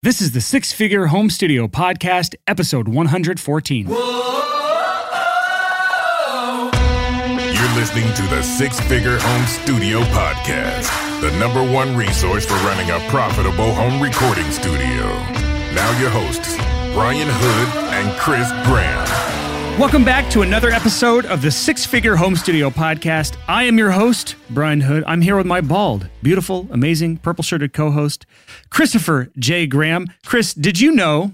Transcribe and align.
This 0.00 0.20
is 0.20 0.30
the 0.30 0.40
Six 0.40 0.72
Figure 0.72 1.06
Home 1.06 1.28
Studio 1.28 1.66
Podcast, 1.66 2.36
episode 2.46 2.86
114. 2.86 3.88
You're 3.88 3.96
listening 7.74 8.14
to 8.14 8.22
the 8.32 8.40
Six 8.42 8.78
Figure 8.82 9.18
Home 9.18 9.46
Studio 9.46 10.02
Podcast, 10.02 10.88
the 11.20 11.36
number 11.40 11.64
one 11.72 11.96
resource 11.96 12.46
for 12.46 12.54
running 12.64 12.88
a 12.92 13.00
profitable 13.10 13.74
home 13.74 14.00
recording 14.00 14.48
studio. 14.52 15.04
Now, 15.74 15.98
your 15.98 16.10
hosts, 16.10 16.54
Brian 16.94 17.26
Hood 17.28 17.68
and 17.94 18.16
Chris 18.20 18.48
Graham. 18.68 19.37
Welcome 19.78 20.04
back 20.04 20.28
to 20.32 20.42
another 20.42 20.70
episode 20.70 21.24
of 21.26 21.40
the 21.40 21.52
Six 21.52 21.86
Figure 21.86 22.16
Home 22.16 22.34
Studio 22.34 22.68
Podcast. 22.68 23.36
I 23.46 23.62
am 23.62 23.78
your 23.78 23.92
host, 23.92 24.34
Brian 24.50 24.80
Hood. 24.80 25.04
I'm 25.06 25.22
here 25.22 25.36
with 25.36 25.46
my 25.46 25.60
bald, 25.60 26.08
beautiful, 26.20 26.66
amazing, 26.72 27.18
purple 27.18 27.44
shirted 27.44 27.72
co 27.72 27.92
host, 27.92 28.26
Christopher 28.70 29.30
J. 29.38 29.68
Graham. 29.68 30.08
Chris, 30.26 30.52
did 30.52 30.80
you 30.80 30.90
know? 30.90 31.32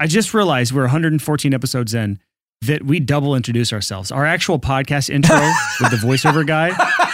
I 0.00 0.08
just 0.08 0.34
realized 0.34 0.72
we're 0.72 0.82
114 0.82 1.54
episodes 1.54 1.94
in 1.94 2.18
that 2.62 2.82
we 2.82 2.98
double 2.98 3.36
introduce 3.36 3.72
ourselves. 3.72 4.10
Our 4.10 4.26
actual 4.26 4.58
podcast 4.58 5.08
intro 5.08 5.36
with 5.80 5.92
the 5.92 6.04
voiceover 6.04 6.44
guy 6.44 6.70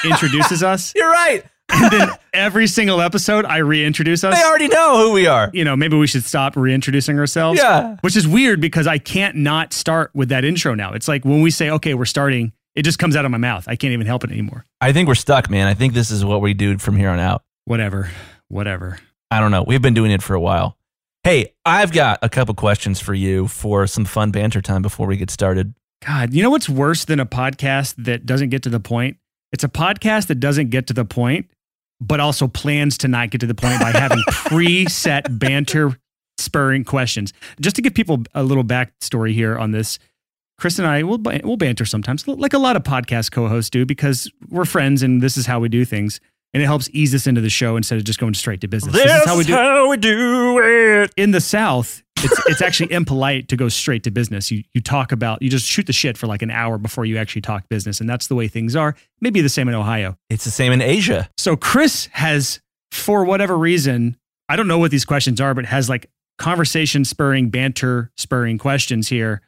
introduces 0.07 0.63
us. 0.63 0.95
You're 0.97 1.11
right. 1.11 1.45
And 1.73 1.91
then 1.91 2.11
every 2.33 2.67
single 2.67 3.01
episode, 3.01 3.45
I 3.45 3.59
reintroduce 3.59 4.25
us. 4.25 4.39
They 4.39 4.45
already 4.45 4.69
know 4.69 4.99
who 4.99 5.13
we 5.13 5.27
are. 5.27 5.51
you 5.53 5.65
know, 5.65 5.75
maybe 5.77 5.97
we 5.97 6.07
should 6.07 6.25
stop 6.25 6.57
reintroducing 6.57 7.19
ourselves. 7.19 7.59
Yeah. 7.61 7.97
Which 8.03 8.17
is 8.17 8.29
weird 8.29 8.61
because 8.61 8.87
I 8.87 8.99
can't 8.99 9.37
not 9.37 9.73
start 9.73 10.11
with 10.15 10.29
that 10.29 10.45
intro 10.45 10.75
now. 10.75 10.93
It's 10.93 11.09
like 11.09 11.25
when 11.25 11.41
we 11.41 11.51
say, 11.51 11.71
okay, 11.71 11.95
we're 11.95 12.05
starting, 12.05 12.53
it 12.75 12.83
just 12.83 12.99
comes 12.99 13.17
out 13.17 13.25
of 13.25 13.31
my 13.31 13.39
mouth. 13.39 13.65
I 13.69 13.77
can't 13.77 13.93
even 13.93 14.07
help 14.07 14.25
it 14.25 14.31
anymore. 14.31 14.65
I 14.81 14.93
think 14.93 15.09
we're 15.09 15.15
stuck, 15.15 15.51
man. 15.51 15.67
I 15.67 15.75
think 15.75 15.95
this 15.95 16.11
is 16.11 16.25
what 16.25 16.41
we 16.41 16.55
do 16.55 16.79
from 16.79 16.97
here 16.97 17.11
on 17.11 17.19
out. 17.19 17.43
Whatever. 17.65 18.11
Whatever. 18.49 18.99
I 19.31 19.41
don't 19.41 19.51
know. 19.51 19.63
We've 19.63 19.83
been 19.83 19.95
doing 19.95 20.11
it 20.11 20.23
for 20.23 20.35
a 20.35 20.41
while. 20.41 20.77
Hey, 21.25 21.55
I've 21.65 21.93
got 21.93 22.19
a 22.23 22.29
couple 22.29 22.55
questions 22.55 23.01
for 23.01 23.15
you 23.15 23.47
for 23.49 23.87
some 23.87 24.05
fun 24.05 24.31
banter 24.31 24.61
time 24.61 24.83
before 24.83 25.07
we 25.07 25.17
get 25.17 25.31
started. 25.31 25.73
God, 26.05 26.35
you 26.35 26.43
know 26.43 26.51
what's 26.51 26.69
worse 26.69 27.05
than 27.05 27.21
a 27.21 27.27
podcast 27.27 27.95
that 28.05 28.27
doesn't 28.27 28.49
get 28.49 28.65
to 28.65 28.69
the 28.69 28.81
point? 28.81 29.19
It's 29.53 29.63
a 29.63 29.69
podcast 29.69 30.27
that 30.27 30.37
doesn't 30.41 30.71
get 30.71 30.89
to 30.89 30.95
the 30.95 31.05
point, 31.05 31.49
but 32.03 32.21
also 32.21 32.49
plans 32.49 32.99
to 32.99 33.09
not 33.09 33.31
get 33.31 33.41
to 33.41 33.47
the 33.47 33.55
point 33.55 33.81
by 33.81 33.91
having 33.91 34.19
preset 34.29 35.39
banter 35.39 35.97
spurring 36.37 36.85
questions. 36.85 37.33
Just 37.61 37.77
to 37.77 37.83
give 37.83 37.95
people 37.95 38.23
a 38.35 38.43
little 38.43 38.65
backstory 38.65 39.33
here 39.33 39.57
on 39.57 39.71
this, 39.71 39.99
Chris 40.59 40.79
and 40.79 40.87
I 40.87 41.03
will 41.03 41.19
we'll 41.19 41.57
banter 41.57 41.85
sometimes, 41.85 42.27
like 42.27 42.53
a 42.53 42.59
lot 42.59 42.77
of 42.77 42.83
podcast 42.83 43.31
co-hosts 43.31 43.71
do, 43.71 43.87
because 43.87 44.31
we're 44.49 44.65
friends 44.65 45.03
and 45.03 45.23
this 45.23 45.37
is 45.37 45.47
how 45.47 45.61
we 45.61 45.69
do 45.69 45.85
things, 45.85 46.21
and 46.55 46.63
it 46.63 46.67
helps 46.67 46.89
ease 46.93 47.15
us 47.15 47.27
into 47.27 47.41
the 47.41 47.51
show 47.51 47.77
instead 47.77 47.99
of 47.99 48.05
just 48.05 48.19
going 48.19 48.35
straight 48.35 48.61
to 48.61 48.69
business. 48.69 48.95
this 48.95 49.05
is 49.05 49.25
how 49.25 49.39
we 49.39 49.45
do. 49.45 49.53
how 49.53 49.89
we 49.89 49.97
do 49.97 50.61
it. 50.63 51.13
in 51.17 51.31
the 51.31 51.41
South, 51.41 52.03
it's 52.17 52.47
it's 52.47 52.63
actually 52.63 52.93
impolite 52.93 53.49
to 53.49 53.57
go 53.57 53.69
straight 53.69 54.03
to 54.05 54.11
business. 54.11 54.51
You 54.51 54.65
you 54.73 54.81
talk 54.81 55.13
about 55.13 55.43
you 55.43 55.51
just 55.51 55.67
shoot 55.67 55.87
the 55.87 55.93
shit 55.93 56.17
for 56.17 56.27
like 56.27 56.43
an 56.43 56.51
hour 56.51 56.79
before 56.79 57.05
you 57.05 57.19
actually 57.19 57.43
talk 57.43 57.69
business, 57.69 58.01
and 58.01 58.09
that's 58.09 58.27
the 58.27 58.35
way 58.35 58.49
things 58.49 58.77
are. 58.77 58.95
Maybe 59.21 59.41
the 59.41 59.49
same 59.49 59.69
in 59.69 59.75
Ohio. 59.75 60.17
It's 60.31 60.45
the 60.45 60.51
same 60.51 60.73
in 60.73 60.81
Asia. 60.81 61.29
So 61.37 61.57
Chris 61.57 62.07
has, 62.13 62.61
for 62.91 63.25
whatever 63.25 63.57
reason, 63.57 64.17
I 64.49 64.57
don't 64.57 64.69
know 64.69 64.79
what 64.79 64.91
these 64.91 65.05
questions 65.05 65.41
are, 65.41 65.55
but 65.55 65.65
has 65.67 65.89
like 65.89 66.11
conversation 66.39 67.05
spurring, 67.05 67.51
banter 67.51 68.11
spurring 68.17 68.59
questions 68.59 69.09
here 69.09 69.43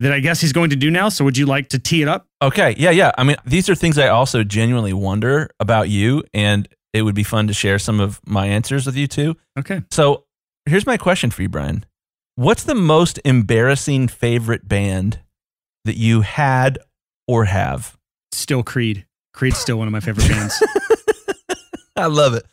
that 0.00 0.12
I 0.12 0.20
guess 0.20 0.40
he's 0.40 0.52
going 0.52 0.70
to 0.70 0.76
do 0.76 0.90
now. 0.90 1.08
So 1.08 1.24
would 1.24 1.36
you 1.36 1.46
like 1.46 1.68
to 1.70 1.78
tee 1.78 2.02
it 2.02 2.08
up? 2.08 2.26
Okay. 2.42 2.74
Yeah. 2.78 2.90
Yeah. 2.90 3.12
I 3.16 3.24
mean, 3.24 3.36
these 3.44 3.68
are 3.68 3.74
things 3.74 3.98
I 3.98 4.08
also 4.08 4.44
genuinely 4.44 4.92
wonder 4.92 5.48
about 5.58 5.88
you, 5.88 6.22
and 6.34 6.68
it 6.92 7.02
would 7.02 7.14
be 7.14 7.22
fun 7.22 7.46
to 7.46 7.54
share 7.54 7.78
some 7.78 8.00
of 8.00 8.20
my 8.26 8.46
answers 8.46 8.86
with 8.86 8.96
you 8.96 9.06
too. 9.06 9.36
Okay. 9.58 9.82
So 9.90 10.24
here's 10.66 10.86
my 10.86 10.96
question 10.96 11.30
for 11.30 11.42
you, 11.42 11.48
Brian. 11.48 11.84
What's 12.34 12.64
the 12.64 12.74
most 12.74 13.18
embarrassing 13.24 14.08
favorite 14.08 14.68
band 14.68 15.20
that 15.84 15.96
you 15.96 16.20
had 16.20 16.78
or 17.26 17.46
have? 17.46 17.96
Still 18.32 18.62
Creed. 18.62 19.06
Creed's 19.32 19.58
still 19.58 19.78
one 19.78 19.88
of 19.88 19.92
my 19.92 20.00
favorite 20.00 20.28
bands. 20.28 20.62
I 21.96 22.06
love 22.06 22.34
it. 22.34 22.44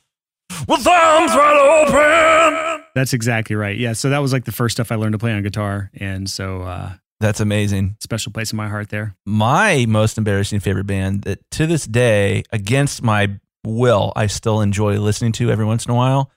With 0.68 0.88
arms 0.88 1.32
wide 1.34 1.88
open. 1.88 2.84
That's 2.96 3.14
exactly 3.14 3.56
right. 3.56 3.78
Yeah. 3.78 3.94
So 3.94 4.10
that 4.10 4.20
was 4.20 4.32
like 4.32 4.46
the 4.46 4.52
first 4.52 4.76
stuff 4.76 4.92
I 4.92 4.96
learned 4.96 5.14
to 5.14 5.20
play 5.20 5.34
on 5.34 5.44
guitar, 5.44 5.90
and 5.96 6.30
so 6.30 6.62
uh, 6.62 6.94
That's 7.24 7.40
amazing. 7.40 7.96
special 8.02 8.34
place 8.34 8.52
in 8.52 8.58
my 8.58 8.68
heart 8.68 8.90
there. 8.90 9.16
My 9.26 9.86
most 9.88 10.18
embarrassing 10.18 10.60
favorite 10.60 10.88
band 10.88 11.22
that 11.22 11.40
to 11.52 11.66
this 11.66 11.86
day, 11.86 12.44
against 12.52 13.02
my 13.02 13.40
will, 13.66 14.12
I 14.14 14.28
still 14.28 14.60
enjoy 14.60 15.00
listening 15.00 15.32
to 15.34 15.50
every 15.50 15.64
once 15.64 15.86
in 15.86 15.92
a 15.92 15.96
while. 15.96 16.32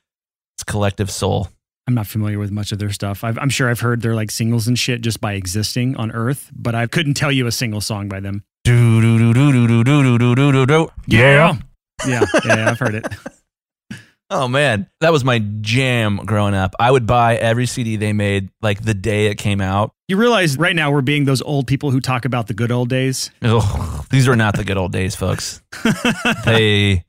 It's 0.54 0.62
Collective 0.62 1.10
Soul. 1.10 1.48
I'm 1.88 1.94
not 1.94 2.06
familiar 2.06 2.38
with 2.38 2.52
much 2.52 2.70
of 2.70 2.78
their 2.78 2.92
stuff. 2.92 3.24
I've, 3.24 3.36
I'm 3.36 3.48
sure 3.48 3.68
I've 3.68 3.80
heard 3.80 4.00
their 4.00 4.14
like 4.14 4.30
singles 4.30 4.68
and 4.68 4.78
shit 4.78 5.00
just 5.00 5.20
by 5.20 5.32
existing 5.32 5.96
on 5.96 6.12
Earth, 6.12 6.52
but 6.54 6.76
I 6.76 6.86
couldn't 6.86 7.14
tell 7.14 7.32
you 7.32 7.48
a 7.48 7.52
single 7.52 7.80
song 7.80 8.08
by 8.08 8.20
them. 8.20 8.44
Do 8.62 9.00
do 9.00 9.18
do 9.18 9.34
do 9.34 9.66
do 9.66 9.82
do 9.82 10.02
do 10.04 10.18
do 10.18 10.34
do 10.36 10.52
do 10.52 10.66
do. 10.66 10.88
Yeah, 11.08 11.56
yeah, 12.06 12.24
yeah, 12.44 12.70
I've 12.70 12.78
heard 12.78 12.94
it. 12.94 13.06
Oh 14.28 14.48
man, 14.48 14.88
that 15.00 15.12
was 15.12 15.24
my 15.24 15.38
jam 15.60 16.16
growing 16.24 16.54
up. 16.54 16.74
I 16.80 16.90
would 16.90 17.06
buy 17.06 17.36
every 17.36 17.66
CD 17.66 17.96
they 17.96 18.12
made 18.12 18.50
like 18.60 18.82
the 18.82 18.94
day 18.94 19.26
it 19.26 19.36
came 19.36 19.60
out. 19.60 19.92
You 20.08 20.16
realize 20.16 20.58
right 20.58 20.74
now 20.74 20.90
we're 20.90 21.02
being 21.02 21.26
those 21.26 21.42
old 21.42 21.68
people 21.68 21.92
who 21.92 22.00
talk 22.00 22.24
about 22.24 22.48
the 22.48 22.54
good 22.54 22.72
old 22.72 22.88
days. 22.88 23.30
Ugh, 23.42 24.06
these 24.10 24.26
were 24.26 24.34
not 24.34 24.56
the 24.56 24.64
good 24.64 24.76
old 24.76 24.90
days, 24.90 25.14
folks. 25.14 25.62
they 26.44 27.04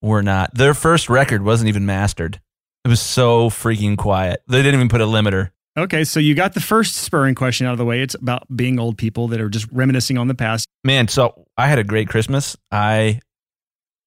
were 0.00 0.22
not. 0.22 0.54
Their 0.54 0.72
first 0.72 1.10
record 1.10 1.42
wasn't 1.42 1.68
even 1.68 1.84
mastered. 1.84 2.40
It 2.84 2.88
was 2.88 3.00
so 3.00 3.50
freaking 3.50 3.98
quiet. 3.98 4.42
They 4.48 4.62
didn't 4.62 4.76
even 4.76 4.88
put 4.88 5.00
a 5.00 5.06
limiter. 5.06 5.50
Okay, 5.78 6.04
so 6.04 6.20
you 6.20 6.34
got 6.34 6.54
the 6.54 6.60
first 6.60 6.96
spurring 6.96 7.34
question 7.34 7.66
out 7.66 7.72
of 7.72 7.78
the 7.78 7.84
way. 7.84 8.00
It's 8.00 8.14
about 8.14 8.44
being 8.54 8.78
old 8.78 8.96
people 8.96 9.28
that 9.28 9.42
are 9.42 9.50
just 9.50 9.66
reminiscing 9.72 10.16
on 10.16 10.26
the 10.26 10.34
past. 10.34 10.68
Man, 10.84 11.06
so 11.06 11.44
I 11.58 11.66
had 11.66 11.78
a 11.78 11.84
great 11.84 12.08
Christmas. 12.08 12.56
I 12.70 13.20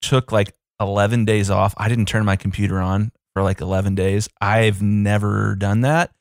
took 0.01 0.31
like 0.31 0.53
11 0.79 1.25
days 1.25 1.50
off. 1.50 1.73
I 1.78 1.90
didn't 1.90 2.07
turn 2.07 2.25
my 2.25 2.35
computer 2.35 2.79
on 2.79 3.12
for 3.34 3.44
like 3.44 3.62
11 3.62 3.95
days. 3.95 4.29
I've 4.41 4.81
never 4.81 5.56
done 5.56 5.81
that. 5.81 6.12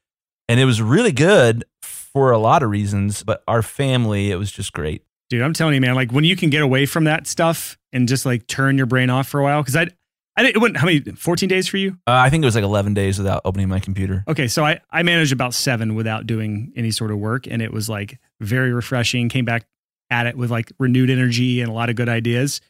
And 0.49 0.59
it 0.59 0.65
was 0.65 0.81
really 0.81 1.13
good 1.13 1.65
for 1.83 2.31
a 2.31 2.39
lot 2.39 2.63
of 2.63 2.71
reasons, 2.71 3.23
but 3.23 3.43
our 3.47 3.63
family, 3.63 4.31
it 4.31 4.37
was 4.37 4.51
just 4.51 4.73
great. 4.73 5.03
Dude, 5.31 5.43
I'm 5.43 5.53
telling 5.53 5.75
you, 5.75 5.81
man, 5.81 5.95
like 5.95 6.11
when 6.11 6.25
you 6.25 6.37
can 6.37 6.49
get 6.49 6.63
away 6.63 6.87
from 6.87 7.05
that 7.05 7.27
stuff 7.27 7.77
and 7.93 8.09
just 8.09 8.25
like 8.25 8.47
turn 8.47 8.79
your 8.79 8.87
brain 8.87 9.11
off 9.11 9.29
for 9.29 9.41
a 9.41 9.43
while, 9.43 9.61
because 9.61 9.77
I, 9.77 9.89
I 10.37 10.43
didn't, 10.43 10.57
it 10.57 10.59
went, 10.61 10.77
how 10.79 10.87
many, 10.87 11.01
14 11.01 11.49
days 11.49 11.69
for 11.69 11.77
you? 11.77 11.99
Uh, 12.07 12.13
I 12.13 12.31
think 12.31 12.43
it 12.43 12.47
was 12.47 12.55
like 12.55 12.65
11 12.65 12.95
days 12.95 13.19
without 13.19 13.43
opening 13.45 13.69
my 13.69 13.79
computer. 13.79 14.25
Okay, 14.27 14.49
so 14.49 14.65
I, 14.65 14.81
I 14.91 15.03
managed 15.03 15.33
about 15.33 15.53
seven 15.53 15.97
without 15.97 16.27
doing 16.27 16.73
any 16.77 16.91
sort 16.91 17.11
of 17.11 17.19
work, 17.19 17.47
and 17.47 17.61
it 17.61 17.73
was 17.73 17.89
like 17.89 18.19
very 18.41 18.73
refreshing. 18.73 19.29
Came 19.29 19.45
back 19.45 19.67
at 20.11 20.27
it 20.27 20.37
with 20.37 20.51
like 20.51 20.73
renewed 20.79 21.11
energy 21.11 21.61
and 21.61 21.69
a 21.69 21.75
lot 21.75 21.91
of 21.91 21.97
good 21.97 22.09
ideas. 22.09 22.61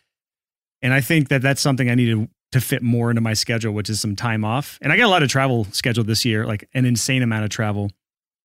And 0.83 0.93
I 0.93 1.01
think 1.01 1.29
that 1.29 1.43
that's 1.43 1.61
something 1.61 1.91
I 1.91 1.95
needed 1.95 2.29
to 2.53 2.61
fit 2.61 2.83
more 2.83 3.11
into 3.11 3.21
my 3.21 3.35
schedule, 3.35 3.73
which 3.73 3.91
is 3.91 4.01
some 4.01 4.17
time 4.17 4.45
off. 4.45 4.79
And 4.81 4.93
I 4.93 4.97
got 4.97 5.05
a 5.05 5.11
lot 5.11 5.23
of 5.23 5.29
travel 5.29 5.67
scheduled 5.73 6.07
this 6.07 6.25
year, 6.25 6.47
like 6.47 6.69
an 6.73 6.85
insane 6.85 7.23
amount 7.23 7.45
of 7.45 7.51
travel. 7.51 7.91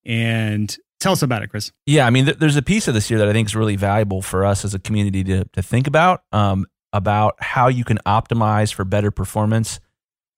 And 0.05 0.75
tell 0.99 1.13
us 1.13 1.21
about 1.21 1.43
it, 1.43 1.47
Chris. 1.47 1.71
Yeah, 1.85 2.05
I 2.05 2.09
mean, 2.09 2.25
th- 2.25 2.37
there's 2.37 2.57
a 2.57 2.61
piece 2.61 2.87
of 2.87 2.93
this 2.93 3.09
year 3.09 3.19
that 3.19 3.29
I 3.29 3.33
think 3.33 3.47
is 3.47 3.55
really 3.55 3.75
valuable 3.75 4.21
for 4.21 4.45
us 4.45 4.65
as 4.65 4.73
a 4.73 4.79
community 4.79 5.23
to, 5.25 5.45
to 5.53 5.61
think 5.61 5.87
about 5.87 6.23
um, 6.31 6.65
about 6.91 7.35
how 7.39 7.67
you 7.67 7.83
can 7.83 7.97
optimize 8.05 8.73
for 8.73 8.85
better 8.85 9.11
performance 9.11 9.79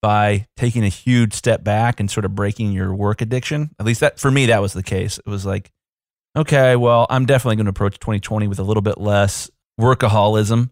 by 0.01 0.47
taking 0.55 0.84
a 0.84 0.89
huge 0.89 1.34
step 1.34 1.63
back 1.63 2.00
and 2.00 2.11
sort 2.11 2.25
of 2.25 2.35
breaking 2.35 2.72
your 2.72 2.94
work 2.94 3.22
addiction. 3.22 3.72
At 3.79 3.85
least 3.85 4.01
that 4.01 4.19
for 4.19 4.29
me, 4.29 4.45
that 4.47 4.61
was 4.61 4.73
the 4.73 4.84
case. 4.84 5.17
It 5.17 5.28
was 5.28 5.45
like, 5.45 5.72
okay, 6.35 6.75
well, 6.75 7.07
I'm 7.09 7.25
definitely 7.25 7.55
going 7.55 7.66
to 7.66 7.72
approach 7.72 8.00
2020 8.00 8.47
with 8.47 8.59
a 8.59 8.63
little 8.63 8.81
bit 8.81 9.00
less 9.00 9.50
workaholism, 9.79 10.69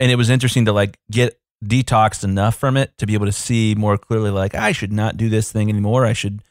and 0.00 0.10
it 0.10 0.16
was 0.16 0.30
interesting 0.30 0.66
to 0.66 0.72
like 0.72 0.98
get 1.10 1.38
detoxed 1.64 2.24
enough 2.24 2.56
from 2.56 2.76
it 2.76 2.96
to 2.98 3.06
be 3.06 3.14
able 3.14 3.26
to 3.26 3.32
see 3.32 3.74
more 3.76 3.96
clearly, 3.98 4.30
like 4.30 4.54
I 4.54 4.72
should 4.72 4.92
not 4.92 5.16
do 5.16 5.28
this 5.28 5.50
thing 5.50 5.68
anymore. 5.68 6.04
I 6.06 6.12
should 6.12 6.42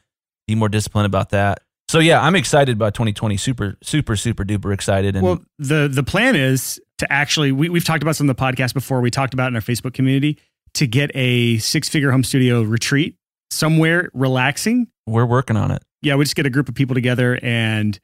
be 0.46 0.54
more 0.54 0.68
disciplined 0.68 1.06
about 1.06 1.30
that. 1.30 1.62
So 1.88 2.00
yeah, 2.00 2.20
I'm 2.20 2.34
excited 2.34 2.74
about 2.76 2.94
2020. 2.94 3.36
Super, 3.36 3.76
super, 3.82 4.16
super 4.16 4.44
duper 4.44 4.74
excited. 4.74 5.14
And 5.14 5.24
Well, 5.24 5.42
the 5.58 5.88
the 5.88 6.02
plan 6.02 6.34
is 6.34 6.80
to 6.98 7.12
actually 7.12 7.52
we, 7.52 7.68
we've 7.68 7.84
talked 7.84 8.02
about 8.02 8.16
some 8.16 8.28
of 8.28 8.36
the 8.36 8.42
podcast 8.42 8.74
before. 8.74 9.00
We 9.00 9.10
talked 9.10 9.34
about 9.34 9.48
in 9.48 9.54
our 9.54 9.62
Facebook 9.62 9.94
community 9.94 10.38
to 10.74 10.86
get 10.86 11.10
a 11.14 11.58
six 11.58 11.88
figure 11.88 12.10
home 12.10 12.24
studio 12.24 12.62
retreat 12.62 13.16
somewhere 13.50 14.10
relaxing. 14.12 14.88
we're 15.06 15.24
working 15.26 15.56
on 15.56 15.70
it. 15.70 15.82
Yeah, 16.02 16.16
we 16.16 16.24
just 16.24 16.36
get 16.36 16.46
a 16.46 16.50
group 16.50 16.68
of 16.68 16.74
people 16.74 16.94
together 16.94 17.38
and 17.42 17.98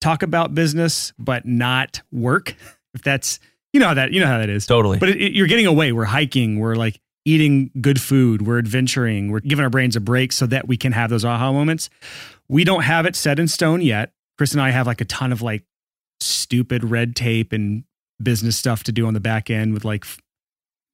talk 0.00 0.22
about 0.22 0.54
business, 0.54 1.12
but 1.18 1.46
not 1.46 2.02
work. 2.12 2.54
If 2.94 3.02
that's 3.02 3.40
you 3.72 3.80
know 3.80 3.88
how 3.88 3.94
that 3.94 4.12
you 4.12 4.20
know 4.20 4.26
how 4.26 4.38
that 4.38 4.48
is. 4.50 4.66
Totally. 4.66 4.98
But 4.98 5.10
it, 5.10 5.20
it- 5.20 5.32
you're 5.32 5.46
getting 5.46 5.66
away. 5.66 5.92
We're 5.92 6.04
hiking. 6.04 6.58
We're 6.58 6.76
like 6.76 7.00
eating 7.24 7.70
good 7.80 8.00
food. 8.00 8.46
We're 8.46 8.58
adventuring. 8.58 9.30
We're 9.30 9.40
giving 9.40 9.62
our 9.64 9.70
brains 9.70 9.96
a 9.96 10.00
break 10.00 10.32
so 10.32 10.46
that 10.46 10.68
we 10.68 10.76
can 10.76 10.92
have 10.92 11.10
those 11.10 11.24
aha 11.24 11.52
moments. 11.52 11.90
We 12.48 12.62
don't 12.64 12.82
have 12.82 13.04
it 13.06 13.16
set 13.16 13.38
in 13.40 13.48
stone 13.48 13.80
yet. 13.82 14.12
Chris 14.38 14.52
and 14.52 14.60
I 14.62 14.70
have 14.70 14.86
like 14.86 15.00
a 15.00 15.04
ton 15.04 15.32
of 15.32 15.42
like 15.42 15.64
stupid 16.20 16.84
red 16.84 17.16
tape 17.16 17.52
and 17.52 17.84
business 18.22 18.56
stuff 18.56 18.84
to 18.84 18.92
do 18.92 19.06
on 19.06 19.14
the 19.14 19.20
back 19.20 19.50
end 19.50 19.74
with 19.74 19.84
like, 19.84 20.04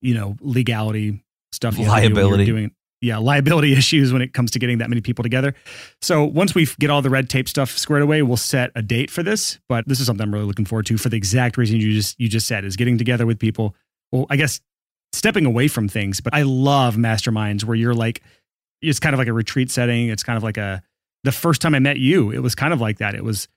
you 0.01 0.15
know, 0.15 0.37
legality 0.41 1.23
stuff. 1.53 1.77
do 1.77 1.83
Liability. 1.83 2.47
Doing, 2.47 2.71
yeah, 3.03 3.19
liability 3.19 3.73
issues 3.77 4.13
when 4.13 4.23
it 4.23 4.33
comes 4.33 4.51
to 4.53 4.59
getting 4.59 4.79
that 4.79 4.89
many 4.89 5.03
people 5.03 5.23
together. 5.23 5.55
So 6.01 6.25
once 6.25 6.55
we 6.55 6.67
get 6.79 6.89
all 6.89 7.03
the 7.03 7.11
red 7.11 7.29
tape 7.29 7.49
stuff 7.49 7.77
squared 7.77 8.03
away, 8.03 8.23
we'll 8.23 8.37
set 8.37 8.71
a 8.75 8.83
date 8.83 9.11
for 9.11 9.23
this. 9.23 9.59
But 9.69 9.87
this 9.87 10.01
is 10.01 10.07
something 10.07 10.23
I'm 10.23 10.33
really 10.33 10.47
looking 10.47 10.65
forward 10.65 10.87
to 10.87 10.97
for 10.97 11.09
the 11.09 11.17
exact 11.17 11.59
reason 11.59 11.81
you 11.81 11.93
just 11.93 12.19
you 12.19 12.29
just 12.29 12.47
said 12.47 12.65
is 12.65 12.77
getting 12.77 12.97
together 12.97 13.27
with 13.27 13.39
people. 13.39 13.75
Well, 14.13 14.27
I 14.31 14.37
guess 14.37 14.61
stepping 15.13 15.45
away 15.45 15.69
from 15.69 15.89
things, 15.89 16.21
but 16.21 16.33
I 16.33 16.43
love 16.43 16.97
masterminds 16.97 17.65
where 17.65 17.77
you're 17.77 17.95
like 17.95 18.23
it's 18.81 18.99
kind 18.99 19.15
of 19.15 19.19
like 19.19 19.29
a 19.29 19.33
retreat 19.33 19.71
setting. 19.71 20.09
It's 20.09 20.23
kind 20.23 20.37
of 20.37 20.43
like 20.43 20.57
a 20.57 20.83
the 21.25 21.33
first 21.33 21.61
time 21.61 21.75
I 21.75 21.79
met 21.79 21.99
you, 21.99 22.31
it 22.31 22.41
was 22.41 22.55
kind 22.55 22.73
of 22.73 22.81
like 22.81 22.99
that. 22.99 23.15
It 23.15 23.25
was 23.25 23.49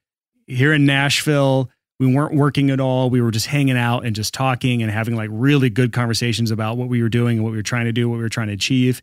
here 0.47 0.73
in 0.73 0.85
Nashville. 0.85 1.69
We 1.99 2.13
weren't 2.13 2.35
working 2.35 2.71
at 2.71 2.79
all. 2.79 3.09
We 3.09 3.21
were 3.21 3.31
just 3.31 3.47
hanging 3.47 3.77
out 3.77 4.05
and 4.05 4.15
just 4.15 4.33
talking 4.33 4.83
and 4.83 4.91
having 4.91 5.15
like 5.15 5.29
really 5.31 5.69
good 5.69 5.93
conversations 5.93 6.51
about 6.51 6.77
what 6.77 6.89
we 6.89 7.01
were 7.01 7.09
doing 7.09 7.37
and 7.37 7.43
what 7.43 7.51
we 7.51 7.57
were 7.57 7.63
trying 7.63 7.85
to 7.85 7.93
do, 7.93 8.09
what 8.09 8.17
we 8.17 8.21
were 8.21 8.29
trying 8.29 8.47
to 8.47 8.53
achieve. 8.53 9.01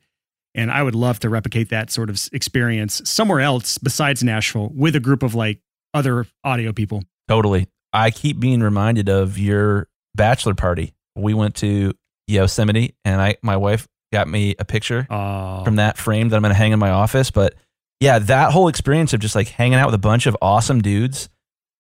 And 0.55 0.71
I 0.71 0.83
would 0.83 0.95
love 0.95 1.19
to 1.21 1.29
replicate 1.31 1.71
that 1.71 1.91
sort 1.91 2.11
of 2.11 2.21
experience 2.33 3.01
somewhere 3.09 3.41
else 3.41 3.79
besides 3.79 4.23
Nashville 4.23 4.71
with 4.75 4.95
a 4.97 5.01
group 5.01 5.23
of 5.23 5.35
like 5.35 5.61
other 5.95 6.27
audio 6.45 6.73
people. 6.73 7.03
Totally. 7.29 7.69
I 7.93 8.11
keep 8.11 8.39
being 8.41 8.61
reminded 8.61 9.09
of 9.09 9.39
your 9.39 9.89
bachelor 10.15 10.55
party. 10.55 10.93
We 11.17 11.35
went 11.35 11.55
to 11.57 11.93
Yosemite 12.27 12.95
and 13.05 13.21
I 13.21 13.37
my 13.43 13.57
wife 13.57 13.87
got 14.13 14.29
me 14.29 14.55
a 14.59 14.65
picture 14.65 15.07
Oh, 15.11 15.65
from 15.65 15.77
that 15.77 15.97
frame 15.97 16.29
that 16.29 16.37
I'm 16.37 16.43
going 16.43 16.53
to 16.53 16.59
hang 16.59 16.73
in 16.73 16.79
my 16.79 16.91
office, 16.91 17.31
but 17.31 17.55
yeah, 18.01 18.19
that 18.19 18.53
whole 18.53 18.69
experience 18.69 19.13
of 19.15 19.21
just 19.21 19.35
like 19.35 19.49
hanging 19.49 19.79
out 19.79 19.87
with 19.87 19.95
a 19.95 19.99
bunch 19.99 20.27
of 20.27 20.37
awesome 20.43 20.83
dudes 20.83 21.29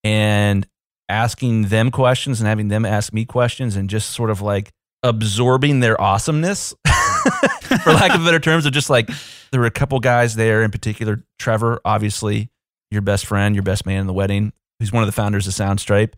and 0.04 0.66
asking 1.08 1.64
them 1.64 1.90
questions 1.90 2.40
and 2.40 2.48
having 2.48 2.68
them 2.68 2.84
ask 2.86 3.12
me 3.12 3.25
questions 3.25 3.76
and 3.76 3.90
just 3.90 4.10
sort 4.10 4.30
of 4.30 4.40
like 4.40 4.70
absorbing 5.02 5.80
their 5.80 6.00
awesomeness 6.00 6.75
for 7.82 7.92
lack 7.92 8.14
of 8.14 8.24
better 8.24 8.40
terms 8.40 8.66
of 8.66 8.72
just 8.72 8.90
like 8.90 9.08
there 9.50 9.60
were 9.60 9.66
a 9.66 9.70
couple 9.70 9.98
guys 10.00 10.34
there 10.34 10.62
in 10.62 10.70
particular 10.70 11.24
trevor 11.38 11.80
obviously 11.84 12.50
your 12.90 13.02
best 13.02 13.26
friend 13.26 13.54
your 13.54 13.62
best 13.62 13.86
man 13.86 14.00
in 14.00 14.06
the 14.06 14.12
wedding 14.12 14.52
who's 14.78 14.92
one 14.92 15.02
of 15.02 15.06
the 15.06 15.12
founders 15.12 15.46
of 15.46 15.54
soundstripe 15.54 16.14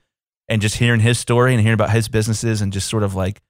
and 0.48 0.60
just 0.62 0.76
hearing 0.76 1.00
his 1.00 1.18
story 1.18 1.52
and 1.52 1.60
hearing 1.60 1.74
about 1.74 1.90
his 1.90 2.08
businesses 2.08 2.60
and 2.60 2.72
just 2.72 2.88
sort 2.88 3.02
of 3.02 3.14
like 3.14 3.40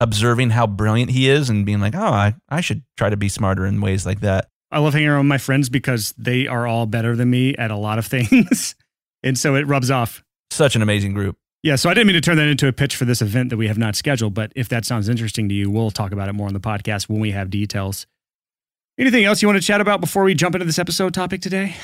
observing 0.00 0.50
how 0.50 0.66
brilliant 0.66 1.10
he 1.10 1.28
is 1.28 1.48
and 1.50 1.64
being 1.66 1.80
like 1.80 1.94
oh 1.94 2.00
i, 2.00 2.34
I 2.48 2.60
should 2.60 2.82
try 2.96 3.10
to 3.10 3.16
be 3.16 3.28
smarter 3.28 3.64
in 3.66 3.80
ways 3.80 4.04
like 4.04 4.20
that 4.20 4.48
I 4.70 4.80
love 4.80 4.92
hanging 4.92 5.08
around 5.08 5.20
with 5.20 5.28
my 5.28 5.38
friends 5.38 5.68
because 5.68 6.12
they 6.18 6.48
are 6.48 6.66
all 6.66 6.86
better 6.86 7.14
than 7.14 7.30
me 7.30 7.54
at 7.54 7.70
a 7.70 7.76
lot 7.76 7.98
of 8.00 8.06
things. 8.08 8.74
and 9.22 9.38
so 9.38 9.54
it 9.54 9.68
rubs 9.68 9.88
off. 9.88 10.24
such 10.50 10.74
an 10.74 10.82
amazing 10.82 11.14
group 11.14 11.36
Yeah, 11.64 11.76
so 11.76 11.88
I 11.88 11.94
didn't 11.94 12.08
mean 12.08 12.14
to 12.14 12.20
turn 12.20 12.36
that 12.36 12.46
into 12.46 12.68
a 12.68 12.74
pitch 12.74 12.94
for 12.94 13.06
this 13.06 13.22
event 13.22 13.48
that 13.48 13.56
we 13.56 13.68
have 13.68 13.78
not 13.78 13.96
scheduled, 13.96 14.34
but 14.34 14.52
if 14.54 14.68
that 14.68 14.84
sounds 14.84 15.08
interesting 15.08 15.48
to 15.48 15.54
you, 15.54 15.70
we'll 15.70 15.90
talk 15.90 16.12
about 16.12 16.28
it 16.28 16.34
more 16.34 16.46
on 16.46 16.52
the 16.52 16.60
podcast 16.60 17.08
when 17.08 17.20
we 17.20 17.30
have 17.30 17.48
details. 17.48 18.06
Anything 18.98 19.24
else 19.24 19.40
you 19.40 19.48
want 19.48 19.58
to 19.58 19.66
chat 19.66 19.80
about 19.80 20.02
before 20.02 20.24
we 20.24 20.34
jump 20.34 20.54
into 20.54 20.66
this 20.66 20.78
episode 20.78 21.14
topic 21.14 21.40
today? 21.40 21.74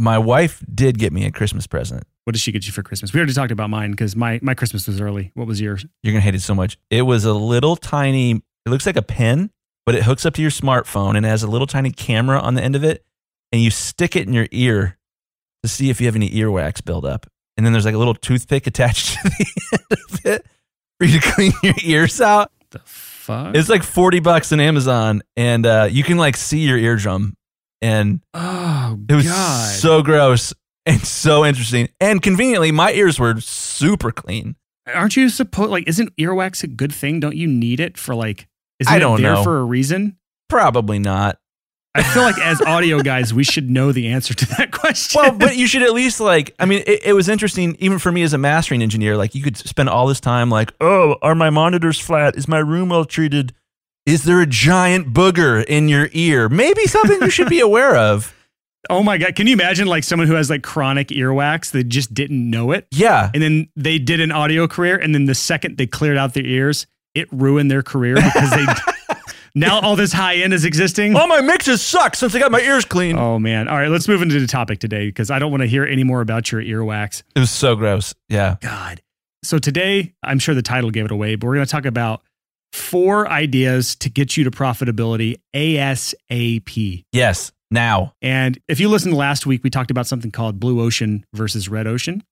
my 0.00 0.18
wife 0.18 0.64
did 0.74 0.98
get 0.98 1.12
me 1.12 1.24
a 1.24 1.30
christmas 1.30 1.68
present 1.68 2.02
What 2.24 2.32
did 2.32 2.40
she 2.40 2.50
get 2.50 2.66
you 2.66 2.72
for 2.72 2.82
Christmas? 2.82 3.12
We 3.12 3.18
already 3.20 3.32
talked 3.32 3.52
about 3.52 3.70
mine 3.70 3.92
because 3.92 4.16
my, 4.16 4.40
my 4.42 4.54
Christmas 4.54 4.88
was 4.88 5.00
early. 5.00 5.30
What 5.34 5.46
was 5.46 5.60
yours? 5.60 5.86
You're 6.02 6.14
gonna 6.14 6.20
hate 6.20 6.34
it 6.34 6.42
so 6.42 6.56
much. 6.56 6.76
It 6.90 7.02
was 7.02 7.24
a 7.24 7.32
little 7.32 7.76
tiny. 7.76 8.32
It 8.32 8.70
looks 8.70 8.86
like 8.86 8.96
a 8.96 9.02
pen, 9.02 9.52
but 9.86 9.94
it 9.94 10.02
hooks 10.02 10.26
up 10.26 10.34
to 10.34 10.42
your 10.42 10.50
smartphone 10.50 11.16
and 11.16 11.24
it 11.24 11.28
has 11.28 11.44
a 11.44 11.48
little 11.48 11.68
tiny 11.68 11.92
camera 11.92 12.40
on 12.40 12.54
the 12.54 12.62
end 12.62 12.74
of 12.74 12.82
it, 12.82 13.04
and 13.52 13.62
you 13.62 13.70
stick 13.70 14.16
it 14.16 14.26
in 14.26 14.32
your 14.32 14.48
ear 14.50 14.98
to 15.62 15.68
see 15.68 15.90
if 15.90 16.00
you 16.00 16.08
have 16.08 16.16
any 16.16 16.28
earwax 16.28 16.84
buildup. 16.84 17.28
And 17.58 17.66
then 17.66 17.72
there's 17.72 17.84
like 17.84 17.94
a 17.94 17.98
little 17.98 18.14
toothpick 18.14 18.66
attached 18.66 19.18
to 19.18 19.18
the 19.24 19.46
end 19.72 20.00
of 20.10 20.26
it 20.26 20.46
for 20.98 21.06
you 21.06 21.20
to 21.20 21.32
clean 21.32 21.52
your 21.62 21.74
ears 21.84 22.20
out. 22.20 22.50
The 22.70 22.78
fuck? 22.84 23.54
It's 23.56 23.68
like 23.68 23.82
forty 23.82 24.20
bucks 24.20 24.52
on 24.52 24.60
Amazon, 24.60 25.22
and 25.36 25.66
uh, 25.66 25.88
you 25.90 26.04
can 26.04 26.18
like 26.18 26.36
see 26.36 26.60
your 26.60 26.78
eardrum, 26.78 27.36
and 27.82 28.20
oh, 28.32 28.98
it 29.08 29.14
was 29.14 29.26
God. 29.26 29.74
so 29.74 30.02
gross 30.02 30.54
and 30.86 31.00
so 31.00 31.44
interesting. 31.44 31.88
And 32.00 32.22
conveniently, 32.22 32.72
my 32.72 32.92
ears 32.92 33.18
were 33.18 33.40
super 33.40 34.10
clean. 34.12 34.56
Aren't 34.94 35.16
you 35.16 35.28
supposed, 35.28 35.70
like, 35.70 35.86
isn't 35.86 36.16
earwax 36.16 36.62
a 36.62 36.66
good 36.66 36.94
thing? 36.94 37.20
Don't 37.20 37.36
you 37.36 37.46
need 37.46 37.78
it 37.78 37.98
for, 37.98 38.14
like, 38.14 38.48
isn't 38.78 38.92
I 38.92 38.98
don't 38.98 39.18
it 39.18 39.22
there 39.22 39.34
know. 39.34 39.44
for 39.44 39.58
a 39.58 39.64
reason? 39.64 40.16
Probably 40.48 40.98
not. 40.98 41.38
I 41.94 42.02
feel 42.02 42.22
like 42.22 42.38
as 42.38 42.60
audio 42.60 43.00
guys, 43.00 43.34
we 43.34 43.44
should 43.44 43.70
know 43.70 43.92
the 43.92 44.08
answer 44.08 44.34
to 44.34 44.46
that 44.56 44.70
question. 44.72 45.20
well, 45.20 45.32
but 45.32 45.56
you 45.56 45.66
should 45.66 45.82
at 45.82 45.92
least 45.92 46.20
like. 46.20 46.54
I 46.58 46.66
mean, 46.66 46.82
it, 46.86 47.06
it 47.06 47.12
was 47.12 47.28
interesting 47.28 47.76
even 47.80 47.98
for 47.98 48.12
me 48.12 48.22
as 48.22 48.32
a 48.32 48.38
mastering 48.38 48.82
engineer. 48.82 49.16
Like, 49.16 49.34
you 49.34 49.42
could 49.42 49.56
spend 49.56 49.88
all 49.88 50.06
this 50.06 50.20
time 50.20 50.50
like, 50.50 50.72
oh, 50.80 51.16
are 51.22 51.34
my 51.34 51.50
monitors 51.50 51.98
flat? 51.98 52.36
Is 52.36 52.46
my 52.46 52.58
room 52.58 52.90
well 52.90 53.04
treated? 53.04 53.54
Is 54.06 54.24
there 54.24 54.40
a 54.40 54.46
giant 54.46 55.12
booger 55.12 55.64
in 55.64 55.88
your 55.88 56.08
ear? 56.12 56.48
Maybe 56.48 56.86
something 56.86 57.20
you 57.20 57.30
should 57.30 57.48
be 57.48 57.60
aware 57.60 57.96
of. 57.96 58.34
oh 58.90 59.02
my 59.02 59.18
God. 59.18 59.34
Can 59.34 59.46
you 59.46 59.52
imagine 59.52 59.86
like 59.86 60.04
someone 60.04 60.28
who 60.28 60.34
has 60.34 60.48
like 60.48 60.62
chronic 60.62 61.08
earwax 61.08 61.72
that 61.72 61.84
just 61.84 62.14
didn't 62.14 62.48
know 62.48 62.72
it? 62.72 62.86
Yeah, 62.90 63.30
And 63.34 63.42
then 63.42 63.68
they 63.76 63.98
did 63.98 64.20
an 64.20 64.32
audio 64.32 64.66
career. 64.66 64.96
And 64.96 65.14
then 65.14 65.24
the 65.26 65.34
second 65.34 65.76
they 65.76 65.86
cleared 65.86 66.16
out 66.16 66.34
their 66.34 66.46
ears, 66.46 66.86
it 67.14 67.28
ruined 67.32 67.70
their 67.70 67.82
career 67.82 68.14
because 68.14 68.50
they 68.50 68.64
now 69.60 69.80
all 69.80 69.96
this 69.96 70.12
high 70.12 70.36
end 70.36 70.52
is 70.52 70.64
existing. 70.64 71.16
all 71.16 71.26
my 71.28 71.40
mixes 71.40 71.82
suck 71.82 72.14
since 72.16 72.34
I 72.34 72.38
got 72.38 72.50
my 72.52 72.60
ears 72.60 72.84
clean. 72.84 73.18
Oh 73.18 73.38
man. 73.38 73.68
All 73.68 73.76
right, 73.76 73.88
let's 73.88 74.08
move 74.08 74.22
into 74.22 74.38
the 74.40 74.46
topic 74.46 74.78
today 74.78 75.06
because 75.06 75.30
I 75.30 75.38
don't 75.38 75.50
want 75.50 75.62
to 75.62 75.66
hear 75.68 75.84
any 75.84 76.04
more 76.04 76.20
about 76.20 76.50
your 76.52 76.62
earwax. 76.62 77.22
It 77.34 77.40
was 77.40 77.50
so 77.50 77.76
gross. 77.76 78.14
Yeah, 78.28 78.56
God. 78.60 79.00
So 79.44 79.58
today, 79.58 80.14
I'm 80.22 80.38
sure 80.38 80.54
the 80.54 80.62
title 80.62 80.90
gave 80.90 81.04
it 81.04 81.10
away, 81.12 81.36
but 81.36 81.46
we're 81.46 81.54
going 81.54 81.66
to 81.66 81.70
talk 81.70 81.84
about 81.86 82.22
four 82.72 83.28
ideas 83.30 83.94
to 83.96 84.10
get 84.10 84.36
you 84.36 84.44
to 84.44 84.50
profitability 84.50 85.36
ASAP. 85.54 87.04
yes. 87.12 87.52
Now, 87.70 88.14
And 88.22 88.58
if 88.66 88.80
you 88.80 88.88
listened 88.88 89.14
last 89.14 89.44
week, 89.44 89.62
we 89.62 89.68
talked 89.68 89.90
about 89.90 90.06
something 90.06 90.30
called 90.30 90.58
blue 90.58 90.80
ocean 90.80 91.26
versus 91.34 91.68
red 91.68 91.86
ocean. 91.86 92.22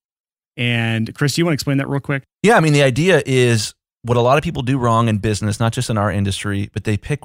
And 0.57 1.13
Chris, 1.13 1.35
do 1.35 1.41
you 1.41 1.45
want 1.45 1.51
to 1.51 1.55
explain 1.55 1.77
that 1.77 1.87
real 1.87 1.99
quick? 1.99 2.23
Yeah, 2.41 2.57
I 2.57 2.59
mean, 2.59 2.73
the 2.73 2.81
idea 2.81 3.21
is 3.23 3.75
what 4.03 4.17
a 4.17 4.21
lot 4.21 4.37
of 4.37 4.43
people 4.43 4.61
do 4.63 4.77
wrong 4.77 5.07
in 5.07 5.17
business, 5.17 5.59
not 5.59 5.73
just 5.73 5.89
in 5.89 5.97
our 5.97 6.11
industry, 6.11 6.69
but 6.73 6.83
they 6.83 6.97
pick 6.97 7.21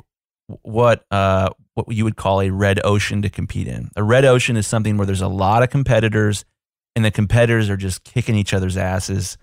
what 0.62 1.04
uh, 1.10 1.50
what 1.74 1.90
you 1.94 2.04
would 2.04 2.16
call 2.16 2.40
a 2.40 2.50
red 2.50 2.80
ocean 2.84 3.22
to 3.22 3.30
compete 3.30 3.68
in. 3.68 3.90
A 3.96 4.02
red 4.02 4.24
ocean 4.24 4.56
is 4.56 4.66
something 4.66 4.96
where 4.96 5.06
there's 5.06 5.20
a 5.22 5.28
lot 5.28 5.62
of 5.62 5.70
competitors, 5.70 6.44
and 6.96 7.04
the 7.04 7.10
competitors 7.10 7.70
are 7.70 7.76
just 7.76 8.04
kicking 8.04 8.34
each 8.34 8.52
other's 8.52 8.76
asses, 8.76 9.38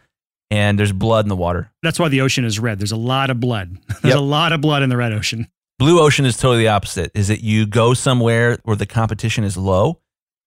and 0.51 0.77
there's 0.77 0.91
blood 0.91 1.25
in 1.25 1.29
the 1.29 1.35
water. 1.35 1.71
That's 1.81 1.99
why 1.99 2.09
the 2.09 2.21
ocean 2.21 2.45
is 2.45 2.59
red. 2.59 2.79
There's 2.79 2.91
a 2.91 2.97
lot 2.97 3.29
of 3.29 3.39
blood. 3.39 3.77
There's 4.01 4.13
Yep. 4.13 4.17
a 4.17 4.21
lot 4.21 4.51
of 4.51 4.61
blood 4.61 4.83
in 4.83 4.89
the 4.89 4.97
red 4.97 5.13
ocean. 5.13 5.47
Blue 5.79 5.99
ocean 6.01 6.25
is 6.25 6.35
totally 6.35 6.63
the 6.63 6.67
opposite. 6.67 7.11
Is 7.15 7.29
that 7.29 7.41
you 7.41 7.65
go 7.65 7.93
somewhere 7.93 8.57
where 8.63 8.75
the 8.75 8.85
competition 8.85 9.43
is 9.45 9.55
low, 9.55 9.99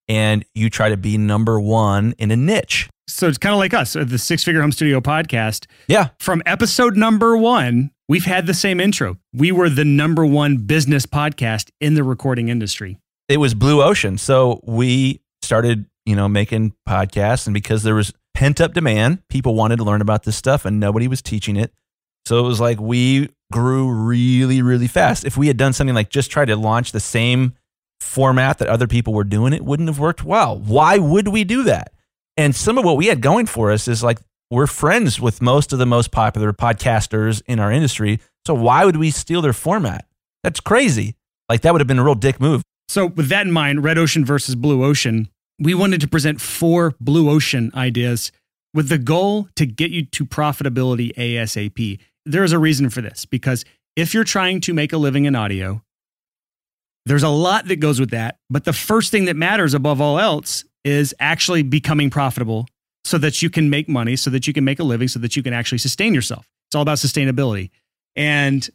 and 0.07 0.45
you 0.53 0.69
try 0.69 0.89
to 0.89 0.97
be 0.97 1.17
number 1.17 1.59
one 1.59 2.13
in 2.19 2.29
a 2.31 2.35
niche. 2.37 2.87
So 3.13 3.27
it's 3.27 3.37
kind 3.37 3.53
of 3.53 3.59
like 3.59 3.75
us, 3.75 3.95
uh, 3.95 4.03
the 4.03 4.17
Six 4.17 4.43
Figure 4.43 4.61
Home 4.61 4.71
Studio 4.71 4.99
podcast. 4.99 5.67
Yeah, 5.87 6.09
From 6.19 6.41
episode 6.47 6.97
number 6.97 7.37
one, 7.37 7.91
we've 8.09 8.25
had 8.25 8.47
the 8.47 8.55
same 8.55 8.79
intro. 8.79 9.17
We 9.31 9.51
were 9.51 9.69
the 9.69 9.85
number 9.85 10.25
one 10.25 10.57
business 10.57 11.05
podcast 11.05 11.69
in 11.79 11.93
the 11.93 12.03
recording 12.03 12.49
industry. 12.49 12.97
it 13.29 13.37
was 13.37 13.53
blue 13.53 13.81
ocean 13.83 14.17
so 14.17 14.59
we 14.63 15.21
started 15.41 15.85
you 16.05 16.15
know 16.15 16.27
making 16.27 16.73
podcasts 16.89 17.45
and 17.47 17.53
because 17.53 17.83
there 17.83 17.95
was 17.95 18.11
pent 18.33 18.59
up 18.59 18.73
demand 18.73 19.25
people 19.29 19.55
wanted 19.55 19.77
to 19.77 19.83
learn 19.83 20.01
about 20.01 20.23
this 20.23 20.35
stuff 20.35 20.65
and 20.65 20.79
nobody 20.79 21.07
was 21.07 21.21
teaching 21.21 21.55
it 21.55 21.71
so 22.25 22.39
it 22.39 22.47
was 22.47 22.59
like 22.59 22.81
we 22.81 23.29
grew 23.51 23.89
really 23.89 24.61
really 24.61 24.87
fast 24.87 25.23
if 25.23 25.37
we 25.37 25.47
had 25.47 25.55
done 25.55 25.71
something 25.71 25.95
like 25.95 26.09
just 26.09 26.29
try 26.31 26.43
to 26.43 26.55
launch 26.57 26.91
the 26.91 26.99
same 26.99 27.53
format 28.01 28.57
that 28.57 28.67
other 28.67 28.87
people 28.87 29.13
were 29.13 29.23
doing 29.23 29.53
it 29.53 29.63
wouldn't 29.63 29.87
have 29.87 29.99
worked 29.99 30.23
well 30.25 30.57
why 30.57 30.97
would 30.97 31.29
we 31.29 31.45
do 31.45 31.63
that 31.63 31.92
and 32.37 32.55
some 32.55 32.77
of 32.77 32.85
what 32.85 32.97
we 32.97 33.07
had 33.07 33.21
going 33.21 33.45
for 33.45 33.71
us 33.71 33.87
is 33.87 34.03
like 34.03 34.19
we're 34.49 34.67
friends 34.67 35.19
with 35.19 35.41
most 35.41 35.73
of 35.73 35.79
the 35.79 35.85
most 35.85 36.11
popular 36.11 36.53
podcasters 36.53 37.41
in 37.47 37.59
our 37.59 37.71
industry 37.71 38.19
so 38.45 38.53
why 38.53 38.85
would 38.85 38.97
we 38.97 39.11
steal 39.11 39.41
their 39.41 39.53
format 39.53 40.05
that's 40.43 40.59
crazy 40.59 41.15
like 41.49 41.61
that 41.61 41.73
would 41.73 41.81
have 41.81 41.87
been 41.87 41.99
a 41.99 42.03
real 42.03 42.15
dick 42.15 42.39
move 42.39 42.61
So, 42.87 43.07
with 43.07 43.29
that 43.29 43.45
in 43.47 43.51
mind, 43.51 43.83
red 43.83 43.97
ocean 43.97 44.25
versus 44.25 44.55
blue 44.55 44.83
ocean, 44.83 45.29
we 45.59 45.73
wanted 45.73 46.01
to 46.01 46.07
present 46.07 46.41
four 46.41 46.93
blue 46.99 47.29
ocean 47.29 47.71
ideas 47.75 48.31
with 48.73 48.89
the 48.89 48.97
goal 48.97 49.47
to 49.55 49.65
get 49.65 49.91
you 49.91 50.05
to 50.05 50.25
profitability 50.25 51.13
ASAP. 51.15 51.99
There 52.25 52.43
is 52.43 52.51
a 52.51 52.59
reason 52.59 52.89
for 52.89 53.01
this 53.01 53.25
because 53.25 53.65
if 53.95 54.13
you're 54.13 54.23
trying 54.23 54.61
to 54.61 54.73
make 54.73 54.93
a 54.93 54.97
living 54.97 55.25
in 55.25 55.35
audio, 55.35 55.81
there's 57.05 57.23
a 57.23 57.29
lot 57.29 57.67
that 57.67 57.77
goes 57.77 57.99
with 57.99 58.11
that. 58.11 58.37
But 58.49 58.65
the 58.65 58.73
first 58.73 59.11
thing 59.11 59.25
that 59.25 59.35
matters 59.35 59.73
above 59.73 60.01
all 60.01 60.19
else 60.19 60.63
is 60.83 61.13
actually 61.19 61.63
becoming 61.63 62.09
profitable 62.09 62.67
so 63.03 63.17
that 63.17 63.41
you 63.41 63.49
can 63.49 63.69
make 63.69 63.89
money, 63.89 64.15
so 64.15 64.29
that 64.29 64.47
you 64.47 64.53
can 64.53 64.63
make 64.63 64.79
a 64.79 64.83
living, 64.83 65.07
so 65.07 65.19
that 65.19 65.35
you 65.35 65.43
can 65.43 65.53
actually 65.53 65.77
sustain 65.77 66.13
yourself. 66.13 66.47
It's 66.67 66.75
all 66.75 66.81
about 66.81 66.97
sustainability. 66.97 67.69
And 68.15 68.67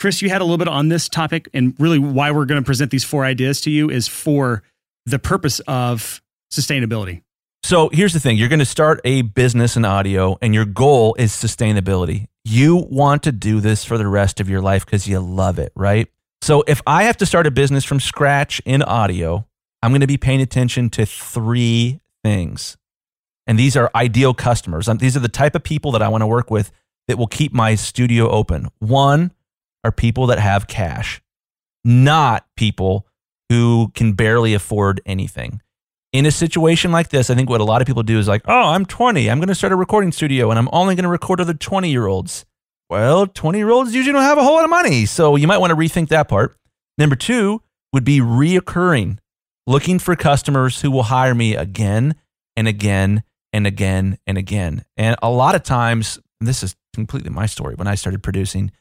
Chris, 0.00 0.20
you 0.22 0.28
had 0.28 0.40
a 0.40 0.44
little 0.44 0.58
bit 0.58 0.68
on 0.68 0.88
this 0.88 1.08
topic, 1.08 1.48
and 1.54 1.74
really 1.78 1.98
why 1.98 2.30
we're 2.30 2.44
going 2.44 2.60
to 2.60 2.66
present 2.66 2.90
these 2.90 3.04
four 3.04 3.24
ideas 3.24 3.60
to 3.62 3.70
you 3.70 3.90
is 3.90 4.08
for 4.08 4.62
the 5.06 5.18
purpose 5.18 5.60
of 5.60 6.22
sustainability. 6.52 7.22
So 7.62 7.88
here's 7.90 8.12
the 8.12 8.20
thing 8.20 8.36
you're 8.36 8.50
going 8.50 8.58
to 8.58 8.66
start 8.66 9.00
a 9.04 9.22
business 9.22 9.76
in 9.76 9.84
audio, 9.84 10.36
and 10.42 10.54
your 10.54 10.66
goal 10.66 11.14
is 11.18 11.32
sustainability. 11.32 12.26
You 12.44 12.76
want 12.90 13.22
to 13.22 13.32
do 13.32 13.60
this 13.60 13.84
for 13.84 13.96
the 13.96 14.06
rest 14.06 14.40
of 14.40 14.50
your 14.50 14.60
life 14.60 14.84
because 14.84 15.08
you 15.08 15.18
love 15.20 15.58
it, 15.58 15.72
right? 15.74 16.08
So 16.42 16.62
if 16.66 16.82
I 16.86 17.04
have 17.04 17.16
to 17.18 17.26
start 17.26 17.46
a 17.46 17.50
business 17.50 17.84
from 17.84 18.00
scratch 18.00 18.60
in 18.66 18.82
audio, 18.82 19.46
I'm 19.84 19.90
going 19.90 20.00
to 20.00 20.06
be 20.06 20.16
paying 20.16 20.40
attention 20.40 20.88
to 20.90 21.04
three 21.04 22.00
things. 22.24 22.78
And 23.46 23.58
these 23.58 23.76
are 23.76 23.90
ideal 23.94 24.32
customers. 24.32 24.88
These 24.98 25.14
are 25.14 25.20
the 25.20 25.28
type 25.28 25.54
of 25.54 25.62
people 25.62 25.92
that 25.92 26.00
I 26.00 26.08
want 26.08 26.22
to 26.22 26.26
work 26.26 26.50
with 26.50 26.72
that 27.06 27.18
will 27.18 27.26
keep 27.26 27.52
my 27.52 27.74
studio 27.74 28.30
open. 28.30 28.68
One 28.78 29.32
are 29.84 29.92
people 29.92 30.26
that 30.28 30.38
have 30.38 30.68
cash, 30.68 31.20
not 31.84 32.46
people 32.56 33.06
who 33.50 33.92
can 33.94 34.14
barely 34.14 34.54
afford 34.54 35.02
anything. 35.04 35.60
In 36.14 36.24
a 36.24 36.30
situation 36.30 36.90
like 36.90 37.10
this, 37.10 37.28
I 37.28 37.34
think 37.34 37.50
what 37.50 37.60
a 37.60 37.64
lot 37.64 37.82
of 37.82 37.86
people 37.86 38.04
do 38.04 38.18
is 38.18 38.26
like, 38.26 38.40
oh, 38.46 38.68
I'm 38.68 38.86
20. 38.86 39.30
I'm 39.30 39.38
going 39.38 39.48
to 39.48 39.54
start 39.54 39.74
a 39.74 39.76
recording 39.76 40.12
studio 40.12 40.48
and 40.48 40.58
I'm 40.58 40.70
only 40.72 40.94
going 40.94 41.02
to 41.02 41.10
record 41.10 41.42
other 41.42 41.52
20 41.52 41.90
year 41.90 42.06
olds. 42.06 42.46
Well, 42.88 43.26
20 43.26 43.58
year 43.58 43.70
olds 43.70 43.94
usually 43.94 44.14
don't 44.14 44.22
have 44.22 44.38
a 44.38 44.42
whole 44.42 44.54
lot 44.54 44.64
of 44.64 44.70
money. 44.70 45.04
So 45.04 45.36
you 45.36 45.46
might 45.46 45.58
want 45.58 45.72
to 45.72 45.76
rethink 45.76 46.08
that 46.08 46.26
part. 46.26 46.56
Number 46.96 47.16
two 47.16 47.60
would 47.92 48.04
be 48.04 48.20
reoccurring, 48.20 49.18
looking 49.66 49.98
for 49.98 50.14
customers 50.16 50.80
who 50.80 50.90
will 50.90 51.04
hire 51.04 51.34
me 51.34 51.54
again 51.56 52.14
and 52.56 52.68
again 52.68 53.22
and 53.52 53.66
again 53.66 54.18
and 54.26 54.36
again. 54.36 54.84
And 54.96 55.16
a 55.22 55.30
lot 55.30 55.54
of 55.54 55.62
times, 55.62 56.18
this 56.40 56.62
is 56.62 56.74
completely 56.92 57.30
my 57.30 57.46
story 57.46 57.74
when 57.74 57.86
I 57.86 57.94
started 57.94 58.22
producing, 58.22 58.72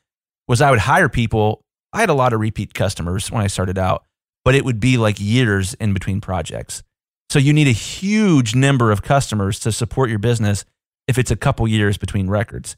was 0.47 0.61
I 0.61 0.71
would 0.71 0.79
hire 0.79 1.09
people. 1.09 1.63
I 1.93 1.99
had 1.99 2.09
a 2.09 2.13
lot 2.13 2.33
of 2.33 2.39
repeat 2.39 2.73
customers 2.73 3.31
when 3.31 3.41
I 3.41 3.47
started 3.47 3.77
out, 3.77 4.03
but 4.43 4.55
it 4.55 4.65
would 4.65 4.79
be 4.79 4.97
like 4.97 5.19
years 5.19 5.73
in 5.75 5.93
between 5.93 6.21
projects. 6.21 6.83
So 7.29 7.39
you 7.39 7.53
need 7.53 7.67
a 7.67 7.71
huge 7.71 8.55
number 8.55 8.91
of 8.91 9.01
customers 9.01 9.59
to 9.59 9.71
support 9.71 10.09
your 10.09 10.19
business 10.19 10.65
if 11.07 11.17
it's 11.17 11.31
a 11.31 11.35
couple 11.35 11.67
years 11.67 11.97
between 11.97 12.29
records. 12.29 12.75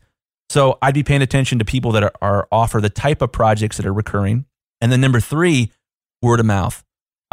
So 0.50 0.78
I'd 0.82 0.94
be 0.94 1.04
paying 1.04 1.22
attention 1.22 1.60
to 1.60 1.66
people 1.66 1.92
that 1.94 2.04
are, 2.04 2.14
are 2.22 2.48
offer 2.52 2.80
the 2.80 2.90
type 2.90 3.22
of 3.22 3.32
projects 3.32 3.78
that 3.78 3.86
are 3.86 3.94
recurring. 3.94 4.46
And 4.80 4.92
then 4.92 5.02
number 5.02 5.20
three, 5.20 5.72
word 6.22 6.40
of 6.40 6.46
mouth. 6.46 6.84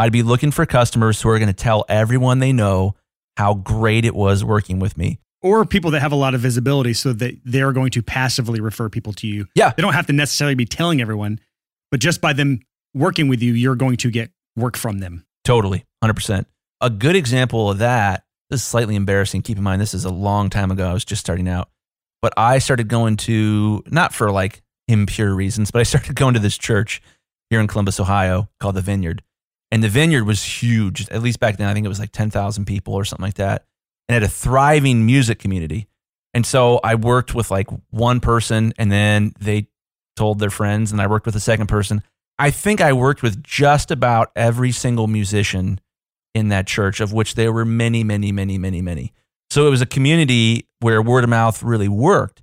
I'd 0.03 0.11
be 0.11 0.25
looking 0.25 0.51
for 0.51 0.67
customers 0.67 1.23
who 1.23 1.29
are 1.29 1.39
going 1.39 1.47
to 1.47 1.55
tell 1.55 1.85
everyone 1.89 2.41
they 2.41 2.53
know 2.53 2.97
how 3.37 3.55
great 3.55 4.05
it 4.05 4.17
was 4.17 4.43
working 4.43 4.81
with 4.81 4.99
me. 4.99 5.21
Or 5.43 5.65
people 5.65 5.93
that 5.93 6.01
have 6.01 6.11
a 6.11 6.17
lot 6.17 6.35
of 6.35 6.41
visibility 6.41 6.93
so 6.93 7.13
that 7.13 7.35
they're 7.45 7.71
going 7.71 7.93
to 7.93 8.03
passively 8.03 8.61
refer 8.61 8.89
people 8.89 9.13
to 9.13 9.29
you. 9.29 9.47
Yeah. 9.55 9.73
They 9.77 9.81
don't 9.81 9.93
have 9.93 10.09
to 10.09 10.13
necessarily 10.13 10.57
be 10.57 10.65
telling 10.65 11.01
everyone, 11.01 11.39
but 11.93 12.01
just 12.01 12.21
by 12.21 12.33
them 12.33 12.63
working 12.93 13.29
with 13.29 13.43
you, 13.43 13.53
you're 13.53 13.77
going 13.77 13.97
to 13.99 14.11
get 14.11 14.33
work 14.57 14.77
from 14.77 14.99
them. 14.99 15.25
Totally, 15.45 15.85
100%. 16.03 16.47
A 16.81 16.91
good 16.91 17.15
example 17.15 17.71
of 17.71 17.79
that, 17.79 18.25
this 18.51 18.61
is 18.61 18.67
slightly 18.67 18.97
embarrassing. 18.97 19.43
Keep 19.43 19.59
in 19.59 19.63
mind, 19.63 19.81
this 19.81 19.95
is 19.95 20.05
a 20.05 20.11
long 20.11 20.51
time 20.51 20.73
ago. 20.73 20.91
I 20.91 20.93
was 20.95 21.05
just 21.05 21.21
starting 21.21 21.47
out. 21.47 21.71
But 22.21 22.33
I 22.37 22.59
started 22.59 22.89
going 22.89 23.19
to, 23.19 23.85
not 23.87 24.13
for 24.13 24.33
like 24.33 24.63
impure 24.89 25.33
reasons, 25.33 25.71
but 25.71 25.79
I 25.79 25.85
started 25.85 26.17
going 26.17 26.35
to 26.35 26.41
this 26.41 26.59
church 26.59 27.01
here 27.51 27.61
in 27.61 27.69
Columbus, 27.69 28.01
Ohio 28.01 28.49
called 28.59 28.75
the 28.75 28.81
Vineyard. 28.81 29.23
And 29.73 29.83
the 29.83 29.89
Vineyard 29.89 30.25
was 30.25 30.45
huge. 30.45 31.09
At 31.09 31.23
least 31.23 31.41
back 31.41 31.57
then, 31.57 31.67
I 31.67 31.73
think 31.73 31.87
it 31.87 31.89
was 31.89 31.99
like 31.99 32.13
10,000 32.13 32.67
people 32.67 32.93
or 32.93 33.07
something 33.07 33.25
like 33.25 33.35
that. 33.35 33.65
And 34.09 34.15
had 34.15 34.23
a 34.23 34.29
thriving 34.29 35.07
music 35.07 35.39
community. 35.39 35.89
And 36.35 36.45
so 36.45 36.79
I 36.85 36.95
worked 36.95 37.35
with 37.35 37.51
like 37.51 37.69
one 37.91 38.21
person 38.21 38.75
and 38.77 38.93
then 38.93 39.33
they 39.41 39.69
told 40.15 40.39
their 40.39 40.51
friends 40.51 40.93
and 40.93 41.01
I 41.01 41.07
worked 41.07 41.25
with 41.25 41.37
a 41.37 41.41
second 41.41 41.69
person. 41.69 42.03
I 42.39 42.51
think 42.51 42.83
I 42.83 42.93
worked 42.93 43.23
with 43.23 43.43
just 43.43 43.91
about 43.91 44.31
every 44.37 44.73
single 44.73 45.07
musician 45.07 45.81
in 46.35 46.49
that 46.49 46.67
church, 46.67 47.01
of 47.01 47.15
which 47.15 47.35
there 47.35 47.53
were 47.53 47.65
many, 47.65 48.05
many, 48.05 48.31
many, 48.31 48.59
many, 48.59 48.83
many. 48.83 49.13
So 49.51 49.67
it 49.67 49.71
was 49.71 49.81
a 49.81 49.87
community 49.87 50.67
where 50.81 51.01
word 51.01 51.25
of 51.25 51.31
mouth 51.31 51.63
really 51.63 51.89
worked. 51.89 52.43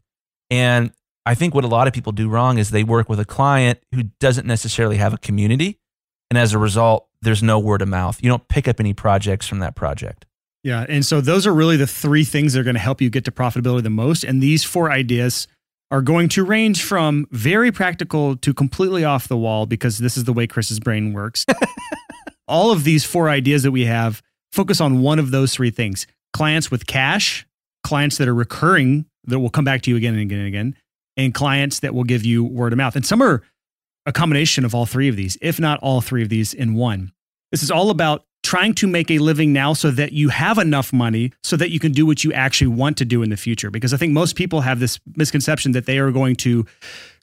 And 0.50 0.91
I 1.27 1.36
think 1.36 1.53
what 1.53 1.63
a 1.63 1.67
lot 1.67 1.88
of 1.88 1.93
people 1.93 2.12
do 2.12 2.27
wrong 2.27 2.57
is 2.57 2.71
they 2.71 2.83
work 2.83 3.07
with 3.07 3.19
a 3.19 3.25
client 3.25 3.79
who 3.93 4.03
doesn't 4.19 4.48
necessarily 4.48 4.98
have 4.98 5.13
a 5.13 5.17
community. 5.17 5.77
And 6.29 6.38
as 6.38 6.53
a 6.53 6.57
result, 6.57 7.07
there's 7.21 7.43
no 7.43 7.59
word 7.59 7.81
of 7.81 7.88
mouth. 7.88 8.21
You 8.21 8.29
don't 8.29 8.48
pick 8.48 8.67
up 8.67 8.79
any 8.79 8.93
projects 8.93 9.48
from 9.48 9.59
that 9.59 9.75
project. 9.75 10.25
Yeah. 10.63 10.86
And 10.88 11.05
so 11.05 11.21
those 11.21 11.48
are 11.48 11.53
really 11.53 11.77
the 11.77 11.88
three 11.88 12.24
things 12.24 12.53
that 12.53 12.59
are 12.59 12.63
going 12.63 12.75
to 12.75 12.81
help 12.81 13.01
you 13.01 13.09
get 13.09 13.25
to 13.25 13.31
profitability 13.31 13.83
the 13.83 13.89
most. 13.89 14.24
And 14.24 14.43
these 14.43 14.63
four 14.63 14.91
ideas 14.91 15.48
are 15.91 16.01
going 16.01 16.29
to 16.29 16.43
range 16.43 16.83
from 16.83 17.27
very 17.31 17.71
practical 17.71 18.36
to 18.38 18.53
completely 18.53 19.03
off 19.03 19.27
the 19.27 19.38
wall 19.38 19.65
because 19.65 19.98
this 19.98 20.17
is 20.17 20.25
the 20.25 20.33
way 20.33 20.45
Chris's 20.45 20.79
brain 20.79 21.13
works. 21.13 21.45
All 22.48 22.71
of 22.71 22.83
these 22.83 23.05
four 23.05 23.29
ideas 23.29 23.63
that 23.63 23.71
we 23.71 23.86
have 23.86 24.21
focus 24.51 24.81
on 24.81 25.01
one 25.01 25.19
of 25.19 25.31
those 25.31 25.53
three 25.53 25.71
things 25.71 26.05
clients 26.33 26.69
with 26.69 26.86
cash, 26.86 27.48
clients 27.83 28.17
that 28.17 28.27
are 28.27 28.36
recurring 28.36 29.05
that 29.25 29.39
will 29.39 29.50
come 29.50 29.65
back 29.65 29.81
to 29.81 29.89
you 29.89 29.98
again 29.98 30.13
and 30.13 30.21
again 30.21 30.39
and 30.39 30.48
again, 30.48 30.75
and 31.17 31.33
clients 31.33 31.79
that 31.79 31.93
will 31.95 32.03
give 32.03 32.24
you 32.24 32.43
word 32.43 32.71
of 32.71 32.77
mouth. 32.77 32.95
And 32.95 33.05
some 33.05 33.21
are 33.21 33.41
a 34.06 34.12
combination 34.12 34.65
of 34.65 34.74
all 34.74 34.86
three 34.86 35.08
of 35.08 35.15
these, 35.15 35.38
if 35.41 35.60
not 35.60 35.79
all 35.82 36.01
three 36.01 36.24
of 36.24 36.29
these 36.29 36.53
in 36.53 36.74
one. 36.74 37.12
This 37.51 37.63
is 37.63 37.72
all 37.72 37.89
about 37.89 38.25
trying 38.44 38.74
to 38.74 38.88
make 38.88 39.12
a 39.12 39.20
living 39.20 39.51
now 39.51 39.74
so 39.74 39.91
that 39.91 40.13
you 40.13 40.29
have 40.29 40.58
enough 40.58 40.94
money 40.94 41.32
so 41.44 41.56
that 41.58 41.72
you 41.72 41.79
can 41.79 41.91
do 41.91 42.06
what 42.06 42.24
you 42.24 42.32
actually 42.34 42.68
want 42.68 42.98
to 42.98 43.06
do 43.06 43.22
in 43.22 43.29
the 43.29 43.38
future. 43.38 43.70
Because 43.70 43.94
I 43.94 43.98
think 43.98 44.13
most 44.13 44.36
people 44.36 44.62
have 44.62 44.79
this 44.79 45.00
misconception 45.15 45.74
that 45.74 45.86
they 45.86 46.00
are 46.00 46.12
going 46.12 46.36
to 46.38 46.65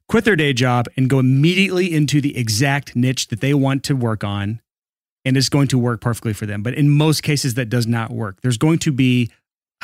quit 0.08 0.24
their 0.24 0.36
day 0.36 0.52
job 0.52 0.86
and 0.96 1.10
go 1.10 1.18
immediately 1.18 1.92
into 1.92 2.20
the 2.20 2.36
exact 2.36 2.94
niche 2.94 3.28
that 3.28 3.40
they 3.40 3.54
want 3.54 3.82
to 3.84 3.96
work 3.96 4.22
on 4.22 4.60
and 5.24 5.36
it's 5.36 5.48
going 5.48 5.66
to 5.68 5.78
work 5.78 6.00
perfectly 6.00 6.32
for 6.32 6.46
them. 6.46 6.62
But 6.62 6.74
in 6.74 6.88
most 6.88 7.24
cases, 7.24 7.54
that 7.54 7.68
does 7.68 7.86
not 7.86 8.12
work. 8.12 8.40
There's 8.42 8.58
going 8.58 8.78
to 8.80 8.92
be 8.92 9.30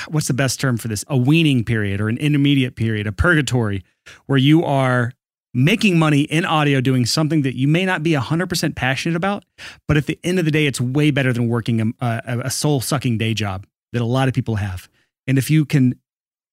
what's 0.09 0.29
the 0.29 0.35
best 0.35 0.61
term 0.61 0.77
for 0.77 0.89
this? 0.89 1.05
A 1.09 1.17
weaning 1.17 1.65
period 1.65 2.01
or 2.01 2.09
an 2.09 2.17
intermediate 2.19 2.77
period, 2.77 3.07
a 3.07 3.13
purgatory, 3.13 3.83
where 4.27 4.39
you 4.39 4.65
are 4.65 5.13
making 5.55 5.99
money 5.99 6.23
in 6.23 6.45
audio 6.45 6.81
doing 6.81 7.05
something 7.05 7.43
that 7.43 7.57
you 7.57 7.69
may 7.69 7.85
not 7.85 8.03
be 8.03 8.13
100% 8.13 8.75
passionate 8.75 9.17
about, 9.17 9.45
but 9.87 9.97
at 9.97 10.07
the 10.07 10.19
end 10.25 10.39
of 10.39 10.45
the 10.45 10.51
day, 10.51 10.67
it's 10.67 10.81
way 10.81 11.11
better 11.11 11.33
than 11.33 11.49
working 11.49 11.95
a, 12.01 12.23
a, 12.27 12.51
soul 12.51 12.81
sucking 12.81 13.19
day 13.19 13.35
job 13.35 13.67
that 13.93 14.01
a 14.01 14.07
lot 14.07 14.29
of 14.29 14.35
people 14.35 14.57
have. 14.57 14.89
And 15.27 15.37
if 15.37 15.51
you 15.51 15.65
can 15.65 15.99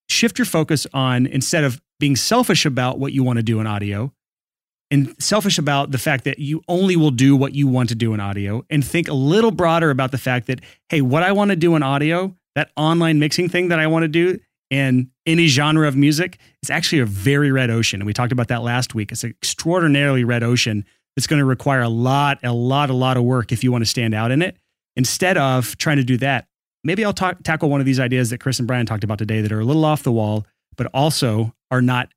shift 0.08 0.38
your 0.38 0.44
focus 0.44 0.86
on 0.92 1.26
instead 1.26 1.64
of 1.64 1.80
being 1.98 2.16
selfish 2.16 2.66
about 2.66 2.98
what 2.98 3.12
you 3.12 3.22
want 3.22 3.38
to 3.38 3.42
do 3.42 3.60
in 3.60 3.66
audio 3.66 4.12
and 4.90 5.14
selfish 5.18 5.56
about 5.56 5.92
the 5.92 5.98
fact 5.98 6.24
that 6.24 6.38
you 6.38 6.62
only 6.68 6.96
will 6.96 7.10
do 7.10 7.36
what 7.36 7.54
you 7.54 7.68
want 7.68 7.88
to 7.90 7.94
do 7.94 8.12
in 8.12 8.20
audio 8.20 8.64
and 8.68 8.84
think 8.84 9.08
a 9.08 9.14
little 9.14 9.50
broader 9.50 9.90
about 9.90 10.10
the 10.10 10.18
fact 10.18 10.46
that, 10.48 10.60
hey, 10.88 11.00
what 11.00 11.22
I 11.22 11.32
want 11.32 11.50
to 11.50 11.56
do 11.56 11.76
in 11.76 11.82
audio, 11.82 12.34
that 12.54 12.70
online 12.76 13.18
mixing 13.18 13.48
thing 13.48 13.68
that 13.68 13.78
I 13.78 13.86
want 13.86 14.02
to 14.02 14.08
do 14.08 14.38
in 14.70 15.10
any 15.26 15.48
genre 15.48 15.86
of 15.86 15.96
music, 15.96 16.38
is 16.62 16.70
actually 16.70 17.00
a 17.00 17.06
very 17.06 17.50
red 17.50 17.70
ocean. 17.70 18.00
And 18.00 18.06
we 18.06 18.12
talked 18.12 18.32
about 18.32 18.48
that 18.48 18.62
last 18.62 18.94
week. 18.94 19.12
It's 19.12 19.24
an 19.24 19.30
extraordinarily 19.30 20.24
red 20.24 20.42
ocean 20.42 20.84
that's 21.16 21.26
going 21.26 21.40
to 21.40 21.44
require 21.44 21.82
a 21.82 21.88
lot, 21.88 22.38
a 22.44 22.52
lot, 22.52 22.88
a 22.88 22.94
lot 22.94 23.16
of 23.16 23.24
work 23.24 23.52
if 23.52 23.64
you 23.64 23.72
want 23.72 23.82
to 23.82 23.90
stand 23.90 24.14
out 24.14 24.30
in 24.30 24.42
it. 24.42 24.56
Instead 24.96 25.36
of 25.36 25.76
trying 25.78 25.96
to 25.96 26.04
do 26.04 26.16
that, 26.18 26.46
maybe 26.84 27.04
I'll 27.04 27.12
talk, 27.12 27.42
tackle 27.42 27.68
one 27.68 27.80
of 27.80 27.86
these 27.86 28.00
ideas 28.00 28.30
that 28.30 28.38
Chris 28.38 28.58
and 28.58 28.68
Brian 28.68 28.86
talked 28.86 29.04
about 29.04 29.18
today 29.18 29.40
that 29.40 29.52
are 29.52 29.60
a 29.60 29.64
little 29.64 29.84
off 29.84 30.02
the 30.02 30.12
wall, 30.12 30.46
but 30.76 30.86
also 30.94 31.54
are 31.70 31.82
not 31.82 32.08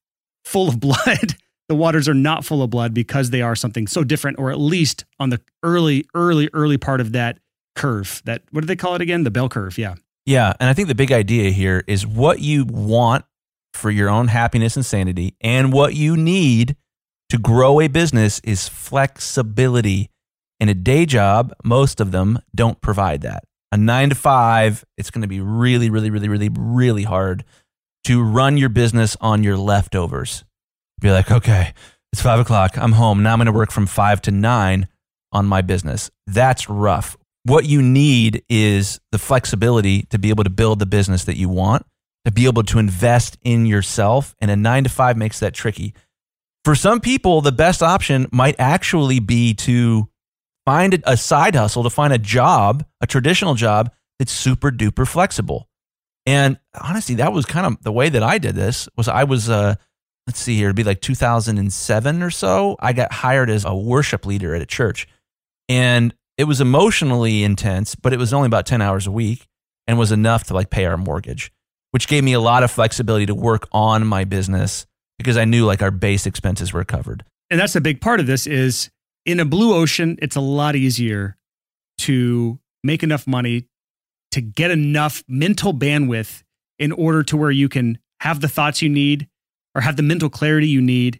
full 0.45 0.69
of 0.69 0.79
blood. 0.79 1.35
the 1.69 1.75
waters 1.75 2.07
are 2.07 2.13
not 2.13 2.45
full 2.45 2.61
of 2.61 2.69
blood 2.69 2.93
because 2.93 3.29
they 3.31 3.41
are 3.41 3.55
something 3.55 3.87
so 3.87 4.03
different, 4.03 4.37
or 4.37 4.51
at 4.51 4.59
least 4.59 5.05
on 5.19 5.29
the 5.29 5.41
early, 5.63 6.05
early, 6.13 6.49
early 6.53 6.77
part 6.77 7.01
of 7.01 7.13
that 7.13 7.39
curve. 7.75 8.21
That 8.25 8.43
what 8.51 8.61
do 8.61 8.67
they 8.67 8.75
call 8.75 8.95
it 8.95 9.01
again? 9.01 9.23
The 9.23 9.31
bell 9.31 9.49
curve. 9.49 9.77
Yeah. 9.77 9.95
Yeah. 10.25 10.53
And 10.59 10.69
I 10.69 10.73
think 10.73 10.87
the 10.87 10.95
big 10.95 11.11
idea 11.11 11.51
here 11.51 11.83
is 11.87 12.07
what 12.07 12.39
you 12.39 12.65
want 12.65 13.25
for 13.73 13.89
your 13.91 14.09
own 14.09 14.27
happiness 14.27 14.75
and 14.75 14.85
sanity 14.85 15.35
and 15.41 15.73
what 15.73 15.95
you 15.95 16.15
need 16.15 16.75
to 17.29 17.37
grow 17.37 17.81
a 17.81 17.87
business 17.87 18.39
is 18.43 18.69
flexibility. 18.69 20.09
In 20.59 20.69
a 20.69 20.73
day 20.73 21.05
job, 21.05 21.53
most 21.63 21.99
of 21.99 22.11
them 22.11 22.39
don't 22.55 22.79
provide 22.79 23.21
that. 23.21 23.43
A 23.71 23.77
nine 23.77 24.09
to 24.09 24.15
five, 24.15 24.85
it's 24.97 25.09
going 25.09 25.23
to 25.23 25.27
be 25.27 25.41
really, 25.41 25.89
really, 25.89 26.11
really, 26.11 26.29
really, 26.29 26.49
really 26.49 27.03
hard 27.03 27.43
to 28.05 28.21
run 28.21 28.57
your 28.57 28.69
business 28.69 29.17
on 29.19 29.43
your 29.43 29.57
leftovers. 29.57 30.45
Be 31.01 31.11
like, 31.11 31.31
okay, 31.31 31.73
it's 32.13 32.21
five 32.21 32.39
o'clock. 32.39 32.77
I'm 32.77 32.91
home. 32.93 33.23
Now 33.23 33.33
I'm 33.33 33.39
going 33.39 33.47
to 33.47 33.51
work 33.51 33.71
from 33.71 33.87
five 33.87 34.21
to 34.21 34.31
nine 34.31 34.87
on 35.31 35.47
my 35.47 35.61
business. 35.61 36.11
That's 36.27 36.69
rough. 36.69 37.17
What 37.43 37.65
you 37.65 37.81
need 37.81 38.43
is 38.47 38.99
the 39.11 39.17
flexibility 39.17 40.03
to 40.03 40.17
be 40.17 40.29
able 40.29 40.45
to 40.45 40.49
build 40.49 40.79
the 40.79 40.85
business 40.85 41.25
that 41.25 41.37
you 41.37 41.49
want, 41.49 41.85
to 42.25 42.31
be 42.31 42.45
able 42.45 42.63
to 42.63 42.79
invest 42.79 43.37
in 43.43 43.65
yourself. 43.65 44.35
And 44.39 44.49
a 44.49 44.55
nine 44.55 44.85
to 44.85 44.89
five 44.89 45.17
makes 45.17 45.39
that 45.39 45.53
tricky. 45.53 45.93
For 46.63 46.75
some 46.75 47.01
people, 47.01 47.41
the 47.41 47.51
best 47.51 47.83
option 47.83 48.27
might 48.31 48.55
actually 48.57 49.19
be 49.19 49.53
to 49.55 50.07
find 50.65 51.03
a 51.05 51.17
side 51.17 51.55
hustle, 51.55 51.83
to 51.83 51.89
find 51.89 52.13
a 52.13 52.17
job, 52.17 52.85
a 53.01 53.07
traditional 53.07 53.55
job 53.55 53.91
that's 54.19 54.31
super 54.31 54.71
duper 54.71 55.05
flexible. 55.05 55.67
And 56.25 56.57
honestly, 56.79 57.15
that 57.15 57.33
was 57.33 57.45
kind 57.45 57.65
of 57.65 57.83
the 57.83 57.91
way 57.91 58.07
that 58.07 58.23
I 58.23 58.37
did 58.37 58.55
this 58.55 58.87
was 58.95 59.09
I 59.09 59.25
was 59.25 59.49
uh 59.49 59.75
let's 60.25 60.39
see 60.39 60.55
here, 60.55 60.67
it'd 60.67 60.75
be 60.77 60.85
like 60.85 61.01
2007 61.01 62.23
or 62.23 62.29
so. 62.29 62.77
I 62.79 62.93
got 62.93 63.11
hired 63.11 63.49
as 63.49 63.65
a 63.65 63.75
worship 63.75 64.25
leader 64.25 64.55
at 64.55 64.61
a 64.61 64.65
church. 64.65 65.05
And 65.67 66.13
it 66.37 66.45
was 66.45 66.61
emotionally 66.61 67.43
intense, 67.43 67.95
but 67.95 68.13
it 68.13 68.19
was 68.19 68.33
only 68.33 68.47
about 68.47 68.65
10 68.65 68.81
hours 68.81 69.07
a 69.07 69.11
week 69.11 69.47
and 69.87 69.99
was 69.99 70.11
enough 70.11 70.45
to 70.45 70.53
like 70.53 70.69
pay 70.69 70.85
our 70.85 70.97
mortgage, 70.97 71.51
which 71.91 72.07
gave 72.07 72.23
me 72.23 72.33
a 72.33 72.39
lot 72.39 72.63
of 72.63 72.71
flexibility 72.71 73.25
to 73.25 73.35
work 73.35 73.67
on 73.71 74.05
my 74.07 74.23
business 74.23 74.85
because 75.17 75.37
I 75.37 75.45
knew 75.45 75.65
like 75.65 75.81
our 75.81 75.91
base 75.91 76.25
expenses 76.25 76.73
were 76.73 76.83
covered. 76.83 77.23
And 77.49 77.59
that's 77.59 77.75
a 77.75 77.81
big 77.81 78.01
part 78.01 78.19
of 78.19 78.27
this 78.27 78.47
is 78.47 78.89
in 79.25 79.39
a 79.39 79.45
blue 79.45 79.73
ocean, 79.73 80.17
it's 80.21 80.35
a 80.35 80.41
lot 80.41 80.75
easier 80.75 81.37
to 81.99 82.59
make 82.83 83.03
enough 83.03 83.27
money 83.27 83.67
to 84.31 84.41
get 84.41 84.71
enough 84.71 85.23
mental 85.27 85.73
bandwidth 85.73 86.41
in 86.79 86.91
order 86.91 87.21
to 87.23 87.37
where 87.37 87.51
you 87.51 87.69
can 87.69 87.99
have 88.21 88.41
the 88.41 88.49
thoughts 88.49 88.81
you 88.81 88.89
need 88.89 89.27
or 89.75 89.81
have 89.81 89.95
the 89.95 90.03
mental 90.03 90.29
clarity 90.29 90.67
you 90.67 90.81
need 90.81 91.19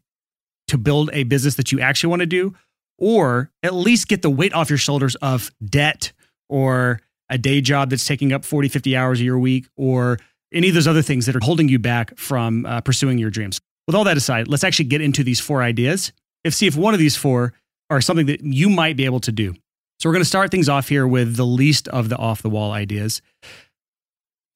to 0.68 0.78
build 0.78 1.10
a 1.14 1.24
business 1.24 1.56
that 1.56 1.72
you 1.72 1.80
actually 1.80 2.10
want 2.10 2.22
to 2.22 2.26
do, 2.26 2.54
or 2.98 3.52
at 3.62 3.74
least 3.74 4.08
get 4.08 4.22
the 4.22 4.30
weight 4.30 4.54
off 4.54 4.70
your 4.70 4.78
shoulders 4.78 5.16
of 5.16 5.52
debt 5.64 6.12
or 6.50 7.00
a 7.30 7.38
day 7.38 7.62
job 7.62 7.90
that's 7.90 8.06
taking 8.06 8.32
up 8.32 8.46
40, 8.46 8.68
50 8.68 8.96
hours 8.96 9.20
a 9.20 9.24
year 9.24 9.40
week, 9.40 9.68
or 9.76 10.20
any 10.54 10.70
of 10.70 10.76
those 10.76 10.88
other 10.88 11.02
things 11.02 11.26
that 11.26 11.36
are 11.36 11.44
holding 11.44 11.68
you 11.68 11.80
back 11.80 12.16
from 12.18 12.66
uh, 12.66 12.82
pursuing 12.82 13.18
your 13.18 13.30
dreams. 13.30 13.60
With 13.88 13.96
all 13.96 14.04
that 14.04 14.18
aside, 14.18 14.48
let's 14.48 14.64
actually 14.64 14.86
get 14.86 15.02
into 15.02 15.24
these 15.24 15.40
four 15.40 15.62
ideas 15.62 16.14
and 16.44 16.54
see 16.54 16.68
if 16.68 16.76
one 16.76 16.94
of 16.94 17.00
these 17.00 17.16
four 17.16 17.54
are 17.90 18.02
something 18.02 18.28
that 18.28 18.42
you 18.42 18.70
might 18.70 18.96
be 18.96 19.06
able 19.06 19.20
to 19.22 19.32
do. 19.32 19.54
So 20.00 20.10
we're 20.10 20.14
going 20.14 20.22
to 20.24 20.30
start 20.30 20.52
things 20.52 20.70
off 20.70 20.90
here 20.90 21.08
with 21.08 21.36
the 21.36 21.46
least 21.46 21.88
of 21.88 22.10
the 22.10 22.18
off 22.18 22.42
the 22.42 22.50
wall 22.50 22.72
ideas. 22.72 23.22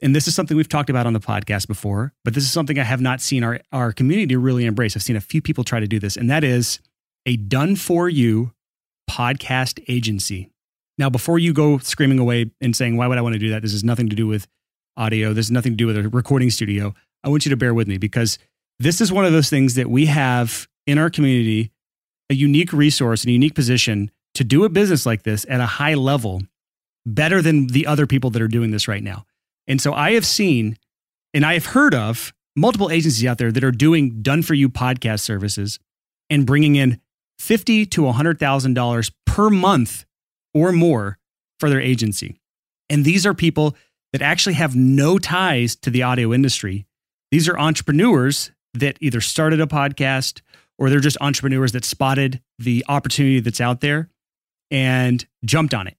And 0.02 0.16
this 0.16 0.28
is 0.28 0.36
something 0.36 0.56
we've 0.56 0.70
talked 0.70 0.90
about 0.90 1.08
on 1.08 1.14
the 1.14 1.20
podcast 1.20 1.68
before, 1.68 2.14
but 2.24 2.34
this 2.34 2.44
is 2.44 2.52
something 2.52 2.78
I 2.78 2.84
have 2.84 3.02
not 3.02 3.20
seen 3.20 3.44
our, 3.44 3.60
our 3.72 3.92
community 3.92 4.36
really 4.36 4.66
embrace. 4.66 4.96
I've 4.96 5.04
seen 5.04 5.16
a 5.16 5.22
few 5.22 5.42
people 5.42 5.64
try 5.64 5.80
to 5.80 5.88
do 5.88 6.00
this, 6.00 6.16
and 6.16 6.30
that 6.30 6.44
is 6.44 6.80
a 7.28 7.36
done 7.36 7.76
for 7.76 8.10
you 8.10 8.54
podcast 9.10 9.84
agency. 9.88 10.50
Now, 10.98 11.10
before 11.10 11.38
you 11.38 11.54
go 11.54 11.78
screaming 11.78 12.18
away 12.18 12.52
and 12.60 12.76
saying, 12.76 12.98
why 12.98 13.06
would 13.06 13.18
I 13.18 13.22
want 13.22 13.34
to 13.34 13.40
do 13.40 13.50
that? 13.52 13.62
This 13.62 13.74
has 13.74 13.84
nothing 13.84 14.10
to 14.10 14.16
do 14.16 14.26
with 14.26 14.48
audio. 14.96 15.34
This 15.34 15.46
has 15.48 15.52
nothing 15.52 15.74
to 15.74 15.78
do 15.78 15.86
with 15.86 15.98
a 15.98 16.10
recording 16.10 16.50
studio. 16.50 16.96
I 17.24 17.30
want 17.30 17.46
you 17.46 17.50
to 17.52 17.58
bear 17.58 17.74
with 17.74 17.88
me 17.88 17.98
because 17.98 18.40
this 18.80 19.02
is 19.02 19.12
one 19.12 19.26
of 19.26 19.32
those 19.32 19.50
things 19.50 19.76
that 19.76 19.90
we 19.90 20.08
have 20.08 20.68
in 20.88 20.98
our 20.98 21.10
community 21.10 21.72
a 22.30 22.34
unique 22.34 22.74
resource 22.74 23.24
and 23.24 23.30
a 23.30 23.34
unique 23.34 23.56
position 23.56 24.12
to 24.34 24.44
do 24.44 24.66
a 24.66 24.70
business 24.70 25.06
like 25.06 25.24
this 25.24 25.46
at 25.50 25.62
a 25.62 25.66
high 25.66 25.94
level 25.94 26.42
better 27.06 27.42
than 27.42 27.68
the 27.68 27.88
other 27.88 28.06
people 28.06 28.30
that 28.32 28.42
are 28.42 28.48
doing 28.48 28.72
this 28.72 28.88
right 28.88 29.04
now. 29.04 29.26
And 29.66 29.82
so 29.82 29.94
I 29.94 30.12
have 30.12 30.26
seen 30.26 30.78
and 31.34 31.46
I 31.46 31.54
have 31.54 31.68
heard 31.68 31.96
of 31.96 32.34
multiple 32.56 32.90
agencies 32.90 33.26
out 33.26 33.38
there 33.38 33.52
that 33.52 33.64
are 33.64 33.72
doing 33.72 34.22
done 34.22 34.42
for 34.42 34.54
you 34.54 34.68
podcast 34.70 35.22
services 35.22 35.80
and 36.30 36.46
bringing 36.46 36.76
in 36.76 37.00
fifty 37.40 37.86
to 37.86 38.02
$100,000 38.02 39.12
per 39.26 39.50
month 39.50 40.06
or 40.54 40.72
more 40.72 41.18
for 41.60 41.70
their 41.70 41.82
agency. 41.82 42.40
And 42.90 43.06
these 43.06 43.26
are 43.26 43.34
people 43.34 43.76
that 44.14 44.22
actually 44.22 44.54
have 44.54 44.76
no 44.76 45.18
ties 45.18 45.76
to 45.76 45.90
the 45.90 46.04
audio 46.04 46.34
industry. 46.34 46.86
These 47.32 47.48
are 47.50 47.58
entrepreneurs 47.60 48.52
that 48.74 48.98
either 49.02 49.22
started 49.22 49.60
a 49.60 49.66
podcast 49.66 50.42
or 50.80 50.90
they're 50.90 51.00
just 51.00 51.18
entrepreneurs 51.20 51.72
that 51.74 51.86
spotted 51.86 52.42
the 52.60 52.86
opportunity 52.88 53.40
that's 53.40 53.62
out 53.62 53.82
there 53.82 54.10
and 54.72 55.26
jumped 55.44 55.74
on 55.74 55.88
it. 55.88 55.98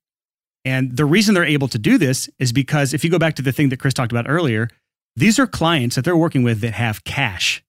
And 0.65 0.97
the 0.97 1.05
reason 1.05 1.35
they're 1.35 1.45
able 1.45 1.69
to 1.69 1.79
do 1.79 1.99
this 1.99 2.29
is 2.39 2.53
because 2.53 2.93
if 2.93 3.05
you 3.05 3.11
go 3.11 3.19
back 3.19 3.35
to 3.37 3.43
the 3.43 3.53
thing 3.53 3.69
that 3.71 3.79
Chris 3.79 3.95
talked 3.95 4.13
about 4.13 4.29
earlier, 4.29 4.69
these 5.17 5.39
are 5.39 5.47
clients 5.47 5.97
that 5.97 6.05
they're 6.05 6.17
working 6.17 6.43
with 6.43 6.61
that 6.61 6.75
have 6.75 7.05
cash. 7.05 7.65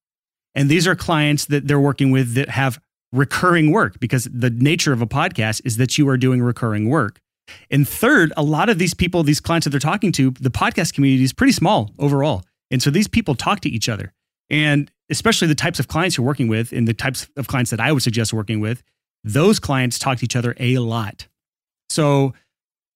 And 0.55 0.69
these 0.69 0.88
are 0.88 0.95
clients 0.95 1.45
that 1.45 1.67
they're 1.67 1.79
working 1.79 2.11
with 2.11 2.33
that 2.35 2.49
have 2.49 2.79
recurring 3.11 3.71
work 3.71 3.99
because 3.99 4.27
the 4.31 4.49
nature 4.49 4.93
of 4.93 5.01
a 5.01 5.07
podcast 5.07 5.61
is 5.65 5.77
that 5.77 5.97
you 5.97 6.07
are 6.09 6.17
doing 6.17 6.41
recurring 6.41 6.89
work. 6.89 7.19
And 7.71 7.87
third, 7.87 8.31
a 8.37 8.43
lot 8.43 8.69
of 8.69 8.77
these 8.77 8.93
people, 8.93 9.23
these 9.23 9.39
clients 9.39 9.65
that 9.65 9.71
they're 9.71 9.79
talking 9.79 10.11
to, 10.13 10.31
the 10.39 10.51
podcast 10.51 10.93
community 10.93 11.23
is 11.23 11.33
pretty 11.33 11.53
small 11.53 11.91
overall. 11.97 12.43
And 12.69 12.81
so 12.81 12.89
these 12.89 13.07
people 13.07 13.35
talk 13.35 13.61
to 13.61 13.69
each 13.69 13.89
other. 13.89 14.13
And 14.49 14.91
especially 15.09 15.47
the 15.47 15.55
types 15.55 15.79
of 15.79 15.87
clients 15.87 16.17
you're 16.17 16.25
working 16.25 16.47
with 16.47 16.71
and 16.71 16.87
the 16.87 16.93
types 16.93 17.27
of 17.37 17.47
clients 17.47 17.71
that 17.71 17.79
I 17.79 17.91
would 17.91 18.03
suggest 18.03 18.33
working 18.33 18.59
with, 18.59 18.83
those 19.23 19.59
clients 19.59 19.99
talk 19.99 20.19
to 20.19 20.25
each 20.25 20.35
other 20.35 20.55
a 20.59 20.77
lot. 20.77 21.27
So 21.89 22.33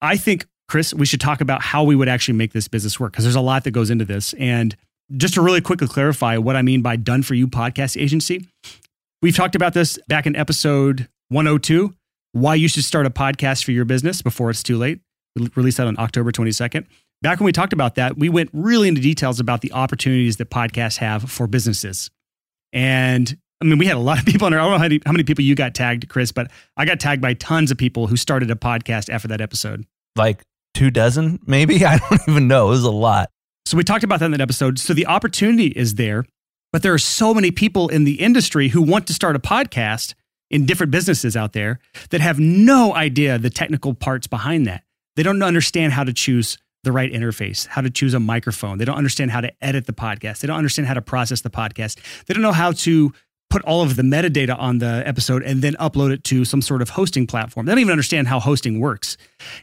I 0.01 0.17
think, 0.17 0.45
Chris, 0.67 0.93
we 0.93 1.05
should 1.05 1.21
talk 1.21 1.41
about 1.41 1.61
how 1.61 1.83
we 1.83 1.95
would 1.95 2.07
actually 2.07 2.35
make 2.35 2.53
this 2.53 2.67
business 2.67 2.99
work 2.99 3.11
because 3.11 3.25
there's 3.25 3.35
a 3.35 3.41
lot 3.41 3.63
that 3.63 3.71
goes 3.71 3.89
into 3.89 4.05
this. 4.05 4.33
And 4.33 4.75
just 5.17 5.33
to 5.35 5.41
really 5.41 5.61
quickly 5.61 5.87
clarify 5.87 6.37
what 6.37 6.55
I 6.55 6.61
mean 6.61 6.81
by 6.81 6.95
done 6.95 7.23
for 7.23 7.33
you 7.33 7.47
podcast 7.47 7.99
agency, 7.99 8.47
we've 9.23 9.35
talked 9.35 9.55
about 9.55 9.73
this 9.73 9.97
back 10.07 10.27
in 10.27 10.35
episode 10.35 11.07
102 11.29 11.95
why 12.33 12.55
you 12.55 12.67
should 12.67 12.83
start 12.83 13.05
a 13.05 13.09
podcast 13.09 13.63
for 13.63 13.71
your 13.71 13.85
business 13.85 14.21
before 14.21 14.49
it's 14.49 14.63
too 14.63 14.77
late. 14.77 14.99
We 15.35 15.49
released 15.55 15.77
that 15.77 15.87
on 15.87 15.97
October 15.97 16.31
22nd. 16.31 16.85
Back 17.21 17.39
when 17.39 17.45
we 17.45 17.51
talked 17.51 17.73
about 17.73 17.95
that, 17.95 18.17
we 18.17 18.27
went 18.27 18.49
really 18.53 18.87
into 18.87 19.01
details 19.01 19.39
about 19.39 19.61
the 19.61 19.71
opportunities 19.71 20.37
that 20.37 20.49
podcasts 20.49 20.97
have 20.97 21.31
for 21.31 21.47
businesses. 21.47 22.09
And 22.73 23.37
I 23.61 23.65
mean, 23.65 23.77
we 23.77 23.85
had 23.85 23.95
a 23.95 23.99
lot 23.99 24.19
of 24.19 24.25
people 24.27 24.47
on 24.47 24.51
there. 24.51 24.59
I 24.59 24.63
don't 24.63 24.71
know 24.71 24.77
how 24.77 24.83
many, 24.83 24.99
how 25.05 25.11
many 25.11 25.23
people 25.23 25.43
you 25.43 25.55
got 25.55 25.73
tagged, 25.73 26.09
Chris, 26.09 26.31
but 26.31 26.51
I 26.75 26.85
got 26.85 26.99
tagged 26.99 27.21
by 27.21 27.35
tons 27.35 27.71
of 27.71 27.77
people 27.77 28.07
who 28.07 28.17
started 28.17 28.51
a 28.51 28.55
podcast 28.55 29.09
after 29.09 29.27
that 29.29 29.39
episode. 29.39 29.85
Like 30.17 30.43
two 30.73 30.91
dozen, 30.91 31.39
maybe? 31.45 31.85
I 31.85 31.97
don't 31.97 32.21
even 32.27 32.47
know. 32.47 32.67
It 32.67 32.71
was 32.71 32.83
a 32.83 32.91
lot. 32.91 33.29
So 33.65 33.77
we 33.77 33.83
talked 33.85 34.03
about 34.03 34.19
that 34.19 34.25
in 34.25 34.31
that 34.31 34.41
episode. 34.41 34.79
So 34.79 34.93
the 34.93 35.05
opportunity 35.05 35.67
is 35.67 35.95
there, 35.95 36.25
but 36.73 36.81
there 36.81 36.93
are 36.93 36.99
so 36.99 37.33
many 37.33 37.51
people 37.51 37.87
in 37.87 38.03
the 38.03 38.15
industry 38.15 38.67
who 38.67 38.81
want 38.81 39.07
to 39.07 39.13
start 39.13 39.37
a 39.37 39.39
podcast 39.39 40.15
in 40.49 40.65
different 40.65 40.91
businesses 40.91 41.37
out 41.37 41.53
there 41.53 41.79
that 42.09 42.19
have 42.19 42.39
no 42.39 42.93
idea 42.95 43.37
the 43.37 43.49
technical 43.49 43.93
parts 43.93 44.27
behind 44.27 44.65
that. 44.65 44.83
They 45.15 45.23
don't 45.23 45.41
understand 45.41 45.93
how 45.93 46.03
to 46.03 46.11
choose 46.11 46.57
the 46.83 46.91
right 46.91 47.13
interface, 47.13 47.67
how 47.67 47.81
to 47.81 47.89
choose 47.89 48.13
a 48.13 48.19
microphone. 48.19 48.79
They 48.79 48.85
don't 48.85 48.97
understand 48.97 49.31
how 49.31 49.41
to 49.41 49.53
edit 49.63 49.85
the 49.85 49.93
podcast. 49.93 50.41
They 50.41 50.47
don't 50.47 50.57
understand 50.57 50.87
how 50.87 50.95
to 50.95 51.01
process 51.01 51.41
the 51.41 51.49
podcast. 51.49 51.99
They 52.25 52.33
don't 52.33 52.43
know 52.43 52.51
how 52.51 52.71
to 52.71 53.13
put 53.53 53.61
all 53.65 53.83
of 53.83 53.95
the 53.95 54.01
metadata 54.01 54.57
on 54.57 54.79
the 54.79 55.03
episode 55.05 55.43
and 55.43 55.61
then 55.61 55.75
upload 55.75 56.11
it 56.11 56.23
to 56.23 56.43
some 56.43 56.59
sort 56.59 56.81
of 56.81 56.89
hosting 56.89 57.27
platform. 57.27 57.67
They 57.67 57.71
don't 57.71 57.81
even 57.81 57.91
understand 57.91 58.27
how 58.27 58.39
hosting 58.39 58.79
works. 58.79 59.15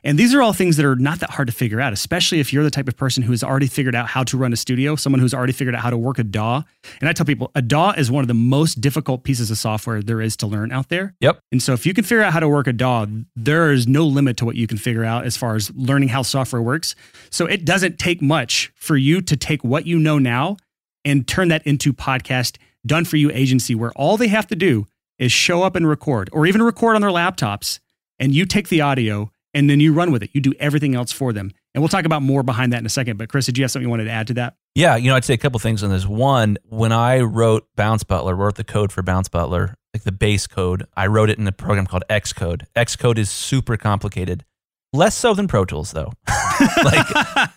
And 0.04 0.16
these 0.16 0.32
are 0.32 0.40
all 0.40 0.52
things 0.52 0.76
that 0.76 0.86
are 0.86 0.94
not 0.94 1.18
that 1.18 1.30
hard 1.30 1.48
to 1.48 1.52
figure 1.52 1.80
out, 1.80 1.92
especially 1.92 2.38
if 2.38 2.52
you're 2.52 2.62
the 2.62 2.70
type 2.70 2.86
of 2.86 2.96
person 2.96 3.24
who 3.24 3.32
has 3.32 3.42
already 3.42 3.66
figured 3.66 3.96
out 3.96 4.06
how 4.06 4.22
to 4.22 4.36
run 4.36 4.52
a 4.52 4.56
studio, 4.56 4.94
someone 4.94 5.18
who's 5.18 5.34
already 5.34 5.52
figured 5.52 5.74
out 5.74 5.80
how 5.80 5.90
to 5.90 5.98
work 5.98 6.20
a 6.20 6.22
DAW. 6.22 6.62
And 7.00 7.08
I 7.08 7.12
tell 7.12 7.26
people 7.26 7.50
a 7.56 7.62
DAW 7.62 7.90
is 7.98 8.12
one 8.12 8.22
of 8.22 8.28
the 8.28 8.34
most 8.34 8.80
difficult 8.80 9.24
pieces 9.24 9.50
of 9.50 9.58
software 9.58 10.00
there 10.00 10.20
is 10.20 10.36
to 10.36 10.46
learn 10.46 10.70
out 10.70 10.88
there. 10.88 11.16
Yep. 11.18 11.40
And 11.50 11.60
so 11.60 11.72
if 11.72 11.84
you 11.84 11.92
can 11.92 12.04
figure 12.04 12.22
out 12.22 12.32
how 12.32 12.38
to 12.38 12.48
work 12.48 12.68
a 12.68 12.72
DAW, 12.72 13.06
there 13.34 13.72
is 13.72 13.88
no 13.88 14.06
limit 14.06 14.36
to 14.36 14.44
what 14.44 14.54
you 14.54 14.68
can 14.68 14.78
figure 14.78 15.04
out 15.04 15.26
as 15.26 15.36
far 15.36 15.56
as 15.56 15.68
learning 15.74 16.10
how 16.10 16.22
software 16.22 16.62
works. 16.62 16.94
So 17.30 17.46
it 17.46 17.64
doesn't 17.64 17.98
take 17.98 18.22
much 18.22 18.70
for 18.76 18.96
you 18.96 19.20
to 19.22 19.36
take 19.36 19.64
what 19.64 19.84
you 19.84 19.98
know 19.98 20.20
now 20.20 20.58
and 21.04 21.26
turn 21.26 21.48
that 21.48 21.66
into 21.66 21.92
podcast 21.92 22.56
done 22.86 23.04
for 23.04 23.16
you 23.16 23.30
agency 23.30 23.74
where 23.74 23.92
all 23.92 24.16
they 24.16 24.28
have 24.28 24.46
to 24.48 24.56
do 24.56 24.86
is 25.18 25.30
show 25.30 25.62
up 25.62 25.76
and 25.76 25.88
record 25.88 26.30
or 26.32 26.46
even 26.46 26.62
record 26.62 26.96
on 26.96 27.02
their 27.02 27.10
laptops 27.10 27.78
and 28.18 28.34
you 28.34 28.46
take 28.46 28.68
the 28.68 28.80
audio 28.80 29.30
and 29.54 29.68
then 29.68 29.80
you 29.80 29.92
run 29.92 30.12
with 30.12 30.22
it. 30.22 30.30
You 30.32 30.40
do 30.40 30.54
everything 30.60 30.94
else 30.94 31.12
for 31.12 31.32
them. 31.32 31.52
And 31.74 31.82
we'll 31.82 31.88
talk 31.88 32.04
about 32.04 32.22
more 32.22 32.42
behind 32.42 32.72
that 32.72 32.78
in 32.78 32.86
a 32.86 32.90
second. 32.90 33.16
But 33.16 33.28
Chris, 33.28 33.46
did 33.46 33.58
you 33.58 33.64
have 33.64 33.70
something 33.70 33.86
you 33.86 33.90
wanted 33.90 34.04
to 34.04 34.10
add 34.10 34.26
to 34.28 34.34
that? 34.34 34.54
Yeah, 34.74 34.96
you 34.96 35.10
know, 35.10 35.16
I'd 35.16 35.24
say 35.24 35.34
a 35.34 35.38
couple 35.38 35.58
things 35.60 35.82
on 35.82 35.90
this. 35.90 36.06
One, 36.06 36.56
when 36.64 36.92
I 36.92 37.20
wrote 37.20 37.66
Bounce 37.76 38.04
Butler, 38.04 38.34
wrote 38.34 38.56
the 38.56 38.64
code 38.64 38.92
for 38.92 39.02
Bounce 39.02 39.28
Butler, 39.28 39.76
like 39.94 40.04
the 40.04 40.12
base 40.12 40.46
code, 40.46 40.86
I 40.96 41.06
wrote 41.06 41.30
it 41.30 41.38
in 41.38 41.46
a 41.46 41.52
program 41.52 41.86
called 41.86 42.04
Xcode. 42.08 42.64
Xcode 42.76 43.18
is 43.18 43.30
super 43.30 43.76
complicated. 43.76 44.44
Less 44.92 45.16
so 45.16 45.34
than 45.34 45.48
Pro 45.48 45.64
Tools, 45.64 45.92
though. 45.92 46.12
like, 46.84 47.06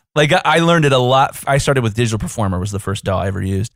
like 0.16 0.32
I 0.46 0.60
learned 0.60 0.86
it 0.86 0.92
a 0.92 1.00
lot. 1.00 1.40
I 1.48 1.58
started 1.58 1.84
with 1.84 1.96
Digital 1.96 2.20
Performer, 2.20 2.60
was 2.60 2.72
the 2.72 2.80
first 2.80 3.04
DAW 3.04 3.20
I 3.20 3.28
ever 3.28 3.42
used 3.42 3.74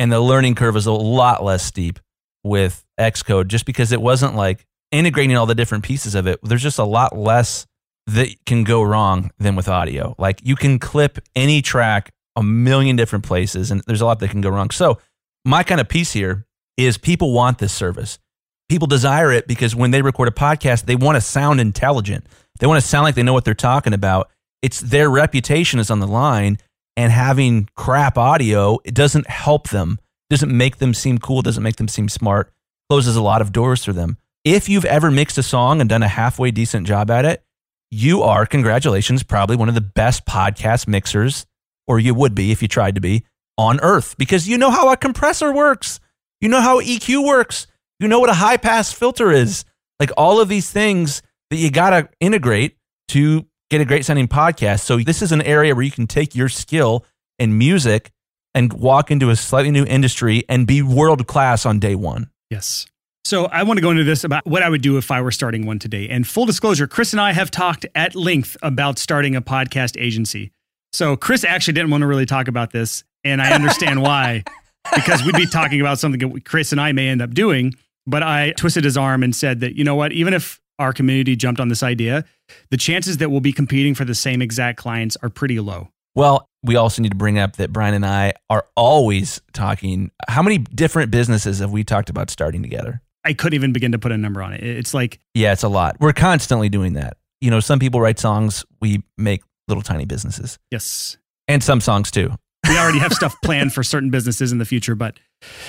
and 0.00 0.10
the 0.10 0.18
learning 0.18 0.54
curve 0.54 0.76
is 0.76 0.86
a 0.86 0.92
lot 0.92 1.44
less 1.44 1.62
steep 1.62 1.98
with 2.42 2.86
Xcode 2.98 3.48
just 3.48 3.66
because 3.66 3.92
it 3.92 4.00
wasn't 4.00 4.34
like 4.34 4.64
integrating 4.90 5.36
all 5.36 5.44
the 5.44 5.54
different 5.54 5.84
pieces 5.84 6.14
of 6.14 6.26
it. 6.26 6.40
There's 6.42 6.62
just 6.62 6.78
a 6.78 6.84
lot 6.84 7.14
less 7.14 7.66
that 8.06 8.34
can 8.46 8.64
go 8.64 8.82
wrong 8.82 9.30
than 9.38 9.56
with 9.56 9.68
audio. 9.68 10.14
Like 10.16 10.40
you 10.42 10.56
can 10.56 10.78
clip 10.78 11.18
any 11.36 11.60
track 11.60 12.14
a 12.34 12.42
million 12.42 12.96
different 12.96 13.26
places 13.26 13.70
and 13.70 13.82
there's 13.86 14.00
a 14.00 14.06
lot 14.06 14.20
that 14.20 14.30
can 14.30 14.40
go 14.40 14.48
wrong. 14.48 14.70
So, 14.70 14.98
my 15.44 15.62
kind 15.62 15.82
of 15.82 15.88
piece 15.88 16.12
here 16.12 16.46
is 16.78 16.96
people 16.96 17.34
want 17.34 17.58
this 17.58 17.72
service. 17.72 18.18
People 18.70 18.86
desire 18.86 19.30
it 19.30 19.46
because 19.46 19.76
when 19.76 19.90
they 19.90 20.00
record 20.00 20.28
a 20.28 20.30
podcast, 20.30 20.86
they 20.86 20.96
want 20.96 21.16
to 21.16 21.20
sound 21.20 21.60
intelligent. 21.60 22.24
They 22.58 22.66
want 22.66 22.80
to 22.80 22.86
sound 22.86 23.04
like 23.04 23.16
they 23.16 23.22
know 23.22 23.34
what 23.34 23.44
they're 23.44 23.52
talking 23.52 23.92
about. 23.92 24.30
It's 24.62 24.80
their 24.80 25.10
reputation 25.10 25.78
is 25.78 25.90
on 25.90 26.00
the 26.00 26.06
line 26.06 26.56
and 27.00 27.10
having 27.10 27.66
crap 27.76 28.18
audio, 28.18 28.78
it 28.84 28.92
doesn't 28.92 29.26
help 29.26 29.70
them, 29.70 29.98
doesn't 30.28 30.54
make 30.54 30.76
them 30.76 30.92
seem 30.92 31.16
cool, 31.16 31.40
doesn't 31.40 31.62
make 31.62 31.76
them 31.76 31.88
seem 31.88 32.10
smart, 32.10 32.52
closes 32.90 33.16
a 33.16 33.22
lot 33.22 33.40
of 33.40 33.52
doors 33.52 33.82
for 33.82 33.94
them. 33.94 34.18
If 34.44 34.68
you've 34.68 34.84
ever 34.84 35.10
mixed 35.10 35.38
a 35.38 35.42
song 35.42 35.80
and 35.80 35.88
done 35.88 36.02
a 36.02 36.08
halfway 36.08 36.50
decent 36.50 36.86
job 36.86 37.10
at 37.10 37.24
it, 37.24 37.42
you 37.90 38.22
are, 38.22 38.44
congratulations, 38.44 39.22
probably 39.22 39.56
one 39.56 39.70
of 39.70 39.74
the 39.74 39.80
best 39.80 40.26
podcast 40.26 40.86
mixers, 40.86 41.46
or 41.86 41.98
you 41.98 42.12
would 42.12 42.34
be 42.34 42.52
if 42.52 42.60
you 42.60 42.68
tried 42.68 42.96
to 42.96 43.00
be, 43.00 43.24
on 43.56 43.80
earth 43.80 44.14
because 44.18 44.46
you 44.46 44.58
know 44.58 44.70
how 44.70 44.92
a 44.92 44.96
compressor 44.98 45.54
works. 45.54 46.00
You 46.42 46.50
know 46.50 46.60
how 46.60 46.82
EQ 46.82 47.26
works. 47.26 47.66
You 47.98 48.08
know 48.08 48.20
what 48.20 48.28
a 48.28 48.34
high 48.34 48.58
pass 48.58 48.92
filter 48.92 49.30
is. 49.30 49.64
Like 49.98 50.10
all 50.18 50.38
of 50.38 50.50
these 50.50 50.70
things 50.70 51.22
that 51.48 51.56
you 51.56 51.70
got 51.70 51.90
to 51.90 52.10
integrate 52.20 52.76
to 53.08 53.46
get 53.70 53.80
a 53.80 53.84
great 53.84 54.04
sounding 54.04 54.28
podcast. 54.28 54.80
So 54.80 54.98
this 54.98 55.22
is 55.22 55.32
an 55.32 55.40
area 55.42 55.74
where 55.74 55.84
you 55.84 55.90
can 55.90 56.06
take 56.06 56.34
your 56.34 56.48
skill 56.48 57.06
in 57.38 57.56
music 57.56 58.10
and 58.54 58.72
walk 58.72 59.10
into 59.10 59.30
a 59.30 59.36
slightly 59.36 59.70
new 59.70 59.84
industry 59.84 60.44
and 60.48 60.66
be 60.66 60.82
world 60.82 61.26
class 61.26 61.64
on 61.64 61.78
day 61.78 61.94
one. 61.94 62.30
Yes. 62.50 62.86
So 63.24 63.46
I 63.46 63.62
want 63.62 63.76
to 63.78 63.82
go 63.82 63.90
into 63.90 64.02
this 64.02 64.24
about 64.24 64.44
what 64.44 64.62
I 64.62 64.68
would 64.68 64.82
do 64.82 64.98
if 64.98 65.10
I 65.10 65.22
were 65.22 65.30
starting 65.30 65.66
one 65.66 65.78
today. 65.78 66.08
And 66.08 66.26
full 66.26 66.46
disclosure, 66.46 66.86
Chris 66.88 67.12
and 67.12 67.20
I 67.20 67.32
have 67.32 67.50
talked 67.50 67.86
at 67.94 68.16
length 68.16 68.56
about 68.62 68.98
starting 68.98 69.36
a 69.36 69.42
podcast 69.42 70.00
agency. 70.00 70.50
So 70.92 71.16
Chris 71.16 71.44
actually 71.44 71.74
didn't 71.74 71.90
want 71.90 72.02
to 72.02 72.08
really 72.08 72.26
talk 72.26 72.48
about 72.48 72.72
this, 72.72 73.04
and 73.22 73.40
I 73.40 73.52
understand 73.52 74.02
why, 74.02 74.42
because 74.94 75.22
we'd 75.22 75.36
be 75.36 75.46
talking 75.46 75.80
about 75.80 76.00
something 76.00 76.18
that 76.18 76.44
Chris 76.44 76.72
and 76.72 76.80
I 76.80 76.90
may 76.90 77.08
end 77.08 77.22
up 77.22 77.32
doing. 77.32 77.74
But 78.06 78.24
I 78.24 78.52
twisted 78.52 78.82
his 78.82 78.96
arm 78.96 79.22
and 79.22 79.36
said 79.36 79.60
that, 79.60 79.76
you 79.76 79.84
know 79.84 79.94
what, 79.94 80.10
even 80.12 80.34
if 80.34 80.59
our 80.80 80.92
community 80.92 81.36
jumped 81.36 81.60
on 81.60 81.68
this 81.68 81.82
idea, 81.82 82.24
the 82.70 82.76
chances 82.76 83.18
that 83.18 83.30
we'll 83.30 83.40
be 83.40 83.52
competing 83.52 83.94
for 83.94 84.04
the 84.04 84.14
same 84.14 84.42
exact 84.42 84.78
clients 84.78 85.16
are 85.22 85.28
pretty 85.28 85.60
low. 85.60 85.88
Well, 86.16 86.48
we 86.62 86.74
also 86.74 87.00
need 87.02 87.10
to 87.10 87.16
bring 87.16 87.38
up 87.38 87.56
that 87.56 87.72
Brian 87.72 87.94
and 87.94 88.04
I 88.04 88.32
are 88.48 88.66
always 88.76 89.40
talking. 89.52 90.10
How 90.28 90.42
many 90.42 90.58
different 90.58 91.10
businesses 91.10 91.60
have 91.60 91.70
we 91.70 91.84
talked 91.84 92.10
about 92.10 92.30
starting 92.30 92.62
together? 92.62 93.00
I 93.24 93.34
couldn't 93.34 93.54
even 93.54 93.72
begin 93.72 93.92
to 93.92 93.98
put 93.98 94.10
a 94.12 94.18
number 94.18 94.42
on 94.42 94.52
it. 94.54 94.62
It's 94.62 94.92
like, 94.94 95.20
Yeah, 95.34 95.52
it's 95.52 95.62
a 95.62 95.68
lot. 95.68 95.96
We're 96.00 96.12
constantly 96.12 96.68
doing 96.68 96.94
that. 96.94 97.16
You 97.40 97.50
know, 97.50 97.60
some 97.60 97.78
people 97.78 98.00
write 98.00 98.18
songs, 98.18 98.64
we 98.80 99.02
make 99.16 99.42
little 99.68 99.82
tiny 99.82 100.04
businesses, 100.04 100.58
yes, 100.70 101.16
and 101.48 101.62
some 101.62 101.80
songs 101.80 102.10
too. 102.10 102.32
we 102.68 102.76
already 102.76 102.98
have 102.98 103.12
stuff 103.12 103.34
planned 103.44 103.72
for 103.72 103.82
certain 103.82 104.10
businesses 104.10 104.52
in 104.52 104.58
the 104.58 104.64
future, 104.66 104.94
but 104.94 105.18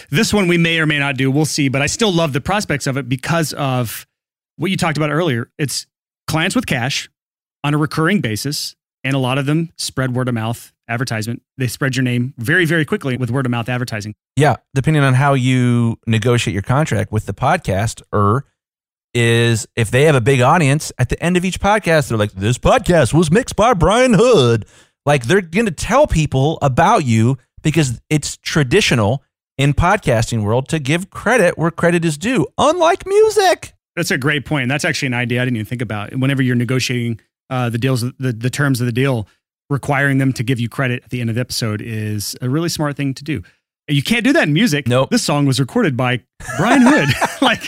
this 0.10 0.34
one 0.34 0.48
we 0.48 0.58
may 0.58 0.80
or 0.80 0.86
may 0.86 1.00
not 1.00 1.16
do. 1.18 1.30
We'll 1.32 1.46
see. 1.46 1.70
But 1.70 1.82
I 1.82 1.86
still 1.86 2.12
love 2.12 2.34
the 2.34 2.42
prospects 2.42 2.88
of 2.88 2.98
it 2.98 3.08
because 3.08 3.54
of 3.54 4.06
what 4.62 4.70
you 4.70 4.78
talked 4.78 4.96
about 4.96 5.10
earlier. 5.10 5.50
It's 5.58 5.88
clients 6.28 6.56
with 6.56 6.68
cash 6.68 7.10
on 7.64 7.74
a 7.74 7.80
recurring 7.80 8.22
basis, 8.22 8.76
and 9.04 9.16
a 9.16 9.20
lot 9.20 9.40
of 9.40 9.48
them 9.48 9.72
spread 9.76 10.16
word 10.16 10.28
of 10.28 10.36
mouth 10.36 10.72
advertisement. 10.88 11.42
They 11.58 11.66
spread 11.66 11.96
your 11.96 12.04
name 12.04 12.36
very, 12.38 12.66
very 12.66 12.86
quickly 12.86 13.18
with 13.18 13.32
word 13.32 13.48
of 13.48 13.52
mouth 13.52 13.68
advertising. 13.70 14.14
Yeah, 14.36 14.58
depending 14.76 15.02
on 15.02 15.16
how 15.16 15.34
you 15.34 15.98
negotiate 16.06 16.54
your 16.54 16.62
contract 16.62 17.12
with 17.12 17.26
the 17.26 17.34
podcast, 17.34 18.04
or 18.14 18.46
is 19.16 19.68
if 19.76 19.90
they 19.90 20.04
have 20.04 20.14
a 20.14 20.22
big 20.22 20.42
audience 20.42 20.92
at 21.00 21.10
the 21.10 21.22
end 21.22 21.38
of 21.38 21.44
each 21.44 21.60
podcast, 21.60 22.10
they're 22.10 22.18
like, 22.18 22.34
"This 22.34 22.60
podcast 22.60 23.16
was 23.16 23.32
mixed 23.32 23.56
by 23.56 23.74
Brian 23.74 24.14
Hood." 24.14 24.68
Like 25.08 25.26
they're 25.26 25.42
going 25.42 25.66
to 25.66 25.72
tell 25.72 26.06
people 26.06 26.60
about 26.62 27.04
you 27.04 27.40
because 27.64 28.00
it's 28.12 28.38
traditional 28.38 29.24
in 29.58 29.74
podcasting 29.74 30.44
world 30.44 30.70
to 30.70 30.78
give 30.78 31.10
credit 31.10 31.58
where 31.58 31.72
credit 31.72 32.06
is 32.06 32.20
due, 32.20 32.46
unlike 32.60 33.08
music. 33.08 33.74
That's 33.96 34.12
a 34.12 34.18
great 34.18 34.46
point. 34.46 34.64
And 34.64 34.72
that's 34.72 34.86
actually 34.86 35.08
an 35.08 35.14
idea 35.14 35.42
I 35.42 35.46
didn't 35.46 35.58
even 35.58 35.66
think 35.66 35.82
about. 35.82 36.16
Whenever 36.16 36.42
you're 36.42 36.56
negotiating 36.56 37.20
uh, 37.50 37.70
the 37.70 37.78
deals, 37.78 38.02
the, 38.02 38.34
the 38.34 38.50
terms 38.50 38.80
of 38.80 38.86
the 38.86 38.92
deal, 38.92 39.28
requiring 39.70 40.18
them 40.18 40.34
to 40.34 40.44
give 40.44 40.60
you 40.60 40.70
credit 40.70 41.04
at 41.04 41.10
the 41.10 41.22
end 41.22 41.30
of 41.30 41.36
the 41.36 41.42
episode 41.42 41.82
is 41.82 42.36
a 42.42 42.50
really 42.50 42.70
smart 42.70 42.96
thing 42.98 43.14
to 43.14 43.24
do. 43.24 43.42
You 43.88 44.04
can't 44.04 44.24
do 44.24 44.32
that 44.34 44.48
in 44.48 44.54
music. 44.54 44.88
Nope. 44.88 45.10
This 45.10 45.24
song 45.24 45.46
was 45.46 45.60
recorded 45.60 45.98
by 45.98 46.22
Brian 46.58 46.82
Hood. 46.84 47.10
like, 47.42 47.68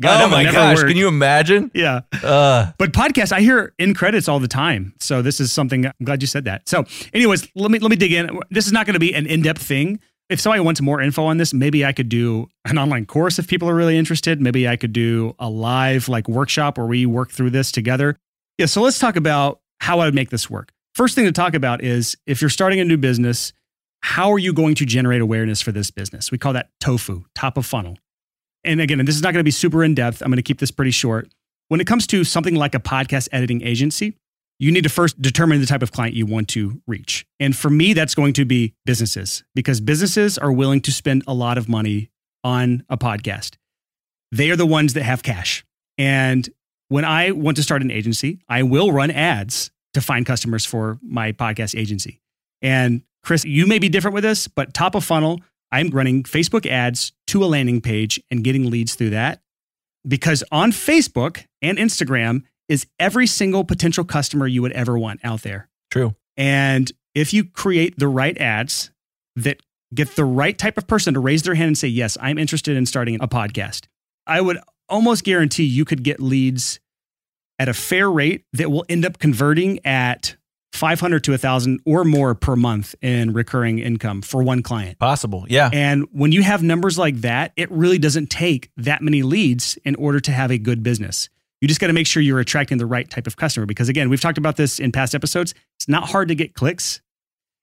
God, 0.00 0.24
oh 0.24 0.28
my 0.28 0.44
gosh, 0.44 0.78
work. 0.78 0.88
can 0.88 0.96
you 0.96 1.06
imagine? 1.08 1.70
Yeah. 1.74 2.00
Uh, 2.22 2.72
But 2.78 2.92
podcasts, 2.92 3.32
I 3.32 3.40
hear 3.40 3.74
in 3.78 3.94
credits 3.94 4.28
all 4.28 4.40
the 4.40 4.48
time. 4.48 4.94
So 4.98 5.22
this 5.22 5.40
is 5.40 5.52
something 5.52 5.86
I'm 5.86 5.92
glad 6.02 6.22
you 6.22 6.26
said 6.26 6.44
that. 6.46 6.68
So, 6.68 6.84
anyways, 7.12 7.46
let 7.54 7.70
me 7.70 7.78
let 7.78 7.90
me 7.90 7.96
dig 7.96 8.12
in. 8.12 8.40
This 8.50 8.66
is 8.66 8.72
not 8.72 8.86
going 8.86 8.94
to 8.94 9.00
be 9.00 9.14
an 9.14 9.26
in-depth 9.26 9.62
thing. 9.62 10.00
If 10.30 10.40
somebody 10.40 10.60
wants 10.60 10.80
more 10.80 11.00
info 11.02 11.24
on 11.24 11.38
this, 11.38 11.52
maybe 11.52 11.84
I 11.84 11.92
could 11.92 12.08
do 12.08 12.48
an 12.64 12.78
online 12.78 13.04
course 13.04 13.40
if 13.40 13.48
people 13.48 13.68
are 13.68 13.74
really 13.74 13.98
interested. 13.98 14.40
Maybe 14.40 14.68
I 14.68 14.76
could 14.76 14.92
do 14.92 15.34
a 15.40 15.50
live 15.50 16.08
like 16.08 16.28
workshop 16.28 16.78
where 16.78 16.86
we 16.86 17.04
work 17.04 17.32
through 17.32 17.50
this 17.50 17.72
together. 17.72 18.16
Yeah, 18.56 18.66
so 18.66 18.80
let's 18.80 19.00
talk 19.00 19.16
about 19.16 19.60
how 19.80 19.98
I 19.98 20.04
would 20.04 20.14
make 20.14 20.30
this 20.30 20.48
work. 20.48 20.72
First 20.94 21.16
thing 21.16 21.24
to 21.24 21.32
talk 21.32 21.54
about 21.54 21.82
is 21.82 22.16
if 22.26 22.40
you're 22.40 22.48
starting 22.48 22.78
a 22.78 22.84
new 22.84 22.96
business, 22.96 23.52
how 24.02 24.30
are 24.30 24.38
you 24.38 24.52
going 24.52 24.76
to 24.76 24.86
generate 24.86 25.20
awareness 25.20 25.60
for 25.60 25.72
this 25.72 25.90
business? 25.90 26.30
We 26.30 26.38
call 26.38 26.52
that 26.52 26.70
tofu, 26.78 27.24
top 27.34 27.56
of 27.56 27.66
funnel. 27.66 27.98
And 28.62 28.80
again, 28.80 29.00
and 29.00 29.08
this 29.08 29.16
is 29.16 29.22
not 29.22 29.32
going 29.32 29.40
to 29.40 29.44
be 29.44 29.50
super 29.50 29.82
in 29.82 29.94
depth. 29.94 30.22
I'm 30.22 30.28
going 30.28 30.36
to 30.36 30.42
keep 30.42 30.60
this 30.60 30.70
pretty 30.70 30.92
short. 30.92 31.28
When 31.68 31.80
it 31.80 31.86
comes 31.86 32.06
to 32.08 32.22
something 32.22 32.54
like 32.54 32.74
a 32.74 32.80
podcast 32.80 33.28
editing 33.32 33.62
agency, 33.62 34.16
you 34.60 34.70
need 34.70 34.84
to 34.84 34.90
first 34.90 35.20
determine 35.20 35.58
the 35.58 35.66
type 35.66 35.82
of 35.82 35.90
client 35.90 36.14
you 36.14 36.26
want 36.26 36.46
to 36.50 36.82
reach. 36.86 37.26
And 37.40 37.56
for 37.56 37.70
me, 37.70 37.94
that's 37.94 38.14
going 38.14 38.34
to 38.34 38.44
be 38.44 38.74
businesses 38.84 39.42
because 39.54 39.80
businesses 39.80 40.36
are 40.36 40.52
willing 40.52 40.82
to 40.82 40.92
spend 40.92 41.24
a 41.26 41.32
lot 41.32 41.56
of 41.56 41.66
money 41.66 42.10
on 42.44 42.84
a 42.90 42.98
podcast. 42.98 43.56
They 44.30 44.50
are 44.50 44.56
the 44.56 44.66
ones 44.66 44.92
that 44.92 45.02
have 45.02 45.22
cash. 45.22 45.64
And 45.96 46.48
when 46.88 47.06
I 47.06 47.30
want 47.30 47.56
to 47.56 47.62
start 47.62 47.80
an 47.80 47.90
agency, 47.90 48.40
I 48.50 48.62
will 48.62 48.92
run 48.92 49.10
ads 49.10 49.70
to 49.94 50.02
find 50.02 50.26
customers 50.26 50.66
for 50.66 50.98
my 51.02 51.32
podcast 51.32 51.76
agency. 51.76 52.20
And 52.60 53.02
Chris, 53.22 53.46
you 53.46 53.66
may 53.66 53.78
be 53.78 53.88
different 53.88 54.14
with 54.14 54.24
this, 54.24 54.46
but 54.46 54.74
top 54.74 54.94
of 54.94 55.04
funnel, 55.04 55.40
I'm 55.72 55.88
running 55.88 56.22
Facebook 56.22 56.66
ads 56.66 57.12
to 57.28 57.42
a 57.42 57.46
landing 57.46 57.80
page 57.80 58.22
and 58.30 58.44
getting 58.44 58.68
leads 58.68 58.94
through 58.94 59.10
that. 59.10 59.40
Because 60.06 60.44
on 60.52 60.70
Facebook 60.70 61.46
and 61.62 61.78
Instagram 61.78 62.42
is 62.70 62.86
every 63.00 63.26
single 63.26 63.64
potential 63.64 64.04
customer 64.04 64.46
you 64.46 64.62
would 64.62 64.72
ever 64.72 64.98
want 64.98 65.20
out 65.24 65.42
there. 65.42 65.68
true. 65.90 66.14
And 66.36 66.90
if 67.14 67.34
you 67.34 67.44
create 67.44 67.98
the 67.98 68.08
right 68.08 68.38
ads 68.38 68.92
that 69.36 69.60
get 69.92 70.14
the 70.14 70.24
right 70.24 70.56
type 70.56 70.78
of 70.78 70.86
person 70.86 71.12
to 71.14 71.20
raise 71.20 71.42
their 71.42 71.56
hand 71.56 71.66
and 71.66 71.78
say, 71.78 71.88
Yes, 71.88 72.16
I'm 72.20 72.38
interested 72.38 72.76
in 72.76 72.86
starting 72.86 73.16
a 73.20 73.28
podcast, 73.28 73.86
I 74.26 74.40
would 74.40 74.58
almost 74.88 75.24
guarantee 75.24 75.64
you 75.64 75.84
could 75.84 76.04
get 76.04 76.20
leads 76.20 76.78
at 77.58 77.68
a 77.68 77.74
fair 77.74 78.10
rate 78.10 78.44
that 78.52 78.70
will 78.70 78.84
end 78.88 79.04
up 79.04 79.18
converting 79.18 79.84
at 79.84 80.36
500 80.72 81.24
to 81.24 81.32
1,000 81.32 81.80
or 81.84 82.04
more 82.04 82.36
per 82.36 82.54
month 82.54 82.94
in 83.02 83.32
recurring 83.32 83.80
income 83.80 84.22
for 84.22 84.42
one 84.42 84.62
client. 84.62 84.98
Possible. 85.00 85.44
Yeah. 85.48 85.68
And 85.72 86.06
when 86.12 86.30
you 86.30 86.42
have 86.42 86.62
numbers 86.62 86.96
like 86.96 87.16
that, 87.22 87.52
it 87.56 87.68
really 87.72 87.98
doesn't 87.98 88.30
take 88.30 88.70
that 88.76 89.02
many 89.02 89.22
leads 89.22 89.76
in 89.84 89.96
order 89.96 90.20
to 90.20 90.32
have 90.32 90.52
a 90.52 90.58
good 90.58 90.84
business. 90.84 91.28
You 91.60 91.68
just 91.68 91.80
got 91.80 91.88
to 91.88 91.92
make 91.92 92.06
sure 92.06 92.22
you're 92.22 92.40
attracting 92.40 92.78
the 92.78 92.86
right 92.86 93.08
type 93.08 93.26
of 93.26 93.36
customer 93.36 93.66
because, 93.66 93.88
again, 93.88 94.08
we've 94.08 94.20
talked 94.20 94.38
about 94.38 94.56
this 94.56 94.78
in 94.78 94.92
past 94.92 95.14
episodes. 95.14 95.54
It's 95.76 95.88
not 95.88 96.08
hard 96.08 96.28
to 96.28 96.34
get 96.34 96.54
clicks, 96.54 97.00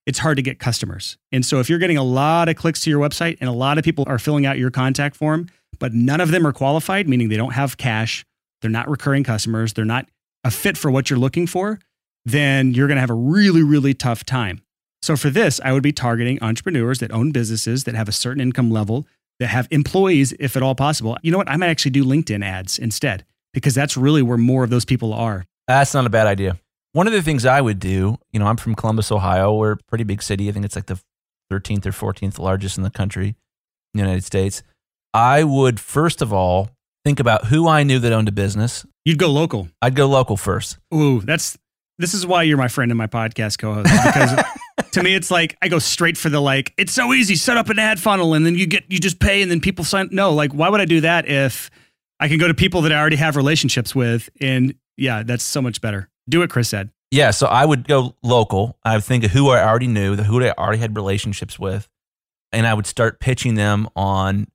it's 0.05 0.19
hard 0.19 0.37
to 0.37 0.43
get 0.43 0.59
customers. 0.59 1.17
And 1.31 1.45
so, 1.45 1.59
if 1.59 1.69
you're 1.69 1.79
getting 1.79 1.97
a 1.97 2.03
lot 2.03 2.47
of 2.47 2.55
clicks 2.55 2.81
to 2.81 2.89
your 2.89 2.99
website 2.99 3.37
and 3.41 3.49
a 3.49 3.53
lot 3.53 3.77
of 3.77 3.83
people 3.83 4.05
are 4.07 4.19
filling 4.19 4.45
out 4.45 4.59
your 4.59 4.69
contact 4.69 5.15
form, 5.15 5.49
but 5.79 5.93
none 5.93 6.21
of 6.21 6.31
them 6.31 6.45
are 6.45 6.53
qualified, 6.53 7.09
meaning 7.09 7.29
they 7.29 7.37
don't 7.37 7.53
have 7.53 7.77
cash, 7.77 8.23
they're 8.61 8.71
not 8.71 8.87
recurring 8.87 9.23
customers, 9.23 9.73
they're 9.73 9.85
not 9.85 10.07
a 10.43 10.51
fit 10.51 10.77
for 10.77 10.91
what 10.91 11.09
you're 11.09 11.19
looking 11.19 11.47
for, 11.47 11.79
then 12.23 12.73
you're 12.73 12.87
going 12.87 12.97
to 12.97 13.01
have 13.01 13.09
a 13.09 13.15
really, 13.15 13.63
really 13.63 13.93
tough 13.93 14.23
time. 14.23 14.61
So 15.01 15.15
for 15.15 15.29
this, 15.29 15.59
I 15.63 15.71
would 15.73 15.83
be 15.83 15.91
targeting 15.91 16.41
entrepreneurs 16.41 16.99
that 16.99 17.11
own 17.11 17.31
businesses 17.31 17.83
that 17.85 17.95
have 17.95 18.07
a 18.07 18.11
certain 18.11 18.41
income 18.41 18.69
level, 18.69 19.07
that 19.39 19.47
have 19.47 19.67
employees, 19.71 20.33
if 20.39 20.55
at 20.55 20.63
all 20.63 20.75
possible. 20.75 21.17
You 21.21 21.31
know 21.31 21.37
what? 21.37 21.49
I 21.49 21.57
might 21.57 21.69
actually 21.69 21.91
do 21.91 22.03
LinkedIn 22.03 22.43
ads 22.43 22.79
instead 22.79 23.25
because 23.57 23.73
that's 23.73 23.97
really 23.97 24.21
where 24.21 24.37
more 24.37 24.63
of 24.63 24.69
those 24.69 24.85
people 24.85 25.13
are. 25.13 25.43
That's 25.67 25.95
not 25.95 26.05
a 26.05 26.09
bad 26.09 26.27
idea. 26.27 26.59
One 26.93 27.07
of 27.07 27.13
the 27.13 27.23
things 27.23 27.43
I 27.43 27.59
would 27.59 27.79
do, 27.79 28.17
you 28.31 28.39
know, 28.39 28.45
I'm 28.45 28.57
from 28.57 28.75
Columbus, 28.75 29.11
Ohio. 29.11 29.55
We're 29.55 29.71
a 29.71 29.77
pretty 29.77 30.03
big 30.03 30.21
city. 30.21 30.47
I 30.47 30.51
think 30.51 30.63
it's 30.63 30.75
like 30.75 30.85
the 30.85 30.99
13th 31.51 31.87
or 31.87 31.91
14th 31.91 32.37
largest 32.37 32.77
in 32.77 32.83
the 32.83 32.91
country, 32.91 33.29
in 33.29 33.35
the 33.95 33.99
United 33.99 34.23
States. 34.23 34.61
I 35.11 35.43
would 35.43 35.79
first 35.79 36.21
of 36.21 36.31
all 36.31 36.69
think 37.03 37.19
about 37.19 37.45
who 37.45 37.67
I 37.67 37.81
knew 37.81 37.97
that 37.97 38.13
owned 38.13 38.27
a 38.27 38.31
business. 38.31 38.85
You'd 39.05 39.17
go 39.17 39.31
local. 39.31 39.69
I'd 39.81 39.95
go 39.95 40.07
local 40.07 40.37
first. 40.37 40.77
Ooh, 40.93 41.21
that's 41.21 41.57
this 41.97 42.13
is 42.13 42.27
why 42.27 42.43
you're 42.43 42.57
my 42.57 42.67
friend 42.67 42.91
and 42.91 42.97
my 42.97 43.07
podcast 43.07 43.57
co-host 43.57 43.89
because 43.91 44.45
to 44.91 45.01
me 45.01 45.15
it's 45.15 45.31
like 45.31 45.57
I 45.63 45.67
go 45.67 45.79
straight 45.79 46.15
for 46.15 46.29
the 46.29 46.39
like 46.39 46.73
it's 46.77 46.93
so 46.93 47.11
easy 47.13 47.35
set 47.35 47.57
up 47.57 47.69
an 47.69 47.79
ad 47.79 47.99
funnel 47.99 48.35
and 48.35 48.45
then 48.45 48.53
you 48.53 48.67
get 48.67 48.83
you 48.87 48.99
just 48.99 49.19
pay 49.19 49.41
and 49.41 49.49
then 49.49 49.61
people 49.61 49.83
sign 49.83 50.09
no 50.11 50.31
like 50.33 50.51
why 50.51 50.69
would 50.69 50.79
I 50.81 50.85
do 50.85 51.01
that 51.01 51.27
if 51.27 51.71
I 52.19 52.27
can 52.27 52.37
go 52.37 52.47
to 52.47 52.53
people 52.53 52.81
that 52.81 52.91
I 52.91 52.99
already 52.99 53.17
have 53.17 53.35
relationships 53.35 53.93
with 53.95 54.29
and 54.41 54.75
yeah 54.97 55.23
that's 55.23 55.43
so 55.43 55.61
much 55.61 55.81
better 55.81 56.09
do 56.29 56.39
what 56.39 56.49
Chris 56.49 56.69
said 56.69 56.89
Yeah, 57.11 57.31
so 57.31 57.47
I 57.47 57.65
would 57.65 57.87
go 57.87 58.15
local. 58.21 58.77
I 58.83 58.95
would 58.95 59.03
think 59.05 59.23
of 59.23 59.31
who 59.31 59.49
I 59.49 59.63
already 59.63 59.87
knew, 59.87 60.15
the 60.17 60.23
who 60.23 60.43
I 60.43 60.51
already 60.57 60.79
had 60.79 60.95
relationships 60.95 61.57
with, 61.57 61.87
and 62.51 62.67
I 62.67 62.73
would 62.73 62.85
start 62.85 63.21
pitching 63.21 63.55
them 63.55 63.87
on, 63.95 64.47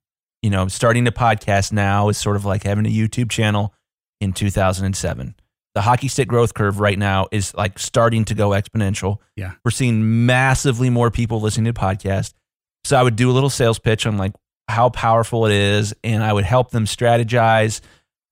you 0.43 0.51
know, 0.51 0.67
starting 0.67 1.07
a 1.07 1.11
podcast 1.11 1.71
now 1.71 2.09
is 2.09 2.17
sort 2.17 2.35
of 2.35 2.45
like 2.45 2.63
having 2.63 2.85
a 2.85 2.89
YouTube 2.89 3.31
channel 3.31 3.73
in 4.21 4.33
2007. 4.33 5.35
The 5.73 5.81
hockey 5.81 6.07
stick 6.07 6.27
growth 6.27 6.53
curve 6.53 6.79
right 6.79 6.99
now 6.99 7.27
is 7.31 7.55
like 7.55 7.79
starting 7.79 8.25
to 8.25 8.35
go 8.35 8.49
exponential. 8.49 9.17
Yeah. 9.35 9.53
We're 9.65 9.71
seeing 9.71 10.27
massively 10.27 10.91
more 10.91 11.09
people 11.09 11.41
listening 11.41 11.73
to 11.73 11.79
podcasts. 11.79 12.33
So 12.83 12.97
I 12.97 13.01
would 13.01 13.15
do 13.15 13.31
a 13.31 13.33
little 13.33 13.49
sales 13.49 13.79
pitch 13.79 14.05
on 14.05 14.17
like 14.17 14.33
how 14.67 14.89
powerful 14.89 15.45
it 15.45 15.51
is, 15.51 15.93
and 16.03 16.23
I 16.23 16.33
would 16.33 16.45
help 16.45 16.71
them 16.71 16.85
strategize 16.85 17.81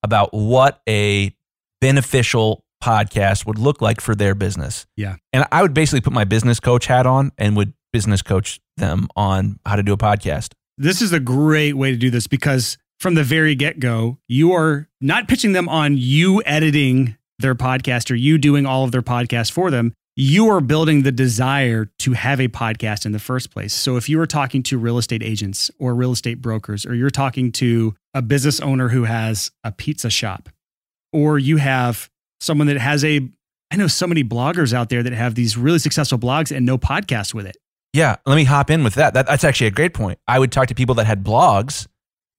about 0.04 0.34
what 0.34 0.82
a 0.88 1.36
beneficial 1.80 2.64
podcast 2.84 3.46
would 3.46 3.60
look 3.60 3.82
like 3.82 4.02
for 4.02 4.16
their 4.16 4.34
business. 4.34 4.88
Yeah. 4.98 5.18
And 5.34 5.46
I 5.52 5.62
would 5.62 5.74
basically 5.74 6.02
put 6.02 6.14
my 6.14 6.24
business 6.24 6.60
coach 6.60 6.88
hat 6.88 7.06
on 7.06 7.32
and 7.38 7.56
would 7.56 7.74
business 7.94 8.22
coach 8.22 8.60
them 8.78 9.08
on 9.16 9.60
how 9.66 9.76
to 9.76 9.84
do 9.84 9.94
a 9.94 9.98
podcast. 9.98 10.54
this 10.78 11.02
is 11.02 11.14
a 11.14 11.20
great 11.20 11.74
way 11.74 11.92
to 11.92 11.98
do 11.98 12.10
this 12.10 12.26
because 12.26 12.78
from 13.00 13.14
the 13.16 13.24
very 13.24 13.54
get-go 13.54 14.18
you 14.28 14.54
are 14.54 14.88
not 15.02 15.28
pitching 15.28 15.52
them 15.52 15.68
on 15.70 15.98
you 15.98 16.42
editing 16.46 17.18
their 17.40 17.54
podcast 17.54 18.10
or 18.10 18.16
you 18.16 18.38
doing 18.38 18.66
all 18.66 18.84
of 18.84 18.92
their 18.92 19.02
podcast 19.02 19.52
for 19.52 19.70
them 19.70 19.94
you 20.16 20.50
are 20.50 20.62
building 20.62 21.04
the 21.04 21.12
desire 21.12 21.86
to 22.00 22.14
have 22.14 22.40
a 22.42 22.48
podcast 22.48 23.06
in 23.06 23.12
the 23.12 23.20
first 23.20 23.52
place. 23.52 23.74
So 23.74 23.96
if 23.96 24.10
you 24.10 24.20
are 24.20 24.26
talking 24.26 24.62
to 24.64 24.78
real 24.78 24.98
estate 24.98 25.24
agents 25.24 25.72
or 25.80 25.96
real 25.96 26.12
estate 26.12 26.42
brokers, 26.42 26.86
or 26.86 26.94
you're 26.94 27.10
talking 27.10 27.52
to 27.54 27.96
a 28.14 28.22
business 28.22 28.60
owner 28.60 28.90
who 28.90 29.06
has 29.06 29.52
a 29.64 29.72
pizza 29.72 30.10
shop, 30.10 30.50
or 31.14 31.40
you 31.40 31.58
have 31.58 32.10
someone 32.40 32.68
that 32.68 32.78
has 32.78 33.06
a, 33.06 33.30
I 33.72 33.78
know 33.78 33.88
so 33.88 34.06
many 34.06 34.24
bloggers 34.24 34.74
out 34.74 34.90
there 34.90 35.02
that 35.02 35.14
have 35.14 35.36
these 35.36 35.58
really 35.58 35.80
successful 35.80 36.20
blogs 36.20 36.56
and 36.56 36.66
no 36.66 36.78
podcast 36.78 37.34
with 37.34 37.46
it. 37.46 37.58
Yeah, 37.94 38.18
let 38.26 38.36
me 38.36 38.44
hop 38.44 38.70
in 38.70 38.84
with 38.84 38.96
that. 38.96 39.14
that. 39.14 39.28
That's 39.28 39.44
actually 39.44 39.68
a 39.68 39.72
great 39.72 39.94
point. 39.94 40.20
I 40.28 40.40
would 40.40 40.52
talk 40.52 40.68
to 40.68 40.76
people 40.76 40.96
that 40.96 41.06
had 41.06 41.24
blogs. 41.24 41.88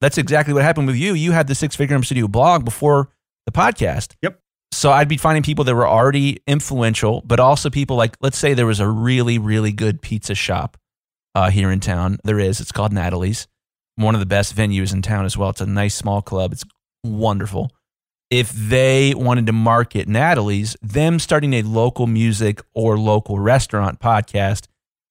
That's 0.00 0.18
exactly 0.18 0.52
what 0.52 0.62
happened 0.62 0.88
with 0.88 0.96
you. 0.96 1.14
You 1.14 1.32
had 1.32 1.46
the 1.46 1.54
Six 1.54 1.76
Figure 1.76 2.02
Studio 2.02 2.26
blog 2.26 2.64
before 2.64 3.10
the 3.46 3.52
podcast. 3.52 4.14
Yep. 4.22 4.41
So 4.72 4.90
I'd 4.90 5.08
be 5.08 5.18
finding 5.18 5.42
people 5.42 5.64
that 5.64 5.74
were 5.74 5.86
already 5.86 6.40
influential, 6.46 7.22
but 7.26 7.38
also 7.38 7.68
people 7.68 7.96
like, 7.96 8.16
let's 8.22 8.38
say 8.38 8.54
there 8.54 8.66
was 8.66 8.80
a 8.80 8.88
really, 8.88 9.38
really 9.38 9.70
good 9.70 10.00
pizza 10.00 10.34
shop 10.34 10.78
uh, 11.34 11.50
here 11.50 11.70
in 11.70 11.78
town. 11.78 12.18
There 12.24 12.40
is. 12.40 12.58
It's 12.58 12.72
called 12.72 12.90
Natalie's, 12.90 13.46
one 13.96 14.14
of 14.14 14.20
the 14.20 14.26
best 14.26 14.56
venues 14.56 14.94
in 14.94 15.02
town 15.02 15.26
as 15.26 15.36
well. 15.36 15.50
It's 15.50 15.60
a 15.60 15.66
nice 15.66 15.94
small 15.94 16.22
club. 16.22 16.52
It's 16.52 16.64
wonderful. 17.04 17.70
If 18.30 18.50
they 18.50 19.12
wanted 19.14 19.44
to 19.46 19.52
market 19.52 20.08
Natalie's, 20.08 20.74
them 20.80 21.18
starting 21.18 21.52
a 21.52 21.62
local 21.62 22.06
music 22.06 22.62
or 22.74 22.98
local 22.98 23.38
restaurant 23.38 24.00
podcast 24.00 24.68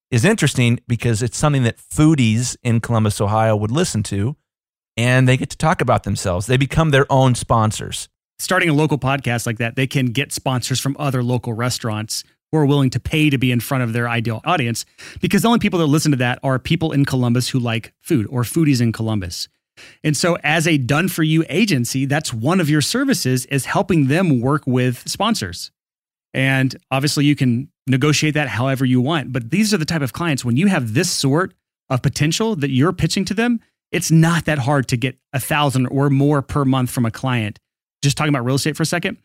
is 0.10 0.26
interesting 0.26 0.80
because 0.88 1.22
it's 1.22 1.38
something 1.38 1.62
that 1.64 1.78
foodies 1.78 2.58
in 2.64 2.82
Columbus, 2.82 3.22
Ohio 3.22 3.56
would 3.56 3.72
listen 3.72 4.02
to 4.04 4.36
and 4.98 5.28
they 5.28 5.38
get 5.38 5.52
to 5.52 5.58
talk 5.58 5.82
about 5.82 6.02
themselves. 6.02 6.48
They 6.48 6.58
become 6.58 6.90
their 6.90 7.06
own 7.12 7.36
sponsors 7.36 8.10
starting 8.42 8.70
a 8.70 8.74
local 8.74 8.98
podcast 8.98 9.46
like 9.46 9.60
that, 9.60 9.76
they 9.76 9.88
can 9.88 10.08
get 10.08 10.34
sponsors 10.34 10.80
from 10.80 10.96
other 11.00 11.22
local 11.24 11.54
restaurants 11.54 12.24
who 12.52 12.58
are 12.58 12.66
willing 12.66 12.90
to 12.90 13.00
pay 13.00 13.30
to 13.30 13.38
be 13.38 13.52
in 13.52 13.60
front 13.60 13.84
of 13.84 13.94
their 13.94 14.10
ideal 14.10 14.42
audience 14.44 14.86
because 15.22 15.44
the 15.44 15.48
only 15.48 15.60
people 15.60 15.80
that 15.80 15.86
listen 15.86 16.12
to 16.12 16.18
that 16.18 16.40
are 16.44 16.60
people 16.60 16.92
in 16.92 17.06
Columbus 17.06 17.50
who 17.50 17.60
like 17.60 17.94
food 18.02 18.28
or 18.30 18.42
foodies 18.42 18.82
in 18.82 18.92
Columbus. 18.92 19.48
And 20.04 20.18
so 20.18 20.38
as 20.44 20.68
a 20.68 20.78
done 20.78 21.08
for 21.08 21.24
you 21.24 21.46
agency, 21.50 22.06
that's 22.06 22.34
one 22.34 22.60
of 22.60 22.70
your 22.70 22.82
services 22.82 23.46
is 23.46 23.66
helping 23.66 24.08
them 24.08 24.42
work 24.42 24.64
with 24.66 25.08
sponsors. 25.08 25.72
And 26.34 26.76
obviously 26.90 27.26
you 27.26 27.36
can 27.36 27.70
negotiate 27.88 28.34
that 28.34 28.48
however 28.48 28.86
you 28.86 29.02
want, 29.02 29.32
but 29.32 29.52
these 29.52 29.74
are 29.74 29.78
the 29.78 29.86
type 29.86 30.02
of 30.02 30.14
clients 30.14 30.44
when 30.44 30.58
you 30.58 30.68
have 30.68 30.94
this 30.94 31.10
sort 31.10 31.54
of 31.90 32.02
potential 32.02 32.56
that 32.56 32.70
you're 32.70 32.94
pitching 32.94 33.26
to 33.26 33.34
them, 33.34 33.60
it's 33.92 34.12
not 34.12 34.46
that 34.46 34.60
hard 34.60 34.88
to 34.90 34.98
get 34.98 35.18
a 35.34 35.40
thousand 35.40 35.88
or 35.88 36.10
more 36.10 36.42
per 36.42 36.66
month 36.66 36.90
from 36.90 37.06
a 37.06 37.12
client 37.12 37.60
just 38.02 38.18
talking 38.18 38.30
about 38.30 38.46
real 38.46 38.56
estate 38.56 38.76
for 38.76 38.84
a 38.84 38.86
second. 38.86 39.18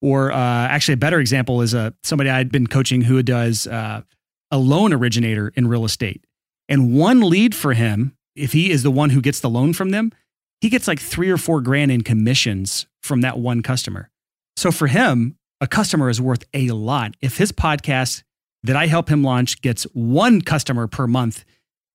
Or 0.00 0.32
uh, 0.32 0.36
actually, 0.36 0.94
a 0.94 0.98
better 0.98 1.20
example 1.20 1.62
is 1.62 1.74
uh, 1.74 1.90
somebody 2.02 2.30
I'd 2.30 2.50
been 2.50 2.66
coaching 2.66 3.02
who 3.02 3.22
does 3.22 3.66
uh, 3.66 4.02
a 4.50 4.58
loan 4.58 4.92
originator 4.92 5.52
in 5.56 5.68
real 5.68 5.84
estate. 5.84 6.24
And 6.68 6.94
one 6.94 7.20
lead 7.20 7.54
for 7.54 7.74
him, 7.74 8.16
if 8.36 8.52
he 8.52 8.70
is 8.70 8.82
the 8.82 8.90
one 8.90 9.10
who 9.10 9.20
gets 9.20 9.40
the 9.40 9.50
loan 9.50 9.72
from 9.72 9.90
them, 9.90 10.12
he 10.60 10.68
gets 10.68 10.86
like 10.86 11.00
three 11.00 11.30
or 11.30 11.36
four 11.36 11.60
grand 11.60 11.90
in 11.90 12.02
commissions 12.02 12.86
from 13.02 13.22
that 13.22 13.38
one 13.38 13.62
customer. 13.62 14.10
So 14.56 14.70
for 14.70 14.86
him, 14.86 15.36
a 15.60 15.66
customer 15.66 16.08
is 16.08 16.20
worth 16.20 16.44
a 16.54 16.70
lot. 16.70 17.14
If 17.20 17.38
his 17.38 17.52
podcast 17.52 18.22
that 18.62 18.76
I 18.76 18.86
help 18.86 19.08
him 19.08 19.22
launch 19.22 19.60
gets 19.62 19.84
one 19.92 20.42
customer 20.42 20.86
per 20.86 21.06
month, 21.06 21.44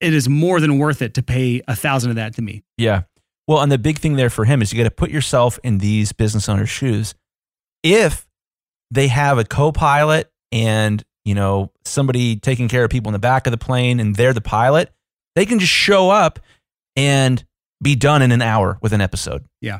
it 0.01 0.13
is 0.13 0.27
more 0.27 0.59
than 0.59 0.77
worth 0.77 1.01
it 1.01 1.13
to 1.15 1.23
pay 1.23 1.61
a 1.67 1.75
thousand 1.75 2.11
of 2.11 2.15
that 2.17 2.35
to 2.35 2.41
me. 2.41 2.63
Yeah. 2.77 3.03
Well, 3.47 3.62
and 3.62 3.71
the 3.71 3.77
big 3.77 3.99
thing 3.99 4.15
there 4.15 4.29
for 4.29 4.45
him 4.45 4.62
is 4.62 4.73
you 4.73 4.77
got 4.77 4.89
to 4.89 4.95
put 4.95 5.12
yourself 5.12 5.60
in 5.63 5.77
these 5.77 6.12
business 6.12 6.49
owners' 6.49 6.69
shoes. 6.69 7.13
If 7.84 8.27
they 8.91 9.08
have 9.08 9.38
a 9.38 9.43
co-pilot 9.43 10.31
and 10.51 11.03
you 11.23 11.36
know 11.36 11.71
somebody 11.84 12.38
taking 12.38 12.67
care 12.67 12.84
of 12.84 12.89
people 12.89 13.10
in 13.10 13.13
the 13.13 13.19
back 13.19 13.45
of 13.47 13.51
the 13.51 13.58
plane 13.58 13.99
and 13.99 14.15
they're 14.15 14.34
the 14.34 14.41
pilot, 14.41 14.91
they 15.36 15.45
can 15.45 15.60
just 15.60 15.71
show 15.71 16.10
up 16.10 16.39
and 16.95 17.43
be 17.84 17.95
done 17.95 18.21
in 18.21 18.31
an 18.31 18.41
hour 18.41 18.79
with 18.81 18.93
an 18.93 19.01
episode. 19.01 19.45
Yeah. 19.62 19.79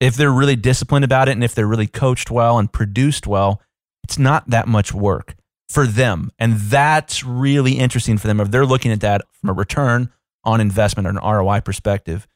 If 0.00 0.16
they're 0.16 0.32
really 0.32 0.56
disciplined 0.56 1.04
about 1.04 1.28
it 1.28 1.32
and 1.32 1.44
if 1.44 1.54
they're 1.54 1.66
really 1.66 1.86
coached 1.86 2.30
well 2.30 2.58
and 2.58 2.70
produced 2.70 3.26
well, 3.26 3.62
it's 4.04 4.18
not 4.18 4.50
that 4.50 4.68
much 4.68 4.92
work 4.92 5.36
for 5.68 5.86
them. 5.86 6.30
And 6.38 6.56
that's 6.56 7.24
really 7.24 7.78
interesting 7.78 8.18
for 8.18 8.26
them 8.26 8.40
if 8.40 8.50
they're 8.50 8.66
looking 8.66 8.92
at 8.92 9.00
that 9.00 9.22
from 9.40 9.50
a 9.50 9.54
return 9.54 10.10
on 10.44 10.60
investment 10.60 11.06
or 11.06 11.10
an 11.10 11.16
ROI 11.16 11.60
perspective 11.60 12.26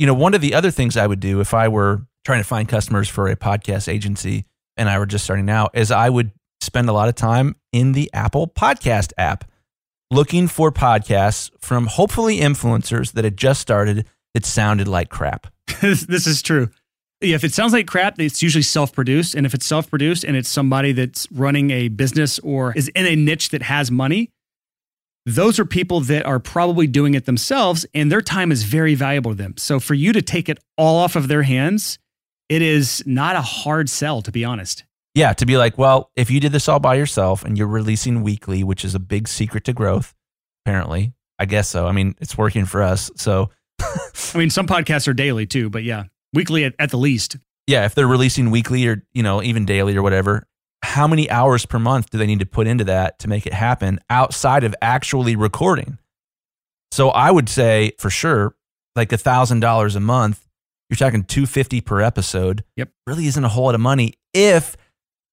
you 0.00 0.06
know, 0.06 0.14
one 0.14 0.32
of 0.32 0.40
the 0.40 0.54
other 0.54 0.70
things 0.70 0.96
I 0.96 1.06
would 1.06 1.20
do 1.20 1.40
if 1.40 1.52
I 1.52 1.68
were 1.68 2.00
trying 2.24 2.40
to 2.40 2.48
find 2.48 2.66
customers 2.66 3.06
for 3.06 3.28
a 3.28 3.36
podcast 3.36 3.86
agency 3.86 4.46
and 4.78 4.88
I 4.88 4.98
were 4.98 5.04
just 5.04 5.24
starting 5.24 5.50
out 5.50 5.72
is 5.74 5.90
I 5.90 6.08
would 6.08 6.32
spend 6.62 6.88
a 6.88 6.94
lot 6.94 7.10
of 7.10 7.16
time 7.16 7.54
in 7.70 7.92
the 7.92 8.10
Apple 8.14 8.48
Podcast 8.48 9.12
app 9.18 9.44
looking 10.10 10.48
for 10.48 10.72
podcasts 10.72 11.50
from 11.60 11.86
hopefully 11.86 12.38
influencers 12.38 13.12
that 13.12 13.24
had 13.24 13.36
just 13.36 13.60
started 13.60 14.06
that 14.32 14.46
sounded 14.46 14.88
like 14.88 15.10
crap. 15.10 15.48
this 15.82 16.26
is 16.26 16.40
true. 16.40 16.70
Yeah, 17.20 17.34
if 17.34 17.44
it 17.44 17.52
sounds 17.52 17.74
like 17.74 17.86
crap, 17.86 18.18
it's 18.18 18.42
usually 18.42 18.62
self 18.62 18.94
produced. 18.94 19.34
And 19.34 19.44
if 19.44 19.52
it's 19.52 19.66
self 19.66 19.90
produced 19.90 20.24
and 20.24 20.34
it's 20.34 20.48
somebody 20.48 20.92
that's 20.92 21.30
running 21.30 21.70
a 21.72 21.88
business 21.88 22.38
or 22.38 22.72
is 22.74 22.88
in 22.88 23.04
a 23.04 23.16
niche 23.16 23.50
that 23.50 23.60
has 23.60 23.90
money, 23.90 24.30
those 25.26 25.58
are 25.58 25.64
people 25.64 26.00
that 26.00 26.24
are 26.24 26.38
probably 26.38 26.86
doing 26.86 27.14
it 27.14 27.26
themselves 27.26 27.86
and 27.94 28.10
their 28.10 28.22
time 28.22 28.50
is 28.50 28.62
very 28.62 28.94
valuable 28.94 29.32
to 29.32 29.36
them. 29.36 29.54
So 29.56 29.80
for 29.80 29.94
you 29.94 30.12
to 30.12 30.22
take 30.22 30.48
it 30.48 30.58
all 30.76 30.98
off 30.98 31.16
of 31.16 31.28
their 31.28 31.42
hands, 31.42 31.98
it 32.48 32.62
is 32.62 33.02
not 33.06 33.36
a 33.36 33.42
hard 33.42 33.88
sell, 33.88 34.22
to 34.22 34.32
be 34.32 34.44
honest. 34.44 34.84
Yeah, 35.14 35.32
to 35.34 35.46
be 35.46 35.56
like, 35.56 35.76
well, 35.76 36.10
if 36.16 36.30
you 36.30 36.40
did 36.40 36.52
this 36.52 36.68
all 36.68 36.80
by 36.80 36.94
yourself 36.94 37.44
and 37.44 37.58
you're 37.58 37.66
releasing 37.66 38.22
weekly, 38.22 38.64
which 38.64 38.84
is 38.84 38.94
a 38.94 39.00
big 39.00 39.28
secret 39.28 39.64
to 39.64 39.72
growth, 39.72 40.14
apparently, 40.64 41.12
I 41.38 41.46
guess 41.46 41.68
so. 41.68 41.86
I 41.86 41.92
mean, 41.92 42.14
it's 42.20 42.38
working 42.38 42.64
for 42.64 42.82
us. 42.82 43.10
So, 43.16 43.50
I 43.80 44.38
mean, 44.38 44.50
some 44.50 44.66
podcasts 44.66 45.08
are 45.08 45.14
daily 45.14 45.46
too, 45.46 45.68
but 45.68 45.82
yeah, 45.82 46.04
weekly 46.32 46.64
at, 46.64 46.74
at 46.78 46.90
the 46.90 46.98
least. 46.98 47.36
Yeah, 47.66 47.84
if 47.84 47.94
they're 47.94 48.06
releasing 48.06 48.50
weekly 48.50 48.86
or, 48.86 49.04
you 49.12 49.22
know, 49.22 49.42
even 49.42 49.64
daily 49.64 49.96
or 49.96 50.02
whatever, 50.02 50.46
how 50.82 51.06
many 51.06 51.30
hours 51.30 51.66
per 51.66 51.78
month 51.78 52.10
do 52.10 52.18
they 52.18 52.26
need 52.26 52.40
to 52.40 52.46
put 52.46 52.66
into 52.66 52.84
that 52.84 53.18
to 53.20 53.28
make 53.28 53.46
it 53.46 53.52
happen 53.52 54.00
outside 54.08 54.64
of 54.64 54.74
actually 54.80 55.36
recording? 55.36 55.98
So 56.92 57.10
I 57.10 57.30
would 57.30 57.48
say 57.48 57.92
for 57.98 58.10
sure, 58.10 58.54
like 58.96 59.12
a 59.12 59.18
thousand 59.18 59.60
dollars 59.60 59.94
a 59.96 60.00
month, 60.00 60.46
you're 60.88 60.96
talking 60.96 61.22
250 61.22 61.80
per 61.82 62.00
episode. 62.00 62.64
Yep. 62.76 62.90
Really 63.06 63.26
isn't 63.26 63.44
a 63.44 63.48
whole 63.48 63.64
lot 63.64 63.74
of 63.74 63.80
money 63.80 64.14
if 64.34 64.76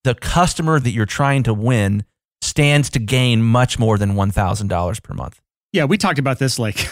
the 0.03 0.13
customer 0.15 0.79
that 0.79 0.91
you're 0.91 1.05
trying 1.05 1.43
to 1.43 1.53
win 1.53 2.05
stands 2.41 2.89
to 2.91 2.99
gain 2.99 3.41
much 3.41 3.79
more 3.79 3.97
than 3.97 4.13
$1,000 4.13 5.03
per 5.03 5.13
month. 5.13 5.41
Yeah, 5.73 5.85
we 5.85 5.97
talked 5.97 6.19
about 6.19 6.39
this 6.39 6.59
like 6.59 6.89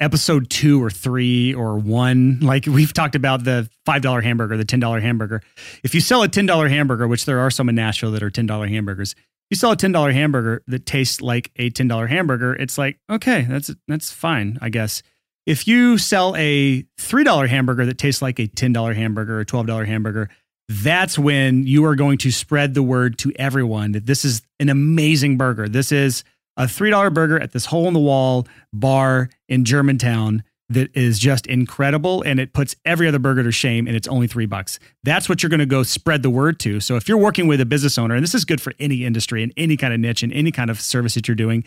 episode 0.00 0.50
two 0.50 0.82
or 0.82 0.90
three 0.90 1.54
or 1.54 1.78
one. 1.78 2.40
Like 2.40 2.66
we've 2.66 2.92
talked 2.92 3.14
about 3.14 3.44
the 3.44 3.68
$5 3.86 4.22
hamburger, 4.22 4.56
the 4.56 4.64
$10 4.64 5.02
hamburger. 5.02 5.42
If 5.82 5.94
you 5.94 6.00
sell 6.00 6.22
a 6.22 6.28
$10 6.28 6.70
hamburger, 6.70 7.08
which 7.08 7.24
there 7.24 7.40
are 7.40 7.50
some 7.50 7.68
in 7.68 7.74
Nashville 7.74 8.12
that 8.12 8.22
are 8.22 8.30
$10 8.30 8.68
hamburgers, 8.68 9.14
you 9.50 9.56
sell 9.56 9.72
a 9.72 9.76
$10 9.76 10.12
hamburger 10.12 10.62
that 10.66 10.86
tastes 10.86 11.20
like 11.20 11.50
a 11.56 11.70
$10 11.70 12.08
hamburger, 12.08 12.54
it's 12.54 12.76
like, 12.76 12.98
okay, 13.08 13.42
that's 13.42 13.74
that's 13.86 14.10
fine, 14.10 14.58
I 14.60 14.68
guess. 14.68 15.02
If 15.46 15.66
you 15.66 15.96
sell 15.96 16.34
a 16.36 16.82
$3 16.98 17.48
hamburger 17.48 17.86
that 17.86 17.96
tastes 17.96 18.20
like 18.20 18.38
a 18.38 18.48
$10 18.48 18.94
hamburger 18.94 19.40
or 19.40 19.44
$12 19.46 19.86
hamburger, 19.86 20.28
that's 20.68 21.18
when 21.18 21.66
you 21.66 21.86
are 21.86 21.96
going 21.96 22.18
to 22.18 22.30
spread 22.30 22.74
the 22.74 22.82
word 22.82 23.18
to 23.20 23.32
everyone 23.36 23.92
that 23.92 24.04
this 24.04 24.24
is 24.24 24.42
an 24.60 24.68
amazing 24.68 25.38
burger. 25.38 25.66
This 25.66 25.90
is 25.90 26.24
a 26.58 26.64
$3 26.64 27.14
burger 27.14 27.40
at 27.40 27.52
this 27.52 27.66
hole 27.66 27.88
in 27.88 27.94
the 27.94 28.00
wall 28.00 28.46
bar 28.72 29.30
in 29.48 29.64
Germantown 29.64 30.42
that 30.70 30.94
is 30.94 31.18
just 31.18 31.46
incredible 31.46 32.22
and 32.22 32.38
it 32.38 32.52
puts 32.52 32.76
every 32.84 33.08
other 33.08 33.18
burger 33.18 33.42
to 33.42 33.52
shame 33.52 33.86
and 33.86 33.96
it's 33.96 34.08
only 34.08 34.26
three 34.26 34.44
bucks. 34.44 34.78
That's 35.02 35.28
what 35.28 35.42
you're 35.42 35.48
going 35.48 35.60
to 35.60 35.66
go 35.66 35.82
spread 35.82 36.22
the 36.22 36.30
word 36.30 36.60
to. 36.60 36.80
So 36.80 36.96
if 36.96 37.08
you're 37.08 37.16
working 37.16 37.46
with 37.46 37.60
a 37.60 37.66
business 37.66 37.96
owner, 37.96 38.14
and 38.14 38.22
this 38.22 38.34
is 38.34 38.44
good 38.44 38.60
for 38.60 38.74
any 38.78 39.04
industry 39.04 39.42
and 39.42 39.52
any 39.56 39.78
kind 39.78 39.94
of 39.94 40.00
niche 40.00 40.22
and 40.22 40.32
any 40.32 40.52
kind 40.52 40.68
of 40.68 40.80
service 40.80 41.14
that 41.14 41.26
you're 41.26 41.34
doing, 41.34 41.64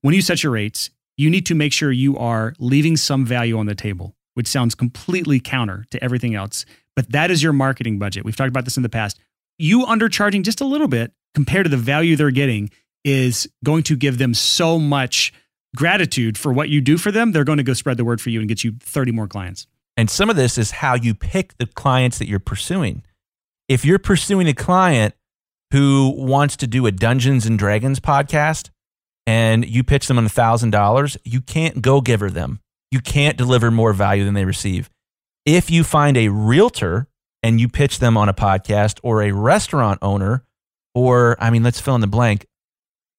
when 0.00 0.14
you 0.14 0.22
set 0.22 0.42
your 0.42 0.52
rates, 0.52 0.88
you 1.18 1.28
need 1.28 1.44
to 1.46 1.54
make 1.54 1.72
sure 1.72 1.92
you 1.92 2.16
are 2.16 2.54
leaving 2.58 2.96
some 2.96 3.26
value 3.26 3.58
on 3.58 3.66
the 3.66 3.74
table, 3.74 4.14
which 4.34 4.46
sounds 4.46 4.74
completely 4.74 5.40
counter 5.40 5.84
to 5.90 6.02
everything 6.02 6.34
else. 6.34 6.64
But 6.96 7.12
that 7.12 7.30
is 7.30 7.42
your 7.42 7.52
marketing 7.52 7.98
budget. 7.98 8.24
We've 8.24 8.36
talked 8.36 8.48
about 8.48 8.64
this 8.64 8.76
in 8.76 8.82
the 8.82 8.88
past. 8.88 9.18
You 9.58 9.84
undercharging 9.84 10.42
just 10.42 10.60
a 10.60 10.64
little 10.64 10.88
bit 10.88 11.12
compared 11.34 11.64
to 11.64 11.70
the 11.70 11.76
value 11.76 12.16
they're 12.16 12.30
getting 12.30 12.70
is 13.10 13.48
going 13.64 13.82
to 13.84 13.96
give 13.96 14.18
them 14.18 14.34
so 14.34 14.78
much 14.78 15.32
gratitude 15.76 16.38
for 16.38 16.52
what 16.52 16.68
you 16.68 16.80
do 16.80 16.98
for 16.98 17.10
them. 17.10 17.32
They're 17.32 17.44
going 17.44 17.58
to 17.58 17.64
go 17.64 17.74
spread 17.74 17.96
the 17.96 18.04
word 18.04 18.20
for 18.20 18.30
you 18.30 18.40
and 18.40 18.48
get 18.48 18.64
you 18.64 18.74
30 18.80 19.12
more 19.12 19.26
clients. 19.26 19.66
And 19.96 20.08
some 20.08 20.30
of 20.30 20.36
this 20.36 20.58
is 20.58 20.70
how 20.70 20.94
you 20.94 21.14
pick 21.14 21.56
the 21.58 21.66
clients 21.66 22.18
that 22.18 22.28
you're 22.28 22.38
pursuing. 22.38 23.02
If 23.68 23.84
you're 23.84 23.98
pursuing 23.98 24.48
a 24.48 24.54
client 24.54 25.14
who 25.72 26.14
wants 26.16 26.56
to 26.56 26.66
do 26.66 26.86
a 26.86 26.92
Dungeons 26.92 27.46
and 27.46 27.58
Dragons 27.58 28.00
podcast 28.00 28.70
and 29.26 29.68
you 29.68 29.84
pitch 29.84 30.06
them 30.06 30.18
on 30.18 30.26
$1,000, 30.26 31.16
you 31.24 31.40
can't 31.40 31.82
go 31.82 32.00
giver 32.00 32.30
them. 32.30 32.60
You 32.90 33.00
can't 33.00 33.36
deliver 33.36 33.70
more 33.70 33.92
value 33.92 34.24
than 34.24 34.34
they 34.34 34.46
receive. 34.46 34.88
If 35.44 35.70
you 35.70 35.84
find 35.84 36.16
a 36.16 36.28
realtor 36.28 37.08
and 37.42 37.60
you 37.60 37.68
pitch 37.68 37.98
them 37.98 38.16
on 38.16 38.28
a 38.28 38.34
podcast 38.34 39.00
or 39.02 39.22
a 39.22 39.32
restaurant 39.32 39.98
owner 40.00 40.44
Or, 40.94 41.36
I 41.38 41.50
mean, 41.50 41.62
let's 41.62 41.80
fill 41.80 41.94
in 41.94 42.00
the 42.00 42.06
blank. 42.06 42.46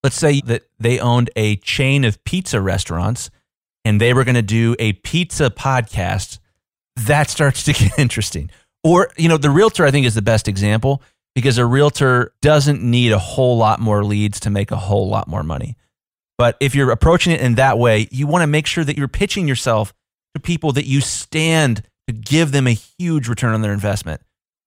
Let's 0.03 0.15
say 0.15 0.41
that 0.41 0.63
they 0.79 0.99
owned 0.99 1.29
a 1.35 1.57
chain 1.57 2.05
of 2.05 2.23
pizza 2.23 2.62
restaurants 2.62 3.29
and 3.83 3.99
they 3.99 4.13
were 4.13 4.23
going 4.23 4.35
to 4.35 4.41
do 4.41 4.75
a 4.79 4.93
pizza 4.93 5.49
podcast. 5.49 6.39
That 6.95 7.29
starts 7.29 7.63
to 7.65 7.73
get 7.73 7.97
interesting. 7.99 8.49
Or, 8.83 9.09
you 9.17 9.27
know, 9.27 9.38
the 9.38 9.49
realtor, 9.49 9.85
I 9.85 9.91
think, 9.91 10.05
is 10.05 10.15
the 10.15 10.21
best 10.21 10.47
example 10.47 11.01
because 11.35 11.57
a 11.57 11.65
realtor 11.65 12.33
doesn't 12.41 12.81
need 12.81 13.12
a 13.12 13.19
whole 13.19 13.57
lot 13.57 13.79
more 13.79 14.03
leads 14.03 14.39
to 14.41 14.49
make 14.49 14.71
a 14.71 14.77
whole 14.77 15.09
lot 15.09 15.27
more 15.27 15.43
money. 15.43 15.75
But 16.38 16.55
if 16.62 16.73
you're 16.73 16.91
approaching 16.91 17.33
it 17.33 17.41
in 17.41 17.55
that 17.55 17.77
way, 17.77 18.07
you 18.12 18.25
want 18.25 18.43
to 18.43 18.47
make 18.47 18.65
sure 18.65 18.83
that 18.83 18.97
you're 18.97 19.09
pitching 19.09 19.47
yourself 19.47 19.93
to 20.33 20.39
people 20.39 20.71
that 20.73 20.85
you 20.85 21.01
stand 21.01 21.83
to 22.07 22.13
give 22.13 22.51
them 22.51 22.67
a 22.67 22.71
huge 22.71 23.27
return 23.27 23.53
on 23.53 23.62
their 23.62 23.73
investment. 23.73 24.21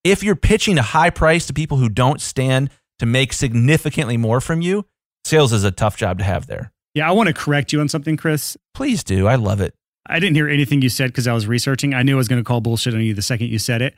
If 0.04 0.22
you're 0.22 0.36
pitching 0.36 0.78
a 0.78 0.82
high 0.82 1.10
price 1.10 1.46
to 1.46 1.54
people 1.54 1.78
who 1.78 1.88
don't 1.88 2.20
stand 2.20 2.70
to 2.98 3.06
make 3.06 3.32
significantly 3.32 4.16
more 4.16 4.40
from 4.40 4.60
you, 4.60 4.84
sales 5.24 5.52
is 5.52 5.64
a 5.64 5.70
tough 5.70 5.96
job 5.96 6.18
to 6.18 6.24
have 6.24 6.46
there. 6.46 6.72
Yeah, 6.94 7.08
I 7.08 7.12
want 7.12 7.28
to 7.28 7.32
correct 7.32 7.72
you 7.72 7.80
on 7.80 7.88
something, 7.88 8.16
Chris. 8.16 8.56
Please 8.74 9.02
do. 9.02 9.26
I 9.26 9.36
love 9.36 9.60
it. 9.60 9.74
I 10.06 10.18
didn't 10.18 10.34
hear 10.34 10.48
anything 10.48 10.82
you 10.82 10.88
said 10.88 11.10
because 11.10 11.26
I 11.26 11.32
was 11.32 11.46
researching. 11.46 11.94
I 11.94 12.02
knew 12.02 12.14
I 12.14 12.16
was 12.16 12.28
going 12.28 12.40
to 12.40 12.44
call 12.44 12.60
bullshit 12.60 12.94
on 12.94 13.00
you 13.00 13.14
the 13.14 13.22
second 13.22 13.48
you 13.48 13.58
said 13.58 13.80
it. 13.82 13.94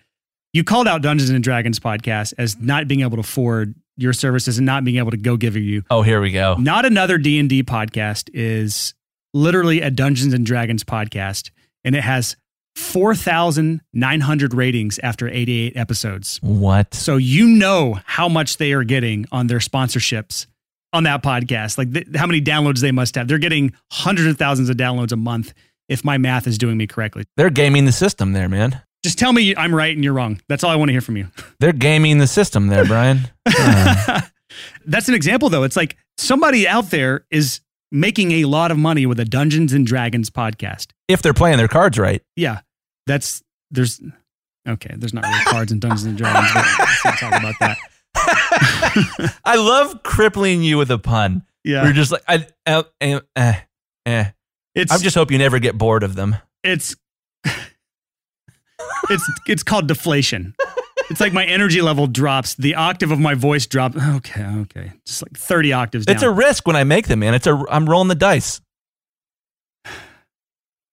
You 0.53 0.63
called 0.63 0.87
out 0.87 1.03
Dungeons 1.03 1.31
and 1.31 1.43
Dragons 1.43 1.81
podcast 1.81 2.35
as 2.39 2.59
not 2.61 2.87
being 2.87 3.01
able 3.01 3.17
to 3.17 3.21
afford 3.21 3.75
your 3.97 4.13
services 4.13 4.59
and 4.59 4.67
not 4.67 4.85
being 4.85 4.99
able 4.99 5.11
to 5.11 5.17
go 5.17 5.37
give 5.37 5.57
you. 5.57 5.83
Oh, 5.91 6.03
here 6.03 6.21
we 6.21 6.31
go. 6.31 6.55
Not 6.55 6.85
another 6.85 7.19
D 7.19 7.39
and 7.39 7.49
D 7.49 7.63
podcast 7.63 8.31
is 8.33 8.95
literally 9.33 9.81
a 9.81 9.91
Dungeons 9.91 10.33
and 10.33 10.47
Dragons 10.47 10.85
podcast, 10.85 11.51
and 11.85 11.97
it 11.97 12.03
has 12.03 12.37
four 12.77 13.15
thousand 13.15 13.81
nine 13.93 14.21
hundred 14.21 14.55
ratings 14.55 14.99
after 15.01 15.29
eighty 15.29 15.67
eight 15.67 15.77
episodes. 15.77 16.39
What? 16.43 16.95
So 16.95 17.17
you 17.17 17.49
know 17.49 17.99
how 18.05 18.29
much 18.29 18.59
they 18.59 18.73
are 18.73 18.85
getting 18.85 19.27
on 19.33 19.47
their 19.49 19.59
sponsorships 19.59 20.47
on 20.95 21.03
that 21.05 21.23
podcast. 21.23 21.77
Like 21.77 21.93
th- 21.93 22.07
how 22.17 22.27
many 22.27 22.41
downloads 22.41 22.81
they 22.81 22.93
must 22.93 23.15
have. 23.17 23.29
They're 23.29 23.37
getting 23.39 23.75
hundreds 23.93 24.29
of 24.31 24.39
thousands 24.39 24.71
of 24.71 24.77
downloads 24.79 25.13
a 25.13 25.17
month. 25.17 25.53
If 25.89 26.03
my 26.03 26.17
math 26.17 26.47
is 26.47 26.57
doing 26.57 26.79
me 26.79 26.87
correctly, 26.87 27.25
They're 27.37 27.51
gaming 27.51 27.85
the 27.85 27.93
system 27.93 28.33
there, 28.33 28.49
man. 28.49 28.81
just 29.05 29.19
tell 29.19 29.35
me 29.35 29.55
I'm 29.55 29.75
right 29.75 29.95
and 29.95 30.03
you're 30.03 30.15
wrong. 30.15 30.41
That's 30.49 30.65
all 30.65 30.71
I 30.71 30.77
want 30.77 30.89
to 30.89 30.93
hear 30.93 31.03
from 31.03 31.19
you. 31.19 31.29
They're 31.61 31.75
gaming 31.75 32.17
the 32.17 32.27
system 32.27 32.69
there, 32.69 32.87
Brian. 32.87 33.29
Uh, 33.45 34.23
That's 34.87 35.09
an 35.09 35.15
example, 35.15 35.51
though. 35.51 35.63
It's 35.65 35.77
like 35.77 35.97
somebody 36.17 36.67
out 36.67 36.91
there 36.91 37.27
is 37.31 37.61
making 37.93 38.33
a 38.33 38.45
lot 38.47 38.71
of 38.71 38.79
money 38.79 39.05
with 39.05 39.21
a 39.21 39.25
Dungeons 39.27 39.73
and 39.75 39.87
Dragons 39.87 40.31
podcast. 40.31 40.89
if 41.09 41.21
they're 41.23 41.35
playing 41.35 41.59
their 41.59 41.69
cards 41.69 41.99
right. 41.99 42.23
Yeah, 42.37 42.61
that's 43.07 43.43
there's 43.71 44.01
okay. 44.67 44.95
There's 44.97 45.13
not 45.13 45.25
really 45.25 45.45
cards 45.45 45.71
in 45.73 45.81
Dungeons 45.81 46.05
and 46.05 46.17
Dragons, 46.17 46.51
but 46.55 46.65
let's 46.79 47.05
not 47.05 47.19
talk 47.19 47.39
about 47.41 47.55
that. 47.61 47.77
I 49.45 49.57
love 49.57 50.03
crippling 50.03 50.63
you 50.63 50.79
with 50.79 50.91
a 50.91 50.99
pun. 50.99 51.45
Yeah, 51.65 51.85
You're 51.85 51.93
just 51.93 52.13
like, 52.13 52.23
I, 52.29 52.47
uh, 52.67 52.83
eh, 53.01 53.21
eh, 53.37 53.55
eh. 54.07 54.31
it's 54.75 54.93
I 54.93 54.99
just 54.99 55.17
hope 55.17 55.31
you 55.31 55.39
never 55.39 55.59
get 55.59 55.79
bored 55.79 56.03
of 56.03 56.15
them. 56.15 56.37
it's 56.63 56.95
it's 59.11 59.31
it's 59.47 59.63
called 59.63 59.89
deflation. 59.89 60.55
It's 61.11 61.21
like 61.21 61.33
my 61.33 61.45
energy 61.45 61.83
level 61.83 62.07
drops, 62.07 62.55
the 62.55 62.75
octave 62.77 63.11
of 63.11 63.19
my 63.19 63.35
voice 63.35 63.67
drops. 63.67 63.97
Okay, 63.97 64.45
okay, 64.45 64.93
just 65.07 65.23
like 65.23 65.37
thirty 65.37 65.73
octaves 65.73 66.07
down. 66.07 66.17
It's 66.17 66.23
a 66.23 66.31
risk 66.31 66.67
when 66.67 66.77
I 66.77 66.85
make 66.85 67.09
them, 67.09 67.21
man. 67.21 67.35
It's 67.35 67.47
a 67.47 67.63
I'm 67.69 67.89
rolling 67.89 68.09
the 68.09 68.15
dice. 68.15 68.61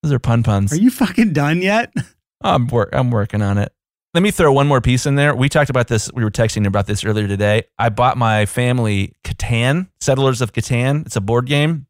Those 0.04 0.14
are 0.14 0.20
pun 0.20 0.44
puns. 0.44 0.74
Are 0.74 0.78
you 0.78 0.90
fucking 0.90 1.34
done 1.34 1.62
yet? 1.62 1.94
I'm 2.42 2.68
work 2.68 2.90
I'm 2.92 3.12
working 3.12 3.42
on 3.42 3.58
it. 3.58 3.72
Let 4.14 4.24
me 4.24 4.32
throw 4.32 4.52
one 4.52 4.68
more 4.68 4.82
piece 4.82 5.06
in 5.06 5.16
there. 5.16 5.34
We 5.34 5.48
talked 5.48 5.70
about 5.70 5.88
this. 5.88 6.12
We 6.12 6.26
were 6.26 6.32
texting 6.32 6.68
about 6.68 6.86
this 6.86 7.06
earlier 7.06 7.30
today. 7.30 7.64
I 7.80 7.88
bought 7.88 8.18
my 8.18 8.46
family 8.46 9.14
Catan, 9.24 9.88
Settlers 10.02 10.42
of 10.42 10.52
Catan. 10.52 11.06
It's 11.06 11.16
a 11.16 11.22
board 11.22 11.46
game. 11.46 11.88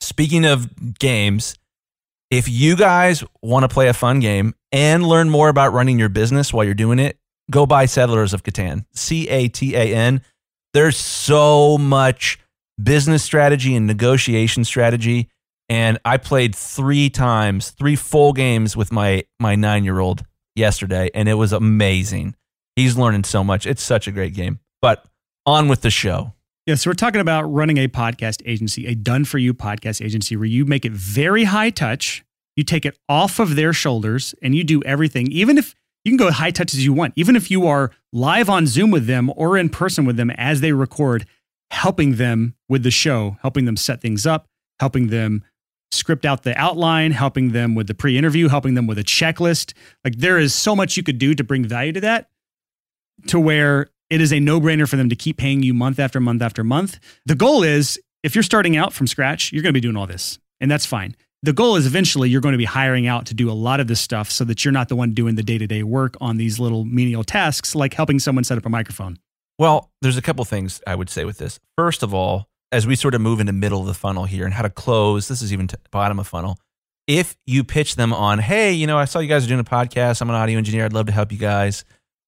Speaking 0.00 0.46
of 0.46 0.98
games, 0.98 1.56
if 2.30 2.48
you 2.48 2.74
guys 2.74 3.22
want 3.42 3.64
to 3.64 3.68
play 3.68 3.88
a 3.88 3.92
fun 3.92 4.20
game 4.20 4.54
and 4.72 5.06
learn 5.06 5.28
more 5.28 5.50
about 5.50 5.74
running 5.74 5.98
your 5.98 6.08
business 6.08 6.54
while 6.54 6.64
you're 6.64 6.72
doing 6.72 6.98
it, 6.98 7.18
go 7.50 7.66
buy 7.66 7.84
Settlers 7.84 8.32
of 8.32 8.42
Catan. 8.42 8.86
C 8.94 9.28
A 9.28 9.48
T 9.48 9.76
A 9.76 9.94
N. 9.94 10.22
There's 10.72 10.96
so 10.96 11.76
much 11.76 12.38
business 12.82 13.22
strategy 13.22 13.76
and 13.76 13.86
negotiation 13.86 14.64
strategy. 14.64 15.28
And 15.68 15.98
I 16.06 16.16
played 16.16 16.54
three 16.54 17.10
times, 17.10 17.72
three 17.72 17.96
full 17.96 18.32
games 18.32 18.74
with 18.74 18.90
my 18.90 19.24
my 19.38 19.54
nine 19.54 19.84
year 19.84 20.00
old 20.00 20.24
yesterday, 20.58 21.10
and 21.14 21.28
it 21.28 21.34
was 21.34 21.52
amazing. 21.52 22.34
He's 22.76 22.96
learning 22.96 23.24
so 23.24 23.42
much. 23.42 23.66
It's 23.66 23.82
such 23.82 24.06
a 24.06 24.12
great 24.12 24.34
game. 24.34 24.60
But 24.82 25.04
on 25.46 25.68
with 25.68 25.80
the 25.80 25.90
show. 25.90 26.34
Yeah, 26.66 26.74
so 26.74 26.90
we're 26.90 26.94
talking 26.94 27.22
about 27.22 27.44
running 27.44 27.78
a 27.78 27.88
podcast 27.88 28.42
agency, 28.44 28.86
a 28.86 28.94
done 28.94 29.24
for 29.24 29.38
you 29.38 29.54
podcast 29.54 30.04
agency 30.04 30.36
where 30.36 30.44
you 30.44 30.66
make 30.66 30.84
it 30.84 30.92
very 30.92 31.44
high 31.44 31.70
touch. 31.70 32.24
You 32.56 32.64
take 32.64 32.84
it 32.84 32.98
off 33.08 33.38
of 33.38 33.56
their 33.56 33.72
shoulders 33.72 34.34
and 34.42 34.54
you 34.54 34.64
do 34.64 34.82
everything, 34.82 35.32
even 35.32 35.56
if 35.56 35.74
you 36.04 36.10
can 36.10 36.18
go 36.18 36.30
high 36.30 36.50
touch 36.50 36.74
as 36.74 36.84
you 36.84 36.92
want, 36.92 37.14
even 37.16 37.36
if 37.36 37.50
you 37.50 37.66
are 37.66 37.92
live 38.12 38.50
on 38.50 38.66
Zoom 38.66 38.90
with 38.90 39.06
them 39.06 39.32
or 39.36 39.56
in 39.56 39.70
person 39.70 40.04
with 40.04 40.16
them 40.16 40.30
as 40.32 40.60
they 40.60 40.72
record, 40.72 41.24
helping 41.70 42.16
them 42.16 42.54
with 42.68 42.82
the 42.82 42.90
show, 42.90 43.38
helping 43.42 43.64
them 43.64 43.76
set 43.76 44.00
things 44.00 44.26
up, 44.26 44.46
helping 44.80 45.08
them 45.08 45.44
script 45.90 46.24
out 46.24 46.42
the 46.42 46.56
outline, 46.58 47.12
helping 47.12 47.52
them 47.52 47.74
with 47.74 47.86
the 47.86 47.94
pre 47.94 48.18
interview, 48.18 48.48
helping 48.48 48.74
them 48.74 48.86
with 48.86 48.98
a 48.98 49.04
checklist. 49.04 49.74
Like 50.04 50.16
there 50.16 50.38
is 50.38 50.54
so 50.54 50.76
much 50.76 50.96
you 50.96 51.02
could 51.02 51.18
do 51.18 51.34
to 51.34 51.44
bring 51.44 51.64
value 51.64 51.92
to 51.92 52.00
that 52.00 52.28
to 53.26 53.40
where 53.40 53.88
it 54.10 54.20
is 54.20 54.32
a 54.32 54.40
no 54.40 54.60
brainer 54.60 54.88
for 54.88 54.96
them 54.96 55.08
to 55.08 55.16
keep 55.16 55.36
paying 55.36 55.62
you 55.62 55.74
month 55.74 55.98
after 55.98 56.20
month 56.20 56.42
after 56.42 56.64
month. 56.64 56.98
The 57.26 57.34
goal 57.34 57.62
is 57.62 58.00
if 58.22 58.34
you're 58.34 58.42
starting 58.42 58.76
out 58.76 58.92
from 58.92 59.06
scratch, 59.06 59.52
you're 59.52 59.62
going 59.62 59.72
to 59.72 59.76
be 59.76 59.80
doing 59.80 59.96
all 59.96 60.06
this, 60.06 60.38
and 60.60 60.70
that's 60.70 60.86
fine. 60.86 61.14
The 61.42 61.52
goal 61.52 61.76
is 61.76 61.86
eventually 61.86 62.30
you're 62.30 62.40
going 62.40 62.52
to 62.52 62.58
be 62.58 62.64
hiring 62.64 63.06
out 63.06 63.26
to 63.26 63.34
do 63.34 63.48
a 63.50 63.52
lot 63.54 63.78
of 63.78 63.86
this 63.86 64.00
stuff 64.00 64.30
so 64.30 64.44
that 64.44 64.64
you're 64.64 64.72
not 64.72 64.88
the 64.88 64.96
one 64.96 65.14
doing 65.14 65.36
the 65.36 65.42
day 65.42 65.56
to 65.56 65.68
day 65.68 65.84
work 65.84 66.16
on 66.20 66.36
these 66.36 66.58
little 66.58 66.84
menial 66.84 67.22
tasks 67.22 67.76
like 67.76 67.94
helping 67.94 68.18
someone 68.18 68.42
set 68.42 68.58
up 68.58 68.66
a 68.66 68.68
microphone. 68.68 69.18
Well, 69.56 69.90
there's 70.02 70.16
a 70.16 70.22
couple 70.22 70.44
things 70.44 70.80
I 70.86 70.96
would 70.96 71.10
say 71.10 71.24
with 71.24 71.38
this. 71.38 71.60
First 71.76 72.02
of 72.02 72.12
all, 72.12 72.48
as 72.70 72.86
we 72.86 72.96
sort 72.96 73.14
of 73.14 73.20
move 73.20 73.40
into 73.40 73.52
middle 73.52 73.80
of 73.80 73.86
the 73.86 73.94
funnel 73.94 74.24
here 74.24 74.44
and 74.44 74.54
how 74.54 74.62
to 74.62 74.70
close, 74.70 75.28
this 75.28 75.42
is 75.42 75.52
even 75.52 75.68
bottom 75.90 76.18
of 76.18 76.26
funnel. 76.26 76.58
If 77.06 77.36
you 77.46 77.64
pitch 77.64 77.96
them 77.96 78.12
on, 78.12 78.38
hey, 78.38 78.72
you 78.72 78.86
know, 78.86 78.98
I 78.98 79.06
saw 79.06 79.20
you 79.20 79.28
guys 79.28 79.44
are 79.44 79.48
doing 79.48 79.60
a 79.60 79.64
podcast. 79.64 80.20
I'm 80.20 80.28
an 80.28 80.36
audio 80.36 80.58
engineer. 80.58 80.84
I'd 80.84 80.92
love 80.92 81.06
to 81.06 81.12
help 81.12 81.32
you 81.32 81.38
guys. 81.38 81.84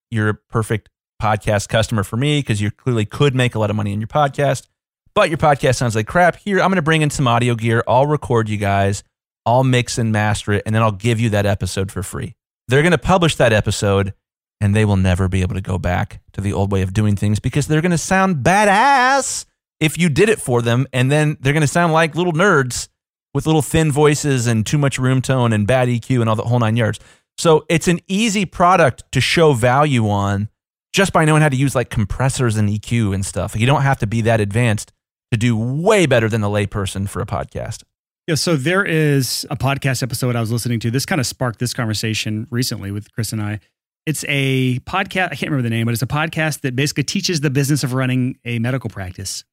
You're 0.09 0.29
a 0.29 0.33
perfect 0.33 0.89
podcast 1.21 1.69
customer 1.69 2.03
for 2.03 2.17
me 2.17 2.39
because 2.39 2.59
you 2.59 2.71
clearly 2.71 3.05
could 3.05 3.35
make 3.35 3.53
a 3.53 3.59
lot 3.59 3.69
of 3.69 3.75
money 3.75 3.93
in 3.93 4.01
your 4.01 4.07
podcast. 4.07 4.67
But 5.13 5.29
your 5.29 5.37
podcast 5.37 5.75
sounds 5.75 5.95
like 5.95 6.07
crap. 6.07 6.37
Here, 6.37 6.59
I'm 6.59 6.69
going 6.69 6.77
to 6.77 6.81
bring 6.81 7.03
in 7.03 7.11
some 7.11 7.27
audio 7.27 7.53
gear. 7.53 7.83
I'll 7.87 8.07
record 8.07 8.49
you 8.49 8.57
guys. 8.57 9.03
I'll 9.45 9.63
mix 9.63 9.97
and 9.97 10.11
master 10.11 10.53
it, 10.53 10.63
and 10.65 10.73
then 10.73 10.81
I'll 10.81 10.91
give 10.91 11.19
you 11.19 11.29
that 11.31 11.45
episode 11.45 11.91
for 11.91 12.03
free. 12.03 12.35
They're 12.67 12.81
going 12.81 12.91
to 12.91 12.97
publish 12.97 13.35
that 13.35 13.53
episode, 13.53 14.13
and 14.61 14.75
they 14.75 14.85
will 14.85 14.97
never 14.97 15.27
be 15.27 15.41
able 15.41 15.55
to 15.55 15.61
go 15.61 15.77
back 15.77 16.21
to 16.33 16.41
the 16.41 16.53
old 16.53 16.71
way 16.71 16.81
of 16.81 16.93
doing 16.93 17.15
things 17.15 17.39
because 17.39 17.67
they're 17.67 17.81
going 17.81 17.91
to 17.91 17.97
sound 17.97 18.45
badass 18.45 19.45
if 19.81 19.97
you 19.97 20.07
did 20.07 20.29
it 20.29 20.39
for 20.39 20.61
them. 20.61 20.87
And 20.93 21.11
then 21.11 21.35
they're 21.41 21.51
going 21.51 21.61
to 21.61 21.67
sound 21.67 21.91
like 21.91 22.15
little 22.15 22.31
nerds 22.31 22.87
with 23.33 23.45
little 23.45 23.61
thin 23.61 23.91
voices 23.91 24.47
and 24.47 24.65
too 24.65 24.77
much 24.77 24.97
room 24.97 25.21
tone 25.21 25.51
and 25.51 25.67
bad 25.67 25.89
EQ 25.89 26.21
and 26.21 26.29
all 26.29 26.35
the 26.37 26.43
whole 26.43 26.59
nine 26.59 26.77
yards. 26.77 26.99
So 27.37 27.65
it's 27.67 27.87
an 27.87 27.99
easy 28.07 28.45
product 28.45 29.03
to 29.11 29.19
show 29.19 29.53
value 29.53 30.07
on 30.07 30.47
just 30.93 31.11
by 31.11 31.25
knowing 31.25 31.41
how 31.41 31.49
to 31.49 31.55
use 31.55 31.73
like 31.73 31.89
compressors 31.89 32.55
and 32.55 32.69
EQ 32.69 33.13
and 33.13 33.25
stuff. 33.25 33.55
You 33.55 33.65
don't 33.65 33.81
have 33.81 33.99
to 33.99 34.07
be 34.07 34.21
that 34.21 34.39
advanced 34.39 34.93
to 35.31 35.37
do 35.37 35.57
way 35.57 36.05
better 36.05 36.29
than 36.29 36.41
the 36.41 36.49
layperson 36.49 37.09
for 37.09 37.21
a 37.21 37.25
podcast. 37.25 37.83
Yeah, 38.27 38.35
so 38.35 38.55
there 38.55 38.85
is 38.85 39.47
a 39.49 39.55
podcast 39.55 40.03
episode 40.03 40.35
I 40.35 40.41
was 40.41 40.51
listening 40.51 40.79
to. 40.81 40.91
This 40.91 41.05
kind 41.05 41.19
of 41.19 41.25
sparked 41.25 41.59
this 41.59 41.73
conversation 41.73 42.47
recently 42.51 42.91
with 42.91 43.11
Chris 43.13 43.31
and 43.33 43.41
I. 43.41 43.59
It's 44.05 44.25
a 44.27 44.79
podcast, 44.79 45.27
I 45.27 45.35
can't 45.35 45.43
remember 45.51 45.63
the 45.63 45.69
name, 45.69 45.85
but 45.85 45.93
it's 45.93 46.01
a 46.01 46.07
podcast 46.07 46.61
that 46.61 46.75
basically 46.75 47.03
teaches 47.03 47.41
the 47.41 47.49
business 47.49 47.83
of 47.83 47.93
running 47.93 48.37
a 48.45 48.59
medical 48.59 48.89
practice. 48.89 49.43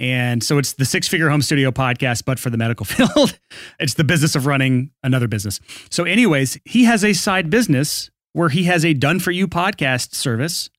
And 0.00 0.42
so 0.42 0.56
it's 0.56 0.72
the 0.72 0.86
Six 0.86 1.06
Figure 1.08 1.28
Home 1.28 1.42
Studio 1.42 1.70
podcast, 1.70 2.24
but 2.24 2.38
for 2.38 2.48
the 2.48 2.56
medical 2.56 2.86
field. 2.86 3.38
it's 3.78 3.94
the 3.94 4.02
business 4.02 4.34
of 4.34 4.46
running 4.46 4.90
another 5.02 5.28
business. 5.28 5.60
So, 5.90 6.04
anyways, 6.04 6.58
he 6.64 6.84
has 6.84 7.04
a 7.04 7.12
side 7.12 7.50
business 7.50 8.10
where 8.32 8.48
he 8.48 8.64
has 8.64 8.82
a 8.84 8.94
done 8.94 9.20
for 9.20 9.30
you 9.30 9.46
podcast 9.46 10.14
service 10.14 10.70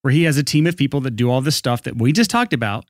where 0.00 0.12
he 0.12 0.24
has 0.24 0.36
a 0.36 0.42
team 0.42 0.66
of 0.66 0.76
people 0.76 1.00
that 1.02 1.12
do 1.12 1.30
all 1.30 1.40
this 1.40 1.54
stuff 1.54 1.82
that 1.82 1.96
we 1.96 2.12
just 2.12 2.30
talked 2.30 2.52
about. 2.52 2.86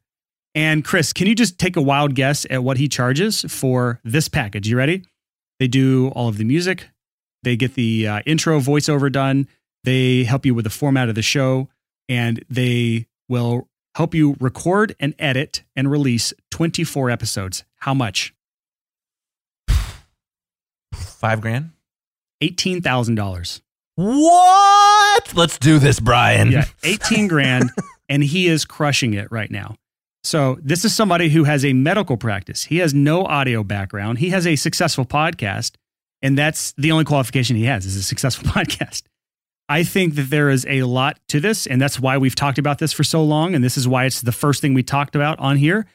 And 0.55 0.85
Chris, 0.85 1.13
can 1.13 1.27
you 1.27 1.35
just 1.35 1.59
take 1.59 1.77
a 1.77 1.83
wild 1.83 2.15
guess 2.15 2.47
at 2.49 2.63
what 2.63 2.77
he 2.77 2.89
charges 2.89 3.43
for 3.49 4.01
this 4.05 4.29
package? 4.29 4.69
You 4.69 4.77
ready? 4.77 5.05
They 5.59 5.69
do 5.69 6.09
all 6.09 6.29
of 6.29 6.39
the 6.39 6.45
music, 6.45 6.89
they 7.43 7.57
get 7.57 7.75
the 7.75 8.07
uh, 8.07 8.21
intro 8.25 8.61
voiceover 8.61 9.11
done, 9.11 9.49
they 9.85 10.25
help 10.25 10.47
you 10.47 10.55
with 10.55 10.65
the 10.65 10.71
format 10.71 11.09
of 11.09 11.15
the 11.15 11.23
show, 11.23 11.69
and 12.09 12.45
they 12.49 13.07
will 13.29 13.69
help 13.95 14.15
you 14.15 14.37
record 14.41 14.95
and 15.01 15.15
edit 15.19 15.63
and 15.77 15.91
release 15.91 16.33
24 16.51 17.11
episodes. 17.11 17.65
How 17.77 17.95
much? 17.95 18.35
Five 20.95 21.41
grand? 21.41 21.71
$18,000. 22.43 23.61
What? 23.95 25.35
Let's 25.35 25.59
do 25.59 25.79
this, 25.79 26.01
Brian. 26.01 26.51
Yeah, 26.51 26.65
18 26.83 27.29
grand 27.29 27.71
and 28.13 28.23
he 28.23 28.47
is 28.47 28.67
crushing 28.67 29.15
it 29.15 29.33
right 29.33 29.51
now. 29.51 29.75
So, 30.23 30.59
this 30.63 30.85
is 30.85 30.95
somebody 30.95 31.31
who 31.31 31.45
has 31.45 31.65
a 31.65 31.73
medical 31.73 32.19
practice. 32.19 32.65
He 32.65 32.77
has 32.79 32.93
no 32.93 33.25
audio 33.25 33.65
background. 33.65 34.19
He 34.19 34.29
has 34.29 34.47
a 34.47 34.55
successful 34.55 35.07
podcast, 35.07 35.73
and 36.21 36.37
that's 36.37 36.73
the 36.73 36.93
only 36.93 37.05
qualification 37.07 37.57
he 37.57 37.65
has 37.65 37.87
is 37.87 37.97
a 37.97 38.03
successful 38.03 38.49
podcast. 38.51 39.03
I 39.73 39.85
think 39.85 40.17
that 40.17 40.29
there 40.29 40.51
is 40.51 40.67
a 40.69 40.83
lot 40.83 41.19
to 41.29 41.41
this, 41.41 41.67
and 41.67 41.81
that's 41.81 41.99
why 41.99 42.19
we've 42.19 42.35
talked 42.35 42.59
about 42.59 42.79
this 42.79 42.93
for 42.93 43.05
so 43.05 43.25
long. 43.25 43.55
And 43.55 43.65
this 43.65 43.79
is 43.79 43.89
why 43.89 44.05
it's 44.05 44.21
the 44.21 44.31
first 44.31 44.61
thing 44.61 44.75
we 44.75 44.83
talked 44.83 45.17
about 45.17 45.39
on 45.39 45.57
here, 45.57 45.87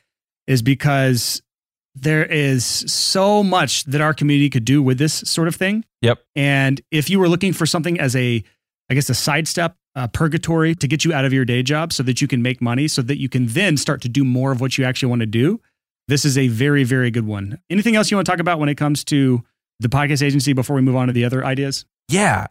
is 0.48 0.64
because 0.64 1.44
there 1.94 2.26
is 2.26 2.66
so 2.66 3.44
much 3.44 3.84
that 3.84 4.02
our 4.02 4.16
community 4.16 4.50
could 4.50 4.66
do 4.66 4.82
with 4.82 4.98
this 4.98 5.14
sort 5.14 5.48
of 5.48 5.56
thing. 5.56 5.86
Yep. 6.02 6.18
And 6.36 6.82
if 6.90 7.08
you 7.08 7.20
were 7.20 7.30
looking 7.30 7.54
for 7.54 7.68
something 7.68 8.00
as 8.00 8.16
a, 8.16 8.44
I 8.90 8.96
guess, 8.96 9.12
a 9.12 9.14
sidestep, 9.14 9.76
uh, 9.96 10.08
purgatory 10.08 10.74
to 10.74 10.88
get 10.88 11.06
you 11.06 11.14
out 11.14 11.26
of 11.26 11.32
your 11.32 11.46
day 11.46 11.62
job 11.62 11.94
so 11.94 12.02
that 12.02 12.20
you 12.20 12.28
can 12.28 12.42
make 12.42 12.60
money, 12.60 12.88
so 12.88 13.04
that 13.04 13.20
you 13.20 13.30
can 13.30 13.46
then 13.46 13.78
start 13.78 14.02
to 14.02 14.10
do 14.10 14.24
more 14.24 14.52
of 14.52 14.60
what 14.60 14.80
you 14.80 14.86
actually 14.86 15.10
want 15.10 15.20
to 15.20 15.28
do, 15.28 15.62
this 16.08 16.26
is 16.26 16.36
a 16.36 16.48
very, 16.48 16.84
very 16.84 17.12
good 17.12 17.28
one. 17.28 17.60
Anything 17.70 17.96
else 17.96 18.10
you 18.10 18.18
want 18.18 18.26
to 18.26 18.32
talk 18.32 18.40
about 18.40 18.58
when 18.58 18.70
it 18.70 18.76
comes 18.76 19.04
to 19.04 19.44
the 19.80 19.88
podcast 19.88 20.24
agency 20.24 20.54
before 20.54 20.76
we 20.76 20.82
move 20.82 20.96
on 20.96 21.06
to 21.06 21.14
the 21.14 21.26
other 21.26 21.46
ideas? 21.46 21.86
Yeah. 22.10 22.48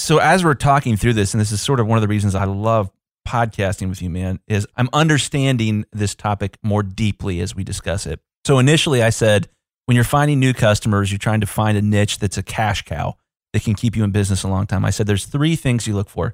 So 0.00 0.16
as 0.16 0.42
we're 0.42 0.54
talking 0.54 0.96
through 0.96 1.12
this, 1.12 1.34
and 1.34 1.40
this 1.42 1.52
is 1.52 1.60
sort 1.60 1.78
of 1.78 1.86
one 1.86 1.98
of 1.98 2.02
the 2.02 2.08
reasons 2.08 2.34
I 2.34 2.44
love 2.44 2.90
podcasting 3.28 3.90
with 3.90 4.00
you, 4.00 4.08
man, 4.08 4.40
is 4.48 4.66
I'm 4.74 4.88
understanding 4.94 5.84
this 5.92 6.14
topic 6.14 6.56
more 6.62 6.82
deeply 6.82 7.42
as 7.42 7.54
we 7.54 7.64
discuss 7.64 8.06
it. 8.06 8.18
So 8.46 8.58
initially, 8.58 9.02
I 9.02 9.10
said, 9.10 9.48
when 9.84 9.96
you're 9.96 10.04
finding 10.04 10.40
new 10.40 10.54
customers, 10.54 11.12
you're 11.12 11.18
trying 11.18 11.42
to 11.42 11.46
find 11.46 11.76
a 11.76 11.82
niche 11.82 12.18
that's 12.18 12.38
a 12.38 12.42
cash 12.42 12.80
cow 12.82 13.16
that 13.52 13.62
can 13.62 13.74
keep 13.74 13.94
you 13.94 14.02
in 14.02 14.10
business 14.10 14.42
a 14.42 14.48
long 14.48 14.66
time. 14.66 14.86
I 14.86 14.90
said, 14.90 15.06
there's 15.06 15.26
three 15.26 15.54
things 15.54 15.86
you 15.86 15.94
look 15.94 16.08
for 16.08 16.32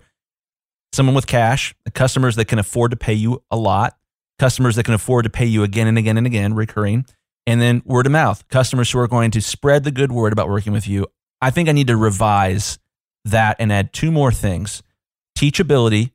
someone 0.93 1.17
with 1.17 1.27
cash, 1.27 1.75
customers 1.93 2.37
that 2.37 2.47
can 2.47 2.61
afford 2.61 2.93
to 2.93 2.97
pay 2.97 3.15
you 3.15 3.43
a 3.51 3.57
lot, 3.57 3.99
customers 4.39 4.77
that 4.77 4.85
can 4.85 4.95
afford 4.95 5.25
to 5.25 5.31
pay 5.31 5.45
you 5.45 5.65
again 5.65 5.89
and 5.89 5.99
again 5.99 6.17
and 6.17 6.27
again, 6.27 6.55
recurring, 6.55 7.05
and 7.49 7.61
then 7.61 7.83
word 7.85 8.07
of 8.07 8.13
mouth, 8.13 8.47
customers 8.47 8.93
who 8.93 9.01
are 9.01 9.09
going 9.09 9.33
to 9.33 9.41
spread 9.41 9.83
the 9.83 9.91
good 9.91 10.13
word 10.13 10.33
about 10.33 10.49
working 10.49 10.73
with 10.73 10.87
you. 10.87 11.09
I 11.43 11.51
think 11.51 11.69
I 11.69 11.73
need 11.73 11.89
to 11.89 11.97
revise 11.97 12.79
that 13.27 13.57
and 13.59 13.73
add 13.73 13.93
two 13.93 14.11
more 14.11 14.33
things 14.33 14.83
teachability 15.37 16.13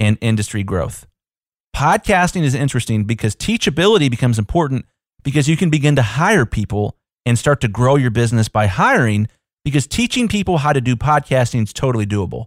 and 0.00 0.16
industry 0.20 0.62
growth. 0.62 1.06
Podcasting 1.76 2.42
is 2.42 2.54
interesting 2.54 3.04
because 3.04 3.34
teachability 3.36 4.10
becomes 4.10 4.38
important 4.38 4.86
because 5.22 5.48
you 5.48 5.56
can 5.56 5.70
begin 5.70 5.96
to 5.96 6.02
hire 6.02 6.46
people 6.46 6.96
and 7.26 7.38
start 7.38 7.60
to 7.60 7.68
grow 7.68 7.96
your 7.96 8.10
business 8.10 8.48
by 8.48 8.66
hiring 8.66 9.28
because 9.64 9.86
teaching 9.86 10.28
people 10.28 10.58
how 10.58 10.72
to 10.72 10.80
do 10.80 10.94
podcasting 10.94 11.62
is 11.62 11.72
totally 11.72 12.06
doable. 12.06 12.46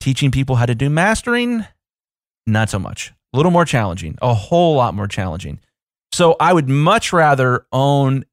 Teaching 0.00 0.30
people 0.30 0.56
how 0.56 0.66
to 0.66 0.74
do 0.74 0.90
mastering, 0.90 1.64
not 2.46 2.68
so 2.68 2.78
much. 2.78 3.12
A 3.32 3.36
little 3.36 3.52
more 3.52 3.64
challenging, 3.64 4.16
a 4.20 4.34
whole 4.34 4.76
lot 4.76 4.94
more 4.94 5.08
challenging. 5.08 5.60
So 6.12 6.36
I 6.38 6.52
would 6.52 6.68
much 6.68 7.12
rather 7.12 7.66
own 7.72 8.24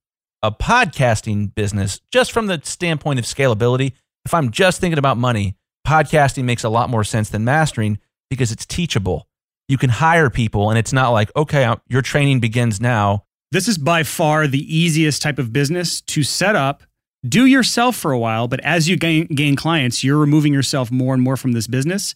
a 0.41 0.51
podcasting 0.51 1.55
business 1.55 2.01
just 2.11 2.31
from 2.31 2.47
the 2.47 2.59
standpoint 2.63 3.19
of 3.19 3.25
scalability. 3.25 3.93
If 4.25 4.33
I'm 4.33 4.51
just 4.51 4.79
thinking 4.79 4.99
about 4.99 5.17
money, 5.17 5.55
podcasting 5.85 6.45
makes 6.45 6.63
a 6.63 6.69
lot 6.69 6.89
more 6.89 7.03
sense 7.03 7.29
than 7.29 7.43
mastering 7.43 7.99
because 8.29 8.51
it's 8.51 8.65
teachable. 8.65 9.27
You 9.67 9.77
can 9.77 9.89
hire 9.89 10.29
people 10.29 10.69
and 10.69 10.79
it's 10.79 10.93
not 10.93 11.09
like, 11.09 11.29
okay, 11.35 11.73
your 11.87 12.01
training 12.01 12.39
begins 12.39 12.79
now. 12.79 13.25
This 13.51 13.67
is 13.67 13.77
by 13.77 14.03
far 14.03 14.47
the 14.47 14.75
easiest 14.75 15.21
type 15.21 15.39
of 15.39 15.53
business 15.53 16.01
to 16.01 16.23
set 16.23 16.55
up, 16.55 16.83
do 17.27 17.45
yourself 17.45 17.95
for 17.95 18.11
a 18.11 18.19
while, 18.19 18.47
but 18.47 18.59
as 18.61 18.89
you 18.89 18.97
gain, 18.97 19.27
gain 19.27 19.55
clients, 19.55 20.03
you're 20.03 20.17
removing 20.17 20.53
yourself 20.53 20.91
more 20.91 21.13
and 21.13 21.21
more 21.21 21.37
from 21.37 21.51
this 21.51 21.67
business 21.67 22.15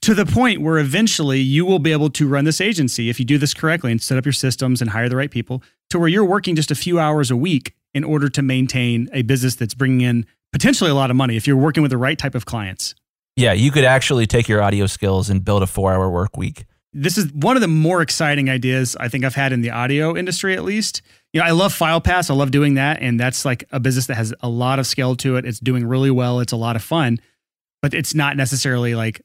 to 0.00 0.14
the 0.14 0.26
point 0.26 0.60
where 0.60 0.78
eventually 0.78 1.40
you 1.40 1.64
will 1.64 1.78
be 1.78 1.92
able 1.92 2.10
to 2.10 2.26
run 2.26 2.44
this 2.44 2.60
agency 2.60 3.10
if 3.10 3.18
you 3.18 3.24
do 3.24 3.38
this 3.38 3.54
correctly 3.54 3.92
and 3.92 4.02
set 4.02 4.18
up 4.18 4.24
your 4.24 4.32
systems 4.32 4.80
and 4.80 4.90
hire 4.90 5.08
the 5.08 5.16
right 5.16 5.30
people 5.30 5.62
to 5.90 5.98
where 5.98 6.08
you're 6.08 6.24
working 6.24 6.56
just 6.56 6.70
a 6.70 6.74
few 6.74 6.98
hours 6.98 7.30
a 7.30 7.36
week 7.36 7.74
in 7.92 8.02
order 8.02 8.28
to 8.28 8.42
maintain 8.42 9.08
a 9.12 9.22
business 9.22 9.54
that's 9.54 9.74
bringing 9.74 10.00
in 10.00 10.26
potentially 10.52 10.90
a 10.90 10.94
lot 10.94 11.10
of 11.10 11.16
money 11.16 11.36
if 11.36 11.46
you're 11.46 11.56
working 11.56 11.82
with 11.82 11.90
the 11.90 11.98
right 11.98 12.18
type 12.18 12.34
of 12.34 12.46
clients. 12.46 12.94
Yeah, 13.36 13.52
you 13.52 13.70
could 13.70 13.84
actually 13.84 14.26
take 14.26 14.48
your 14.48 14.62
audio 14.62 14.86
skills 14.86 15.30
and 15.30 15.44
build 15.44 15.62
a 15.62 15.66
four 15.66 15.92
hour 15.92 16.10
work 16.10 16.36
week 16.36 16.64
this 16.92 17.16
is 17.16 17.32
one 17.32 17.56
of 17.56 17.60
the 17.60 17.68
more 17.68 18.02
exciting 18.02 18.50
ideas 18.50 18.96
I 18.98 19.08
think 19.08 19.24
I've 19.24 19.34
had 19.34 19.52
in 19.52 19.60
the 19.60 19.70
audio 19.70 20.16
industry, 20.16 20.56
at 20.56 20.64
least. 20.64 21.02
You 21.32 21.40
know, 21.40 21.46
I 21.46 21.52
love 21.52 21.72
FilePass. 21.72 22.30
I 22.30 22.34
love 22.34 22.50
doing 22.50 22.74
that. 22.74 23.00
And 23.00 23.18
that's 23.18 23.44
like 23.44 23.64
a 23.70 23.78
business 23.78 24.06
that 24.06 24.16
has 24.16 24.34
a 24.40 24.48
lot 24.48 24.78
of 24.78 24.86
scale 24.86 25.14
to 25.16 25.36
it. 25.36 25.44
It's 25.44 25.60
doing 25.60 25.86
really 25.86 26.10
well. 26.10 26.40
It's 26.40 26.52
a 26.52 26.56
lot 26.56 26.74
of 26.74 26.82
fun, 26.82 27.20
but 27.80 27.94
it's 27.94 28.14
not 28.14 28.36
necessarily 28.36 28.96
like 28.96 29.22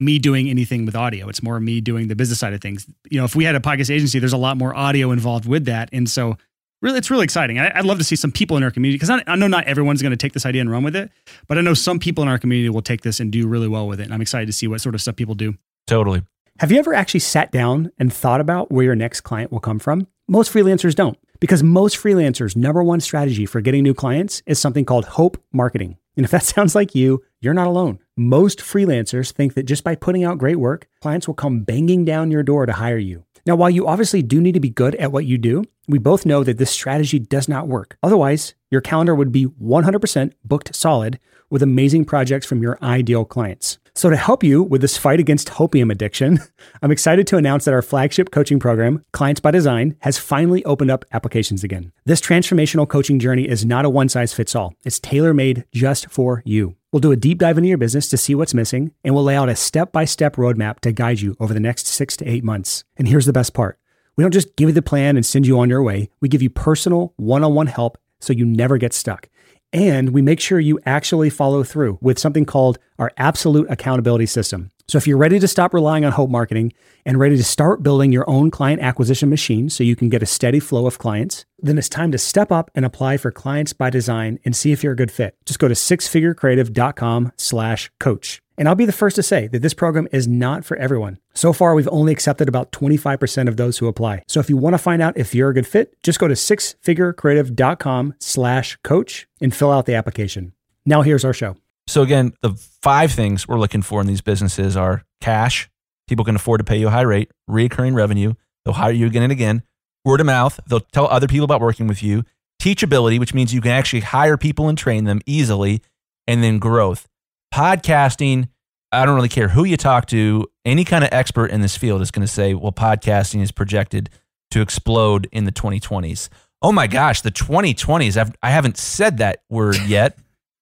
me 0.00 0.18
doing 0.18 0.48
anything 0.48 0.86
with 0.86 0.96
audio. 0.96 1.28
It's 1.28 1.42
more 1.42 1.60
me 1.60 1.82
doing 1.82 2.08
the 2.08 2.16
business 2.16 2.38
side 2.38 2.54
of 2.54 2.62
things. 2.62 2.86
You 3.10 3.18
know, 3.18 3.24
if 3.24 3.36
we 3.36 3.44
had 3.44 3.54
a 3.54 3.60
podcast 3.60 3.94
agency, 3.94 4.18
there's 4.18 4.32
a 4.32 4.38
lot 4.38 4.56
more 4.56 4.74
audio 4.74 5.10
involved 5.10 5.46
with 5.46 5.66
that. 5.66 5.90
And 5.92 6.08
so, 6.08 6.38
really, 6.82 6.98
it's 6.98 7.10
really 7.10 7.24
exciting. 7.24 7.58
I, 7.58 7.72
would 7.76 7.86
love 7.86 7.98
to 7.98 8.04
see 8.04 8.16
some 8.16 8.32
people 8.32 8.56
in 8.56 8.62
our 8.62 8.70
community 8.70 8.96
because 8.96 9.08
I, 9.08 9.22
I, 9.26 9.36
know 9.36 9.48
not 9.48 9.64
everyone's 9.64 10.02
going 10.02 10.10
to 10.10 10.16
take 10.16 10.34
this 10.34 10.44
idea 10.44 10.60
and 10.60 10.70
run 10.70 10.82
with 10.82 10.94
it, 10.94 11.10
but 11.48 11.56
I 11.56 11.62
know 11.62 11.74
some 11.74 11.98
people 11.98 12.22
in 12.22 12.28
our 12.28 12.38
community 12.38 12.68
will 12.68 12.82
take 12.82 13.00
this 13.02 13.20
and 13.20 13.32
do 13.32 13.46
really 13.46 13.68
well 13.68 13.86
with 13.86 14.00
it. 14.00 14.04
And 14.04 14.12
I'm 14.12 14.20
excited 14.20 14.46
to 14.46 14.52
see 14.52 14.66
what 14.66 14.80
sort 14.80 14.94
of 14.94 15.00
stuff 15.00 15.16
people 15.16 15.34
do. 15.34 15.54
Totally. 15.86 16.22
Have 16.58 16.70
you 16.70 16.78
ever 16.78 16.92
actually 16.92 17.20
sat 17.20 17.50
down 17.50 17.90
and 17.98 18.12
thought 18.12 18.40
about 18.40 18.70
where 18.70 18.84
your 18.84 18.94
next 18.94 19.22
client 19.22 19.50
will 19.50 19.60
come 19.60 19.78
from? 19.78 20.06
Most 20.28 20.52
freelancers 20.52 20.94
don't, 20.94 21.18
because 21.40 21.62
most 21.62 21.96
freelancers' 21.96 22.54
number 22.54 22.82
one 22.82 23.00
strategy 23.00 23.46
for 23.46 23.60
getting 23.60 23.82
new 23.82 23.94
clients 23.94 24.42
is 24.46 24.58
something 24.58 24.84
called 24.84 25.04
hope 25.06 25.42
marketing. 25.52 25.96
And 26.16 26.24
if 26.24 26.30
that 26.30 26.44
sounds 26.44 26.74
like 26.74 26.94
you, 26.94 27.24
you're 27.40 27.54
not 27.54 27.66
alone. 27.66 27.98
Most 28.16 28.60
freelancers 28.60 29.32
think 29.32 29.54
that 29.54 29.64
just 29.64 29.82
by 29.82 29.94
putting 29.94 30.24
out 30.24 30.38
great 30.38 30.56
work, 30.56 30.88
clients 31.00 31.26
will 31.26 31.34
come 31.34 31.60
banging 31.60 32.04
down 32.04 32.30
your 32.30 32.42
door 32.42 32.66
to 32.66 32.72
hire 32.72 32.98
you. 32.98 33.24
Now, 33.44 33.56
while 33.56 33.70
you 33.70 33.88
obviously 33.88 34.22
do 34.22 34.40
need 34.40 34.52
to 34.52 34.60
be 34.60 34.70
good 34.70 34.94
at 34.96 35.10
what 35.10 35.24
you 35.24 35.36
do, 35.36 35.64
we 35.88 35.98
both 35.98 36.24
know 36.24 36.44
that 36.44 36.58
this 36.58 36.70
strategy 36.70 37.18
does 37.18 37.48
not 37.48 37.66
work. 37.66 37.96
Otherwise, 38.02 38.54
your 38.70 38.80
calendar 38.80 39.16
would 39.16 39.32
be 39.32 39.46
100% 39.46 40.32
booked 40.44 40.74
solid 40.74 41.18
with 41.50 41.62
amazing 41.62 42.04
projects 42.04 42.46
from 42.46 42.62
your 42.62 42.78
ideal 42.82 43.24
clients. 43.24 43.78
So, 43.94 44.08
to 44.08 44.16
help 44.16 44.42
you 44.42 44.62
with 44.62 44.80
this 44.80 44.96
fight 44.96 45.20
against 45.20 45.48
hopium 45.48 45.92
addiction, 45.92 46.40
I'm 46.82 46.90
excited 46.90 47.26
to 47.26 47.36
announce 47.36 47.66
that 47.66 47.74
our 47.74 47.82
flagship 47.82 48.30
coaching 48.30 48.58
program, 48.58 49.04
Clients 49.12 49.40
by 49.40 49.50
Design, 49.50 49.96
has 50.00 50.16
finally 50.16 50.64
opened 50.64 50.90
up 50.90 51.04
applications 51.12 51.62
again. 51.62 51.92
This 52.06 52.20
transformational 52.20 52.88
coaching 52.88 53.18
journey 53.18 53.46
is 53.46 53.66
not 53.66 53.84
a 53.84 53.90
one 53.90 54.08
size 54.08 54.32
fits 54.32 54.56
all, 54.56 54.74
it's 54.82 54.98
tailor 54.98 55.34
made 55.34 55.66
just 55.72 56.08
for 56.08 56.42
you. 56.46 56.74
We'll 56.90 57.00
do 57.00 57.12
a 57.12 57.16
deep 57.16 57.38
dive 57.38 57.58
into 57.58 57.68
your 57.68 57.76
business 57.76 58.08
to 58.08 58.16
see 58.16 58.34
what's 58.34 58.54
missing, 58.54 58.92
and 59.04 59.14
we'll 59.14 59.24
lay 59.24 59.36
out 59.36 59.50
a 59.50 59.56
step 59.56 59.92
by 59.92 60.06
step 60.06 60.36
roadmap 60.36 60.80
to 60.80 60.92
guide 60.92 61.20
you 61.20 61.36
over 61.38 61.52
the 61.52 61.60
next 61.60 61.86
six 61.86 62.16
to 62.16 62.28
eight 62.28 62.44
months. 62.44 62.84
And 62.96 63.08
here's 63.08 63.26
the 63.26 63.32
best 63.32 63.52
part 63.52 63.78
we 64.16 64.24
don't 64.24 64.32
just 64.32 64.56
give 64.56 64.70
you 64.70 64.74
the 64.74 64.80
plan 64.80 65.16
and 65.16 65.26
send 65.26 65.46
you 65.46 65.58
on 65.58 65.68
your 65.68 65.82
way, 65.82 66.08
we 66.22 66.30
give 66.30 66.42
you 66.42 66.48
personal 66.50 67.12
one 67.16 67.44
on 67.44 67.54
one 67.54 67.66
help 67.66 67.98
so 68.20 68.32
you 68.32 68.46
never 68.46 68.78
get 68.78 68.94
stuck. 68.94 69.28
And 69.72 70.10
we 70.10 70.20
make 70.20 70.40
sure 70.40 70.60
you 70.60 70.78
actually 70.84 71.30
follow 71.30 71.64
through 71.64 71.98
with 72.02 72.18
something 72.18 72.44
called 72.44 72.78
our 72.98 73.10
absolute 73.16 73.70
accountability 73.70 74.26
system. 74.26 74.70
So 74.88 74.98
if 74.98 75.06
you're 75.06 75.16
ready 75.16 75.38
to 75.38 75.48
stop 75.48 75.72
relying 75.72 76.04
on 76.04 76.12
hope 76.12 76.28
marketing 76.28 76.74
and 77.06 77.18
ready 77.18 77.38
to 77.38 77.44
start 77.44 77.82
building 77.82 78.12
your 78.12 78.28
own 78.28 78.50
client 78.50 78.82
acquisition 78.82 79.30
machine 79.30 79.70
so 79.70 79.82
you 79.82 79.96
can 79.96 80.10
get 80.10 80.22
a 80.22 80.26
steady 80.26 80.60
flow 80.60 80.86
of 80.86 80.98
clients, 80.98 81.46
then 81.58 81.78
it's 81.78 81.88
time 81.88 82.12
to 82.12 82.18
step 82.18 82.52
up 82.52 82.70
and 82.74 82.84
apply 82.84 83.16
for 83.16 83.30
clients 83.30 83.72
by 83.72 83.88
design 83.88 84.38
and 84.44 84.54
see 84.54 84.72
if 84.72 84.82
you're 84.82 84.92
a 84.92 84.96
good 84.96 85.10
fit. 85.10 85.36
Just 85.46 85.58
go 85.58 85.68
to 85.68 85.74
sixfigurecreative.com 85.74 87.32
slash 87.38 87.90
coach. 87.98 88.41
And 88.58 88.68
I'll 88.68 88.74
be 88.74 88.84
the 88.84 88.92
first 88.92 89.16
to 89.16 89.22
say 89.22 89.46
that 89.48 89.62
this 89.62 89.74
program 89.74 90.08
is 90.12 90.28
not 90.28 90.64
for 90.64 90.76
everyone. 90.76 91.18
So 91.34 91.52
far, 91.52 91.74
we've 91.74 91.88
only 91.88 92.12
accepted 92.12 92.48
about 92.48 92.70
25% 92.72 93.48
of 93.48 93.56
those 93.56 93.78
who 93.78 93.86
apply. 93.86 94.22
So 94.28 94.40
if 94.40 94.50
you 94.50 94.56
want 94.56 94.74
to 94.74 94.78
find 94.78 95.00
out 95.00 95.16
if 95.16 95.34
you're 95.34 95.50
a 95.50 95.54
good 95.54 95.66
fit, 95.66 95.96
just 96.02 96.18
go 96.18 96.28
to 96.28 96.34
sixfigurecreative.com 96.34 98.14
slash 98.18 98.76
coach 98.84 99.26
and 99.40 99.54
fill 99.54 99.70
out 99.70 99.86
the 99.86 99.94
application. 99.94 100.52
Now 100.84 101.02
here's 101.02 101.24
our 101.24 101.32
show. 101.32 101.56
So 101.86 102.02
again, 102.02 102.32
the 102.42 102.50
five 102.80 103.12
things 103.12 103.48
we're 103.48 103.58
looking 103.58 103.82
for 103.82 104.00
in 104.00 104.06
these 104.06 104.20
businesses 104.20 104.76
are 104.76 105.02
cash, 105.20 105.68
people 106.06 106.24
can 106.24 106.36
afford 106.36 106.60
to 106.60 106.64
pay 106.64 106.78
you 106.78 106.88
a 106.88 106.90
high 106.90 107.02
rate, 107.02 107.30
recurring 107.48 107.94
revenue, 107.94 108.34
they'll 108.64 108.74
hire 108.74 108.92
you 108.92 109.06
again 109.06 109.22
and 109.22 109.32
again, 109.32 109.62
word 110.04 110.20
of 110.20 110.26
mouth, 110.26 110.60
they'll 110.66 110.80
tell 110.80 111.06
other 111.08 111.26
people 111.26 111.44
about 111.44 111.60
working 111.60 111.86
with 111.86 112.02
you, 112.02 112.24
teachability, 112.60 113.18
which 113.18 113.34
means 113.34 113.52
you 113.52 113.60
can 113.60 113.72
actually 113.72 114.00
hire 114.00 114.36
people 114.36 114.68
and 114.68 114.78
train 114.78 115.04
them 115.04 115.20
easily, 115.26 115.82
and 116.26 116.42
then 116.42 116.58
growth. 116.58 117.08
Podcasting, 117.52 118.48
I 118.92 119.04
don't 119.04 119.14
really 119.14 119.28
care 119.28 119.48
who 119.48 119.64
you 119.64 119.76
talk 119.76 120.06
to, 120.06 120.46
any 120.64 120.84
kind 120.84 121.04
of 121.04 121.10
expert 121.12 121.50
in 121.50 121.60
this 121.60 121.76
field 121.76 122.00
is 122.00 122.10
going 122.10 122.26
to 122.26 122.32
say, 122.32 122.54
well, 122.54 122.72
podcasting 122.72 123.42
is 123.42 123.52
projected 123.52 124.08
to 124.52 124.62
explode 124.62 125.28
in 125.32 125.44
the 125.44 125.52
2020s. 125.52 126.28
Oh 126.62 126.72
my 126.72 126.86
gosh, 126.86 127.20
the 127.20 127.30
2020s. 127.30 128.16
I've, 128.16 128.32
I 128.42 128.50
haven't 128.50 128.78
said 128.78 129.18
that 129.18 129.42
word 129.50 129.76
yet. 129.86 130.18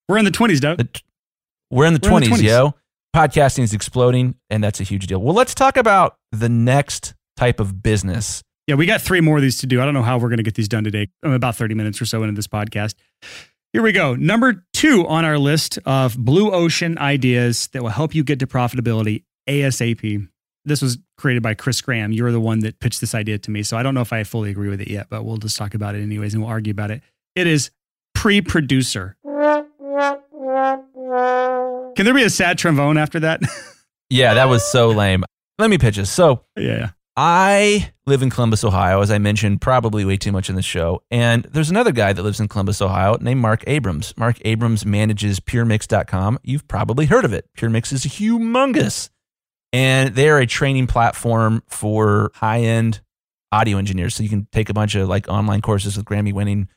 We're 0.09 0.18
in 0.18 0.24
the 0.24 0.30
20s, 0.32 0.61
Doug. 0.61 0.78
The, 0.78 0.88
we're 1.70 1.86
in 1.86 1.95
the 1.95 2.01
we're 2.03 2.18
20s, 2.18 2.24
in 2.24 2.30
the 2.30 2.36
20s, 2.36 2.43
yo. 2.43 2.74
Podcasting 3.14 3.62
is 3.62 3.72
exploding, 3.72 4.34
and 4.49 4.62
that's 4.62 4.80
a 4.80 4.84
huge 4.84 5.07
deal. 5.07 5.20
Well, 5.20 5.34
let's 5.34 5.55
talk 5.55 5.76
about 5.76 6.16
the 6.32 6.49
next 6.49 7.14
type 7.36 7.61
of 7.61 7.82
business. 7.82 8.43
Yeah, 8.66 8.76
we 8.76 8.86
got 8.86 9.01
three 9.01 9.20
more 9.20 9.36
of 9.36 9.43
these 9.43 9.59
to 9.59 9.66
do. 9.66 9.80
I 9.80 9.84
don't 9.84 9.95
know 9.95 10.03
how 10.03 10.18
we're 10.18 10.28
going 10.28 10.38
to 10.38 10.45
get 10.45 10.55
these 10.55 10.68
done 10.68 10.84
today. 10.84 11.09
I'm 11.24 11.32
about 11.32 11.57
30 11.57 11.74
minutes 11.74 12.01
or 12.01 12.07
so 12.07 12.22
into 12.22 12.34
this 12.34 12.47
podcast. 12.47 12.95
Here 13.73 13.83
we 13.83 13.93
go. 13.93 14.16
Number 14.16 14.64
two 14.73 15.07
on 15.07 15.25
our 15.25 15.39
list 15.39 15.79
of 15.87 16.18
blue 16.18 16.51
ocean 16.51 16.99
ideas 16.99 17.68
that 17.68 17.83
will 17.83 17.91
help 17.91 18.14
you 18.14 18.25
get 18.25 18.41
to 18.41 18.47
profitability 18.47 19.23
ASAP. 19.49 20.29
this 20.64 20.83
was 20.83 20.99
created 21.16 21.43
by 21.43 21.55
Chris 21.55 21.81
Graham. 21.81 22.12
You're 22.12 22.33
the 22.33 22.41
one 22.41 22.61
that 22.61 22.81
pitched 22.81 23.01
this 23.01 23.14
idea 23.14 23.39
to 23.39 23.51
me. 23.51 23.62
So 23.62 23.77
I 23.77 23.83
don't 23.85 23.95
know 23.95 24.01
if 24.01 24.12
I 24.12 24.25
fully 24.25 24.51
agree 24.51 24.68
with 24.68 24.81
it 24.81 24.89
yet, 24.89 25.07
but 25.09 25.25
we'll 25.25 25.37
just 25.37 25.57
talk 25.57 25.75
about 25.75 25.95
it 25.95 26.03
anyways 26.03 26.35
and 26.35 26.43
we'll 26.43 26.51
argue 26.51 26.73
about 26.73 26.91
it. 26.91 27.03
It 27.37 27.47
is 27.47 27.71
pre 28.14 28.41
producer. 28.41 29.16
Can 29.25 29.66
there 32.05 32.14
be 32.14 32.25
a 32.25 32.31
sad 32.31 32.59
trombone 32.59 32.99
after 32.99 33.21
that? 33.21 33.41
Yeah, 34.12 34.35
that 34.35 34.49
was 34.49 34.68
so 34.68 34.89
lame. 34.89 35.23
Let 35.61 35.71
me 35.71 35.79
pitch 35.79 35.95
this. 35.95 36.11
So 36.11 36.43
yeah. 36.59 36.91
I 37.23 37.93
live 38.07 38.23
in 38.23 38.31
Columbus, 38.31 38.64
Ohio, 38.64 39.03
as 39.03 39.11
I 39.11 39.18
mentioned, 39.18 39.61
probably 39.61 40.07
way 40.07 40.16
too 40.16 40.33
much 40.33 40.49
in 40.49 40.57
the 40.57 40.62
show. 40.62 41.03
And 41.11 41.43
there's 41.43 41.68
another 41.68 41.93
guy 41.93 42.14
that 42.14 42.23
lives 42.23 42.41
in 42.41 42.49
Columbus, 42.49 42.81
Ohio, 42.81 43.18
named 43.21 43.43
Mark 43.43 43.62
Abrams. 43.66 44.16
Mark 44.16 44.39
Abrams 44.43 44.87
manages 44.87 45.39
PureMix.com. 45.39 46.39
You've 46.43 46.66
probably 46.66 47.05
heard 47.05 47.27
of 47.27 47.35
it. 47.35 47.45
PureMix 47.59 47.93
is 47.93 48.07
humongous. 48.07 49.11
And 49.71 50.14
they're 50.14 50.39
a 50.39 50.47
training 50.47 50.87
platform 50.87 51.62
for 51.68 52.33
high 52.37 52.61
end 52.61 53.03
audio 53.53 53.77
engineers. 53.77 54.14
So 54.14 54.23
you 54.23 54.31
can 54.31 54.49
take 54.51 54.71
a 54.71 54.75
bunch 54.75 54.95
of 54.95 55.07
like 55.07 55.29
online 55.29 55.61
courses 55.61 55.99
with 55.99 56.07
Grammy 56.07 56.33
winning 56.33 56.68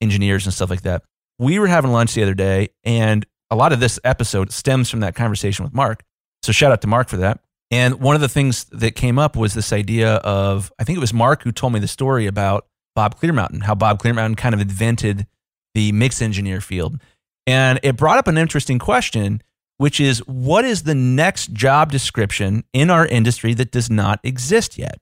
engineers 0.00 0.46
and 0.46 0.52
stuff 0.52 0.68
like 0.68 0.82
that. 0.82 1.04
We 1.38 1.60
were 1.60 1.68
having 1.68 1.92
lunch 1.92 2.14
the 2.14 2.24
other 2.24 2.34
day, 2.34 2.70
and 2.82 3.24
a 3.52 3.54
lot 3.54 3.72
of 3.72 3.78
this 3.78 4.00
episode 4.02 4.50
stems 4.50 4.90
from 4.90 4.98
that 5.00 5.14
conversation 5.14 5.64
with 5.64 5.72
Mark. 5.72 6.02
So 6.42 6.50
shout 6.50 6.72
out 6.72 6.80
to 6.80 6.88
Mark 6.88 7.08
for 7.08 7.18
that. 7.18 7.38
And 7.72 8.00
one 8.00 8.14
of 8.14 8.20
the 8.20 8.28
things 8.28 8.64
that 8.66 8.94
came 8.94 9.18
up 9.18 9.34
was 9.34 9.54
this 9.54 9.72
idea 9.72 10.16
of 10.16 10.70
I 10.78 10.84
think 10.84 10.98
it 10.98 11.00
was 11.00 11.14
Mark 11.14 11.42
who 11.42 11.50
told 11.50 11.72
me 11.72 11.80
the 11.80 11.88
story 11.88 12.26
about 12.26 12.66
Bob 12.94 13.18
Clearmountain, 13.18 13.62
how 13.62 13.74
Bob 13.74 14.00
Clearmountain 14.00 14.36
kind 14.36 14.54
of 14.54 14.60
invented 14.60 15.26
the 15.74 15.90
mix 15.92 16.20
engineer 16.20 16.60
field. 16.60 17.00
And 17.46 17.80
it 17.82 17.96
brought 17.96 18.18
up 18.18 18.28
an 18.28 18.36
interesting 18.36 18.78
question, 18.78 19.42
which 19.78 20.00
is 20.00 20.18
what 20.26 20.66
is 20.66 20.82
the 20.82 20.94
next 20.94 21.54
job 21.54 21.90
description 21.90 22.62
in 22.74 22.90
our 22.90 23.06
industry 23.06 23.54
that 23.54 23.72
does 23.72 23.90
not 23.90 24.20
exist 24.22 24.76
yet? 24.76 24.98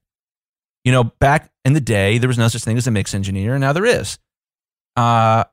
You 0.84 0.92
know, 0.92 1.04
back 1.04 1.50
in 1.64 1.72
the 1.72 1.80
day, 1.80 2.18
there 2.18 2.28
was 2.28 2.38
no 2.38 2.46
such 2.46 2.62
thing 2.62 2.78
as 2.78 2.86
a 2.86 2.92
mix 2.92 3.14
engineer, 3.14 3.54
and 3.54 3.60
now 3.60 3.72
there 3.72 3.84
is. 3.84 4.18
Uh, 4.96 5.44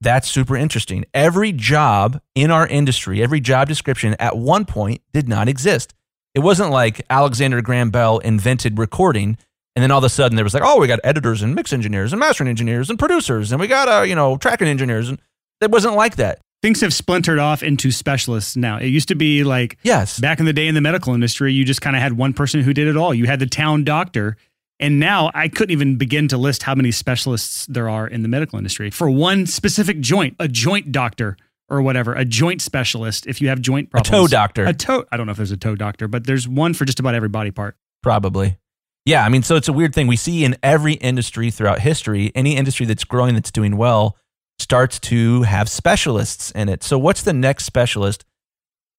that's 0.00 0.28
super 0.28 0.56
interesting. 0.56 1.04
Every 1.12 1.52
job 1.52 2.20
in 2.34 2.50
our 2.50 2.66
industry, 2.66 3.22
every 3.22 3.40
job 3.40 3.68
description 3.68 4.16
at 4.18 4.36
one 4.38 4.64
point 4.64 5.02
did 5.12 5.28
not 5.28 5.48
exist. 5.48 5.94
It 6.34 6.40
wasn't 6.40 6.70
like 6.70 7.04
Alexander 7.10 7.60
Graham 7.60 7.90
Bell 7.90 8.18
invented 8.18 8.78
recording 8.78 9.36
and 9.74 9.82
then 9.82 9.90
all 9.90 9.98
of 9.98 10.04
a 10.04 10.08
sudden 10.10 10.36
there 10.36 10.44
was 10.44 10.54
like, 10.54 10.62
oh, 10.64 10.78
we 10.78 10.86
got 10.86 11.00
editors 11.02 11.42
and 11.42 11.54
mix 11.54 11.72
engineers 11.72 12.12
and 12.12 12.20
mastering 12.20 12.48
engineers 12.48 12.90
and 12.90 12.98
producers 12.98 13.52
and 13.52 13.60
we 13.60 13.66
got, 13.66 13.88
uh, 13.88 14.02
you 14.02 14.14
know, 14.14 14.36
tracking 14.36 14.68
engineers. 14.68 15.08
And 15.08 15.18
it 15.60 15.70
wasn't 15.70 15.94
like 15.94 16.16
that. 16.16 16.40
Things 16.60 16.80
have 16.82 16.94
splintered 16.94 17.38
off 17.38 17.62
into 17.62 17.90
specialists 17.90 18.54
now. 18.54 18.76
It 18.78 18.86
used 18.88 19.08
to 19.08 19.14
be 19.14 19.44
like 19.44 19.78
Yes. 19.82 20.18
back 20.20 20.38
in 20.38 20.46
the 20.46 20.52
day 20.52 20.68
in 20.68 20.74
the 20.74 20.80
medical 20.80 21.14
industry, 21.14 21.52
you 21.52 21.64
just 21.64 21.80
kind 21.80 21.96
of 21.96 22.02
had 22.02 22.12
one 22.16 22.32
person 22.34 22.60
who 22.60 22.72
did 22.72 22.86
it 22.86 22.96
all. 22.96 23.12
You 23.14 23.26
had 23.26 23.40
the 23.40 23.46
town 23.46 23.84
doctor. 23.84 24.36
And 24.78 24.98
now 24.98 25.30
I 25.32 25.48
couldn't 25.48 25.70
even 25.72 25.96
begin 25.96 26.28
to 26.28 26.36
list 26.36 26.64
how 26.64 26.74
many 26.74 26.90
specialists 26.90 27.66
there 27.66 27.88
are 27.88 28.06
in 28.06 28.22
the 28.22 28.28
medical 28.28 28.58
industry 28.58 28.90
for 28.90 29.08
one 29.08 29.46
specific 29.46 30.00
joint, 30.00 30.34
a 30.38 30.48
joint 30.48 30.92
doctor 30.92 31.36
or 31.72 31.80
whatever, 31.80 32.12
a 32.12 32.24
joint 32.24 32.60
specialist. 32.60 33.26
If 33.26 33.40
you 33.40 33.48
have 33.48 33.60
joint 33.60 33.90
problems. 33.90 34.08
A 34.08 34.12
toe 34.12 34.26
doctor. 34.28 34.64
a 34.66 34.74
toe. 34.74 35.04
I 35.10 35.16
don't 35.16 35.26
know 35.26 35.32
if 35.32 35.38
there's 35.38 35.50
a 35.50 35.56
toe 35.56 35.74
doctor, 35.74 36.06
but 36.06 36.26
there's 36.26 36.46
one 36.46 36.74
for 36.74 36.84
just 36.84 37.00
about 37.00 37.14
every 37.14 37.30
body 37.30 37.50
part. 37.50 37.76
Probably. 38.02 38.58
Yeah, 39.06 39.24
I 39.24 39.30
mean, 39.30 39.42
so 39.42 39.56
it's 39.56 39.68
a 39.68 39.72
weird 39.72 39.94
thing. 39.94 40.06
We 40.06 40.16
see 40.16 40.44
in 40.44 40.56
every 40.62 40.92
industry 40.92 41.50
throughout 41.50 41.80
history, 41.80 42.30
any 42.34 42.56
industry 42.56 42.86
that's 42.86 43.04
growing, 43.04 43.34
that's 43.34 43.50
doing 43.50 43.76
well, 43.76 44.16
starts 44.58 45.00
to 45.00 45.42
have 45.42 45.68
specialists 45.68 46.52
in 46.52 46.68
it. 46.68 46.84
So, 46.84 46.98
what's 46.98 47.22
the 47.22 47.32
next 47.32 47.64
specialist? 47.64 48.24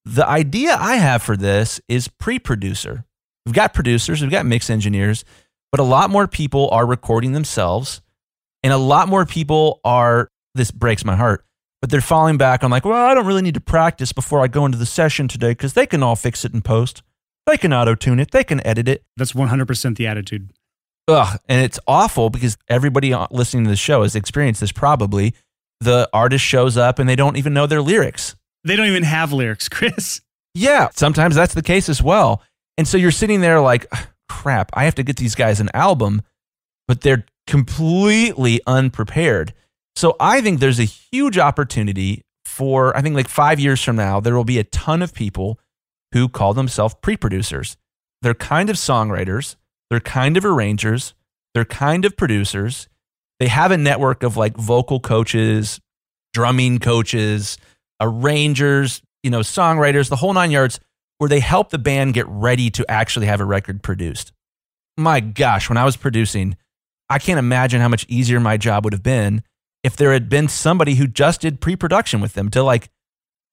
The 0.04 0.28
idea 0.28 0.76
I 0.76 0.96
have 0.96 1.24
for 1.24 1.38
this 1.38 1.80
is 1.88 2.10
pre 2.10 2.40
producer. 2.40 3.06
We've 3.46 3.56
got 3.56 3.74
producers, 3.74 4.22
we've 4.22 4.32
got 4.32 4.46
mix 4.46 4.70
engineers, 4.70 5.24
but 5.72 5.80
a 5.80 5.84
lot 5.84 6.10
more 6.10 6.28
people 6.28 6.70
are 6.72 6.86
recording 6.86 7.32
themselves, 7.34 8.02
and 8.62 8.74
a 8.74 8.78
lot 8.78 9.08
more 9.08 9.26
people 9.26 9.80
are, 9.86 10.30
this 10.56 10.72
breaks 10.72 11.06
my 11.06 11.16
heart, 11.16 11.46
but 11.84 11.90
they're 11.90 12.00
falling 12.00 12.38
back 12.38 12.64
on 12.64 12.72
like, 12.72 12.86
well, 12.86 13.10
I 13.10 13.14
don't 13.14 13.26
really 13.26 13.42
need 13.42 13.56
to 13.56 13.60
practice 13.60 14.14
before 14.14 14.42
I 14.42 14.48
go 14.48 14.66
into 14.66 14.78
the 14.78 14.86
session 14.86 15.28
today 15.28 15.50
because 15.50 15.74
they 15.74 15.86
can 15.86 16.02
all 16.02 16.16
fix 16.16 16.46
it 16.46 16.54
in 16.54 16.62
post. 16.62 17.04
They 17.46 17.58
can 17.58 17.74
auto 17.74 17.94
tune 17.94 18.22
it, 18.22 18.32
they 18.32 18.46
can 18.46 18.66
edit 18.66 18.88
it. 18.88 19.04
That's 19.18 19.34
100% 19.34 19.98
the 19.98 20.08
attitude. 20.08 20.54
Ugh, 21.10 21.38
and 21.50 21.62
it's 21.62 21.82
awful 21.86 22.30
because 22.30 22.56
everybody 22.70 23.14
listening 23.32 23.66
to 23.66 23.70
the 23.70 23.76
show 23.76 24.04
has 24.04 24.16
experienced 24.16 24.62
this 24.62 24.72
probably. 24.72 25.34
The 25.82 26.10
artist 26.14 26.46
shows 26.46 26.78
up 26.78 27.00
and 27.00 27.10
they 27.10 27.18
don't 27.18 27.36
even 27.36 27.54
know 27.54 27.68
their 27.68 27.82
lyrics. 27.82 28.38
They 28.64 28.78
don't 28.78 28.88
even 28.88 29.04
have 29.04 29.34
lyrics, 29.34 29.68
Chris. 29.70 30.22
Yeah, 30.54 30.88
sometimes 30.96 31.36
that's 31.36 31.54
the 31.54 31.62
case 31.62 31.90
as 31.90 32.02
well. 32.02 32.42
And 32.78 32.88
so 32.88 32.96
you're 32.96 33.12
sitting 33.12 33.42
there 33.42 33.60
like, 33.60 33.92
crap, 34.30 34.72
I 34.74 34.86
have 34.86 34.96
to 34.96 35.04
get 35.04 35.18
these 35.18 35.36
guys 35.36 35.60
an 35.60 35.70
album, 35.74 36.22
but 36.88 37.02
they're 37.02 37.26
completely 37.46 38.62
unprepared. 38.66 39.54
So 39.96 40.16
I 40.20 40.42
think 40.42 40.60
there's 40.60 40.80
a 40.80 40.86
huge 40.86 41.38
opportunity 41.38 42.24
for, 42.46 42.96
I 42.96 43.02
think 43.02 43.16
like 43.16 43.28
five 43.28 43.60
years 43.60 43.84
from 43.84 43.96
now, 43.96 44.20
there 44.20 44.36
will 44.36 44.44
be 44.44 44.60
a 44.60 44.64
ton 44.64 45.02
of 45.02 45.14
people 45.14 45.60
who 46.14 46.30
call 46.30 46.54
themselves 46.54 46.96
pre 47.02 47.18
producers. 47.18 47.78
They're 48.22 48.34
kind 48.34 48.70
of 48.70 48.76
songwriters, 48.76 49.56
they're 49.90 50.00
kind 50.00 50.38
of 50.38 50.46
arrangers, 50.46 51.14
they're 51.54 51.66
kind 51.66 52.06
of 52.06 52.18
producers. 52.18 52.88
They 53.40 53.48
have 53.48 53.72
a 53.72 53.78
network 53.78 54.24
of 54.24 54.38
like 54.38 54.56
vocal 54.56 55.00
coaches, 55.00 55.80
drumming 56.34 56.80
coaches, 56.80 57.58
arrangers, 58.00 59.02
you 59.22 59.30
know, 59.30 59.40
songwriters, 59.40 60.10
the 60.10 60.16
whole 60.16 60.34
nine 60.34 60.52
yards, 60.52 60.80
where 61.18 61.30
they 61.30 61.40
help 61.40 61.70
the 61.70 61.80
band 61.80 62.14
get 62.14 62.28
ready 62.28 62.70
to 62.72 62.90
actually 62.90 63.26
have 63.26 63.42
a 63.42 63.46
record 63.46 63.84
produced. 63.84 64.32
My 64.98 65.20
gosh, 65.20 65.70
when 65.70 65.78
I 65.78 65.86
was 65.86 65.98
producing, 65.98 66.56
I 67.10 67.20
can't 67.20 67.40
imagine 67.40 67.82
how 67.82 67.88
much 67.88 68.06
easier 68.08 68.40
my 68.40 68.58
job 68.58 68.84
would 68.84 68.94
have 68.94 69.04
been 69.04 69.44
if 69.84 69.96
there 69.96 70.14
had 70.14 70.30
been 70.30 70.48
somebody 70.48 70.96
who 70.96 71.08
just 71.08 71.42
did 71.42 71.62
pre 71.62 71.76
production 71.76 72.22
with 72.22 72.34
them 72.34 72.50
to 72.50 72.64
like 72.64 72.90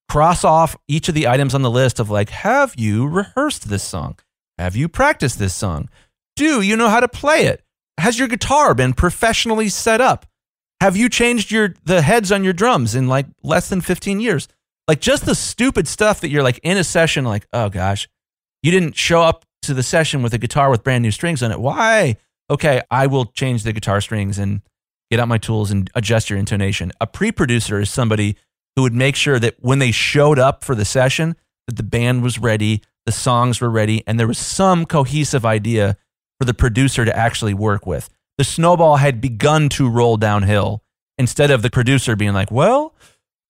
cross 0.09 0.45
off 0.45 0.77
each 0.89 1.09
of 1.09 1.15
the 1.15 1.29
items 1.29 1.55
on 1.55 1.63
the 1.63 1.71
list 1.71 2.01
of 2.01 2.11
like, 2.11 2.31
have 2.31 2.75
you 2.77 3.07
rehearsed 3.07 3.69
this 3.69 3.83
song? 3.83 4.19
Have 4.59 4.77
you 4.77 4.89
practiced 4.89 5.39
this 5.39 5.55
song? 5.55 5.89
Do 6.37 6.61
you 6.61 6.77
know 6.77 6.89
how 6.89 7.01
to 7.01 7.09
play 7.09 7.47
it? 7.47 7.63
Has 7.99 8.19
your 8.19 8.29
guitar 8.29 8.75
been 8.75 8.93
professionally 8.93 9.69
set 9.69 10.01
up? 10.01 10.27
Have 10.81 10.97
you 10.97 11.09
changed 11.09 11.51
your 11.51 11.75
the 11.85 12.03
heads 12.03 12.33
on 12.33 12.45
your 12.45 12.53
drums 12.55 12.95
in 12.95 13.09
like 13.09 13.27
less 13.43 13.69
than 13.69 13.81
15 13.81 14.21
years? 14.21 14.49
Like 14.89 15.01
just 15.01 15.27
the 15.27 15.35
stupid 15.35 15.87
stuff 15.87 16.21
that 16.21 16.31
you're 16.31 16.43
like 16.43 16.59
in 16.63 16.77
a 16.77 16.85
session 16.85 17.25
like, 17.25 17.47
"Oh 17.53 17.69
gosh, 17.69 18.09
you 18.63 18.71
didn't 18.71 18.97
show 18.97 19.23
up 19.23 19.45
to 19.63 19.75
the 19.75 19.83
session 19.83 20.23
with 20.23 20.35
a 20.35 20.39
guitar 20.39 20.71
with 20.71 20.83
brand 20.83 21.03
new 21.03 21.11
strings 21.11 21.43
on 21.43 21.53
it. 21.53 21.61
Why? 21.61 22.17
Okay, 22.49 22.83
I 22.91 23.07
will 23.07 23.27
change 23.27 23.63
the 23.63 23.73
guitar 23.73 24.01
strings 24.01 24.39
and 24.39 24.63
get 25.11 25.21
out 25.21 25.29
my 25.29 25.39
tools 25.39 25.71
and 25.71 25.91
adjust 25.95 26.31
your 26.31 26.39
intonation." 26.39 26.93
A 27.01 27.07
pre-producer 27.07 27.81
is 27.81 27.91
somebody 27.91 28.37
who 28.77 28.83
would 28.83 28.95
make 28.95 29.17
sure 29.17 29.39
that 29.39 29.57
when 29.61 29.79
they 29.79 29.91
showed 29.91 30.39
up 30.39 30.65
for 30.65 30.75
the 30.75 30.85
session 30.85 31.37
that 31.67 31.77
the 31.77 31.83
band 31.83 32.23
was 32.23 32.39
ready, 32.39 32.83
the 33.07 33.13
songs 33.13 33.61
were 33.61 33.71
ready, 33.71 34.03
and 34.07 34.19
there 34.19 34.27
was 34.27 34.39
some 34.39 34.87
cohesive 34.87 35.45
idea 35.45 35.97
for 36.39 36.45
the 36.45 36.55
producer 36.55 37.05
to 37.05 37.17
actually 37.17 37.55
work 37.55 37.87
with. 37.87 38.09
The 38.39 38.45
snowball 38.45 38.97
had 38.97 39.21
begun 39.21 39.69
to 39.71 39.89
roll 39.89 40.17
downhill 40.17 40.83
instead 41.19 41.51
of 41.51 41.63
the 41.63 41.71
producer 41.71 42.17
being 42.17 42.33
like, 42.33 42.51
well, 42.51 42.95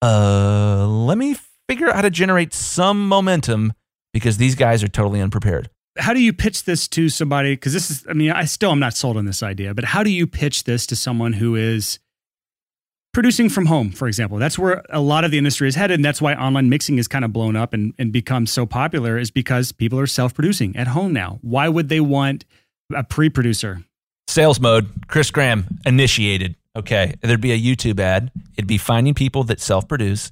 uh, 0.03 0.87
let 0.89 1.17
me 1.17 1.37
figure 1.69 1.89
out 1.89 1.95
how 1.95 2.03
to 2.03 2.11
generate 2.11 2.53
some 2.53 3.07
momentum 3.07 3.73
because 4.13 4.39
these 4.39 4.57
guys 4.57 4.83
are 4.83 4.89
totally 4.89 5.21
unprepared. 5.21 5.71
How 5.99 6.15
do 6.15 6.21
you 6.21 6.33
pitch 6.33 6.65
this 6.65 6.87
to 6.89 7.09
somebody? 7.09 7.53
Because 7.55 7.73
this 7.73 7.91
is, 7.91 8.07
I 8.09 8.13
mean, 8.13 8.31
I 8.31 8.45
still 8.45 8.71
am 8.71 8.79
not 8.79 8.95
sold 8.95 9.17
on 9.17 9.25
this 9.25 9.43
idea, 9.43 9.75
but 9.75 9.85
how 9.85 10.03
do 10.03 10.11
you 10.11 10.27
pitch 10.27 10.65
this 10.65 10.87
to 10.87 10.97
someone 10.97 11.35
who 11.35 11.57
is 11.57 11.99
producing 13.13 13.49
from 13.49 13.67
home, 13.67 13.91
for 13.91 14.07
example? 14.07 14.39
That's 14.39 14.59
where 14.59 14.85
a 14.91 15.01
lot 15.01 15.25
of 15.25 15.31
the 15.31 15.39
industry 15.39 15.69
is 15.69 15.75
headed. 15.75 15.97
And 15.97 16.05
that's 16.05 16.23
why 16.23 16.35
online 16.35 16.69
mixing 16.69 16.99
is 16.99 17.09
kind 17.09 17.25
of 17.25 17.33
blown 17.33 17.57
up 17.57 17.73
and, 17.75 17.93
and 17.99 18.13
become 18.13 18.47
so 18.47 18.67
popular, 18.67 19.19
is 19.19 19.31
because 19.31 19.73
people 19.73 19.99
are 19.99 20.07
self 20.07 20.35
producing 20.35 20.77
at 20.77 20.89
home 20.89 21.13
now. 21.13 21.39
Why 21.43 21.69
would 21.69 21.89
they 21.89 22.01
want 22.01 22.45
a 22.95 23.03
pre 23.03 23.29
producer? 23.29 23.85
Sales 24.29 24.61
mode, 24.61 24.89
Chris 25.09 25.33
Graham 25.33 25.67
initiated. 25.85 26.55
Okay. 26.77 27.17
There'd 27.21 27.41
be 27.41 27.53
a 27.53 27.61
YouTube 27.61 27.99
ad. 27.99 28.31
It'd 28.57 28.69
be 28.69 28.79
finding 28.79 29.15
people 29.15 29.43
that 29.45 29.61
self 29.61 29.89
produce. 29.89 30.31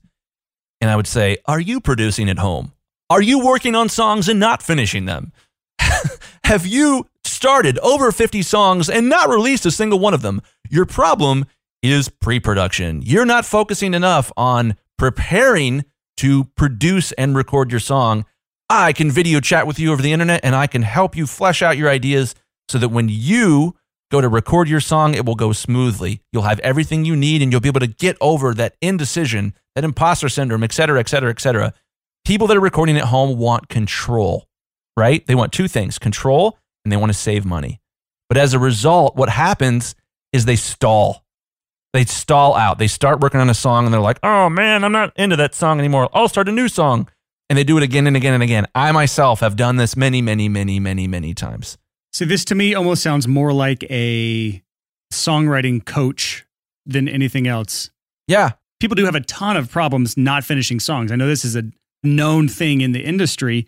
And 0.80 0.88
I 0.88 0.96
would 0.96 1.08
say, 1.08 1.38
Are 1.46 1.60
you 1.60 1.80
producing 1.80 2.28
at 2.30 2.38
home? 2.38 2.72
Are 3.10 3.22
you 3.22 3.44
working 3.44 3.74
on 3.74 3.88
songs 3.88 4.28
and 4.28 4.38
not 4.38 4.62
finishing 4.62 5.06
them? 5.06 5.32
Have 6.44 6.66
you 6.66 7.06
started 7.24 7.78
over 7.78 8.10
50 8.12 8.42
songs 8.42 8.88
and 8.88 9.08
not 9.08 9.28
released 9.28 9.66
a 9.66 9.70
single 9.70 9.98
one 9.98 10.14
of 10.14 10.22
them? 10.22 10.40
Your 10.70 10.86
problem 10.86 11.46
is 11.82 12.08
pre 12.08 12.40
production. 12.40 13.02
You're 13.02 13.26
not 13.26 13.44
focusing 13.44 13.94
enough 13.94 14.32
on 14.36 14.76
preparing 14.96 15.84
to 16.18 16.44
produce 16.56 17.12
and 17.12 17.36
record 17.36 17.70
your 17.70 17.80
song. 17.80 18.24
I 18.68 18.92
can 18.92 19.10
video 19.10 19.40
chat 19.40 19.66
with 19.66 19.78
you 19.78 19.92
over 19.92 20.02
the 20.02 20.12
internet 20.12 20.40
and 20.42 20.54
I 20.54 20.66
can 20.66 20.82
help 20.82 21.16
you 21.16 21.26
flesh 21.26 21.62
out 21.62 21.78
your 21.78 21.88
ideas 21.88 22.34
so 22.68 22.78
that 22.78 22.90
when 22.90 23.08
you 23.08 23.76
go 24.10 24.20
to 24.20 24.28
record 24.28 24.68
your 24.68 24.80
song, 24.80 25.14
it 25.14 25.24
will 25.24 25.34
go 25.34 25.52
smoothly. 25.52 26.20
You'll 26.32 26.42
have 26.42 26.58
everything 26.60 27.04
you 27.04 27.16
need 27.16 27.40
and 27.40 27.52
you'll 27.52 27.60
be 27.60 27.68
able 27.68 27.80
to 27.80 27.86
get 27.86 28.16
over 28.20 28.52
that 28.54 28.76
indecision, 28.80 29.54
that 29.74 29.84
imposter 29.84 30.28
syndrome, 30.28 30.64
et 30.64 30.72
cetera, 30.72 31.00
et 31.00 31.08
cetera, 31.08 31.30
et 31.30 31.40
cetera. 31.40 31.72
People 32.24 32.46
that 32.48 32.56
are 32.56 32.60
recording 32.60 32.98
at 32.98 33.04
home 33.04 33.38
want 33.38 33.68
control, 33.68 34.48
right? 34.98 35.26
They 35.26 35.34
want 35.34 35.52
two 35.52 35.68
things 35.68 35.98
control 35.98 36.58
and 36.84 36.92
they 36.92 36.96
want 36.96 37.10
to 37.10 37.18
save 37.18 37.46
money. 37.46 37.80
But 38.28 38.36
as 38.36 38.52
a 38.52 38.58
result, 38.58 39.16
what 39.16 39.30
happens 39.30 39.94
is 40.32 40.44
they 40.44 40.56
stall. 40.56 41.24
They 41.94 42.04
stall 42.04 42.54
out. 42.54 42.78
They 42.78 42.88
start 42.88 43.20
working 43.20 43.40
on 43.40 43.48
a 43.48 43.54
song 43.54 43.86
and 43.86 43.94
they're 43.94 44.00
like, 44.00 44.18
oh 44.22 44.50
man, 44.50 44.84
I'm 44.84 44.92
not 44.92 45.12
into 45.16 45.36
that 45.36 45.54
song 45.54 45.78
anymore. 45.78 46.10
I'll 46.12 46.28
start 46.28 46.48
a 46.48 46.52
new 46.52 46.68
song. 46.68 47.08
And 47.48 47.56
they 47.56 47.64
do 47.64 47.78
it 47.78 47.82
again 47.82 48.06
and 48.06 48.14
again 48.14 48.34
and 48.34 48.42
again. 48.42 48.66
I 48.74 48.92
myself 48.92 49.40
have 49.40 49.56
done 49.56 49.76
this 49.76 49.96
many, 49.96 50.20
many, 50.20 50.50
many, 50.50 50.78
many, 50.78 51.08
many 51.08 51.32
times. 51.32 51.78
So 52.12 52.26
this 52.26 52.44
to 52.46 52.54
me 52.54 52.74
almost 52.74 53.02
sounds 53.02 53.26
more 53.26 53.54
like 53.54 53.84
a 53.84 54.62
songwriting 55.10 55.84
coach 55.84 56.44
than 56.84 57.08
anything 57.08 57.46
else. 57.46 57.90
Yeah. 58.26 58.52
People 58.80 58.96
do 58.96 59.06
have 59.06 59.14
a 59.14 59.20
ton 59.20 59.56
of 59.56 59.70
problems 59.70 60.16
not 60.16 60.44
finishing 60.44 60.78
songs. 60.78 61.10
I 61.10 61.16
know 61.16 61.26
this 61.26 61.44
is 61.44 61.56
a 61.56 61.64
known 62.02 62.48
thing 62.48 62.80
in 62.80 62.92
the 62.92 63.00
industry, 63.00 63.66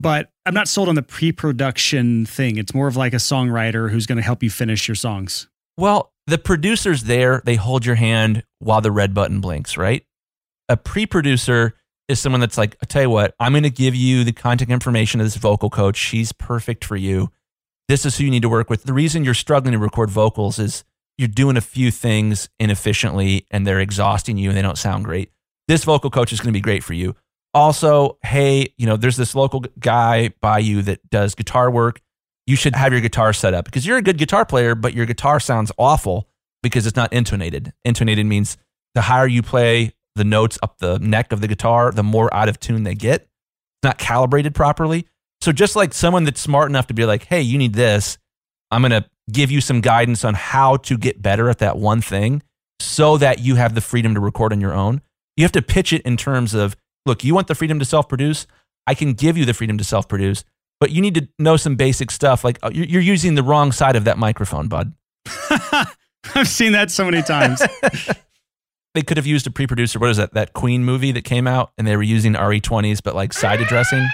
but 0.00 0.30
I'm 0.46 0.54
not 0.54 0.68
sold 0.68 0.88
on 0.88 0.94
the 0.94 1.02
pre-production 1.02 2.26
thing. 2.26 2.56
It's 2.56 2.74
more 2.74 2.88
of 2.88 2.96
like 2.96 3.12
a 3.12 3.16
songwriter 3.16 3.90
who's 3.90 4.06
going 4.06 4.16
to 4.16 4.22
help 4.22 4.42
you 4.42 4.50
finish 4.50 4.88
your 4.88 4.94
songs. 4.94 5.48
Well, 5.76 6.12
the 6.26 6.38
producer's 6.38 7.04
there, 7.04 7.42
they 7.44 7.56
hold 7.56 7.86
your 7.86 7.94
hand 7.94 8.44
while 8.58 8.80
the 8.80 8.92
red 8.92 9.14
button 9.14 9.40
blinks, 9.40 9.76
right? 9.76 10.04
A 10.68 10.76
pre-producer 10.76 11.74
is 12.08 12.20
someone 12.20 12.40
that's 12.40 12.58
like, 12.58 12.76
I 12.82 12.86
tell 12.86 13.02
you 13.02 13.10
what, 13.10 13.34
I'm 13.38 13.52
going 13.52 13.62
to 13.62 13.70
give 13.70 13.94
you 13.94 14.24
the 14.24 14.32
contact 14.32 14.70
information 14.70 15.20
of 15.20 15.26
this 15.26 15.36
vocal 15.36 15.70
coach. 15.70 15.96
She's 15.96 16.32
perfect 16.32 16.84
for 16.84 16.96
you. 16.96 17.30
This 17.88 18.04
is 18.04 18.18
who 18.18 18.24
you 18.24 18.30
need 18.30 18.42
to 18.42 18.48
work 18.48 18.68
with. 18.68 18.84
The 18.84 18.92
reason 18.92 19.24
you're 19.24 19.34
struggling 19.34 19.72
to 19.72 19.78
record 19.78 20.10
vocals 20.10 20.58
is 20.58 20.84
you're 21.16 21.28
doing 21.28 21.56
a 21.56 21.62
few 21.62 21.90
things 21.90 22.48
inefficiently 22.58 23.46
and 23.50 23.66
they're 23.66 23.80
exhausting 23.80 24.36
you 24.36 24.50
and 24.50 24.56
they 24.56 24.62
don't 24.62 24.78
sound 24.78 25.04
great. 25.04 25.32
This 25.66 25.84
vocal 25.84 26.10
coach 26.10 26.32
is 26.32 26.40
going 26.40 26.48
to 26.48 26.56
be 26.56 26.60
great 26.60 26.84
for 26.84 26.94
you. 26.94 27.16
Also, 27.58 28.18
hey, 28.22 28.72
you 28.78 28.86
know, 28.86 28.96
there's 28.96 29.16
this 29.16 29.34
local 29.34 29.64
guy 29.80 30.28
by 30.40 30.60
you 30.60 30.80
that 30.82 31.10
does 31.10 31.34
guitar 31.34 31.68
work. 31.68 32.00
You 32.46 32.54
should 32.54 32.76
have 32.76 32.92
your 32.92 33.00
guitar 33.00 33.32
set 33.32 33.52
up 33.52 33.64
because 33.64 33.84
you're 33.84 33.96
a 33.96 34.02
good 34.02 34.16
guitar 34.16 34.46
player, 34.46 34.76
but 34.76 34.94
your 34.94 35.06
guitar 35.06 35.40
sounds 35.40 35.72
awful 35.76 36.28
because 36.62 36.86
it's 36.86 36.94
not 36.94 37.12
intonated. 37.12 37.72
Intonated 37.84 38.26
means 38.26 38.58
the 38.94 39.02
higher 39.02 39.26
you 39.26 39.42
play 39.42 39.92
the 40.14 40.22
notes 40.22 40.56
up 40.62 40.78
the 40.78 41.00
neck 41.00 41.32
of 41.32 41.40
the 41.40 41.48
guitar, 41.48 41.90
the 41.90 42.04
more 42.04 42.32
out 42.32 42.48
of 42.48 42.60
tune 42.60 42.84
they 42.84 42.94
get. 42.94 43.22
It's 43.22 43.82
not 43.82 43.98
calibrated 43.98 44.54
properly. 44.54 45.08
So 45.40 45.50
just 45.50 45.74
like 45.74 45.92
someone 45.92 46.22
that's 46.22 46.40
smart 46.40 46.70
enough 46.70 46.86
to 46.86 46.94
be 46.94 47.06
like, 47.06 47.24
hey, 47.24 47.42
you 47.42 47.58
need 47.58 47.74
this, 47.74 48.18
I'm 48.70 48.82
going 48.82 49.02
to 49.02 49.04
give 49.32 49.50
you 49.50 49.60
some 49.60 49.80
guidance 49.80 50.24
on 50.24 50.34
how 50.34 50.76
to 50.76 50.96
get 50.96 51.20
better 51.20 51.50
at 51.50 51.58
that 51.58 51.76
one 51.76 52.02
thing 52.02 52.44
so 52.78 53.16
that 53.16 53.40
you 53.40 53.56
have 53.56 53.74
the 53.74 53.80
freedom 53.80 54.14
to 54.14 54.20
record 54.20 54.52
on 54.52 54.60
your 54.60 54.74
own. 54.74 55.02
You 55.36 55.42
have 55.42 55.52
to 55.52 55.62
pitch 55.62 55.92
it 55.92 56.02
in 56.02 56.16
terms 56.16 56.54
of, 56.54 56.76
look, 57.08 57.24
you 57.24 57.34
want 57.34 57.48
the 57.48 57.54
freedom 57.56 57.80
to 57.80 57.84
self 57.84 58.08
produce? 58.08 58.46
I 58.86 58.94
can 58.94 59.12
give 59.14 59.36
you 59.36 59.44
the 59.44 59.54
freedom 59.54 59.76
to 59.78 59.84
self 59.84 60.06
produce, 60.08 60.44
but 60.78 60.92
you 60.92 61.00
need 61.02 61.14
to 61.16 61.28
know 61.40 61.56
some 61.56 61.74
basic 61.74 62.10
stuff. 62.12 62.44
Like 62.44 62.58
uh, 62.62 62.70
you're 62.72 63.02
using 63.02 63.34
the 63.34 63.42
wrong 63.42 63.72
side 63.72 63.96
of 63.96 64.04
that 64.04 64.16
microphone, 64.18 64.68
bud. 64.68 64.92
I've 66.34 66.46
seen 66.48 66.72
that 66.72 66.90
so 66.90 67.04
many 67.04 67.22
times. 67.22 67.60
they 68.94 69.02
could 69.02 69.16
have 69.16 69.26
used 69.26 69.46
a 69.46 69.50
pre-producer. 69.50 69.98
What 69.98 70.10
is 70.10 70.16
that? 70.18 70.34
That 70.34 70.52
Queen 70.52 70.84
movie 70.84 71.12
that 71.12 71.24
came 71.24 71.46
out, 71.46 71.72
and 71.78 71.86
they 71.86 71.96
were 71.96 72.02
using 72.02 72.34
RE20s, 72.34 73.00
but 73.02 73.14
like 73.14 73.32
side 73.32 73.60
addressing. 73.60 74.06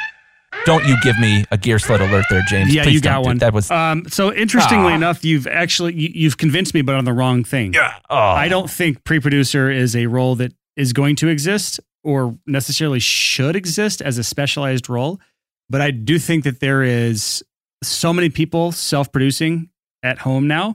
Don't 0.67 0.87
you 0.87 0.97
give 1.03 1.19
me 1.19 1.45
a 1.51 1.59
gear 1.59 1.81
sled 1.81 2.01
alert 2.01 2.27
there, 2.31 2.43
James? 2.49 2.73
Yeah, 2.73 2.85
Please 2.85 2.95
you 2.95 3.01
got 3.01 3.25
one. 3.25 3.39
That 3.39 3.53
was 3.53 3.71
Um, 3.73 4.05
so 4.09 4.33
interestingly 4.33 4.93
Ah. 4.93 4.97
enough, 4.97 5.25
you've 5.25 5.49
actually 5.49 5.95
you, 5.95 6.11
you've 6.15 6.37
convinced 6.39 6.75
me, 6.75 6.81
but 6.83 6.95
on 6.95 7.05
the 7.05 7.13
wrong 7.13 7.43
thing. 7.43 7.75
yeah. 7.75 7.95
Oh, 8.09 8.17
I 8.17 8.49
don't 8.49 8.71
think 8.71 9.03
pre-producer 9.05 9.69
is 9.71 9.97
a 9.97 10.07
role 10.07 10.37
that 10.37 10.53
is 10.77 10.93
going 10.93 11.17
to 11.17 11.29
exist 11.29 11.81
or 12.05 12.37
necessarily 12.47 13.01
should 13.01 13.57
exist 13.57 14.01
as 14.03 14.19
a 14.19 14.25
specialized 14.25 14.89
role. 14.89 15.21
But 15.69 15.81
I 15.81 15.91
do 15.91 16.19
think 16.19 16.45
that 16.45 16.61
there 16.61 16.83
is 16.83 17.43
so 17.83 18.13
many 18.13 18.31
people 18.31 18.73
self-producing 18.73 19.71
at 20.03 20.19
home 20.19 20.47
now 20.47 20.75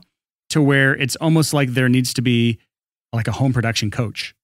to 0.50 0.60
where 0.60 0.94
it's 0.94 1.16
almost 1.16 1.54
like 1.54 1.70
there 1.70 1.88
needs 1.88 2.12
to 2.14 2.22
be 2.22 2.58
like 3.12 3.28
a 3.28 3.32
home 3.32 3.52
production 3.52 3.90
coach, 3.90 4.34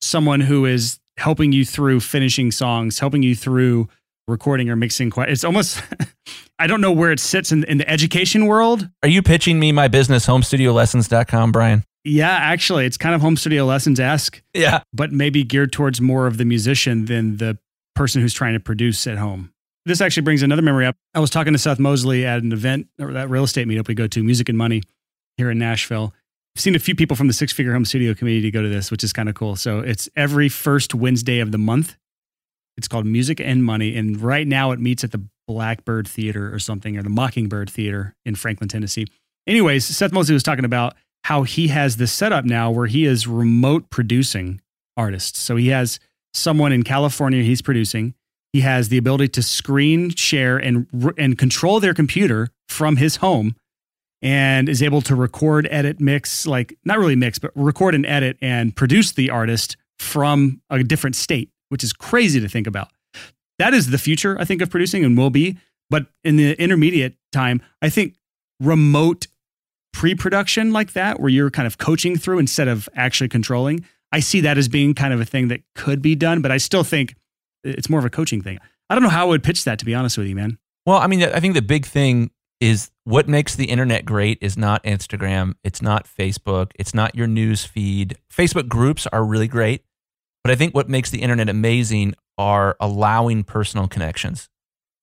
someone 0.00 0.40
who 0.40 0.66
is 0.66 0.98
helping 1.16 1.52
you 1.52 1.64
through 1.64 2.00
finishing 2.00 2.50
songs, 2.50 2.98
helping 2.98 3.22
you 3.22 3.34
through 3.34 3.88
recording 4.28 4.68
or 4.70 4.76
mixing. 4.76 5.12
It's 5.16 5.44
almost, 5.44 5.82
I 6.58 6.66
don't 6.66 6.80
know 6.80 6.92
where 6.92 7.12
it 7.12 7.20
sits 7.20 7.52
in, 7.52 7.64
in 7.64 7.78
the 7.78 7.88
education 7.88 8.46
world. 8.46 8.88
Are 9.02 9.08
you 9.08 9.22
pitching 9.22 9.58
me 9.58 9.72
my 9.72 9.88
business, 9.88 10.26
homestudiolessons.com, 10.26 11.52
Brian? 11.52 11.84
Yeah, 12.04 12.30
actually, 12.30 12.86
it's 12.86 12.96
kind 12.96 13.14
of 13.14 13.20
home 13.20 13.36
studio 13.36 13.64
lessons 13.64 14.00
esque. 14.00 14.42
Yeah. 14.54 14.82
but 14.92 15.12
maybe 15.12 15.44
geared 15.44 15.72
towards 15.72 16.00
more 16.00 16.26
of 16.26 16.36
the 16.36 16.44
musician 16.44 17.04
than 17.04 17.36
the 17.36 17.58
person 17.94 18.20
who's 18.20 18.34
trying 18.34 18.54
to 18.54 18.60
produce 18.60 19.06
at 19.06 19.18
home. 19.18 19.52
This 19.84 20.00
actually 20.00 20.22
brings 20.22 20.42
another 20.42 20.62
memory 20.62 20.86
up. 20.86 20.96
I 21.14 21.20
was 21.20 21.30
talking 21.30 21.52
to 21.52 21.58
Seth 21.58 21.78
Mosley 21.78 22.24
at 22.24 22.42
an 22.42 22.52
event 22.52 22.86
or 23.00 23.12
that 23.12 23.28
real 23.28 23.44
estate 23.44 23.66
meetup 23.66 23.88
we 23.88 23.94
go 23.94 24.06
to, 24.06 24.22
Music 24.22 24.48
and 24.48 24.56
Money, 24.56 24.82
here 25.36 25.50
in 25.50 25.58
Nashville. 25.58 26.14
I've 26.56 26.60
seen 26.60 26.74
a 26.74 26.78
few 26.78 26.94
people 26.94 27.16
from 27.16 27.26
the 27.26 27.32
Six 27.32 27.52
Figure 27.52 27.72
Home 27.72 27.84
Studio 27.84 28.14
community 28.14 28.50
go 28.50 28.62
to 28.62 28.68
this, 28.68 28.90
which 28.90 29.02
is 29.02 29.12
kind 29.12 29.28
of 29.28 29.34
cool. 29.34 29.56
So 29.56 29.80
it's 29.80 30.08
every 30.14 30.48
first 30.48 30.94
Wednesday 30.94 31.40
of 31.40 31.50
the 31.50 31.58
month. 31.58 31.96
It's 32.76 32.88
called 32.88 33.06
Music 33.06 33.40
and 33.40 33.64
Money. 33.64 33.96
And 33.96 34.20
right 34.20 34.46
now 34.46 34.70
it 34.70 34.78
meets 34.78 35.02
at 35.02 35.12
the 35.12 35.22
Blackbird 35.48 36.06
Theater 36.06 36.54
or 36.54 36.58
something, 36.58 36.96
or 36.96 37.02
the 37.02 37.10
Mockingbird 37.10 37.68
Theater 37.68 38.14
in 38.24 38.34
Franklin, 38.34 38.68
Tennessee. 38.68 39.06
Anyways, 39.46 39.84
Seth 39.84 40.12
Mosley 40.12 40.34
was 40.34 40.42
talking 40.42 40.64
about 40.64 40.94
how 41.24 41.44
he 41.44 41.68
has 41.68 41.96
this 41.96 42.12
setup 42.12 42.44
now 42.44 42.70
where 42.70 42.86
he 42.86 43.04
is 43.04 43.26
remote 43.26 43.90
producing 43.90 44.60
artists. 44.96 45.38
So 45.38 45.56
he 45.56 45.68
has 45.68 46.00
someone 46.34 46.72
in 46.72 46.82
California 46.82 47.42
he's 47.42 47.62
producing. 47.62 48.14
He 48.52 48.60
has 48.60 48.88
the 48.88 48.98
ability 48.98 49.28
to 49.28 49.42
screen 49.42 50.10
share 50.10 50.58
and 50.58 50.86
and 51.16 51.38
control 51.38 51.80
their 51.80 51.94
computer 51.94 52.48
from 52.68 52.96
his 52.96 53.16
home 53.16 53.56
and 54.20 54.68
is 54.68 54.82
able 54.82 55.02
to 55.02 55.16
record, 55.16 55.66
edit, 55.70 56.00
mix, 56.00 56.46
like 56.46 56.76
not 56.84 56.98
really 56.98 57.16
mix, 57.16 57.38
but 57.38 57.50
record 57.54 57.94
and 57.94 58.06
edit 58.06 58.36
and 58.40 58.76
produce 58.76 59.12
the 59.12 59.30
artist 59.30 59.76
from 59.98 60.60
a 60.70 60.82
different 60.82 61.16
state, 61.16 61.50
which 61.70 61.82
is 61.82 61.92
crazy 61.92 62.40
to 62.40 62.48
think 62.48 62.66
about. 62.66 62.88
That 63.58 63.74
is 63.74 63.90
the 63.90 63.98
future, 63.98 64.36
I 64.38 64.44
think, 64.44 64.62
of 64.62 64.70
producing 64.70 65.04
and 65.04 65.16
will 65.16 65.30
be. 65.30 65.58
But 65.90 66.06
in 66.24 66.36
the 66.36 66.52
intermediate 66.60 67.16
time, 67.32 67.62
I 67.82 67.90
think 67.90 68.16
remote 68.60 69.26
pre-production 69.92 70.72
like 70.72 70.92
that 70.92 71.20
where 71.20 71.28
you're 71.28 71.50
kind 71.50 71.66
of 71.66 71.78
coaching 71.78 72.16
through 72.16 72.38
instead 72.38 72.68
of 72.68 72.88
actually 72.94 73.28
controlling 73.28 73.84
i 74.12 74.20
see 74.20 74.40
that 74.40 74.56
as 74.58 74.68
being 74.68 74.94
kind 74.94 75.12
of 75.12 75.20
a 75.20 75.24
thing 75.24 75.48
that 75.48 75.60
could 75.74 76.00
be 76.02 76.14
done 76.14 76.42
but 76.42 76.50
i 76.50 76.56
still 76.56 76.84
think 76.84 77.14
it's 77.64 77.88
more 77.90 77.98
of 77.98 78.04
a 78.04 78.10
coaching 78.10 78.42
thing 78.42 78.58
i 78.90 78.94
don't 78.94 79.02
know 79.02 79.08
how 79.10 79.26
i 79.26 79.28
would 79.28 79.42
pitch 79.42 79.64
that 79.64 79.78
to 79.78 79.84
be 79.84 79.94
honest 79.94 80.16
with 80.18 80.26
you 80.26 80.34
man 80.36 80.58
Well, 80.86 80.98
I 80.98 81.06
mean, 81.06 81.22
I 81.22 81.38
think 81.40 81.54
the 81.54 81.62
big 81.62 81.86
thing 81.86 82.30
is 82.60 82.90
what 83.04 83.28
makes 83.28 83.56
the 83.56 83.66
internet 83.66 84.04
great 84.04 84.38
is 84.40 84.56
not 84.56 84.82
Instagram, 84.84 85.54
it's 85.64 85.82
not 85.82 86.06
Facebook, 86.06 86.70
it's 86.76 86.94
not 86.94 87.14
your 87.14 87.26
news 87.26 87.64
feed. 87.64 88.16
Facebook 88.32 88.68
groups 88.68 89.06
are 89.12 89.24
really 89.24 89.48
great, 89.48 89.84
but 90.44 90.52
I 90.52 90.54
think 90.54 90.74
what 90.74 90.88
makes 90.88 91.10
the 91.10 91.22
internet 91.22 91.48
amazing 91.48 92.14
are 92.38 92.76
allowing 92.80 93.44
personal 93.44 93.88
connections. 93.88 94.48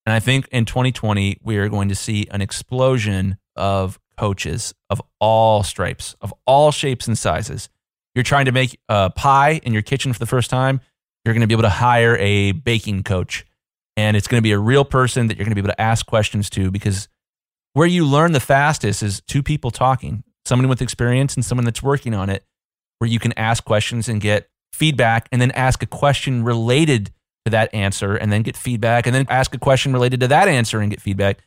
And 0.06 0.14
I 0.14 0.20
think 0.20 0.48
in 0.52 0.66
2020, 0.66 1.40
we 1.44 1.58
are 1.58 1.70
going 1.70 1.90
to 1.90 1.96
see 1.96 2.28
an 2.32 2.42
explosion 2.42 3.38
of 3.56 4.00
coaches 4.20 4.74
of 4.90 5.02
all 5.20 5.64
stripes, 5.64 6.16
of 6.20 6.34
all 6.46 6.72
shapes 6.72 7.08
and 7.08 7.18
sizes. 7.18 7.70
You're 8.16 8.24
trying 8.24 8.46
to 8.46 8.52
make 8.52 8.78
a 8.90 9.10
pie 9.10 9.62
in 9.64 9.72
your 9.72 9.82
kitchen 9.82 10.12
for 10.12 10.20
the 10.20 10.26
first 10.26 10.50
time, 10.50 10.82
you're 11.24 11.34
going 11.34 11.42
to 11.42 11.48
be 11.48 11.54
able 11.54 11.64
to 11.64 11.70
hire 11.70 12.18
a 12.18 12.52
baking 12.52 13.04
coach 13.04 13.46
and 13.96 14.18
it's 14.18 14.28
going 14.28 14.40
to 14.40 14.44
be 14.44 14.52
a 14.52 14.60
real 14.60 14.86
person 14.86 15.28
that 15.28 15.38
you're 15.38 15.46
going 15.46 15.52
to 15.52 15.56
be 15.56 15.62
able 15.62 15.74
to 15.74 15.82
ask 15.82 16.06
questions 16.06 16.50
to 16.50 16.72
because 16.72 17.08
where 17.74 17.88
you 17.88 18.06
learn 18.06 18.32
the 18.32 18.40
fastest 18.40 19.04
is 19.04 19.22
two 19.22 19.44
people 19.44 19.72
talking 19.72 20.24
someone 20.46 20.68
with 20.68 20.82
experience 20.82 21.36
and 21.36 21.46
someone 21.46 21.66
that's 21.66 21.84
working 21.84 22.14
on 22.14 22.30
it 22.30 22.44
where 22.98 23.10
you 23.10 23.20
can 23.20 23.34
ask 23.38 23.64
questions 23.64 24.10
and 24.10 24.22
get 24.22 24.50
feedback 24.74 25.30
and 25.32 25.42
then 25.42 25.52
ask 25.52 25.84
a 25.84 25.86
question 25.86 26.44
related 26.44 27.12
to 27.46 27.52
that 27.52 27.74
answer 27.74 28.16
and 28.16 28.32
then 28.32 28.42
get 28.42 28.58
feedback 28.58 29.06
and 29.06 29.16
then 29.16 29.26
ask 29.30 29.54
a 29.54 29.60
question 29.60 29.94
related 29.94 30.20
to 30.20 30.28
that 30.28 30.48
answer 30.48 30.80
and 30.80 30.90
get 30.90 31.02
feedback 31.02 31.40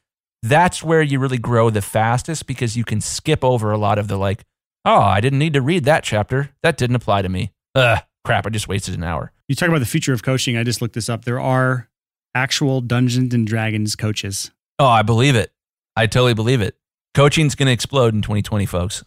that's 0.43 0.83
where 0.83 1.03
you 1.03 1.19
really 1.19 1.39
grow 1.39 1.71
the 1.71 1.83
fastest 1.83 2.47
because 2.47 2.77
you 2.77 2.85
can 2.85 3.01
skip 3.01 3.45
over 3.45 3.71
a 3.71 3.79
lot 3.79 3.99
of 3.99 4.09
the 4.09 4.17
like 4.17 4.45
oh 4.85 5.01
i 5.01 5.21
didn't 5.21 5.39
need 5.39 5.53
to 5.53 5.61
read 5.63 5.85
that 5.85 6.03
chapter 6.05 6.51
that 6.63 6.77
didn't 6.77 6.97
apply 6.97 7.23
to 7.23 7.29
me 7.29 7.53
Ugh, 7.75 7.99
crap 8.25 8.47
i 8.47 8.51
just 8.51 8.69
wasted 8.69 8.95
an 8.95 9.05
hour 9.05 9.33
you 9.49 9.55
talk 9.55 9.69
about 9.69 9.79
the 9.81 9.87
future 9.87 10.13
of 10.13 10.23
coaching 10.23 10.57
i 10.57 10.65
just 10.65 10.83
looked 10.83 10.95
this 10.95 11.09
up 11.09 11.25
there 11.25 11.41
are 11.41 11.89
actual 12.35 12.81
dungeons 12.81 13.33
and 13.35 13.47
dragons 13.47 13.95
coaches 13.97 14.51
Oh, 14.79 14.87
I 14.87 15.03
believe 15.03 15.37
it. 15.37 15.53
I 15.95 16.07
totally 16.09 16.35
believe 16.35 16.61
it. 16.61 16.75
Coaching's 17.15 17.55
going 17.55 17.67
to 17.67 17.73
explode 17.73 18.15
in 18.15 18.23
2020, 18.23 18.67
folks. 18.67 19.05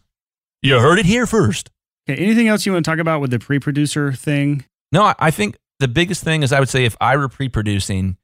You 0.61 0.79
heard 0.79 0.99
it 0.99 1.05
here 1.05 1.25
first. 1.25 1.69
okay 2.07 2.21
anything 2.21 2.47
else 2.47 2.65
you 2.65 2.71
want 2.71 2.85
to 2.85 2.89
talk 2.91 2.99
about 2.99 3.19
with 3.19 3.31
the 3.31 3.39
pre-producer 3.39 4.13
thing 4.13 4.63
No, 4.93 5.03
I- 5.03 5.15
I 5.19 5.31
think 5.31 5.57
the 5.79 5.89
biggest 5.89 6.23
thing 6.23 6.43
is 6.43 6.53
I 6.53 6.59
would 6.61 6.69
say 6.69 6.85
if 6.85 6.95
I 7.01 7.17
were 7.17 7.27
pre 7.27 7.49
producing, 7.49 8.15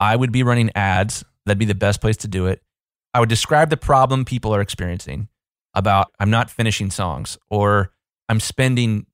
I 0.00 0.16
would 0.16 0.32
be 0.32 0.42
running 0.42 0.70
ads. 0.74 1.24
That'd 1.48 1.58
be 1.58 1.64
the 1.64 1.74
best 1.74 2.00
place 2.00 2.16
to 2.18 2.28
do 2.28 2.46
it. 2.46 2.62
I 3.14 3.20
would 3.20 3.28
describe 3.28 3.70
the 3.70 3.76
problem 3.76 4.24
people 4.24 4.54
are 4.54 4.60
experiencing 4.60 5.28
about 5.74 6.12
I'm 6.20 6.30
not 6.30 6.50
finishing 6.50 6.90
songs 6.90 7.38
or 7.50 7.92
I'm 8.28 8.40
spending 8.40 9.06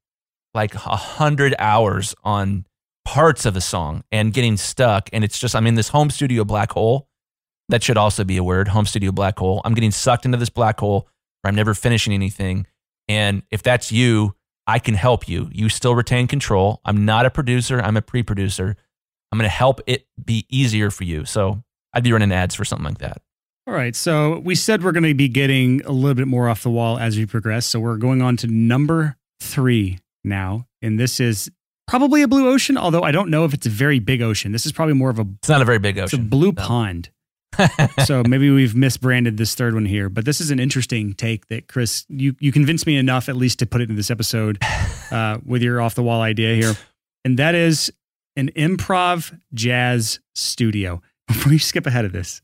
like 0.54 0.74
a 0.74 0.78
hundred 0.96 1.54
hours 1.58 2.14
on 2.24 2.66
parts 3.04 3.46
of 3.46 3.56
a 3.56 3.60
song 3.60 4.04
and 4.12 4.32
getting 4.32 4.56
stuck. 4.56 5.08
And 5.12 5.24
it's 5.24 5.38
just, 5.38 5.54
I'm 5.54 5.66
in 5.66 5.74
this 5.74 5.88
home 5.88 6.10
studio 6.10 6.44
black 6.44 6.72
hole 6.72 7.08
That 7.68 7.82
should 7.82 7.96
also 7.96 8.24
be 8.24 8.36
a 8.36 8.44
word 8.44 8.68
home 8.68 8.86
studio 8.86 9.12
black 9.12 9.38
hole. 9.38 9.60
I'm 9.64 9.74
getting 9.74 9.90
sucked 9.90 10.24
into 10.26 10.38
this 10.38 10.50
black 10.50 10.80
hole 10.80 11.08
where 11.42 11.50
I'm 11.50 11.54
never 11.56 11.74
finishing 11.74 12.12
anything. 12.12 12.66
And 13.08 13.42
if 13.50 13.62
that's 13.62 13.92
you, 13.92 14.34
I 14.66 14.78
can 14.78 14.94
help 14.94 15.28
you. 15.28 15.48
You 15.52 15.68
still 15.68 15.94
retain 15.94 16.26
control. 16.26 16.80
I'm 16.84 17.04
not 17.04 17.26
a 17.26 17.30
producer, 17.30 17.80
I'm 17.80 17.96
a 17.96 18.02
pre 18.02 18.22
producer. 18.22 18.76
I'm 19.32 19.38
going 19.38 19.48
to 19.50 19.54
help 19.56 19.80
it 19.86 20.06
be 20.24 20.46
easier 20.48 20.90
for 20.90 21.04
you. 21.04 21.24
So 21.24 21.62
I'd 21.94 22.04
be 22.04 22.12
running 22.12 22.32
ads 22.32 22.54
for 22.54 22.64
something 22.64 22.84
like 22.84 22.98
that. 22.98 23.22
All 23.66 23.72
right. 23.74 23.96
So 23.96 24.40
we 24.40 24.54
said 24.54 24.82
we're 24.84 24.92
going 24.92 25.04
to 25.04 25.14
be 25.14 25.28
getting 25.28 25.80
a 25.86 25.92
little 25.92 26.14
bit 26.14 26.28
more 26.28 26.48
off 26.50 26.62
the 26.62 26.70
wall 26.70 26.98
as 26.98 27.16
we 27.16 27.24
progress. 27.24 27.64
So 27.64 27.80
we're 27.80 27.96
going 27.96 28.20
on 28.20 28.36
to 28.38 28.46
number 28.46 29.16
three 29.40 30.00
now. 30.22 30.66
And 30.82 31.00
this 31.00 31.18
is 31.20 31.50
probably 31.86 32.20
a 32.22 32.28
blue 32.28 32.48
ocean, 32.48 32.76
although 32.76 33.02
I 33.02 33.10
don't 33.12 33.30
know 33.30 33.44
if 33.46 33.54
it's 33.54 33.66
a 33.66 33.70
very 33.70 34.00
big 34.00 34.20
ocean. 34.20 34.52
This 34.52 34.66
is 34.66 34.72
probably 34.72 34.94
more 34.94 35.08
of 35.10 35.18
a, 35.18 35.24
It's 35.38 35.48
not 35.48 35.62
a 35.62 35.64
very 35.64 35.78
big 35.78 35.96
it's 35.96 36.12
a 36.12 36.18
blue 36.18 36.52
No. 36.52 36.62
pond. 36.62 37.10
so 38.04 38.22
maybe 38.24 38.50
we've 38.50 38.72
misbranded 38.72 39.36
this 39.36 39.54
third 39.54 39.74
one 39.74 39.86
here, 39.86 40.08
but 40.08 40.24
this 40.24 40.40
is 40.40 40.50
an 40.50 40.58
interesting 40.58 41.14
take 41.14 41.46
that 41.46 41.68
Chris, 41.68 42.04
you, 42.08 42.34
you 42.40 42.50
convinced 42.50 42.84
me 42.86 42.96
enough 42.96 43.28
at 43.28 43.36
least 43.36 43.60
to 43.60 43.66
put 43.66 43.80
it 43.80 43.88
in 43.88 43.94
this 43.96 44.10
episode 44.10 44.58
uh, 45.12 45.38
with 45.46 45.62
your 45.62 45.80
off 45.80 45.94
the 45.94 46.02
wall 46.02 46.20
idea 46.20 46.54
here. 46.56 46.74
And 47.24 47.38
that 47.38 47.54
is 47.54 47.92
an 48.36 48.50
improv 48.56 49.38
jazz 49.54 50.18
studio. 50.34 51.00
Before 51.28 51.52
you 51.52 51.58
skip 51.58 51.86
ahead 51.86 52.04
of 52.04 52.12
this, 52.12 52.42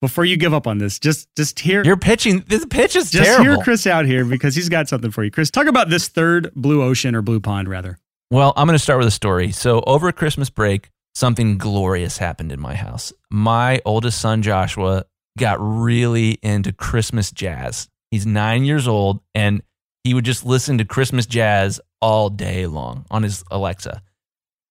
before 0.00 0.24
you 0.24 0.36
give 0.36 0.52
up 0.52 0.66
on 0.66 0.78
this, 0.78 0.98
just 0.98 1.28
just 1.36 1.60
hear 1.60 1.84
You're 1.84 1.96
pitching. 1.96 2.44
This 2.48 2.66
pitch 2.66 2.96
is 2.96 3.10
just 3.10 3.24
terrible. 3.24 3.44
hear 3.44 3.62
Chris 3.62 3.86
out 3.86 4.04
here 4.04 4.24
because 4.24 4.54
he's 4.54 4.68
got 4.68 4.88
something 4.88 5.10
for 5.10 5.22
you. 5.22 5.30
Chris, 5.30 5.50
talk 5.50 5.66
about 5.66 5.90
this 5.90 6.08
third 6.08 6.50
blue 6.54 6.82
ocean 6.82 7.14
or 7.14 7.22
blue 7.22 7.40
pond 7.40 7.68
rather. 7.68 7.98
Well, 8.30 8.52
I'm 8.56 8.66
going 8.66 8.78
to 8.78 8.82
start 8.82 8.98
with 8.98 9.08
a 9.08 9.12
story. 9.12 9.52
So, 9.52 9.82
over 9.86 10.10
Christmas 10.10 10.50
break, 10.50 10.88
something 11.14 11.58
glorious 11.58 12.18
happened 12.18 12.50
in 12.50 12.60
my 12.60 12.74
house. 12.74 13.12
My 13.30 13.80
oldest 13.84 14.20
son, 14.20 14.42
Joshua, 14.42 15.04
got 15.38 15.58
really 15.60 16.38
into 16.42 16.72
Christmas 16.72 17.30
jazz. 17.30 17.88
He's 18.10 18.26
nine 18.26 18.64
years 18.64 18.88
old 18.88 19.20
and 19.34 19.62
he 20.04 20.14
would 20.14 20.24
just 20.24 20.44
listen 20.44 20.78
to 20.78 20.84
Christmas 20.84 21.26
jazz 21.26 21.80
all 22.00 22.28
day 22.28 22.66
long 22.66 23.06
on 23.10 23.22
his 23.22 23.44
Alexa. 23.50 24.02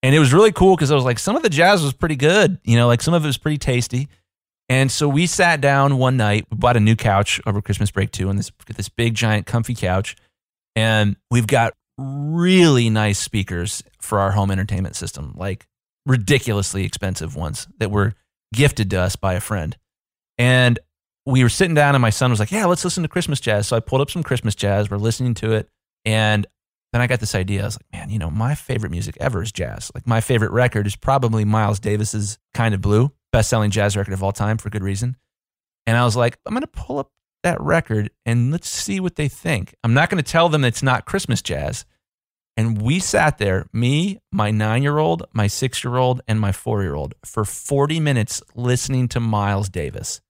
And 0.04 0.16
it 0.16 0.20
was 0.20 0.34
really 0.34 0.52
cool 0.52 0.76
because 0.76 0.92
I 0.92 0.96
was 0.96 1.04
like, 1.04 1.20
some 1.20 1.36
of 1.36 1.44
the 1.44 1.50
jazz 1.50 1.84
was 1.84 1.94
pretty 1.94 2.16
good. 2.16 2.60
You 2.64 2.76
know, 2.76 2.88
like 2.88 3.02
some 3.02 3.14
of 3.14 3.24
it 3.24 3.28
was 3.28 3.38
pretty 3.38 3.58
tasty. 3.58 4.10
And 4.68 4.90
so 4.90 5.08
we 5.10 5.28
sat 5.28 5.60
down 5.60 5.98
one 5.98 6.18
night. 6.18 6.46
We 6.50 6.58
bought 6.58 6.78
a 6.78 6.80
new 6.80 6.96
couch 6.96 7.42
over 7.46 7.62
Christmas 7.62 7.92
break 7.92 8.12
too, 8.12 8.30
and 8.30 8.40
this 8.40 8.52
this 8.68 8.90
big 8.90 9.16
giant 9.16 9.46
comfy 9.46 9.76
couch. 9.76 10.16
And 10.76 11.18
we've 11.30 11.46
got 11.46 11.74
really 11.98 12.90
nice 12.90 13.20
speakers 13.20 13.84
for 14.00 14.20
our 14.20 14.32
home 14.32 14.50
entertainment 14.50 14.96
system, 14.96 15.34
like 15.36 15.68
ridiculously 16.06 16.86
expensive 16.86 17.36
ones 17.36 17.68
that 17.80 17.92
were 17.92 18.14
gifted 18.54 18.90
to 18.92 19.02
us 19.02 19.16
by 19.16 19.34
a 19.34 19.42
friend. 19.42 19.78
And 20.38 20.80
we 21.26 21.44
were 21.44 21.50
sitting 21.50 21.76
down, 21.76 21.94
and 21.94 22.02
my 22.02 22.10
son 22.10 22.32
was 22.32 22.40
like, 22.40 22.52
"Yeah, 22.52 22.66
let's 22.66 22.86
listen 22.86 23.04
to 23.04 23.10
Christmas 23.10 23.42
jazz." 23.42 23.68
So 23.68 23.76
I 23.76 23.82
pulled 23.82 24.02
up 24.02 24.10
some 24.10 24.24
Christmas 24.24 24.56
jazz. 24.56 24.90
We're 24.90 24.98
listening 24.98 25.34
to 25.36 25.52
it, 25.52 25.70
and 26.06 26.48
then 26.92 27.02
I 27.02 27.08
got 27.08 27.20
this 27.20 27.36
idea. 27.36 27.62
I 27.62 27.66
was 27.66 27.78
like, 27.78 27.92
"Man, 27.92 28.10
you 28.10 28.20
know, 28.20 28.30
my 28.30 28.56
favorite 28.56 28.92
music 28.92 29.18
ever 29.20 29.42
is 29.42 29.52
jazz. 29.52 29.92
Like 29.96 30.08
my 30.08 30.22
favorite 30.22 30.52
record 30.52 30.88
is 30.88 30.96
probably 30.96 31.46
Miles 31.46 31.80
Davis's 31.80 32.38
"Kind 32.54 32.74
of 32.74 32.82
Blue," 32.82 33.12
best-selling 33.32 33.72
jazz 33.72 33.96
record 33.96 34.14
of 34.14 34.24
all 34.24 34.32
time 34.32 34.58
for 34.58 34.70
good 34.70 34.84
reason." 34.84 35.18
And 35.88 35.98
I 35.98 36.04
was 36.06 36.16
like, 36.16 36.38
"I'm 36.46 36.54
going 36.54 36.62
to 36.62 36.68
pull 36.68 37.00
up 37.00 37.12
that 37.44 37.60
record 37.60 38.12
and 38.26 38.52
let's 38.52 38.70
see 38.70 39.00
what 39.00 39.16
they 39.16 39.28
think. 39.28 39.74
I'm 39.84 39.94
not 39.94 40.10
going 40.10 40.24
to 40.24 40.32
tell 40.32 40.50
them 40.50 40.64
it's 40.64 40.84
not 40.84 41.06
Christmas 41.06 41.42
jazz." 41.42 41.86
And 42.58 42.82
we 42.82 43.00
sat 43.00 43.38
there, 43.38 43.66
me, 43.72 44.20
my 44.32 44.52
nine 44.52 44.84
year 44.84 44.98
old, 44.98 45.24
my 45.34 45.48
six 45.48 45.84
year 45.84 45.96
old, 45.96 46.22
and 46.28 46.40
my 46.40 46.52
four 46.52 46.84
year 46.84 46.96
old, 46.96 47.16
for 47.26 47.46
40 47.46 48.00
minutes 48.00 48.42
listening 48.56 49.08
to 49.10 49.20
Miles 49.20 49.70
Davis 49.70 50.22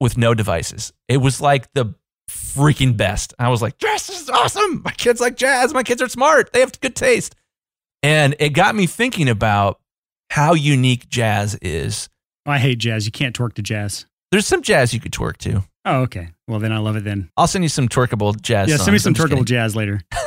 with 0.00 0.18
no 0.18 0.34
devices. 0.34 0.92
It 1.08 1.18
was 1.18 1.40
like 1.40 1.72
the 1.74 1.94
freaking 2.30 2.96
best. 2.96 3.34
I 3.38 3.48
was 3.48 3.60
like, 3.62 3.78
jazz 3.78 4.08
is 4.08 4.30
awesome. 4.30 4.82
My 4.82 4.92
kids 4.92 5.20
like 5.20 5.36
jazz. 5.36 5.74
My 5.74 5.82
kids 5.82 6.00
are 6.00 6.08
smart. 6.08 6.52
They 6.52 6.60
have 6.60 6.78
good 6.80 6.96
taste. 6.96 7.34
And 8.02 8.34
it 8.38 8.50
got 8.50 8.74
me 8.74 8.86
thinking 8.86 9.28
about 9.28 9.80
how 10.30 10.54
unique 10.54 11.08
jazz 11.08 11.56
is. 11.56 12.08
I 12.46 12.58
hate 12.58 12.78
jazz. 12.78 13.04
You 13.04 13.12
can't 13.12 13.36
twerk 13.36 13.54
to 13.54 13.62
jazz. 13.62 14.06
There's 14.30 14.46
some 14.46 14.62
jazz 14.62 14.94
you 14.94 15.00
could 15.00 15.12
twerk 15.12 15.36
to. 15.38 15.64
Oh, 15.84 16.02
okay. 16.02 16.28
Well, 16.46 16.60
then 16.60 16.72
I 16.72 16.78
love 16.78 16.96
it 16.96 17.04
then. 17.04 17.30
I'll 17.36 17.46
send 17.46 17.64
you 17.64 17.68
some 17.68 17.88
twerkable 17.88 18.40
jazz. 18.40 18.68
yeah, 18.68 18.76
send 18.76 18.92
me 18.92 18.98
some 18.98 19.14
twerkable 19.14 19.30
kidding. 19.30 19.44
jazz 19.46 19.76
later. 19.76 20.00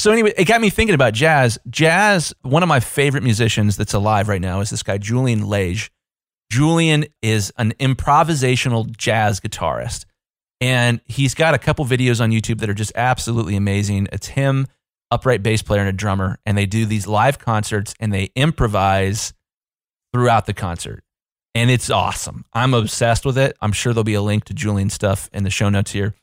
So 0.00 0.10
anyway, 0.10 0.32
it 0.38 0.46
got 0.46 0.62
me 0.62 0.70
thinking 0.70 0.94
about 0.94 1.12
jazz. 1.12 1.58
Jazz, 1.68 2.32
one 2.40 2.62
of 2.62 2.70
my 2.70 2.80
favorite 2.80 3.22
musicians 3.22 3.76
that's 3.76 3.92
alive 3.92 4.28
right 4.30 4.40
now 4.40 4.60
is 4.60 4.70
this 4.70 4.82
guy 4.82 4.96
Julian 4.96 5.46
Lage. 5.46 5.90
Julian 6.50 7.04
is 7.20 7.52
an 7.58 7.72
improvisational 7.72 8.96
jazz 8.96 9.40
guitarist. 9.40 10.06
And 10.60 11.00
he's 11.06 11.34
got 11.34 11.54
a 11.54 11.58
couple 11.58 11.84
videos 11.86 12.20
on 12.20 12.30
YouTube 12.30 12.60
that 12.60 12.68
are 12.68 12.74
just 12.74 12.92
absolutely 12.94 13.56
amazing. 13.56 14.08
It's 14.12 14.28
him, 14.28 14.66
upright 15.10 15.42
bass 15.42 15.62
player 15.62 15.80
and 15.80 15.88
a 15.88 15.92
drummer, 15.92 16.38
and 16.44 16.56
they 16.56 16.66
do 16.66 16.84
these 16.84 17.06
live 17.06 17.38
concerts 17.38 17.94
and 17.98 18.12
they 18.12 18.30
improvise 18.34 19.32
throughout 20.12 20.46
the 20.46 20.52
concert. 20.52 21.02
And 21.54 21.70
it's 21.70 21.90
awesome. 21.90 22.44
I'm 22.52 22.74
obsessed 22.74 23.24
with 23.24 23.36
it. 23.36 23.56
I'm 23.60 23.72
sure 23.72 23.92
there'll 23.92 24.04
be 24.04 24.14
a 24.14 24.22
link 24.22 24.44
to 24.44 24.54
Julian's 24.54 24.94
stuff 24.94 25.28
in 25.32 25.42
the 25.42 25.50
show 25.50 25.68
notes 25.68 25.92
here. 25.92 26.14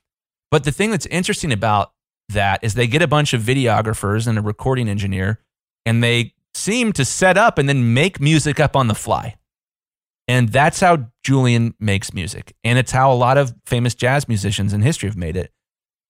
But 0.52 0.64
the 0.64 0.72
thing 0.72 0.92
that's 0.92 1.06
interesting 1.08 1.52
about 1.52 1.92
that 2.30 2.64
is 2.64 2.74
they 2.74 2.88
get 2.88 3.02
a 3.02 3.08
bunch 3.08 3.34
of 3.34 3.42
videographers 3.42 4.28
and 4.28 4.38
a 4.38 4.42
recording 4.42 4.88
engineer 4.88 5.40
and 5.86 6.04
they 6.04 6.34
seem 6.54 6.94
to 6.94 7.06
set 7.06 7.38
up 7.38 7.58
and 7.58 7.68
then 7.68 7.94
make 7.94 8.20
music 8.20 8.60
up 8.60 8.76
on 8.76 8.88
the 8.88 8.96
fly. 8.96 9.36
And 10.28 10.50
that's 10.50 10.80
how 10.80 11.08
Julian 11.24 11.74
makes 11.80 12.14
music. 12.14 12.54
And 12.64 12.78
it's 12.78 12.92
how 12.92 13.12
a 13.12 13.16
lot 13.16 13.38
of 13.38 13.54
famous 13.66 13.96
jazz 13.96 14.28
musicians 14.28 14.74
in 14.74 14.82
history 14.82 15.08
have 15.08 15.18
made 15.18 15.38
it. 15.38 15.52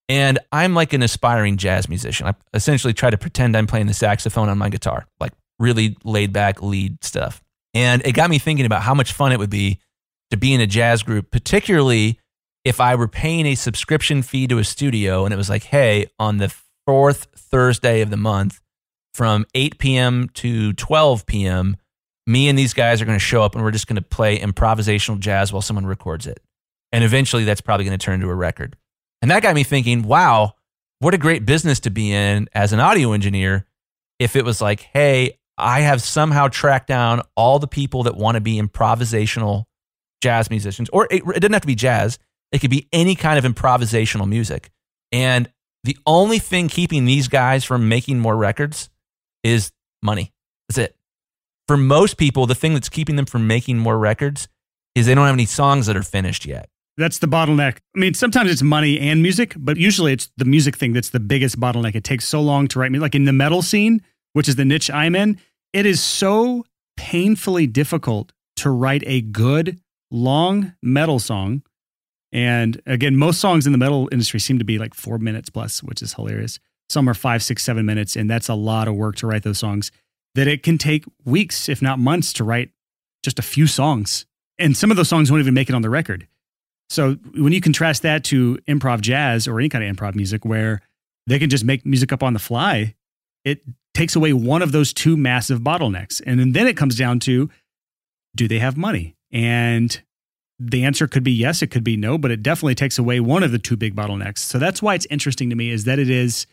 And 0.10 0.40
I'm 0.52 0.74
like 0.74 0.94
an 0.94 1.04
aspiring 1.04 1.58
jazz 1.58 1.90
musician. 1.90 2.28
I 2.28 2.34
essentially 2.54 2.94
try 2.94 3.10
to 3.10 3.18
pretend 3.18 3.56
I'm 3.56 3.68
playing 3.68 3.88
the 3.88 3.94
saxophone 3.94 4.50
on 4.50 4.58
my 4.58 4.70
guitar, 4.70 5.06
like 5.20 5.34
really 5.60 5.98
laid 6.04 6.34
back 6.34 6.62
lead 6.62 7.04
stuff. 7.04 7.44
And 7.74 8.04
it 8.06 8.14
got 8.14 8.30
me 8.30 8.40
thinking 8.40 8.66
about 8.66 8.84
how 8.84 8.94
much 8.94 9.12
fun 9.12 9.32
it 9.32 9.40
would 9.40 9.50
be 9.50 9.80
to 10.32 10.38
be 10.38 10.54
in 10.54 10.62
a 10.62 10.68
jazz 10.68 11.04
group, 11.04 11.30
particularly 11.30 12.20
if 12.64 12.82
I 12.82 12.96
were 12.96 13.08
paying 13.08 13.46
a 13.46 13.56
subscription 13.56 14.22
fee 14.22 14.48
to 14.48 14.58
a 14.58 14.64
studio 14.64 15.26
and 15.26 15.34
it 15.34 15.38
was 15.38 15.50
like, 15.50 15.64
hey, 15.64 16.08
on 16.18 16.38
the 16.38 16.54
fourth 16.86 17.28
Thursday 17.36 18.02
of 18.02 18.10
the 18.10 18.18
month 18.18 18.62
from 19.14 19.46
8 19.54 19.78
p.m. 19.78 20.30
to 20.36 20.74
12 20.74 21.26
p.m., 21.26 21.78
me 22.28 22.50
and 22.50 22.60
these 22.60 22.74
guys 22.74 23.02
are 23.02 23.06
going 23.06 23.18
to 23.18 23.24
show 23.24 23.42
up 23.42 23.56
and 23.56 23.64
we're 23.64 23.72
just 23.72 23.88
going 23.88 23.96
to 23.96 24.02
play 24.02 24.38
improvisational 24.38 25.18
jazz 25.18 25.52
while 25.52 25.62
someone 25.62 25.86
records 25.86 26.28
it. 26.28 26.40
And 26.92 27.04
eventually 27.04 27.46
that's 27.46 27.62
probably 27.62 27.86
going 27.86 27.98
to 27.98 28.04
turn 28.04 28.16
into 28.16 28.30
a 28.30 28.36
record. 28.36 28.76
And 29.22 29.32
that 29.32 29.42
got 29.42 29.56
me 29.56 29.64
thinking, 29.64 30.04
wow, 30.04 30.54
what 31.00 31.14
a 31.14 31.18
great 31.18 31.46
business 31.46 31.80
to 31.82 31.90
be 31.90 32.12
in 32.12 32.50
as 32.54 32.74
an 32.74 32.80
audio 32.80 33.14
engineer 33.14 33.66
if 34.20 34.36
it 34.36 34.46
was 34.46 34.62
like, 34.62 34.82
hey, 34.82 35.38
I 35.58 35.82
have 35.82 36.02
somehow 36.02 36.50
tracked 36.50 36.88
down 36.88 37.22
all 37.36 37.60
the 37.60 37.68
people 37.68 38.04
that 38.04 38.16
want 38.16 38.36
to 38.36 38.42
be 38.42 38.62
improvisational 38.62 39.66
jazz 40.22 40.50
musicians, 40.50 40.90
or 40.90 41.08
it, 41.10 41.24
it 41.24 41.40
doesn't 41.40 41.54
have 41.54 41.62
to 41.62 41.68
be 41.68 41.76
jazz. 41.76 42.20
It 42.52 42.60
could 42.60 42.70
be 42.70 42.88
any 42.92 43.16
kind 43.16 43.44
of 43.44 43.52
improvisational 43.52 44.28
music. 44.28 44.70
And 45.12 45.50
the 45.84 45.98
only 46.06 46.40
thing 46.40 46.68
keeping 46.68 47.06
these 47.06 47.28
guys 47.28 47.64
from 47.64 47.90
making 47.90 48.20
more 48.20 48.36
records 48.36 48.90
is 49.44 49.72
money. 50.02 50.34
That's 50.68 50.78
it. 50.78 50.97
For 51.68 51.78
most 51.78 52.18
people, 52.18 52.46
the 52.46 52.56
thing 52.56 52.74
that's 52.74 52.90
keeping 52.90 53.18
them 53.18 53.26
from 53.26 53.46
making 53.46 53.78
more 53.78 53.98
records 53.98 54.48
is 54.96 55.06
they 55.06 55.16
don't 55.16 55.26
have 55.26 55.36
any 55.36 55.46
songs 55.46 55.86
that 55.88 55.98
are 55.98 56.04
finished 56.04 56.46
yet. 56.46 56.70
That's 56.98 57.20
the 57.20 57.28
bottleneck. 57.28 57.78
I 57.96 58.00
mean, 58.00 58.14
sometimes 58.16 58.50
it's 58.50 58.64
money 58.64 59.00
and 59.00 59.22
music, 59.22 59.54
but 59.58 59.78
usually 59.78 60.14
it's 60.14 60.32
the 60.38 60.46
music 60.46 60.78
thing 60.78 60.94
that's 60.94 61.10
the 61.10 61.20
biggest 61.20 61.60
bottleneck. 61.60 61.94
It 61.94 62.04
takes 62.04 62.26
so 62.26 62.42
long 62.42 62.68
to 62.70 62.80
write 62.80 62.92
me. 62.92 63.00
Like 63.00 63.14
in 63.14 63.26
the 63.26 63.34
metal 63.34 63.62
scene, 63.62 64.02
which 64.34 64.48
is 64.48 64.56
the 64.56 64.66
niche 64.66 64.90
I'm 64.90 65.16
in, 65.16 65.40
it 65.74 65.86
is 65.86 66.02
so 66.02 66.66
painfully 66.96 67.68
difficult 67.68 68.32
to 68.58 68.72
write 68.72 69.04
a 69.06 69.22
good, 69.22 69.80
long 70.10 70.74
metal 70.82 71.20
song. 71.20 71.62
And 72.32 72.82
again, 72.88 73.16
most 73.16 73.40
songs 73.40 73.68
in 73.68 73.74
the 73.74 73.78
metal 73.78 74.10
industry 74.12 74.40
seem 74.40 74.58
to 74.58 74.66
be 74.66 74.80
like 74.80 74.96
four 74.96 75.20
minutes 75.20 75.50
plus, 75.50 75.84
which 75.84 76.02
is 76.02 76.14
hilarious. 76.14 76.60
Some 76.90 77.08
are 77.10 77.14
five, 77.14 77.44
six, 77.44 77.64
seven 77.64 77.86
minutes, 77.86 78.16
and 78.16 78.30
that's 78.30 78.50
a 78.50 78.56
lot 78.56 78.88
of 78.88 78.96
work 78.96 79.18
to 79.18 79.28
write 79.28 79.44
those 79.44 79.60
songs. 79.60 79.92
That 80.38 80.48
it 80.48 80.62
can 80.62 80.78
take 80.78 81.04
weeks, 81.26 81.68
if 81.68 81.82
not 81.82 81.98
months, 81.98 82.32
to 82.34 82.44
write 82.44 82.70
just 83.24 83.40
a 83.40 83.42
few 83.42 83.66
songs. 83.66 84.26
And 84.60 84.78
some 84.78 84.92
of 84.92 84.98
those 84.98 85.10
songs 85.10 85.32
won't 85.32 85.42
even 85.42 85.56
make 85.56 85.68
it 85.68 85.76
on 85.76 85.82
the 85.82 85.90
record. 85.90 86.28
So 86.90 87.16
when 87.36 87.54
you 87.54 87.60
contrast 87.60 88.04
that 88.04 88.24
to 88.26 88.60
improv 88.68 89.02
jazz 89.02 89.48
or 89.48 89.60
any 89.60 89.68
kind 89.68 89.84
of 89.84 89.96
improv 89.96 90.16
music 90.16 90.46
where 90.46 90.82
they 91.26 91.40
can 91.40 91.50
just 91.50 91.66
make 91.66 91.86
music 91.86 92.14
up 92.14 92.22
on 92.22 92.34
the 92.34 92.40
fly, 92.40 92.94
it 93.44 93.62
takes 93.96 94.16
away 94.16 94.32
one 94.32 94.62
of 94.62 94.72
those 94.72 94.94
two 94.94 95.18
massive 95.18 95.62
bottlenecks. 95.62 96.22
And 96.26 96.54
then 96.54 96.68
it 96.68 96.78
comes 96.78 96.96
down 96.96 97.20
to 97.22 97.50
do 98.36 98.48
they 98.48 98.60
have 98.60 98.78
money? 98.78 99.16
And 99.32 100.00
the 100.60 100.86
answer 100.86 101.08
could 101.08 101.24
be 101.24 101.32
yes, 101.32 101.62
it 101.62 101.72
could 101.72 101.84
be 101.84 101.98
no, 101.98 102.18
but 102.18 102.32
it 102.32 102.44
definitely 102.44 102.76
takes 102.76 102.98
away 103.00 103.20
one 103.20 103.44
of 103.44 103.52
the 103.52 103.60
two 103.60 103.76
big 103.76 103.96
bottlenecks. 103.96 104.40
So 104.40 104.60
that's 104.60 104.82
why 104.82 104.94
it's 104.96 105.08
interesting 105.10 105.50
to 105.50 105.56
me 105.56 105.72
is 105.72 105.84
that 105.86 106.00
it 106.00 106.10
is 106.10 106.46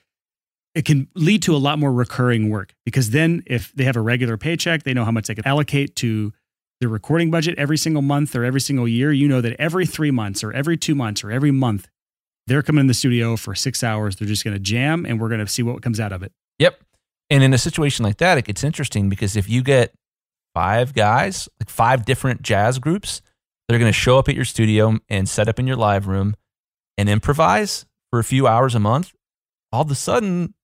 it 0.75 0.85
can 0.85 1.09
lead 1.15 1.43
to 1.43 1.55
a 1.55 1.59
lot 1.59 1.79
more 1.79 1.93
recurring 1.93 2.51
work 2.51 2.75
because 2.85 3.11
then 3.11 3.43
if 3.47 3.73
they 3.73 3.85
have 3.85 3.97
a 3.97 4.01
regular 4.01 4.37
paycheck, 4.37 4.83
they 4.83 4.93
know 4.93 5.05
how 5.05 5.13
much 5.13 5.29
they 5.29 5.35
can 5.35 5.47
allocate 5.47 5.95
to 5.97 6.33
the 6.81 6.89
recording 6.89 7.31
budget 7.31 7.57
every 7.59 7.79
single 7.79 8.03
month 8.03 8.35
or 8.35 8.45
every 8.45 8.61
single 8.61 8.89
year, 8.89 9.13
you 9.13 9.29
know 9.29 9.41
that 9.41 9.55
every 9.59 9.87
three 9.87 10.11
months 10.11 10.43
or 10.43 10.53
every 10.53 10.77
two 10.77 10.95
months 10.95 11.23
or 11.23 11.31
every 11.31 11.51
month, 11.51 11.89
they're 12.47 12.63
coming 12.63 12.81
in 12.81 12.87
the 12.89 12.95
studio 12.95 13.37
for 13.37 13.55
six 13.55 13.83
hours. 13.83 14.17
They're 14.17 14.29
just 14.29 14.45
going 14.45 14.55
to 14.55 14.61
jam 14.61 15.07
and 15.07 15.21
we're 15.21 15.29
going 15.29 15.41
to 15.41 15.47
see 15.47 15.63
what 15.63 15.81
comes 15.83 16.01
out 16.01 16.13
of 16.13 16.23
it. 16.23 16.33
Yep. 16.59 16.83
And 17.31 17.43
in 17.43 17.55
a 17.55 17.59
situation 17.59 18.05
like 18.05 18.19
that, 18.19 18.37
it 18.37 18.45
gets 18.45 18.65
interesting 18.65 19.09
because 19.09 19.37
if 19.37 19.49
you 19.49 19.63
get 19.63 19.95
five 20.55 20.93
guys, 20.93 21.49
like 21.59 21.71
five 21.71 22.05
different 22.05 22.43
jazz 22.43 22.79
groups, 22.79 23.23
they're 23.69 23.79
going 23.79 23.89
to 23.89 23.99
show 23.99 24.19
up 24.19 24.29
at 24.29 24.35
your 24.35 24.45
studio 24.45 24.99
and 25.09 25.29
set 25.29 25.49
up 25.49 25.59
in 25.59 25.67
your 25.67 25.77
live 25.77 26.07
room 26.07 26.35
and 26.99 27.09
improvise 27.09 27.87
for 28.11 28.19
a 28.19 28.25
few 28.25 28.47
hours 28.47 28.75
a 28.75 28.81
month, 28.81 29.13
all 29.73 29.83
of 29.83 29.91
a 29.91 29.95
sudden 29.95 30.55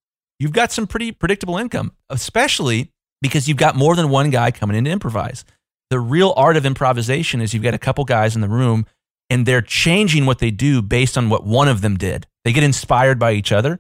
you've 0.41 0.53
got 0.53 0.73
some 0.73 0.89
pretty 0.89 1.13
predictable 1.13 1.59
income, 1.59 1.93
especially 2.09 2.91
because 3.23 3.47
you've 3.47 3.59
got 3.59 3.77
more 3.77 3.95
than 3.95 4.09
one 4.09 4.31
guy 4.31 4.51
coming 4.51 4.77
in 4.77 4.85
to 4.87 4.91
improvise. 4.91 5.45
The 5.91 6.01
real 6.01 6.33
art 6.37 6.57
of 6.57 6.67
improvisation 6.67 7.41
is 7.41 7.55
you've 7.55 7.63
got 7.63 7.75
a 7.75 7.79
couple 7.79 8.05
guys 8.05 8.35
in 8.35 8.41
the 8.41 8.49
room 8.49 8.87
and 9.29 9.47
they're 9.47 9.63
changing 9.63 10.27
what 10.27 10.39
they 10.39 10.51
do 10.51 10.83
based 10.83 11.17
on 11.17 11.29
what 11.29 11.45
one 11.45 11.69
of 11.69 11.83
them 11.83 11.97
did. 11.97 12.27
They 12.45 12.53
get 12.53 12.65
inspired 12.65 13.19
by 13.19 13.33
each 13.33 13.53
other. 13.53 13.79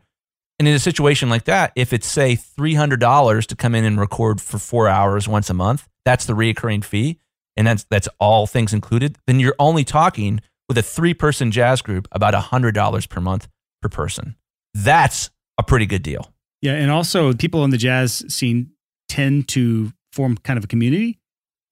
And 0.58 0.68
in 0.68 0.74
a 0.74 0.78
situation 0.78 1.30
like 1.30 1.44
that, 1.44 1.72
if 1.74 1.92
it's 1.92 2.06
say 2.06 2.36
$300 2.36 3.46
to 3.46 3.56
come 3.56 3.74
in 3.74 3.84
and 3.84 3.98
record 3.98 4.40
for 4.40 4.58
four 4.58 4.88
hours 4.88 5.26
once 5.26 5.48
a 5.48 5.54
month, 5.54 5.88
that's 6.04 6.26
the 6.26 6.34
recurring 6.34 6.82
fee. 6.82 7.18
And 7.56 7.66
that's, 7.66 7.84
that's 7.84 8.08
all 8.18 8.46
things 8.46 8.74
included. 8.74 9.16
Then 9.26 9.40
you're 9.40 9.56
only 9.58 9.84
talking 9.84 10.40
with 10.68 10.76
a 10.76 10.82
three 10.82 11.14
person 11.14 11.50
jazz 11.50 11.80
group 11.82 12.06
about 12.12 12.34
$100 12.34 13.08
per 13.08 13.20
month 13.20 13.48
per 13.80 13.88
person. 13.88 14.36
That's 14.74 15.30
a 15.58 15.62
pretty 15.62 15.86
good 15.86 16.02
deal. 16.02 16.32
Yeah. 16.62 16.74
And 16.74 16.90
also, 16.90 17.32
people 17.32 17.64
in 17.64 17.70
the 17.70 17.78
jazz 17.78 18.24
scene 18.28 18.72
tend 19.08 19.48
to 19.48 19.92
form 20.12 20.36
kind 20.38 20.58
of 20.58 20.64
a 20.64 20.68
community. 20.68 21.18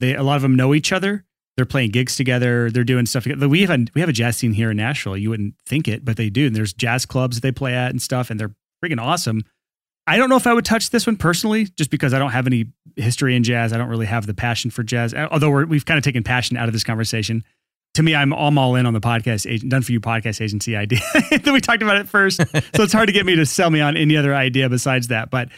They, 0.00 0.14
a 0.14 0.22
lot 0.22 0.36
of 0.36 0.42
them 0.42 0.56
know 0.56 0.74
each 0.74 0.92
other. 0.92 1.24
They're 1.56 1.66
playing 1.66 1.90
gigs 1.90 2.14
together. 2.14 2.70
They're 2.70 2.84
doing 2.84 3.04
stuff 3.06 3.24
together. 3.24 3.48
We 3.48 3.62
have 3.62 3.70
a, 3.70 3.86
we 3.94 4.00
have 4.00 4.08
a 4.08 4.12
jazz 4.12 4.36
scene 4.36 4.52
here 4.52 4.70
in 4.70 4.76
Nashville. 4.76 5.16
You 5.16 5.30
wouldn't 5.30 5.54
think 5.66 5.88
it, 5.88 6.04
but 6.04 6.16
they 6.16 6.30
do. 6.30 6.46
And 6.46 6.54
there's 6.54 6.72
jazz 6.72 7.04
clubs 7.04 7.40
they 7.40 7.50
play 7.50 7.74
at 7.74 7.90
and 7.90 8.00
stuff, 8.00 8.30
and 8.30 8.38
they're 8.38 8.54
freaking 8.82 9.00
awesome. 9.00 9.42
I 10.06 10.16
don't 10.16 10.30
know 10.30 10.36
if 10.36 10.46
I 10.46 10.54
would 10.54 10.64
touch 10.64 10.90
this 10.90 11.06
one 11.06 11.16
personally, 11.16 11.64
just 11.64 11.90
because 11.90 12.14
I 12.14 12.18
don't 12.18 12.30
have 12.30 12.46
any 12.46 12.66
history 12.96 13.34
in 13.34 13.42
jazz. 13.42 13.72
I 13.72 13.76
don't 13.76 13.88
really 13.88 14.06
have 14.06 14.26
the 14.26 14.34
passion 14.34 14.70
for 14.70 14.82
jazz. 14.82 15.12
Although 15.12 15.64
we 15.64 15.76
have 15.76 15.84
kind 15.84 15.98
of 15.98 16.04
taken 16.04 16.22
passion 16.22 16.56
out 16.56 16.68
of 16.68 16.72
this 16.72 16.84
conversation 16.84 17.44
to 17.98 18.04
me, 18.04 18.14
I'm, 18.14 18.32
I'm 18.32 18.56
all 18.58 18.76
in 18.76 18.86
on 18.86 18.94
the 18.94 19.00
podcast 19.00 19.50
agent, 19.50 19.72
done 19.72 19.82
for 19.82 19.90
you 19.90 20.00
podcast 20.00 20.40
agency 20.40 20.76
idea. 20.76 21.00
then 21.42 21.52
we 21.52 21.60
talked 21.60 21.82
about 21.82 21.96
it 21.96 22.08
first. 22.08 22.36
so 22.36 22.82
it's 22.84 22.92
hard 22.92 23.08
to 23.08 23.12
get 23.12 23.26
me 23.26 23.34
to 23.34 23.44
sell 23.44 23.70
me 23.70 23.80
on 23.80 23.96
any 23.96 24.16
other 24.16 24.32
idea 24.32 24.68
besides 24.68 25.08
that. 25.08 25.30
But 25.30 25.48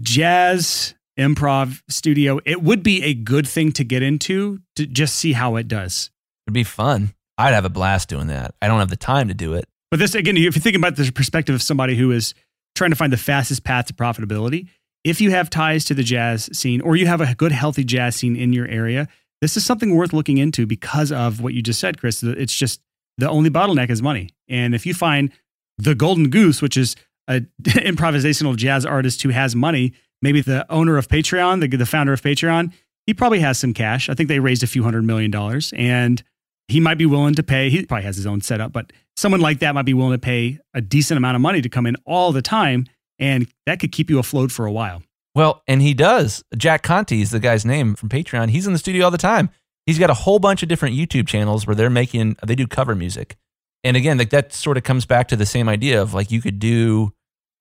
jazz 0.00 0.94
improv 1.18 1.82
studio, 1.90 2.40
it 2.46 2.62
would 2.62 2.82
be 2.82 3.02
a 3.02 3.12
good 3.12 3.46
thing 3.46 3.72
to 3.72 3.84
get 3.84 4.02
into 4.02 4.60
to 4.76 4.86
just 4.86 5.16
see 5.16 5.34
how 5.34 5.56
it 5.56 5.68
does. 5.68 6.10
It'd 6.46 6.54
be 6.54 6.64
fun. 6.64 7.12
I'd 7.36 7.52
have 7.52 7.66
a 7.66 7.70
blast 7.70 8.08
doing 8.08 8.28
that. 8.28 8.54
I 8.62 8.68
don't 8.68 8.78
have 8.78 8.88
the 8.88 8.96
time 8.96 9.28
to 9.28 9.34
do 9.34 9.52
it. 9.52 9.66
But 9.90 10.00
this, 10.00 10.14
again, 10.14 10.38
if 10.38 10.42
you're 10.42 10.52
thinking 10.52 10.80
about 10.80 10.96
the 10.96 11.12
perspective 11.12 11.54
of 11.54 11.60
somebody 11.60 11.94
who 11.94 12.10
is 12.10 12.32
trying 12.74 12.90
to 12.90 12.96
find 12.96 13.12
the 13.12 13.18
fastest 13.18 13.64
path 13.64 13.88
to 13.88 13.92
profitability, 13.92 14.68
if 15.04 15.20
you 15.20 15.30
have 15.30 15.50
ties 15.50 15.84
to 15.84 15.94
the 15.94 16.02
jazz 16.02 16.48
scene 16.58 16.80
or 16.80 16.96
you 16.96 17.06
have 17.06 17.20
a 17.20 17.34
good, 17.34 17.52
healthy 17.52 17.84
jazz 17.84 18.16
scene 18.16 18.34
in 18.34 18.54
your 18.54 18.66
area, 18.66 19.08
this 19.40 19.56
is 19.56 19.64
something 19.64 19.94
worth 19.94 20.12
looking 20.12 20.38
into 20.38 20.66
because 20.66 21.12
of 21.12 21.40
what 21.40 21.54
you 21.54 21.62
just 21.62 21.80
said, 21.80 22.00
Chris. 22.00 22.22
It's 22.22 22.54
just 22.54 22.80
the 23.18 23.28
only 23.28 23.50
bottleneck 23.50 23.90
is 23.90 24.02
money. 24.02 24.30
And 24.48 24.74
if 24.74 24.86
you 24.86 24.94
find 24.94 25.32
the 25.78 25.94
golden 25.94 26.30
goose, 26.30 26.62
which 26.62 26.76
is 26.76 26.96
an 27.28 27.48
improvisational 27.62 28.56
jazz 28.56 28.86
artist 28.86 29.22
who 29.22 29.30
has 29.30 29.54
money, 29.54 29.92
maybe 30.22 30.40
the 30.40 30.70
owner 30.70 30.96
of 30.96 31.08
Patreon, 31.08 31.60
the, 31.60 31.76
the 31.76 31.86
founder 31.86 32.12
of 32.12 32.22
Patreon, 32.22 32.72
he 33.06 33.14
probably 33.14 33.40
has 33.40 33.58
some 33.58 33.72
cash. 33.72 34.08
I 34.08 34.14
think 34.14 34.28
they 34.28 34.40
raised 34.40 34.62
a 34.62 34.66
few 34.66 34.82
hundred 34.82 35.04
million 35.04 35.30
dollars 35.30 35.72
and 35.76 36.22
he 36.68 36.80
might 36.80 36.98
be 36.98 37.06
willing 37.06 37.34
to 37.34 37.42
pay. 37.42 37.70
He 37.70 37.84
probably 37.84 38.04
has 38.04 38.16
his 38.16 38.26
own 38.26 38.40
setup, 38.40 38.72
but 38.72 38.92
someone 39.16 39.40
like 39.40 39.60
that 39.60 39.74
might 39.74 39.84
be 39.84 39.94
willing 39.94 40.12
to 40.12 40.18
pay 40.18 40.58
a 40.74 40.80
decent 40.80 41.16
amount 41.16 41.36
of 41.36 41.40
money 41.40 41.60
to 41.62 41.68
come 41.68 41.86
in 41.86 41.96
all 42.04 42.32
the 42.32 42.42
time. 42.42 42.86
And 43.18 43.46
that 43.66 43.80
could 43.80 43.92
keep 43.92 44.10
you 44.10 44.18
afloat 44.18 44.50
for 44.50 44.66
a 44.66 44.72
while. 44.72 45.02
Well, 45.36 45.62
and 45.68 45.82
he 45.82 45.92
does. 45.92 46.42
Jack 46.56 46.82
Conte 46.82 47.20
is 47.20 47.30
the 47.30 47.38
guy's 47.38 47.66
name 47.66 47.94
from 47.94 48.08
Patreon. 48.08 48.48
He's 48.48 48.66
in 48.66 48.72
the 48.72 48.78
studio 48.78 49.04
all 49.04 49.10
the 49.10 49.18
time. 49.18 49.50
He's 49.84 49.98
got 49.98 50.08
a 50.08 50.14
whole 50.14 50.38
bunch 50.38 50.62
of 50.62 50.70
different 50.70 50.96
YouTube 50.96 51.28
channels 51.28 51.66
where 51.66 51.76
they're 51.76 51.90
making 51.90 52.38
they 52.42 52.54
do 52.54 52.66
cover 52.66 52.94
music. 52.94 53.36
And 53.84 53.98
again, 53.98 54.16
like 54.16 54.30
that 54.30 54.54
sort 54.54 54.78
of 54.78 54.82
comes 54.82 55.04
back 55.04 55.28
to 55.28 55.36
the 55.36 55.44
same 55.44 55.68
idea 55.68 56.00
of 56.00 56.14
like 56.14 56.30
you 56.30 56.40
could 56.40 56.58
do 56.58 57.12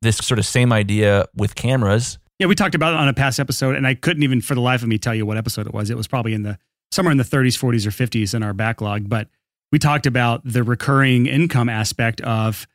this 0.01 0.15
sort 0.15 0.39
of 0.39 0.45
same 0.45 0.71
idea 0.71 1.25
with 1.35 1.55
cameras. 1.55 2.17
Yeah, 2.39 2.47
we 2.47 2.55
talked 2.55 2.75
about 2.75 2.93
it 2.93 2.99
on 2.99 3.09
a 3.09 3.13
past 3.13 3.41
episode, 3.41 3.75
and 3.75 3.85
I 3.85 3.93
couldn't 3.93 4.23
even 4.23 4.39
for 4.39 4.55
the 4.55 4.61
life 4.61 4.81
of 4.81 4.87
me 4.87 4.97
tell 4.97 5.13
you 5.13 5.25
what 5.25 5.35
episode 5.35 5.67
it 5.67 5.73
was. 5.73 5.89
It 5.89 5.97
was 5.97 6.07
probably 6.07 6.33
in 6.33 6.43
the 6.43 6.57
somewhere 6.93 7.11
in 7.11 7.17
the 7.17 7.25
30s, 7.25 7.59
40s, 7.59 7.85
or 7.85 7.89
50s 7.89 8.33
in 8.33 8.41
our 8.41 8.53
backlog. 8.53 9.09
But 9.09 9.27
we 9.73 9.79
talked 9.79 10.05
about 10.05 10.41
the 10.45 10.63
recurring 10.63 11.25
income 11.25 11.67
aspect 11.67 12.21
of 12.21 12.67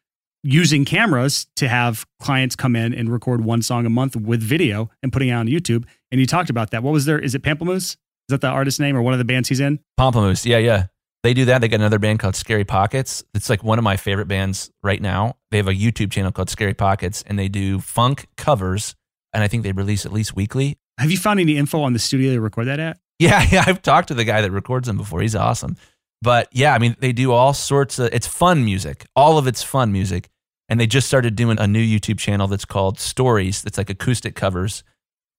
using 0.42 0.84
cameras 0.84 1.46
to 1.56 1.68
have 1.68 2.06
clients 2.20 2.56
come 2.56 2.74
in 2.76 2.94
and 2.94 3.10
record 3.10 3.44
one 3.44 3.62
song 3.62 3.86
a 3.86 3.90
month 3.90 4.16
with 4.16 4.42
video 4.42 4.90
and 5.02 5.12
putting 5.12 5.28
it 5.28 5.32
on 5.32 5.46
YouTube. 5.46 5.84
And 6.10 6.20
you 6.20 6.26
talked 6.26 6.50
about 6.50 6.70
that. 6.70 6.82
What 6.82 6.92
was 6.92 7.04
there? 7.04 7.18
Is 7.18 7.34
it 7.34 7.42
Pomplamoose? 7.42 7.96
Is 7.96 7.96
that 8.30 8.40
the 8.40 8.48
artist 8.48 8.80
name 8.80 8.96
or 8.96 9.02
one 9.02 9.12
of 9.12 9.18
the 9.18 9.24
bands 9.24 9.48
he's 9.48 9.60
in? 9.60 9.80
Pomplamoose. 9.98 10.46
Yeah, 10.46 10.58
yeah. 10.58 10.86
They 11.22 11.34
do 11.34 11.44
that. 11.46 11.60
They 11.60 11.68
got 11.68 11.80
another 11.80 11.98
band 11.98 12.18
called 12.18 12.34
Scary 12.34 12.64
Pockets. 12.64 13.22
It's 13.34 13.50
like 13.50 13.62
one 13.62 13.78
of 13.78 13.84
my 13.84 13.96
favorite 13.96 14.28
bands 14.28 14.70
right 14.82 15.00
now. 15.02 15.36
They 15.50 15.58
have 15.58 15.68
a 15.68 15.74
YouTube 15.74 16.10
channel 16.10 16.32
called 16.32 16.48
Scary 16.48 16.74
Pockets 16.74 17.22
and 17.26 17.38
they 17.38 17.48
do 17.48 17.78
funk 17.80 18.26
covers. 18.36 18.94
And 19.32 19.44
I 19.44 19.48
think 19.48 19.62
they 19.62 19.72
release 19.72 20.06
at 20.06 20.12
least 20.12 20.34
weekly. 20.34 20.78
Have 20.98 21.10
you 21.10 21.18
found 21.18 21.40
any 21.40 21.56
info 21.56 21.82
on 21.82 21.92
the 21.92 21.98
studio 21.98 22.30
they 22.30 22.38
record 22.38 22.66
that 22.66 22.80
at? 22.80 22.98
Yeah, 23.18 23.46
yeah. 23.50 23.64
I've 23.66 23.82
talked 23.82 24.08
to 24.08 24.14
the 24.14 24.24
guy 24.24 24.40
that 24.40 24.50
records 24.50 24.86
them 24.86 24.96
before. 24.96 25.20
He's 25.20 25.36
awesome. 25.36 25.76
But 26.22 26.48
yeah, 26.52 26.74
I 26.74 26.78
mean, 26.78 26.96
they 27.00 27.12
do 27.12 27.32
all 27.32 27.54
sorts 27.54 27.98
of, 27.98 28.10
it's 28.12 28.26
fun 28.26 28.64
music. 28.64 29.06
All 29.16 29.38
of 29.38 29.46
it's 29.46 29.62
fun 29.62 29.90
music 29.92 30.28
and 30.70 30.78
they 30.78 30.86
just 30.86 31.08
started 31.08 31.34
doing 31.34 31.58
a 31.58 31.66
new 31.66 31.82
YouTube 31.82 32.18
channel 32.18 32.46
that's 32.46 32.64
called 32.64 33.00
Stories. 33.00 33.60
That's 33.60 33.76
like 33.76 33.90
acoustic 33.90 34.36
covers. 34.36 34.84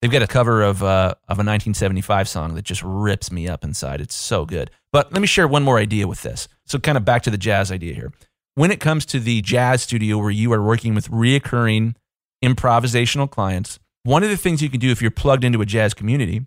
They've 0.01 0.11
got 0.11 0.21
a 0.21 0.27
cover 0.27 0.61
of 0.61 0.83
uh, 0.83 1.15
of 1.29 1.37
a 1.37 1.45
1975 1.45 2.27
song 2.27 2.55
that 2.55 2.63
just 2.63 2.83
rips 2.83 3.31
me 3.31 3.47
up 3.47 3.63
inside. 3.63 4.01
It's 4.01 4.13
so 4.13 4.45
good. 4.45 4.69
But 4.91 5.13
let 5.13 5.21
me 5.21 5.27
share 5.27 5.47
one 5.47 5.63
more 5.63 5.77
idea 5.77 6.05
with 6.05 6.21
this. 6.21 6.49
So 6.65 6.79
kind 6.79 6.97
of 6.97 7.05
back 7.05 7.23
to 7.23 7.29
the 7.29 7.37
jazz 7.37 7.71
idea 7.71 7.93
here. 7.93 8.11
When 8.55 8.71
it 8.71 8.81
comes 8.81 9.05
to 9.07 9.19
the 9.19 9.41
jazz 9.41 9.83
studio 9.83 10.17
where 10.17 10.31
you 10.31 10.51
are 10.51 10.61
working 10.61 10.93
with 10.93 11.09
reoccurring 11.09 11.95
improvisational 12.43 13.29
clients, 13.29 13.79
one 14.03 14.23
of 14.23 14.29
the 14.29 14.37
things 14.37 14.61
you 14.61 14.69
can 14.69 14.81
do 14.81 14.91
if 14.91 15.01
you're 15.01 15.11
plugged 15.11 15.45
into 15.45 15.61
a 15.61 15.65
jazz 15.65 15.93
community 15.93 16.45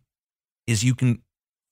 is 0.66 0.84
you 0.84 0.94
can 0.94 1.22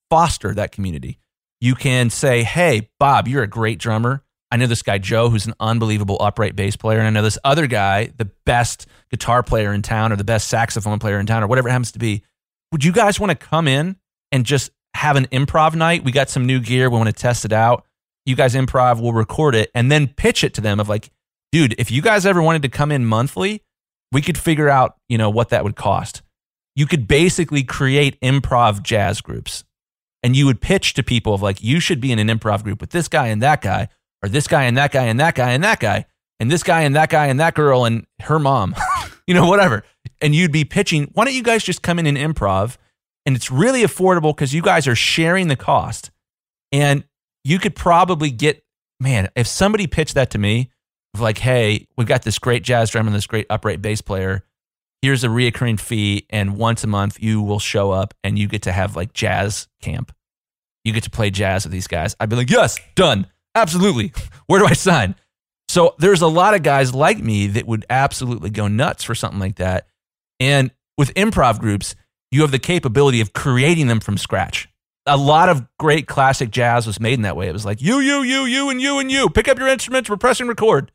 foster 0.08 0.54
that 0.54 0.72
community. 0.72 1.18
You 1.62 1.76
can 1.76 2.10
say, 2.10 2.42
"Hey, 2.42 2.90
Bob, 2.98 3.28
you're 3.28 3.44
a 3.44 3.46
great 3.46 3.78
drummer. 3.78 4.24
I 4.50 4.56
know 4.56 4.66
this 4.66 4.82
guy 4.82 4.98
Joe, 4.98 5.30
who's 5.30 5.46
an 5.46 5.54
unbelievable 5.60 6.16
upright 6.18 6.56
bass 6.56 6.74
player, 6.74 6.98
and 6.98 7.06
I 7.06 7.10
know 7.10 7.22
this 7.22 7.38
other 7.44 7.68
guy, 7.68 8.10
the 8.16 8.30
best 8.44 8.86
guitar 9.12 9.44
player 9.44 9.72
in 9.72 9.80
town, 9.80 10.12
or 10.12 10.16
the 10.16 10.24
best 10.24 10.48
saxophone 10.48 10.98
player 10.98 11.20
in 11.20 11.26
town, 11.26 11.44
or 11.44 11.46
whatever 11.46 11.68
it 11.68 11.70
happens 11.70 11.92
to 11.92 12.00
be. 12.00 12.24
Would 12.72 12.82
you 12.82 12.90
guys 12.90 13.20
want 13.20 13.30
to 13.30 13.46
come 13.46 13.68
in 13.68 13.94
and 14.32 14.44
just 14.44 14.72
have 14.94 15.14
an 15.14 15.26
improv 15.26 15.76
night? 15.76 16.02
We 16.02 16.10
got 16.10 16.28
some 16.30 16.46
new 16.46 16.58
gear. 16.58 16.90
We 16.90 16.96
want 16.96 17.06
to 17.06 17.12
test 17.12 17.44
it 17.44 17.52
out. 17.52 17.86
You 18.26 18.34
guys 18.34 18.56
improv, 18.56 19.00
we'll 19.00 19.12
record 19.12 19.54
it, 19.54 19.70
and 19.72 19.88
then 19.88 20.08
pitch 20.08 20.42
it 20.42 20.54
to 20.54 20.60
them 20.60 20.80
of 20.80 20.88
like, 20.88 21.12
dude, 21.52 21.76
if 21.78 21.92
you 21.92 22.02
guys 22.02 22.26
ever 22.26 22.42
wanted 22.42 22.62
to 22.62 22.70
come 22.70 22.90
in 22.90 23.04
monthly, 23.04 23.62
we 24.10 24.20
could 24.20 24.36
figure 24.36 24.68
out, 24.68 24.96
you 25.08 25.16
know, 25.16 25.30
what 25.30 25.50
that 25.50 25.62
would 25.62 25.76
cost. 25.76 26.22
You 26.74 26.86
could 26.86 27.06
basically 27.06 27.62
create 27.62 28.20
improv 28.20 28.82
jazz 28.82 29.20
groups. 29.20 29.62
And 30.22 30.36
you 30.36 30.46
would 30.46 30.60
pitch 30.60 30.94
to 30.94 31.02
people 31.02 31.34
of 31.34 31.42
like, 31.42 31.62
you 31.62 31.80
should 31.80 32.00
be 32.00 32.12
in 32.12 32.18
an 32.18 32.28
improv 32.28 32.62
group 32.62 32.80
with 32.80 32.90
this 32.90 33.08
guy 33.08 33.28
and 33.28 33.42
that 33.42 33.60
guy 33.60 33.88
or 34.22 34.28
this 34.28 34.46
guy 34.46 34.64
and 34.64 34.76
that 34.76 34.92
guy 34.92 35.04
and 35.04 35.18
that 35.18 35.34
guy 35.34 35.50
and 35.50 35.64
that 35.64 35.80
guy 35.80 36.06
and 36.38 36.50
this 36.50 36.62
guy 36.62 36.82
and 36.82 36.94
that 36.94 37.10
guy 37.10 37.26
and 37.26 37.40
that 37.40 37.54
girl 37.54 37.84
and 37.84 38.06
her 38.20 38.38
mom, 38.38 38.74
you 39.26 39.34
know, 39.34 39.46
whatever. 39.46 39.84
And 40.20 40.34
you'd 40.34 40.52
be 40.52 40.64
pitching, 40.64 41.10
why 41.14 41.24
don't 41.24 41.34
you 41.34 41.42
guys 41.42 41.64
just 41.64 41.82
come 41.82 41.98
in 41.98 42.06
and 42.06 42.16
improv? 42.16 42.76
And 43.26 43.36
it's 43.36 43.50
really 43.50 43.82
affordable 43.82 44.34
because 44.34 44.52
you 44.52 44.62
guys 44.62 44.86
are 44.86 44.96
sharing 44.96 45.48
the 45.48 45.56
cost. 45.56 46.10
And 46.70 47.04
you 47.44 47.58
could 47.58 47.74
probably 47.74 48.30
get, 48.30 48.64
man, 49.00 49.28
if 49.34 49.46
somebody 49.46 49.86
pitched 49.86 50.14
that 50.14 50.30
to 50.30 50.38
me, 50.38 50.70
of 51.14 51.20
like, 51.20 51.38
hey, 51.38 51.86
we've 51.96 52.06
got 52.06 52.22
this 52.22 52.38
great 52.38 52.62
jazz 52.62 52.90
drummer 52.90 53.08
and 53.08 53.14
this 53.14 53.26
great 53.26 53.46
upright 53.50 53.82
bass 53.82 54.00
player. 54.00 54.44
Here's 55.02 55.24
a 55.24 55.28
reoccurring 55.28 55.80
fee. 55.80 56.26
And 56.30 56.56
once 56.56 56.84
a 56.84 56.86
month, 56.86 57.20
you 57.20 57.42
will 57.42 57.58
show 57.58 57.90
up 57.90 58.14
and 58.22 58.38
you 58.38 58.46
get 58.46 58.62
to 58.62 58.72
have 58.72 58.94
like 58.96 59.12
jazz 59.12 59.68
camp. 59.80 60.14
You 60.84 60.92
get 60.92 61.02
to 61.04 61.10
play 61.10 61.30
jazz 61.30 61.64
with 61.64 61.72
these 61.72 61.88
guys. 61.88 62.16
I'd 62.18 62.28
be 62.28 62.36
like, 62.36 62.50
yes, 62.50 62.78
done. 62.94 63.26
Absolutely. 63.54 64.12
Where 64.46 64.60
do 64.60 64.66
I 64.66 64.72
sign? 64.72 65.16
So 65.68 65.94
there's 65.98 66.22
a 66.22 66.28
lot 66.28 66.54
of 66.54 66.62
guys 66.62 66.94
like 66.94 67.18
me 67.18 67.48
that 67.48 67.66
would 67.66 67.84
absolutely 67.90 68.50
go 68.50 68.68
nuts 68.68 69.04
for 69.04 69.14
something 69.14 69.40
like 69.40 69.56
that. 69.56 69.86
And 70.38 70.70
with 70.98 71.14
improv 71.14 71.58
groups, 71.58 71.94
you 72.30 72.42
have 72.42 72.50
the 72.50 72.58
capability 72.58 73.20
of 73.20 73.32
creating 73.32 73.88
them 73.88 74.00
from 74.00 74.18
scratch. 74.18 74.68
A 75.06 75.16
lot 75.16 75.48
of 75.48 75.66
great 75.78 76.06
classic 76.06 76.50
jazz 76.50 76.86
was 76.86 77.00
made 77.00 77.14
in 77.14 77.22
that 77.22 77.36
way. 77.36 77.48
It 77.48 77.52
was 77.52 77.64
like 77.64 77.82
you, 77.82 77.98
you, 77.98 78.22
you, 78.22 78.44
you, 78.44 78.70
and 78.70 78.80
you, 78.80 78.98
and 78.98 79.10
you. 79.10 79.28
Pick 79.30 79.48
up 79.48 79.58
your 79.58 79.68
instruments. 79.68 80.08
We're 80.08 80.16
pressing 80.16 80.46
record. 80.46 80.92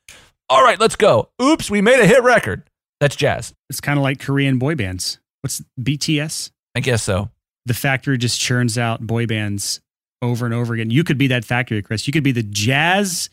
All 0.50 0.64
right, 0.64 0.80
let's 0.80 0.96
go. 0.96 1.30
Oops, 1.42 1.70
we 1.70 1.82
made 1.82 2.00
a 2.00 2.08
hit 2.08 2.24
record. 2.24 2.64
That's 3.00 3.16
jazz. 3.16 3.54
It's 3.70 3.80
kind 3.82 3.98
of 4.00 4.04
like 4.04 4.20
Korean 4.20 4.58
boy 4.58 4.76
bands. 4.76 5.20
What's 5.42 5.62
BTS? 5.80 6.52
I 6.76 6.80
guess 6.80 7.04
so. 7.04 7.30
the 7.66 7.74
factory 7.74 8.18
just 8.18 8.40
churns 8.40 8.78
out 8.78 9.06
boy 9.06 9.26
bands 9.28 9.82
over 10.22 10.46
and 10.46 10.54
over 10.54 10.74
again. 10.74 10.90
You 10.90 11.04
could 11.04 11.18
be 11.18 11.28
that 11.28 11.46
factory, 11.46 11.82
Chris. 11.82 12.08
You 12.08 12.14
could 12.14 12.24
be 12.24 12.32
the 12.32 12.44
jazz 12.44 13.30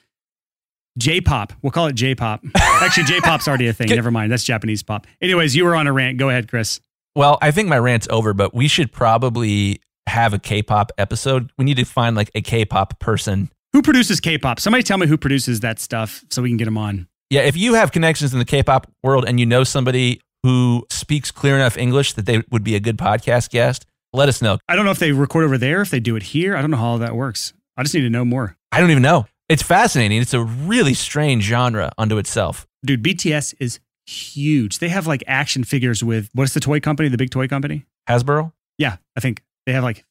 J-pop. 0.99 1.53
We'll 1.63 1.73
call 1.73 1.87
it 1.87 1.95
J-pop. 1.95 2.45
Actually, 2.57 3.05
J-pop's 3.05 3.49
already 3.49 3.67
a 3.69 3.73
thing. 3.73 3.89
Never 3.89 4.11
mind. 4.11 4.31
That's 4.31 4.45
Japanese 4.45 4.83
pop. 4.83 5.07
Anyways, 5.21 5.57
you 5.57 5.65
were 5.65 5.75
on 5.75 5.87
a 5.87 5.93
rant. 5.93 6.19
Go 6.19 6.29
ahead, 6.29 6.49
Chris. 6.49 6.81
Well, 7.17 7.39
I 7.43 7.51
think 7.51 7.69
my 7.69 7.79
rant's 7.79 8.07
over, 8.11 8.33
but 8.35 8.55
we 8.55 8.69
should 8.69 8.93
probably 8.93 9.81
have 10.07 10.35
a 10.35 10.39
K-pop 10.39 10.93
episode. 10.99 11.51
We 11.59 11.65
need 11.65 11.79
to 11.79 11.85
find 11.85 12.15
like 12.15 12.31
a 12.35 12.41
K-pop 12.41 12.99
person. 13.01 13.51
Who 13.73 13.83
produces 13.83 14.21
K-pop? 14.21 14.61
Somebody 14.61 14.83
tell 14.85 14.99
me 14.99 15.07
who 15.07 15.19
produces 15.19 15.61
that 15.61 15.81
stuff 15.81 16.25
so 16.31 16.43
we 16.43 16.49
can 16.51 16.57
get 16.59 16.67
them 16.67 16.79
on. 16.79 17.09
Yeah, 17.31 17.41
if 17.43 17.57
you 17.57 17.75
have 17.75 17.91
connections 17.93 18.33
in 18.33 18.39
the 18.39 18.45
K-pop 18.45 18.91
world 19.03 19.25
and 19.27 19.41
you 19.41 19.47
know 19.47 19.65
somebody 19.65 20.21
who 20.43 20.87
speaks 20.91 21.31
clear 21.31 21.57
enough 21.57 21.77
English 21.77 22.13
that 22.15 22.27
they 22.27 22.43
would 22.51 22.63
be 22.63 22.75
a 22.77 22.81
good 22.81 22.99
podcast 22.99 23.51
guest, 23.51 23.87
let 24.13 24.29
us 24.29 24.43
know. 24.43 24.59
I 24.69 24.77
don't 24.77 24.85
know 24.85 24.91
if 24.91 24.99
they 24.99 25.13
record 25.13 25.45
over 25.45 25.59
there, 25.59 25.81
if 25.81 25.91
they 25.91 26.01
do 26.01 26.17
it 26.17 26.23
here. 26.23 26.57
I 26.57 26.61
don't 26.61 26.71
know 26.71 26.77
how 26.77 26.87
all 26.87 26.99
that 26.99 27.17
works. 27.17 27.53
I 27.77 27.83
just 27.83 27.95
need 27.95 28.03
to 28.03 28.11
know 28.11 28.25
more. 28.25 28.57
I 28.71 28.81
don't 28.81 28.91
even 28.91 29.03
know. 29.03 29.27
It's 29.49 29.63
fascinating. 29.63 30.21
It's 30.21 30.35
a 30.35 30.43
really 30.43 30.95
strange 30.95 31.45
genre 31.45 31.91
unto 31.99 32.19
itself. 32.19 32.67
Dude, 32.85 33.03
BTS 33.03 33.55
is 33.59 33.81
huge. 34.07 34.79
They 34.79 34.89
have 34.91 35.07
like 35.07 35.25
action 35.27 35.65
figures 35.65 36.05
with 36.05 36.29
what's 36.35 36.55
the 36.55 36.61
toy 36.61 36.81
company? 36.81 37.09
The 37.09 37.17
big 37.19 37.31
toy 37.31 37.49
company? 37.49 37.87
Hasbro? 38.09 38.53
Yeah, 38.79 38.97
I 39.17 39.21
think 39.21 39.43
they 39.67 39.73
have 39.73 39.83
like 39.85 40.05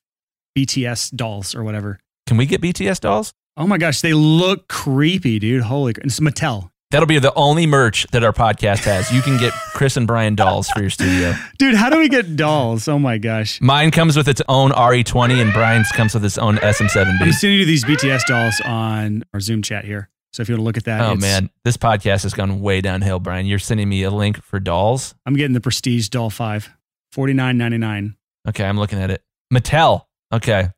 BTS 0.57 1.15
dolls 1.15 1.55
or 1.55 1.63
whatever. 1.63 1.99
Can 2.27 2.37
we 2.37 2.45
get 2.45 2.61
BTS 2.61 2.99
dolls? 2.99 3.33
Oh 3.55 3.67
my 3.67 3.77
gosh, 3.77 4.01
they 4.01 4.13
look 4.13 4.67
creepy, 4.67 5.39
dude. 5.39 5.63
Holy, 5.63 5.93
it's 5.97 6.19
Mattel. 6.19 6.69
That'll 6.93 7.07
be 7.07 7.17
the 7.17 7.33
only 7.33 7.65
merch 7.65 8.05
that 8.11 8.23
our 8.23 8.31
podcast 8.31 8.83
has. 8.83 9.11
You 9.11 9.23
can 9.23 9.39
get 9.39 9.51
Chris 9.73 9.97
and 9.97 10.05
Brian 10.05 10.35
dolls 10.35 10.69
for 10.69 10.79
your 10.79 10.91
studio. 10.91 11.33
Dude, 11.57 11.73
how 11.73 11.89
do 11.89 11.97
we 11.97 12.07
get 12.07 12.35
dolls? 12.35 12.87
Oh 12.87 12.99
my 12.99 13.17
gosh. 13.17 13.59
Mine 13.61 13.89
comes 13.89 14.15
with 14.15 14.27
its 14.27 14.43
own 14.47 14.69
RE20 14.69 15.41
and 15.41 15.51
Brian's 15.51 15.91
comes 15.91 16.13
with 16.13 16.23
its 16.23 16.37
own 16.37 16.57
SM7B. 16.57 17.33
sending 17.33 17.57
you 17.57 17.65
these 17.65 17.83
BTS 17.83 18.27
dolls 18.27 18.61
on 18.63 19.23
our 19.33 19.39
Zoom 19.39 19.63
chat 19.63 19.85
here. 19.85 20.11
So 20.33 20.43
if 20.43 20.49
you 20.49 20.53
want 20.53 20.59
to 20.59 20.65
look 20.65 20.77
at 20.77 20.83
that, 20.85 21.01
Oh 21.01 21.15
man, 21.15 21.49
this 21.63 21.77
podcast 21.77 22.21
has 22.23 22.35
gone 22.35 22.61
way 22.61 22.79
downhill, 22.79 23.19
Brian. 23.19 23.47
You're 23.47 23.57
sending 23.57 23.89
me 23.89 24.03
a 24.03 24.11
link 24.11 24.43
for 24.43 24.59
dolls. 24.59 25.15
I'm 25.25 25.33
getting 25.35 25.53
the 25.53 25.61
Prestige 25.61 26.09
Doll 26.09 26.29
5, 26.29 26.69
$49.99. 27.15 28.13
Okay, 28.49 28.65
I'm 28.65 28.77
looking 28.77 28.99
at 28.99 29.09
it. 29.09 29.23
Mattel. 29.51 30.05
Okay. 30.31 30.69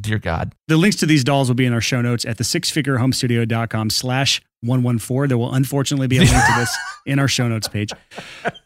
Dear 0.00 0.18
God. 0.18 0.54
The 0.68 0.76
links 0.76 0.96
to 0.96 1.06
these 1.06 1.24
dolls 1.24 1.48
will 1.48 1.54
be 1.54 1.66
in 1.66 1.72
our 1.72 1.80
show 1.80 2.00
notes 2.00 2.24
at 2.24 2.38
the 2.38 2.44
sixfigurehomestudio.com 2.44 3.90
slash 3.90 4.40
114. 4.62 5.28
There 5.28 5.38
will 5.38 5.52
unfortunately 5.52 6.06
be 6.06 6.16
a 6.16 6.20
link 6.20 6.30
to 6.30 6.54
this 6.58 6.76
in 7.06 7.18
our 7.18 7.28
show 7.28 7.48
notes 7.48 7.68
page. 7.68 7.92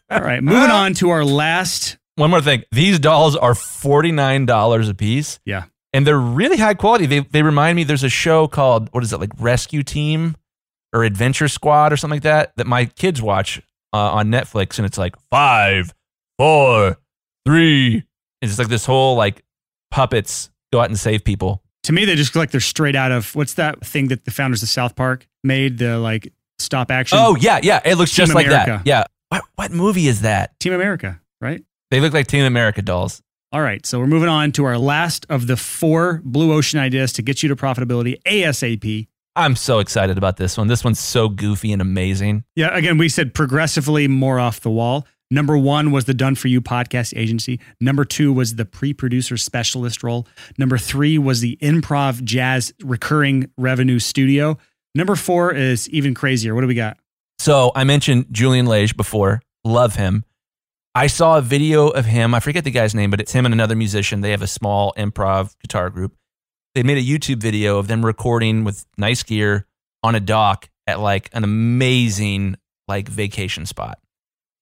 All 0.09 0.21
right, 0.21 0.43
moving 0.43 0.69
on 0.69 0.93
to 0.95 1.09
our 1.09 1.25
last. 1.25 1.97
One 2.15 2.29
more 2.29 2.41
thing. 2.41 2.63
These 2.71 2.99
dolls 2.99 3.35
are 3.35 3.53
$49 3.53 4.89
a 4.89 4.93
piece. 4.93 5.39
Yeah. 5.45 5.65
And 5.93 6.05
they're 6.05 6.19
really 6.19 6.57
high 6.57 6.73
quality. 6.73 7.05
They, 7.05 7.19
they 7.19 7.41
remind 7.41 7.75
me 7.75 7.83
there's 7.83 8.03
a 8.03 8.09
show 8.09 8.47
called, 8.47 8.89
what 8.91 9.03
is 9.03 9.13
it, 9.13 9.19
like 9.19 9.31
Rescue 9.37 9.83
Team 9.83 10.35
or 10.93 11.03
Adventure 11.03 11.47
Squad 11.47 11.91
or 11.93 11.97
something 11.97 12.17
like 12.17 12.23
that, 12.23 12.53
that 12.57 12.67
my 12.67 12.85
kids 12.85 13.21
watch 13.21 13.61
uh, 13.93 14.11
on 14.11 14.27
Netflix. 14.27 14.77
And 14.77 14.85
it's 14.85 14.97
like 14.97 15.15
five, 15.29 15.93
four, 16.37 16.97
three. 17.45 18.03
It's 18.41 18.59
like 18.59 18.67
this 18.67 18.85
whole 18.85 19.15
like 19.15 19.43
puppets 19.91 20.49
go 20.75 20.81
out 20.81 20.89
and 20.89 20.99
save 20.99 21.23
people. 21.23 21.61
To 21.83 21.93
me, 21.93 22.05
they 22.05 22.15
just 22.15 22.35
look 22.35 22.41
like 22.41 22.51
they're 22.51 22.59
straight 22.59 22.95
out 22.95 23.11
of 23.11 23.33
what's 23.35 23.53
that 23.55 23.85
thing 23.85 24.07
that 24.09 24.25
the 24.25 24.31
founders 24.31 24.63
of 24.63 24.69
South 24.69 24.95
Park 24.95 25.27
made? 25.43 25.77
The 25.77 25.97
like 25.99 26.33
stop 26.59 26.91
action. 26.91 27.17
Oh, 27.21 27.35
yeah, 27.39 27.59
yeah. 27.61 27.81
It 27.85 27.95
looks 27.95 28.11
Team 28.11 28.25
just 28.25 28.35
like 28.35 28.47
America. 28.47 28.81
that. 28.83 28.87
Yeah. 28.87 29.05
What, 29.29 29.43
what 29.55 29.71
movie 29.71 30.07
is 30.07 30.21
that? 30.21 30.59
Team 30.59 30.73
America, 30.73 31.21
right? 31.41 31.63
They 31.91 31.99
look 31.99 32.13
like 32.13 32.27
Team 32.27 32.45
America 32.45 32.81
dolls. 32.81 33.21
All 33.51 33.61
right, 33.61 33.85
so 33.85 33.99
we're 33.99 34.07
moving 34.07 34.27
on 34.27 34.51
to 34.53 34.65
our 34.65 34.77
last 34.77 35.25
of 35.29 35.47
the 35.47 35.55
four 35.55 36.21
blue 36.25 36.51
ocean 36.51 36.79
ideas 36.79 37.13
to 37.13 37.21
get 37.21 37.41
you 37.41 37.47
to 37.49 37.55
profitability 37.55 38.21
ASAP. 38.23 39.07
I'm 39.37 39.55
so 39.55 39.79
excited 39.79 40.17
about 40.17 40.37
this 40.37 40.57
one. 40.57 40.67
This 40.67 40.83
one's 40.83 40.99
so 40.99 41.29
goofy 41.29 41.71
and 41.71 41.81
amazing. 41.81 42.43
Yeah, 42.55 42.75
again, 42.75 42.97
we 42.97 43.07
said 43.07 43.33
progressively 43.33 44.07
more 44.07 44.39
off 44.39 44.59
the 44.59 44.71
wall. 44.71 45.07
Number 45.31 45.57
one 45.57 45.91
was 45.91 46.05
the 46.05 46.13
Done 46.13 46.35
For 46.35 46.47
You 46.47 46.61
podcast 46.61 47.17
agency. 47.17 47.59
Number 47.81 48.05
two 48.05 48.31
was 48.31 48.55
the 48.55 48.65
pre 48.65 48.93
producer 48.93 49.37
specialist 49.37 50.03
role. 50.03 50.27
Number 50.57 50.77
three 50.77 51.17
was 51.17 51.41
the 51.41 51.57
improv 51.61 52.23
jazz 52.23 52.73
recurring 52.83 53.49
revenue 53.57 53.99
studio. 53.99 54.57
Number 54.93 55.15
four 55.15 55.53
is 55.53 55.89
even 55.89 56.13
crazier. 56.13 56.53
What 56.53 56.61
do 56.61 56.67
we 56.67 56.75
got? 56.75 56.97
So 57.39 57.71
I 57.75 57.83
mentioned 57.83 58.27
Julian 58.31 58.65
Lage 58.65 58.95
before. 58.95 59.41
Love 59.63 59.95
him. 59.95 60.23
I 60.93 61.07
saw 61.07 61.37
a 61.37 61.41
video 61.41 61.89
of 61.89 62.05
him. 62.05 62.33
I 62.33 62.39
forget 62.39 62.63
the 62.63 62.71
guy's 62.71 62.95
name, 62.95 63.09
but 63.09 63.19
it's 63.19 63.33
him 63.33 63.45
and 63.45 63.53
another 63.53 63.75
musician. 63.75 64.21
They 64.21 64.31
have 64.31 64.41
a 64.41 64.47
small 64.47 64.93
improv 64.97 65.55
guitar 65.59 65.89
group. 65.89 66.15
They 66.73 66.83
made 66.83 66.97
a 66.97 67.01
YouTube 67.01 67.41
video 67.41 67.77
of 67.77 67.87
them 67.87 68.05
recording 68.05 68.63
with 68.63 68.85
nice 68.97 69.23
gear 69.23 69.65
on 70.03 70.15
a 70.15 70.19
dock 70.19 70.69
at 70.87 70.99
like 70.99 71.29
an 71.33 71.43
amazing 71.43 72.55
like 72.87 73.09
vacation 73.09 73.65
spot. 73.65 73.99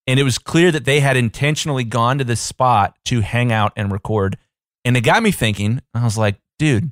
And 0.06 0.20
it 0.20 0.24
was 0.24 0.38
clear 0.38 0.72
that 0.72 0.86
they 0.86 1.00
had 1.00 1.16
intentionally 1.16 1.84
gone 1.84 2.18
to 2.18 2.24
this 2.24 2.42
spot 2.42 2.98
to 3.06 3.22
hang 3.22 3.52
out 3.52 3.72
and 3.76 3.92
record. 3.92 4.38
And 4.84 4.98
it 4.98 5.02
got 5.02 5.24
me 5.24 5.32
thinking, 5.32 5.82
I 5.94 6.04
was 6.04 6.18
like, 6.18 6.36
dude, 6.60 6.92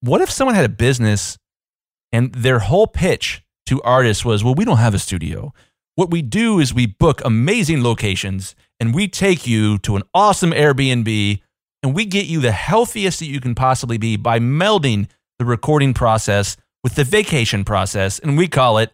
what 0.00 0.20
if 0.20 0.30
someone 0.30 0.54
had 0.54 0.64
a 0.64 0.70
business 0.70 1.38
and 2.12 2.32
their 2.32 2.60
whole 2.60 2.86
pitch 2.86 3.42
to 3.66 3.82
artists 3.82 4.24
was, 4.24 4.44
well, 4.44 4.54
we 4.54 4.64
don't 4.64 4.76
have 4.76 4.94
a 4.94 4.98
studio. 4.98 5.52
What 5.96 6.10
we 6.10 6.22
do 6.22 6.60
is 6.60 6.72
we 6.72 6.86
book 6.86 7.20
amazing 7.24 7.82
locations 7.82 8.54
and 8.78 8.94
we 8.94 9.08
take 9.08 9.46
you 9.46 9.78
to 9.78 9.96
an 9.96 10.02
awesome 10.14 10.52
Airbnb 10.52 11.40
and 11.82 11.94
we 11.94 12.04
get 12.04 12.26
you 12.26 12.40
the 12.40 12.52
healthiest 12.52 13.18
that 13.20 13.26
you 13.26 13.40
can 13.40 13.54
possibly 13.54 13.98
be 13.98 14.16
by 14.16 14.38
melding 14.38 15.08
the 15.38 15.44
recording 15.44 15.94
process 15.94 16.56
with 16.84 16.94
the 16.94 17.04
vacation 17.04 17.64
process. 17.64 18.18
And 18.18 18.36
we 18.36 18.46
call 18.46 18.78
it 18.78 18.92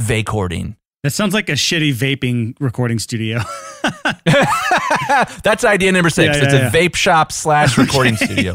vacording. 0.00 0.76
That 1.02 1.10
sounds 1.10 1.34
like 1.34 1.48
a 1.48 1.52
shitty 1.52 1.92
vaping 1.94 2.54
recording 2.60 2.98
studio. 3.00 3.40
That's 5.42 5.64
idea 5.64 5.90
number 5.90 6.10
six. 6.10 6.36
Yeah, 6.36 6.44
it's 6.44 6.54
yeah, 6.54 6.68
a 6.68 6.70
vape 6.70 6.94
shop 6.94 7.32
slash 7.32 7.76
recording 7.76 8.14
Okay. 8.14 8.26
studio. 8.26 8.52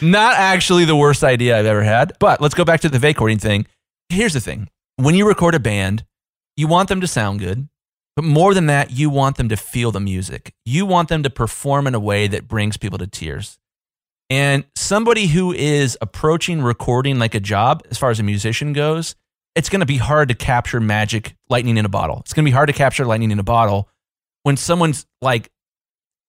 Not 0.00 0.34
actually 0.36 0.84
the 0.84 0.94
worst 0.94 1.24
idea 1.24 1.58
I've 1.58 1.66
ever 1.66 1.82
had. 1.82 2.12
But 2.20 2.40
let's 2.40 2.54
go 2.54 2.64
back 2.64 2.80
to 2.82 2.88
the 2.88 2.98
vacording 2.98 3.40
thing. 3.40 3.66
Here's 4.08 4.32
the 4.34 4.40
thing 4.40 4.68
when 4.96 5.14
you 5.16 5.26
record 5.26 5.54
a 5.54 5.60
band, 5.60 6.04
you 6.56 6.68
want 6.68 6.88
them 6.88 7.00
to 7.00 7.06
sound 7.08 7.40
good. 7.40 7.68
But 8.16 8.24
more 8.24 8.54
than 8.54 8.66
that, 8.66 8.90
you 8.90 9.08
want 9.08 9.36
them 9.36 9.48
to 9.48 9.56
feel 9.56 9.92
the 9.92 10.00
music. 10.00 10.52
You 10.64 10.84
want 10.84 11.08
them 11.08 11.22
to 11.22 11.30
perform 11.30 11.86
in 11.86 11.94
a 11.94 12.00
way 12.00 12.26
that 12.28 12.46
brings 12.48 12.76
people 12.76 12.98
to 12.98 13.06
tears. 13.06 13.58
And 14.28 14.64
somebody 14.76 15.26
who 15.28 15.52
is 15.52 15.96
approaching 16.00 16.60
recording 16.62 17.18
like 17.18 17.34
a 17.34 17.40
job, 17.40 17.82
as 17.90 17.98
far 17.98 18.10
as 18.10 18.20
a 18.20 18.22
musician 18.22 18.72
goes, 18.72 19.14
it's 19.60 19.68
going 19.68 19.80
to 19.80 19.86
be 19.86 19.98
hard 19.98 20.28
to 20.28 20.34
capture 20.34 20.80
magic 20.80 21.34
lightning 21.50 21.76
in 21.76 21.84
a 21.84 21.88
bottle. 21.90 22.20
It's 22.20 22.32
going 22.32 22.46
to 22.46 22.50
be 22.50 22.54
hard 22.54 22.68
to 22.68 22.72
capture 22.72 23.04
lightning 23.04 23.30
in 23.30 23.38
a 23.38 23.42
bottle 23.42 23.90
when 24.42 24.56
someone's 24.56 25.04
like 25.20 25.50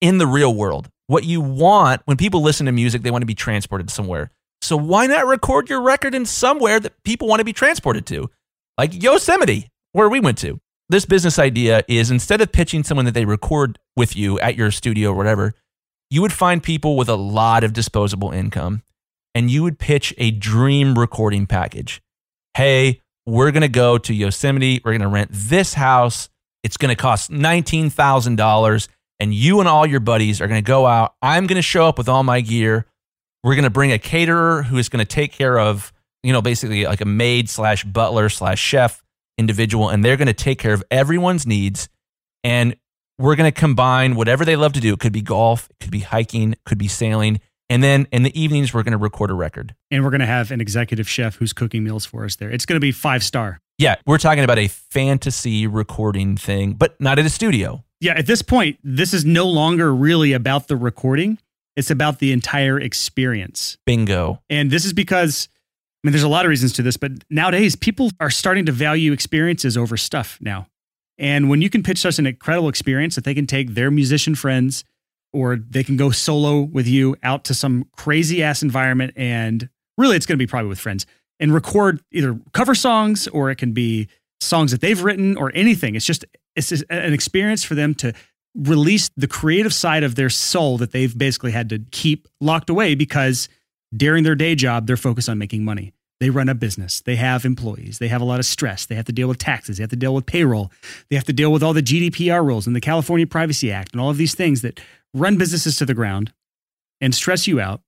in 0.01 0.17
the 0.17 0.27
real 0.27 0.53
world. 0.53 0.89
What 1.07 1.23
you 1.23 1.39
want 1.39 2.01
when 2.03 2.17
people 2.17 2.41
listen 2.41 2.65
to 2.65 2.73
music, 2.73 3.03
they 3.03 3.09
want 3.09 3.21
to 3.21 3.25
be 3.25 3.33
transported 3.33 3.89
somewhere. 3.89 4.31
So 4.61 4.75
why 4.75 5.07
not 5.07 5.27
record 5.27 5.69
your 5.69 5.81
record 5.81 6.13
in 6.13 6.25
somewhere 6.25 6.77
that 6.81 7.01
people 7.05 7.29
want 7.29 7.39
to 7.39 7.45
be 7.45 7.53
transported 7.53 8.05
to? 8.07 8.29
Like 8.77 9.01
Yosemite, 9.01 9.69
where 9.93 10.09
we 10.09 10.19
went 10.19 10.37
to. 10.39 10.59
This 10.89 11.05
business 11.05 11.39
idea 11.39 11.85
is 11.87 12.11
instead 12.11 12.41
of 12.41 12.51
pitching 12.51 12.83
someone 12.83 13.05
that 13.05 13.13
they 13.13 13.23
record 13.23 13.79
with 13.95 14.13
you 14.13 14.41
at 14.41 14.57
your 14.57 14.71
studio 14.71 15.11
or 15.11 15.15
whatever, 15.15 15.53
you 16.09 16.21
would 16.21 16.33
find 16.33 16.61
people 16.61 16.97
with 16.97 17.07
a 17.07 17.15
lot 17.15 17.63
of 17.63 17.71
disposable 17.71 18.31
income 18.31 18.83
and 19.33 19.49
you 19.49 19.63
would 19.63 19.79
pitch 19.79 20.13
a 20.17 20.31
dream 20.31 20.99
recording 20.99 21.47
package. 21.47 22.01
Hey, 22.57 23.00
we're 23.25 23.51
going 23.51 23.61
to 23.61 23.69
go 23.69 23.97
to 23.97 24.13
Yosemite. 24.13 24.81
We're 24.83 24.91
going 24.91 25.01
to 25.01 25.07
rent 25.07 25.29
this 25.31 25.73
house. 25.73 26.29
It's 26.63 26.77
going 26.77 26.89
to 26.89 26.95
cost 26.95 27.31
$19,000. 27.31 28.87
And 29.19 29.33
you 29.33 29.59
and 29.59 29.69
all 29.69 29.85
your 29.85 29.99
buddies 29.99 30.41
are 30.41 30.47
going 30.47 30.63
to 30.63 30.67
go 30.67 30.87
out. 30.87 31.13
I'm 31.21 31.45
going 31.45 31.57
to 31.57 31.61
show 31.61 31.87
up 31.87 31.97
with 31.97 32.09
all 32.09 32.23
my 32.23 32.41
gear. 32.41 32.87
We're 33.43 33.55
going 33.55 33.63
to 33.63 33.69
bring 33.69 33.91
a 33.91 33.99
caterer 33.99 34.63
who 34.63 34.77
is 34.77 34.89
going 34.89 35.05
to 35.05 35.09
take 35.09 35.31
care 35.31 35.59
of, 35.59 35.93
you 36.23 36.33
know, 36.33 36.41
basically 36.41 36.85
like 36.85 37.01
a 37.01 37.05
maid 37.05 37.49
slash 37.49 37.83
butler 37.83 38.29
slash 38.29 38.59
chef 38.59 39.03
individual. 39.37 39.89
And 39.89 40.03
they're 40.03 40.17
going 40.17 40.27
to 40.27 40.33
take 40.33 40.57
care 40.57 40.73
of 40.73 40.83
everyone's 40.89 41.45
needs. 41.45 41.87
And 42.43 42.75
we're 43.19 43.35
going 43.35 43.51
to 43.51 43.59
combine 43.59 44.15
whatever 44.15 44.43
they 44.43 44.55
love 44.55 44.73
to 44.73 44.79
do. 44.79 44.93
It 44.93 44.99
could 44.99 45.13
be 45.13 45.21
golf, 45.21 45.69
it 45.69 45.77
could 45.79 45.91
be 45.91 45.99
hiking, 45.99 46.53
it 46.53 46.63
could 46.65 46.79
be 46.79 46.87
sailing. 46.87 47.39
And 47.71 47.81
then 47.81 48.05
in 48.11 48.23
the 48.23 48.37
evenings, 48.37 48.73
we're 48.73 48.83
going 48.83 48.91
to 48.91 48.97
record 48.97 49.31
a 49.31 49.33
record. 49.33 49.73
and 49.89 50.03
we're 50.03 50.09
going 50.09 50.19
to 50.19 50.25
have 50.25 50.51
an 50.51 50.59
executive 50.59 51.07
chef 51.07 51.37
who's 51.37 51.53
cooking 51.53 51.85
meals 51.85 52.05
for 52.05 52.25
us 52.25 52.35
there. 52.35 52.49
It's 52.49 52.65
going 52.65 52.75
to 52.75 52.81
be 52.81 52.91
five 52.91 53.23
star. 53.23 53.61
Yeah, 53.77 53.95
we're 54.05 54.17
talking 54.17 54.43
about 54.43 54.59
a 54.59 54.67
fantasy 54.67 55.67
recording 55.67 56.35
thing, 56.35 56.73
but 56.73 56.99
not 56.99 57.17
at 57.17 57.25
a 57.25 57.29
studio. 57.29 57.85
Yeah, 58.01 58.15
at 58.17 58.27
this 58.27 58.41
point, 58.41 58.77
this 58.83 59.13
is 59.13 59.23
no 59.23 59.47
longer 59.47 59.95
really 59.95 60.33
about 60.33 60.67
the 60.67 60.75
recording. 60.75 61.39
It's 61.77 61.89
about 61.89 62.19
the 62.19 62.33
entire 62.33 62.77
experience. 62.77 63.77
Bingo. 63.85 64.41
And 64.49 64.69
this 64.69 64.83
is 64.83 64.91
because, 64.91 65.47
I 66.03 66.07
mean, 66.07 66.11
there's 66.11 66.23
a 66.23 66.27
lot 66.27 66.43
of 66.43 66.49
reasons 66.49 66.73
to 66.73 66.81
this, 66.81 66.97
but 66.97 67.11
nowadays 67.29 67.77
people 67.77 68.11
are 68.19 68.29
starting 68.29 68.65
to 68.65 68.73
value 68.73 69.13
experiences 69.13 69.77
over 69.77 69.95
stuff 69.95 70.37
now. 70.41 70.67
And 71.17 71.49
when 71.49 71.61
you 71.61 71.69
can 71.69 71.83
pitch 71.83 71.99
such 71.99 72.19
an 72.19 72.27
incredible 72.27 72.67
experience 72.67 73.15
that 73.15 73.23
they 73.23 73.33
can 73.33 73.47
take 73.47 73.75
their 73.75 73.89
musician 73.91 74.35
friends 74.35 74.83
or 75.33 75.55
they 75.55 75.83
can 75.83 75.97
go 75.97 76.11
solo 76.11 76.61
with 76.61 76.87
you 76.87 77.15
out 77.23 77.43
to 77.45 77.53
some 77.53 77.85
crazy 77.95 78.43
ass 78.43 78.61
environment. 78.61 79.13
And 79.15 79.69
really, 79.97 80.15
it's 80.15 80.25
going 80.25 80.37
to 80.37 80.41
be 80.43 80.47
probably 80.47 80.69
with 80.69 80.79
friends 80.79 81.05
and 81.39 81.53
record 81.53 82.01
either 82.11 82.39
cover 82.53 82.75
songs 82.75 83.27
or 83.29 83.49
it 83.49 83.55
can 83.55 83.71
be 83.73 84.07
songs 84.39 84.71
that 84.71 84.81
they've 84.81 85.01
written 85.01 85.37
or 85.37 85.51
anything. 85.55 85.95
It's 85.95 86.05
just, 86.05 86.25
it's 86.55 86.69
just 86.69 86.83
an 86.89 87.13
experience 87.13 87.63
for 87.63 87.75
them 87.75 87.93
to 87.95 88.13
release 88.55 89.09
the 89.15 89.27
creative 89.27 89.73
side 89.73 90.03
of 90.03 90.15
their 90.15 90.29
soul 90.29 90.77
that 90.77 90.91
they've 90.91 91.17
basically 91.17 91.51
had 91.51 91.69
to 91.69 91.79
keep 91.91 92.27
locked 92.41 92.69
away 92.69 92.95
because 92.95 93.47
during 93.95 94.23
their 94.23 94.35
day 94.35 94.55
job, 94.55 94.87
they're 94.87 94.97
focused 94.97 95.29
on 95.29 95.37
making 95.37 95.63
money. 95.63 95.93
They 96.21 96.29
run 96.29 96.49
a 96.49 96.53
business. 96.53 97.01
They 97.01 97.15
have 97.15 97.45
employees. 97.45 97.97
They 97.97 98.07
have 98.07 98.21
a 98.21 98.25
lot 98.25 98.39
of 98.39 98.45
stress. 98.45 98.85
They 98.85 98.93
have 98.93 99.05
to 99.05 99.11
deal 99.11 99.27
with 99.27 99.39
taxes. 99.39 99.77
They 99.77 99.81
have 99.83 99.89
to 99.89 99.95
deal 99.95 100.13
with 100.13 100.27
payroll. 100.27 100.71
They 101.09 101.15
have 101.15 101.25
to 101.25 101.33
deal 101.33 101.51
with 101.51 101.63
all 101.63 101.73
the 101.73 101.81
GDPR 101.81 102.45
rules 102.45 102.67
and 102.67 102.75
the 102.75 102.79
California 102.79 103.25
Privacy 103.25 103.71
Act 103.71 103.91
and 103.91 103.99
all 103.99 104.11
of 104.11 104.17
these 104.17 104.35
things 104.35 104.61
that 104.61 104.79
run 105.15 105.39
businesses 105.39 105.77
to 105.77 105.85
the 105.85 105.95
ground 105.95 106.31
and 107.01 107.15
stress 107.15 107.47
you 107.47 107.59
out. 107.59 107.81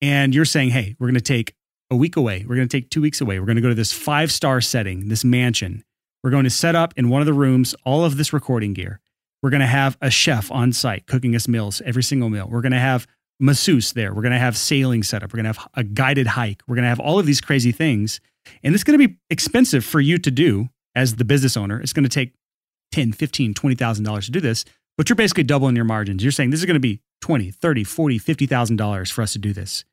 And 0.00 0.36
you're 0.36 0.44
saying, 0.44 0.70
hey, 0.70 0.94
we're 1.00 1.08
going 1.08 1.16
to 1.16 1.20
take 1.20 1.56
a 1.90 1.96
week 1.96 2.14
away. 2.14 2.46
We're 2.48 2.54
going 2.54 2.68
to 2.68 2.76
take 2.76 2.90
two 2.90 3.00
weeks 3.00 3.20
away. 3.20 3.40
We're 3.40 3.46
going 3.46 3.56
to 3.56 3.62
go 3.62 3.70
to 3.70 3.74
this 3.74 3.92
five 3.92 4.30
star 4.30 4.60
setting, 4.60 5.08
this 5.08 5.24
mansion. 5.24 5.82
We're 6.22 6.30
going 6.30 6.44
to 6.44 6.50
set 6.50 6.76
up 6.76 6.94
in 6.96 7.08
one 7.08 7.22
of 7.22 7.26
the 7.26 7.32
rooms 7.32 7.74
all 7.84 8.04
of 8.04 8.18
this 8.18 8.32
recording 8.32 8.72
gear. 8.72 9.00
We're 9.42 9.50
going 9.50 9.62
to 9.62 9.66
have 9.66 9.98
a 10.00 10.10
chef 10.10 10.52
on 10.52 10.72
site 10.72 11.08
cooking 11.08 11.34
us 11.34 11.48
meals, 11.48 11.82
every 11.84 12.04
single 12.04 12.30
meal. 12.30 12.46
We're 12.48 12.60
going 12.60 12.70
to 12.70 12.78
have 12.78 13.08
masseuse 13.40 13.92
there. 13.92 14.12
We're 14.12 14.22
going 14.22 14.32
to 14.32 14.38
have 14.38 14.56
sailing 14.56 15.02
set 15.02 15.22
up. 15.22 15.32
We're 15.32 15.42
going 15.42 15.52
to 15.52 15.60
have 15.60 15.68
a 15.74 15.84
guided 15.84 16.28
hike. 16.28 16.62
We're 16.66 16.76
going 16.76 16.84
to 16.84 16.88
have 16.88 17.00
all 17.00 17.18
of 17.18 17.26
these 17.26 17.40
crazy 17.40 17.72
things. 17.72 18.20
And 18.62 18.74
it's 18.74 18.84
going 18.84 18.98
to 18.98 19.08
be 19.08 19.16
expensive 19.30 19.84
for 19.84 20.00
you 20.00 20.18
to 20.18 20.30
do 20.30 20.68
as 20.94 21.16
the 21.16 21.24
business 21.24 21.56
owner. 21.56 21.80
It's 21.80 21.92
going 21.92 22.04
to 22.04 22.08
take 22.08 22.34
10, 22.92 23.12
15, 23.12 23.54
$20,000 23.54 24.24
to 24.24 24.30
do 24.30 24.40
this, 24.40 24.64
but 24.96 25.08
you're 25.08 25.16
basically 25.16 25.44
doubling 25.44 25.76
your 25.76 25.84
margins. 25.84 26.22
You're 26.22 26.32
saying 26.32 26.50
this 26.50 26.60
is 26.60 26.66
going 26.66 26.74
to 26.74 26.80
be 26.80 27.00
20, 27.20 27.50
30, 27.50 27.84
40, 27.84 28.18
$50,000 28.18 29.12
for 29.12 29.22
us 29.22 29.32
to 29.32 29.38
do 29.38 29.52
this. 29.52 29.84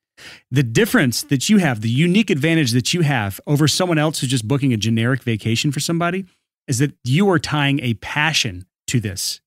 The 0.49 0.63
difference 0.63 1.23
that 1.23 1.49
you 1.49 1.57
have, 1.57 1.81
the 1.81 1.89
unique 1.89 2.29
advantage 2.29 2.71
that 2.71 2.93
you 2.93 3.01
have 3.01 3.41
over 3.45 3.67
someone 3.67 3.97
else 3.97 4.19
who's 4.19 4.29
just 4.29 4.47
booking 4.47 4.73
a 4.73 4.77
generic 4.77 5.23
vacation 5.23 5.71
for 5.71 5.81
somebody 5.81 6.25
is 6.67 6.79
that 6.79 6.93
you 7.03 7.29
are 7.29 7.39
tying 7.39 7.79
a 7.81 7.95
passion 7.95 8.65
to 8.87 8.99
this. 8.99 9.41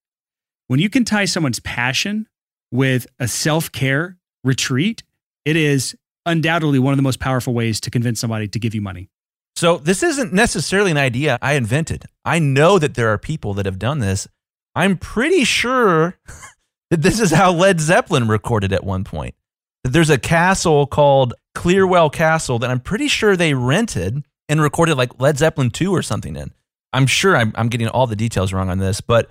When 0.67 0.79
you 0.79 0.91
can 0.91 1.05
tie 1.05 1.25
someone's 1.25 1.61
passion 1.61 2.29
with 2.71 3.07
a 3.19 3.29
self 3.29 3.71
care 3.73 4.19
retreat, 4.45 5.03
it 5.45 5.57
is 5.57 5.97
undoubtedly 6.27 6.79
one 6.79 6.93
of 6.93 6.97
the 6.99 7.03
most 7.03 7.21
powerful 7.21 7.55
ways 7.55 7.81
to 7.81 7.91
convince 7.91 8.21
somebody 8.21 8.49
to 8.49 8.59
give 8.59 8.75
you 8.75 8.81
money. 8.81 9.09
So, 9.57 9.79
this 9.79 10.03
isn't 10.03 10.33
necessarily 10.33 10.91
an 10.91 10.97
idea 10.97 11.39
I 11.43 11.55
invented. 11.55 12.05
I 12.25 12.39
know 12.39 12.79
that 12.79 12.95
there 12.95 13.09
are 13.09 13.19
people 13.19 13.55
that 13.55 13.67
have 13.67 13.79
done 13.79 13.99
this. 13.99 14.29
I'm 14.75 14.97
pretty 14.97 15.45
sure 15.45 16.19
that 16.91 17.03
this 17.03 17.19
is 17.19 17.31
how 17.31 17.53
Led 17.53 17.81
Zeppelin 17.81 18.29
recorded 18.29 18.73
at 18.73 18.85
one 18.85 19.05
point. 19.05 19.35
That 19.83 19.93
there's 19.93 20.11
a 20.11 20.19
castle 20.19 20.87
called 20.87 21.35
Clearwell 21.55 22.11
Castle 22.11 22.59
that 22.61 22.71
I'm 22.71 22.81
pretty 22.81 23.09
sure 23.09 23.37
they 23.37 23.55
rented 23.55 24.25
and 24.49 24.61
recorded 24.61 24.97
like 24.97 25.21
Led 25.21 25.39
Zeppelin 25.39 25.71
2 25.71 25.93
or 25.93 26.03
something 26.03 26.37
in. 26.37 26.53
I'm 26.93 27.07
sure 27.07 27.37
I'm, 27.37 27.53
I'm 27.55 27.69
getting 27.69 27.89
all 27.89 28.07
the 28.07 28.17
details 28.17 28.53
wrong 28.53 28.71
on 28.71 28.79
this, 28.79 29.01
but 29.01 29.29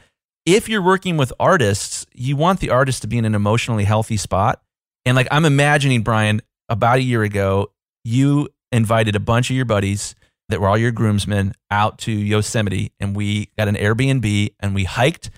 if 0.48 0.70
you're 0.70 0.82
working 0.82 1.18
with 1.18 1.34
artists, 1.42 2.06
you 2.14 2.38
want 2.38 2.62
the 2.62 2.70
artist 2.70 3.02
to 3.02 3.08
be 3.08 3.18
in 3.18 3.26
an 3.26 3.36
emotionally 3.36 3.84
healthy 3.84 4.16
spot. 4.16 4.62
And 5.06 5.16
like 5.16 5.28
I'm 5.30 5.44
imagining, 5.44 6.04
Brian, 6.04 6.42
about 6.70 7.00
a 7.00 7.02
year 7.02 7.22
ago, 7.22 7.74
you 8.06 8.48
invited 8.72 9.18
a 9.18 9.20
bunch 9.20 9.50
of 9.50 9.58
your 9.58 9.66
buddies 9.66 10.16
that 10.48 10.62
were 10.62 10.70
all 10.70 10.78
your 10.78 10.94
groomsmen 10.94 11.54
out 11.70 11.98
to 12.00 12.14
Yosemite 12.14 12.94
and 12.98 13.14
we 13.14 13.50
got 13.58 13.68
an 13.68 13.76
Airbnb 13.76 14.54
and 14.62 14.74
we 14.74 14.86
hiked 14.86 15.30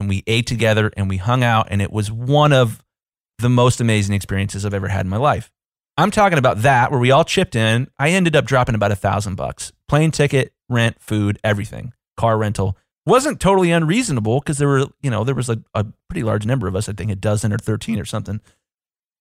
and 0.00 0.08
we 0.08 0.22
ate 0.26 0.46
together 0.46 0.92
and 0.98 1.08
we 1.08 1.16
hung 1.16 1.42
out. 1.42 1.68
And 1.70 1.80
it 1.80 1.90
was 1.90 2.12
one 2.12 2.52
of 2.52 2.84
the 3.38 3.48
most 3.48 3.80
amazing 3.80 4.14
experiences 4.14 4.66
I've 4.66 4.74
ever 4.74 4.88
had 4.88 5.06
in 5.06 5.10
my 5.10 5.16
life. 5.16 5.50
I'm 5.96 6.10
talking 6.10 6.38
about 6.38 6.62
that 6.62 6.90
where 6.90 7.00
we 7.00 7.10
all 7.10 7.24
chipped 7.24 7.56
in. 7.56 7.88
I 7.98 8.10
ended 8.10 8.36
up 8.36 8.44
dropping 8.44 8.74
about 8.74 8.92
a 8.92 8.96
thousand 8.96 9.36
bucks 9.36 9.72
plane 9.88 10.10
ticket, 10.10 10.52
rent, 10.68 11.00
food, 11.00 11.38
everything, 11.42 11.94
car 12.18 12.36
rental 12.36 12.76
wasn't 13.08 13.40
totally 13.40 13.70
unreasonable 13.70 14.40
because 14.40 14.58
there 14.58 14.68
were, 14.68 14.86
you 15.02 15.10
know, 15.10 15.24
there 15.24 15.34
was 15.34 15.48
a, 15.48 15.62
a 15.74 15.86
pretty 16.08 16.22
large 16.22 16.46
number 16.46 16.68
of 16.68 16.76
us, 16.76 16.88
I 16.88 16.92
think 16.92 17.10
a 17.10 17.16
dozen 17.16 17.52
or 17.52 17.58
13 17.58 17.98
or 17.98 18.04
something. 18.04 18.40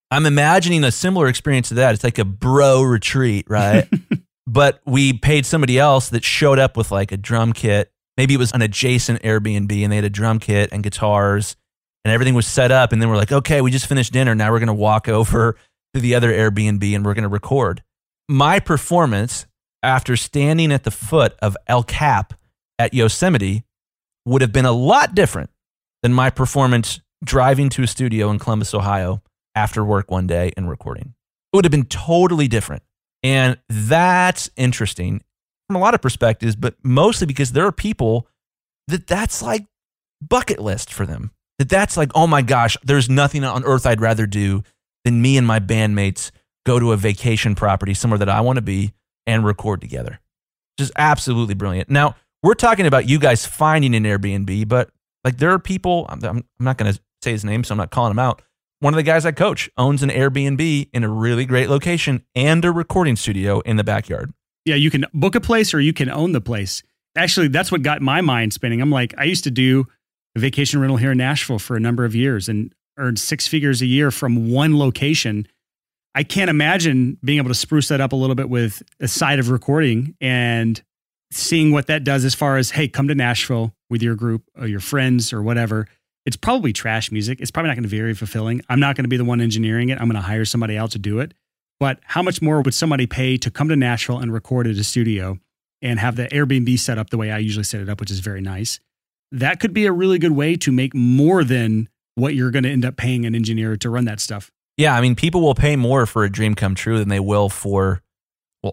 I'm 0.10 0.26
imagining 0.26 0.84
a 0.84 0.92
similar 0.92 1.28
experience 1.28 1.70
to 1.70 1.76
that. 1.76 1.94
It's 1.94 2.04
like 2.04 2.18
a 2.18 2.26
bro 2.26 2.82
retreat, 2.82 3.46
right? 3.50 3.90
but 4.48 4.82
we 4.86 5.14
paid 5.14 5.46
somebody 5.46 5.78
else 5.78 6.10
that 6.10 6.24
showed 6.24 6.60
up 6.60 6.78
with 6.78 6.92
like 6.92 7.12
a 7.12 7.18
drum 7.18 7.54
kit. 7.54 7.92
Maybe 8.16 8.34
it 8.34 8.38
was 8.38 8.52
an 8.54 8.62
adjacent 8.62 9.22
Airbnb 9.22 9.72
and 9.84 9.92
they 9.92 9.98
had 9.98 10.06
a 10.06 10.10
drum 10.10 10.40
kit 10.40 10.70
and 10.72 10.82
guitars 10.84 11.56
and 12.06 12.14
everything 12.14 12.36
was 12.36 12.48
set 12.48 12.72
up. 12.72 12.94
And 12.94 13.02
then 13.02 13.10
we're 13.10 13.18
like, 13.18 13.32
okay, 13.32 13.62
we 13.62 13.70
just 13.70 13.88
finished 13.88 14.14
dinner. 14.14 14.34
Now 14.34 14.52
we're 14.52 14.60
going 14.60 14.68
to 14.68 14.74
walk 14.74 15.10
over 15.10 15.58
to 15.94 16.00
the 16.00 16.16
other 16.16 16.32
Airbnb 16.32 16.96
and 16.96 17.06
we're 17.06 17.14
going 17.14 17.24
to 17.24 17.30
record. 17.30 17.84
My 18.30 18.60
performance 18.60 19.46
after 19.84 20.16
standing 20.16 20.72
at 20.72 20.84
the 20.84 20.92
foot 20.92 21.36
of 21.42 21.56
El 21.68 21.84
Cap 21.84 22.34
at 22.80 22.94
Yosemite 22.94 23.64
would 24.28 24.42
have 24.42 24.52
been 24.52 24.66
a 24.66 24.72
lot 24.72 25.16
different 25.16 25.50
than 26.04 26.14
my 26.14 26.30
performance 26.30 27.00
driving 27.24 27.70
to 27.70 27.84
a 27.84 27.88
studio 27.88 28.30
in 28.30 28.40
Columbus, 28.40 28.74
Ohio 28.74 29.22
after 29.56 29.84
work 29.84 30.12
one 30.12 30.28
day 30.28 30.52
and 30.56 30.70
recording. 30.70 31.14
It 31.52 31.56
would 31.56 31.66
have 31.66 31.72
been 31.72 31.86
totally 31.86 32.48
different. 32.48 32.84
And 33.24 33.58
that's 33.70 34.50
interesting 34.56 35.24
from 35.68 35.78
a 35.78 35.80
lot 35.80 35.94
of 35.94 36.02
perspectives, 36.02 36.56
but 36.56 36.76
mostly 36.84 37.26
because 37.26 37.52
there 37.54 37.66
are 37.66 37.72
people 37.72 38.28
that 38.88 39.08
that's 39.08 39.42
like 39.42 39.66
bucket 40.22 40.60
list 40.60 40.94
for 40.94 41.06
them. 41.06 41.32
That 41.58 41.70
that's 41.70 41.98
like, 41.98 42.12
oh 42.14 42.28
my 42.28 42.42
gosh, 42.44 42.78
there's 42.84 43.10
nothing 43.10 43.44
on 43.44 43.64
earth 43.64 43.86
I'd 43.86 44.02
rather 44.02 44.28
do 44.28 44.64
than 45.04 45.22
me 45.22 45.38
and 45.38 45.48
my 45.48 45.60
bandmates 45.60 46.32
go 46.66 46.80
to 46.80 46.92
a 46.92 46.98
vacation 46.98 47.56
property 47.56 47.94
somewhere 47.94 48.20
that 48.20 48.30
I 48.30 48.42
want 48.42 48.58
to 48.58 48.62
be 48.62 48.94
and 49.26 49.44
record 49.44 49.82
together. 49.82 50.20
Just 50.78 50.92
absolutely 50.98 51.56
brilliant. 51.56 51.90
Now, 51.90 52.16
we're 52.44 52.54
talking 52.54 52.86
about 52.86 53.08
you 53.08 53.20
guys 53.20 53.46
finding 53.46 53.96
an 53.96 54.04
Airbnb, 54.04 54.68
but 54.68 54.90
like 55.24 55.38
there 55.38 55.52
are 55.52 55.60
people, 55.60 56.06
I'm, 56.10 56.24
I'm 56.24 56.44
not 56.60 56.78
going 56.78 56.94
to 56.94 57.00
say 57.22 57.32
his 57.32 57.44
name, 57.44 57.64
so 57.64 57.74
I'm 57.74 57.78
not 57.78 57.92
calling 57.92 58.12
him 58.12 58.20
out. 58.20 58.42
One 58.80 58.94
of 58.94 58.96
the 58.96 59.04
guys 59.04 59.26
I 59.26 59.32
coach 59.32 59.70
owns 59.78 60.04
an 60.04 60.10
Airbnb 60.10 60.90
in 60.94 61.04
a 61.04 61.10
really 61.10 61.46
great 61.46 61.70
location 61.70 62.24
and 62.36 62.64
a 62.64 62.72
recording 62.72 63.16
studio 63.16 63.60
in 63.62 63.76
the 63.78 63.84
backyard. 63.84 64.32
Yeah, 64.66 64.76
you 64.76 64.92
can 64.92 65.06
book 65.14 65.34
a 65.34 65.42
place 65.42 65.74
or 65.74 65.80
you 65.80 65.94
can 65.94 66.10
own 66.10 66.34
the 66.34 66.42
place. 66.42 66.84
Actually, 67.16 67.48
that's 67.48 67.72
what 67.72 67.82
got 67.82 68.02
my 68.02 68.22
mind 68.22 68.54
spinning. 68.54 68.80
I'm 68.80 68.92
like, 68.92 69.16
I 69.18 69.24
used 69.24 69.44
to 69.46 69.52
do 69.52 69.88
a 70.36 70.40
vacation 70.40 70.80
rental 70.80 70.98
here 70.98 71.12
in 71.12 71.18
Nashville 71.18 71.58
for 71.58 71.76
a 71.76 71.80
number 71.80 72.06
of 72.06 72.14
years 72.14 72.48
and 72.48 72.72
earned 72.98 73.18
six 73.18 73.48
figures 73.48 73.82
a 73.82 73.88
year 73.88 74.12
from 74.12 74.52
one 74.52 74.78
location. 74.78 75.48
I 76.14 76.24
can't 76.24 76.50
imagine 76.50 77.18
being 77.24 77.38
able 77.40 77.50
to 77.50 77.56
spruce 77.56 77.88
that 77.88 78.02
up 78.02 78.12
a 78.12 78.16
little 78.16 78.36
bit 78.36 78.50
with 78.50 78.84
a 79.00 79.08
side 79.08 79.40
of 79.40 79.50
recording 79.50 80.16
and 80.22 80.82
seeing 81.32 81.72
what 81.72 81.88
that 81.88 82.04
does 82.04 82.26
as 82.26 82.34
far 82.34 82.58
as, 82.58 82.72
hey, 82.72 82.88
come 82.88 83.08
to 83.08 83.16
Nashville 83.16 83.74
with 83.90 84.02
your 84.02 84.16
group 84.16 84.44
or 84.58 84.68
your 84.68 84.80
friends 84.80 85.34
or 85.34 85.42
whatever. 85.42 85.88
It's 86.26 86.36
probably 86.36 86.74
trash 86.74 87.12
music. 87.12 87.40
It's 87.40 87.52
probably 87.52 87.70
not 87.70 87.76
going 87.76 87.84
to 87.84 87.90
be 87.90 87.98
very 87.98 88.14
fulfilling. 88.14 88.62
I'm 88.70 88.80
not 88.80 88.96
going 88.96 89.06
to 89.06 89.10
be 89.10 89.18
the 89.18 89.26
one 89.26 89.40
engineering 89.40 89.90
it. 89.90 90.00
I'm 90.00 90.08
going 90.08 90.22
to 90.22 90.28
hire 90.28 90.46
somebody 90.46 90.76
else 90.76 90.92
to 90.94 91.00
do 91.00 91.20
it. 91.20 91.34
But 91.80 92.00
how 92.04 92.22
much 92.22 92.42
more 92.42 92.62
would 92.62 92.74
somebody 92.74 93.06
pay 93.06 93.38
to 93.38 93.52
come 93.52 93.70
to 93.70 93.76
Nashville 93.76 94.20
and 94.20 94.34
record 94.34 94.68
at 94.68 94.76
a 94.76 94.84
studio 94.84 95.40
and 95.82 96.00
have 96.00 96.16
the 96.16 96.28
Airbnb 96.28 96.80
set 96.80 96.98
up 96.98 97.12
the 97.12 97.18
way 97.18 97.32
I 97.32 97.38
usually 97.38 97.64
set 97.64 97.82
it 97.82 97.90
up, 97.90 98.00
which 98.00 98.12
is 98.12 98.20
very 98.20 98.42
nice? 98.42 98.80
That 99.32 99.60
could 99.60 99.74
be 99.74 99.86
a 99.86 99.92
really 99.92 100.20
good 100.20 100.32
way 100.32 100.56
to 100.58 100.72
make 100.72 100.96
more 100.96 101.44
than 101.44 101.88
what 102.16 102.34
you're 102.34 102.52
going 102.52 102.64
to 102.64 102.72
end 102.72 102.84
up 102.84 102.98
paying 102.98 103.26
an 103.26 103.36
engineer 103.36 103.78
to 103.78 103.90
run 103.90 104.06
that 104.06 104.20
stuff. 104.20 104.52
Yeah, 104.76 104.96
I 104.96 105.02
mean, 105.02 105.16
people 105.16 105.42
will 105.42 105.56
pay 105.56 105.76
more 105.76 106.06
for 106.06 106.24
a 106.24 106.32
dream 106.32 106.56
come 106.56 106.76
true 106.76 106.98
than 106.98 107.10
they 107.10 107.20
will 107.20 107.50
for 107.50 108.02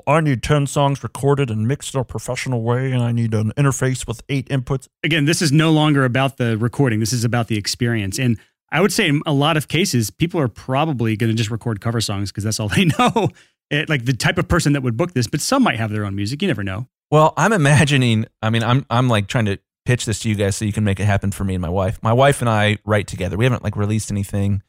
well, 0.07 0.17
I 0.17 0.21
need 0.21 0.43
10 0.43 0.67
songs 0.67 1.03
recorded 1.03 1.51
and 1.51 1.69
mixed 1.69 1.95
in 1.95 2.01
a 2.01 2.05
professional 2.05 2.63
way, 2.63 2.91
and 2.91 3.03
I 3.03 3.13
need 3.13 3.33
an 3.35 3.53
interface 3.57 4.07
with 4.07 4.23
eight 4.29 4.49
inputs. 4.49 4.89
Again, 5.05 5.25
this 5.25 5.41
is 5.41 5.53
no 5.53 5.71
longer 5.71 6.05
about 6.05 6.37
the 6.37 6.59
recording. 6.59 7.01
This 7.01 7.13
is 7.13 7.25
about 7.25 7.49
the 7.49 7.57
experience. 7.57 8.19
And 8.19 8.39
I 8.73 8.81
would 8.81 8.93
say 8.93 9.09
in 9.09 9.23
a 9.25 9.33
lot 9.33 9.57
of 9.57 9.69
cases, 9.69 10.11
people 10.11 10.41
are 10.41 10.49
probably 10.49 11.17
going 11.17 11.31
to 11.31 11.37
just 11.37 11.51
record 11.51 11.81
cover 11.81 12.01
songs 12.01 12.33
because 12.33 12.45
that's 12.45 12.59
all 12.59 12.69
they 12.77 12.87
know. 12.87 13.29
It, 13.71 13.89
like 13.89 14.05
the 14.05 14.13
type 14.13 14.37
of 14.37 14.49
person 14.49 14.73
that 14.73 14.83
would 14.83 14.97
book 14.97 15.13
this, 15.13 15.27
but 15.27 15.41
some 15.41 15.63
might 15.63 15.79
have 15.79 15.91
their 15.91 16.05
own 16.05 16.17
music. 16.17 16.43
You 16.43 16.49
never 16.49 16.65
know. 16.65 16.89
Well, 17.11 17.33
I'm 17.37 17.53
imagining, 17.53 18.27
I 18.43 18.51
mean, 18.51 18.65
I'm, 18.65 18.85
I'm 18.91 19.09
like 19.09 19.29
trying 19.29 19.47
to 19.47 19.59
pitch 19.85 20.07
this 20.07 20.21
to 20.21 20.29
you 20.29 20.35
guys 20.35 20.57
so 20.57 20.65
you 20.65 20.73
can 20.73 20.85
make 20.85 20.99
it 20.99 21.05
happen 21.05 21.31
for 21.31 21.45
me 21.45 21.55
and 21.55 21.63
my 21.63 21.69
wife. 21.69 22.03
My 22.03 22.13
wife 22.13 22.41
and 22.41 22.51
I 22.51 22.79
write 22.85 23.07
together. 23.07 23.37
We 23.37 23.45
haven't 23.45 23.63
like 23.63 23.77
released 23.77 24.11
anything 24.11 24.63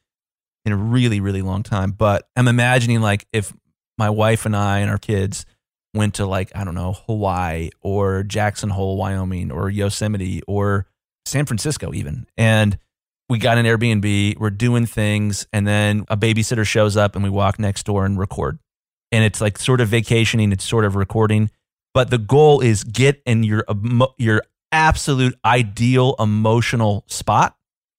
in 0.65 0.71
a 0.71 0.77
really, 0.77 1.19
really 1.19 1.41
long 1.41 1.63
time, 1.63 1.91
but 1.91 2.27
I'm 2.35 2.47
imagining 2.47 3.01
like 3.01 3.25
if 3.33 3.53
my 3.97 4.09
wife 4.09 4.45
and 4.45 4.55
I 4.55 4.79
and 4.79 4.89
our 4.89 4.97
kids 4.97 5.45
went 5.93 6.15
to 6.15 6.25
like, 6.25 6.51
I 6.55 6.63
don't 6.63 6.75
know, 6.75 6.93
Hawaii 7.07 7.69
or 7.81 8.23
Jackson 8.23 8.69
Hole, 8.69 8.97
Wyoming 8.97 9.51
or 9.51 9.69
Yosemite 9.69 10.41
or 10.47 10.87
San 11.25 11.45
Francisco 11.45 11.93
even. 11.93 12.27
And 12.37 12.77
we 13.29 13.39
got 13.39 13.57
an 13.57 13.65
Airbnb, 13.65 14.37
we're 14.37 14.49
doing 14.51 14.85
things, 14.85 15.47
and 15.51 15.65
then 15.65 16.05
a 16.09 16.17
babysitter 16.17 16.65
shows 16.65 16.95
up 16.95 17.15
and 17.15 17.23
we 17.23 17.29
walk 17.29 17.57
next 17.57 17.85
door 17.85 18.05
and 18.05 18.19
record. 18.19 18.59
And 19.11 19.23
it's 19.23 19.41
like 19.41 19.57
sort 19.57 19.81
of 19.81 19.87
vacationing, 19.87 20.51
it's 20.51 20.65
sort 20.65 20.85
of 20.85 20.95
recording. 20.95 21.49
But 21.93 22.09
the 22.09 22.17
goal 22.17 22.61
is 22.61 22.83
get 22.83 23.21
in 23.25 23.43
your 23.43 23.63
your 24.17 24.43
absolute 24.71 25.35
ideal 25.45 26.15
emotional 26.19 27.05
spot 27.07 27.55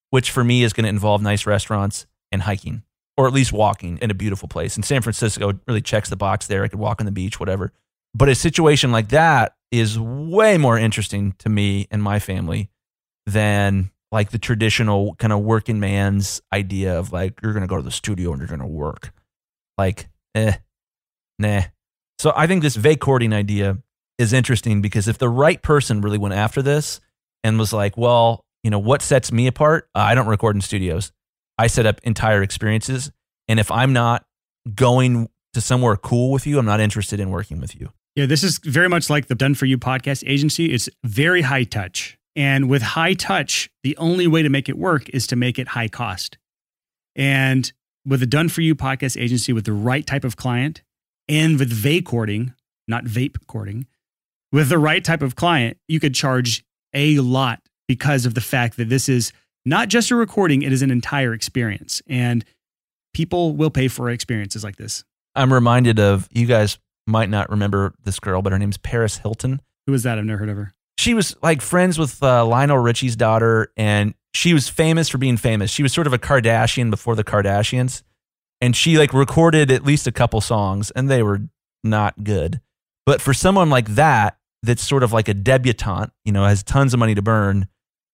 which 0.09 0.31
for 0.31 0.43
me 0.43 0.63
is 0.63 0.73
going 0.73 0.83
to 0.83 0.89
involve 0.89 1.21
nice 1.21 1.45
restaurants 1.45 2.05
and 2.31 2.41
hiking, 2.41 2.83
or 3.17 3.27
at 3.27 3.33
least 3.33 3.51
walking 3.51 3.97
in 4.01 4.11
a 4.11 4.13
beautiful 4.13 4.47
place. 4.47 4.75
And 4.75 4.85
San 4.85 5.01
Francisco 5.01 5.53
really 5.67 5.81
checks 5.81 6.09
the 6.09 6.15
box 6.15 6.47
there. 6.47 6.63
I 6.63 6.67
could 6.67 6.79
walk 6.79 7.01
on 7.01 7.05
the 7.05 7.11
beach, 7.11 7.39
whatever. 7.39 7.73
But 8.13 8.29
a 8.29 8.35
situation 8.35 8.91
like 8.91 9.09
that 9.09 9.55
is 9.71 9.99
way 9.99 10.57
more 10.57 10.77
interesting 10.77 11.33
to 11.39 11.49
me 11.49 11.87
and 11.91 12.01
my 12.01 12.19
family 12.19 12.69
than 13.25 13.91
like 14.11 14.31
the 14.31 14.39
traditional 14.39 15.15
kind 15.15 15.33
of 15.33 15.41
working 15.41 15.79
man's 15.79 16.41
idea 16.53 16.97
of 16.97 17.11
like 17.11 17.39
you're 17.41 17.53
going 17.53 17.61
to 17.61 17.67
go 17.67 17.75
to 17.75 17.83
the 17.83 17.91
studio 17.91 18.31
and 18.31 18.39
you're 18.39 18.47
going 18.47 18.61
to 18.61 18.67
work. 18.67 19.11
Like, 19.77 20.07
eh, 20.35 20.53
nah. 21.37 21.63
So 22.19 22.31
I 22.35 22.47
think 22.47 22.61
this 22.61 22.77
vacording 22.77 23.33
idea 23.33 23.77
is 24.17 24.33
interesting 24.33 24.81
because 24.81 25.07
if 25.07 25.17
the 25.17 25.29
right 25.29 25.61
person 25.61 26.01
really 26.01 26.17
went 26.17 26.33
after 26.33 26.61
this 26.61 26.99
and 27.43 27.59
was 27.59 27.73
like, 27.73 27.97
well, 27.97 28.45
you 28.63 28.71
know, 28.71 28.79
what 28.79 29.01
sets 29.01 29.31
me 29.31 29.47
apart? 29.47 29.89
Uh, 29.93 29.99
I 29.99 30.15
don't 30.15 30.27
record 30.27 30.55
in 30.55 30.61
studios. 30.61 31.11
I 31.57 31.67
set 31.67 31.85
up 31.85 31.99
entire 32.03 32.43
experiences. 32.43 33.11
And 33.47 33.59
if 33.59 33.71
I'm 33.71 33.93
not 33.93 34.25
going 34.75 35.29
to 35.53 35.61
somewhere 35.61 35.95
cool 35.95 36.31
with 36.31 36.45
you, 36.45 36.59
I'm 36.59 36.65
not 36.65 36.79
interested 36.79 37.19
in 37.19 37.29
working 37.29 37.59
with 37.59 37.79
you. 37.79 37.91
Yeah, 38.15 38.25
this 38.25 38.43
is 38.43 38.59
very 38.63 38.89
much 38.89 39.09
like 39.09 39.27
the 39.27 39.35
Done 39.35 39.55
For 39.55 39.65
You 39.65 39.77
podcast 39.77 40.23
agency. 40.27 40.73
It's 40.73 40.89
very 41.03 41.43
high 41.43 41.63
touch. 41.63 42.17
And 42.35 42.69
with 42.69 42.81
high 42.81 43.13
touch, 43.13 43.69
the 43.83 43.97
only 43.97 44.27
way 44.27 44.43
to 44.43 44.49
make 44.49 44.69
it 44.69 44.77
work 44.77 45.09
is 45.09 45.25
to 45.27 45.35
make 45.35 45.57
it 45.57 45.69
high 45.69 45.87
cost. 45.87 46.37
And 47.15 47.71
with 48.05 48.21
a 48.21 48.27
Done 48.27 48.49
For 48.49 48.61
You 48.61 48.75
podcast 48.75 49.19
agency, 49.19 49.53
with 49.53 49.65
the 49.65 49.73
right 49.73 50.05
type 50.05 50.23
of 50.23 50.35
client 50.35 50.81
and 51.27 51.59
with 51.59 51.71
vacording, 51.71 52.53
not 52.87 53.05
vape 53.05 53.45
cording, 53.47 53.87
with 54.51 54.69
the 54.69 54.77
right 54.77 55.03
type 55.03 55.21
of 55.21 55.35
client, 55.35 55.77
you 55.87 55.99
could 55.99 56.13
charge 56.13 56.63
a 56.93 57.19
lot 57.19 57.61
because 57.87 58.25
of 58.25 58.33
the 58.33 58.41
fact 58.41 58.77
that 58.77 58.89
this 58.89 59.09
is 59.09 59.31
not 59.67 59.89
just 59.89 60.11
a 60.11 60.15
recording, 60.15 60.61
it 60.61 60.71
is 60.71 60.81
an 60.81 60.91
entire 60.91 61.33
experience. 61.33 62.01
And 62.07 62.45
people 63.13 63.55
will 63.55 63.69
pay 63.69 63.87
for 63.87 64.09
experiences 64.09 64.63
like 64.63 64.77
this. 64.77 65.03
I'm 65.35 65.53
reminded 65.53 65.99
of 65.99 66.27
you 66.31 66.45
guys 66.45 66.79
might 67.05 67.29
not 67.29 67.49
remember 67.49 67.93
this 68.03 68.19
girl, 68.19 68.41
but 68.41 68.51
her 68.51 68.59
name's 68.59 68.77
Paris 68.77 69.17
Hilton. 69.17 69.61
Who 69.85 69.93
is 69.93 70.03
that? 70.03 70.17
I've 70.17 70.25
never 70.25 70.39
heard 70.39 70.49
of 70.49 70.57
her. 70.57 70.73
She 70.97 71.13
was 71.13 71.35
like 71.43 71.61
friends 71.61 71.99
with 71.99 72.21
uh, 72.23 72.45
Lionel 72.45 72.79
Richie's 72.79 73.15
daughter, 73.15 73.71
and 73.77 74.13
she 74.33 74.53
was 74.53 74.67
famous 74.67 75.09
for 75.09 75.17
being 75.17 75.37
famous. 75.37 75.69
She 75.69 75.83
was 75.83 75.93
sort 75.93 76.07
of 76.07 76.13
a 76.13 76.17
Kardashian 76.17 76.89
before 76.89 77.15
the 77.15 77.23
Kardashians, 77.23 78.03
and 78.61 78.75
she 78.75 78.97
like 78.97 79.13
recorded 79.13 79.71
at 79.71 79.83
least 79.83 80.07
a 80.07 80.11
couple 80.11 80.41
songs, 80.41 80.91
and 80.91 81.09
they 81.09 81.21
were 81.21 81.41
not 81.83 82.23
good. 82.23 82.61
But 83.05 83.21
for 83.21 83.33
someone 83.33 83.69
like 83.69 83.89
that, 83.89 84.37
that's 84.63 84.85
sort 84.85 85.03
of 85.03 85.13
like 85.13 85.27
a 85.27 85.33
debutante, 85.33 86.11
you 86.25 86.31
know, 86.31 86.45
has 86.45 86.63
tons 86.63 86.93
of 86.93 86.99
money 86.99 87.15
to 87.15 87.21
burn, 87.21 87.67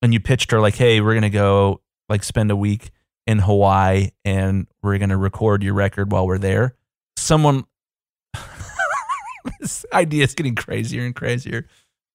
and 0.03 0.13
you 0.13 0.19
pitched 0.19 0.51
her 0.51 0.59
like, 0.59 0.75
"Hey, 0.75 1.01
we're 1.01 1.15
gonna 1.15 1.29
go 1.31 1.81
like 2.09 2.23
spend 2.23 2.51
a 2.51 2.55
week 2.55 2.91
in 3.25 3.39
Hawaii, 3.39 4.09
and 4.23 4.67
we're 4.83 4.97
gonna 4.99 5.17
record 5.17 5.63
your 5.63 5.73
record 5.73 6.11
while 6.11 6.27
we're 6.27 6.37
there." 6.37 6.75
Someone, 7.17 7.63
this 9.59 9.85
idea 9.93 10.25
is 10.25 10.35
getting 10.35 10.55
crazier 10.55 11.05
and 11.05 11.15
crazier. 11.15 11.65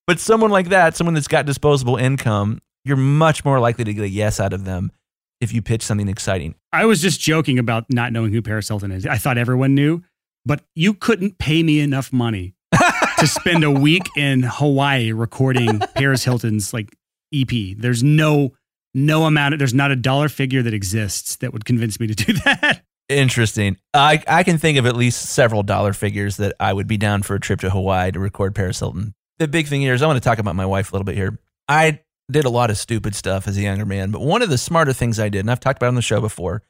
But 0.06 0.20
someone 0.20 0.50
like 0.50 0.68
that, 0.68 0.96
someone 0.96 1.14
that's 1.14 1.28
got 1.28 1.46
disposable 1.46 1.96
income, 1.96 2.60
you're 2.84 2.96
much 2.96 3.44
more 3.44 3.58
likely 3.58 3.84
to 3.84 3.92
get 3.92 4.04
a 4.04 4.08
yes 4.08 4.38
out 4.38 4.52
of 4.52 4.64
them 4.64 4.92
if 5.40 5.52
you 5.52 5.62
pitch 5.62 5.82
something 5.82 6.08
exciting. 6.08 6.54
I 6.72 6.84
was 6.84 7.00
just 7.00 7.20
joking 7.20 7.58
about 7.58 7.86
not 7.90 8.12
knowing 8.12 8.32
who 8.32 8.42
Paris 8.42 8.68
Hilton 8.68 8.90
is. 8.90 9.06
I 9.06 9.16
thought 9.16 9.38
everyone 9.38 9.74
knew, 9.74 10.02
but 10.44 10.62
you 10.74 10.94
couldn't 10.94 11.38
pay 11.38 11.62
me 11.62 11.80
enough 11.80 12.12
money 12.12 12.54
to 13.18 13.26
spend 13.26 13.64
a 13.64 13.70
week 13.70 14.08
in 14.16 14.42
Hawaii 14.42 15.12
recording 15.12 15.80
Paris 15.94 16.24
Hilton's 16.24 16.72
like 16.72 16.94
EP. 17.32 17.76
There's 17.76 18.02
no 18.02 18.54
no 18.94 19.24
amount 19.24 19.54
of, 19.54 19.58
there's 19.58 19.74
not 19.74 19.90
a 19.90 19.96
dollar 19.96 20.28
figure 20.28 20.62
that 20.62 20.74
exists 20.74 21.36
that 21.36 21.52
would 21.52 21.64
convince 21.64 22.00
me 22.00 22.06
to 22.06 22.14
do 22.14 22.32
that. 22.44 22.82
Interesting. 23.08 23.76
I, 23.94 24.22
I 24.26 24.42
can 24.42 24.58
think 24.58 24.76
of 24.78 24.86
at 24.86 24.96
least 24.96 25.30
several 25.30 25.62
dollar 25.62 25.92
figures 25.92 26.36
that 26.38 26.54
I 26.60 26.72
would 26.72 26.86
be 26.86 26.96
down 26.96 27.22
for 27.22 27.34
a 27.34 27.40
trip 27.40 27.60
to 27.60 27.70
Hawaii 27.70 28.10
to 28.12 28.18
record 28.20 28.54
Paris 28.54 28.80
Hilton. 28.80 29.14
The 29.38 29.48
big 29.48 29.66
thing 29.66 29.80
here 29.80 29.94
is 29.94 30.02
I 30.02 30.06
want 30.06 30.16
to 30.22 30.26
talk 30.26 30.38
about 30.38 30.56
my 30.56 30.66
wife 30.66 30.90
a 30.90 30.94
little 30.94 31.04
bit 31.04 31.14
here. 31.14 31.38
I 31.68 32.00
did 32.30 32.44
a 32.44 32.50
lot 32.50 32.70
of 32.70 32.76
stupid 32.76 33.14
stuff 33.14 33.48
as 33.48 33.56
a 33.56 33.62
younger 33.62 33.86
man, 33.86 34.10
but 34.10 34.20
one 34.20 34.42
of 34.42 34.50
the 34.50 34.58
smarter 34.58 34.92
things 34.92 35.18
I 35.18 35.28
did, 35.28 35.40
and 35.40 35.50
I've 35.50 35.60
talked 35.60 35.78
about 35.78 35.88
on 35.88 35.94
the 35.94 36.02
show 36.02 36.20
before, 36.20 36.62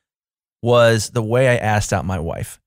was 0.62 1.10
the 1.10 1.22
way 1.22 1.48
I 1.48 1.56
asked 1.56 1.92
out 1.92 2.04
my 2.04 2.18
wife. 2.18 2.60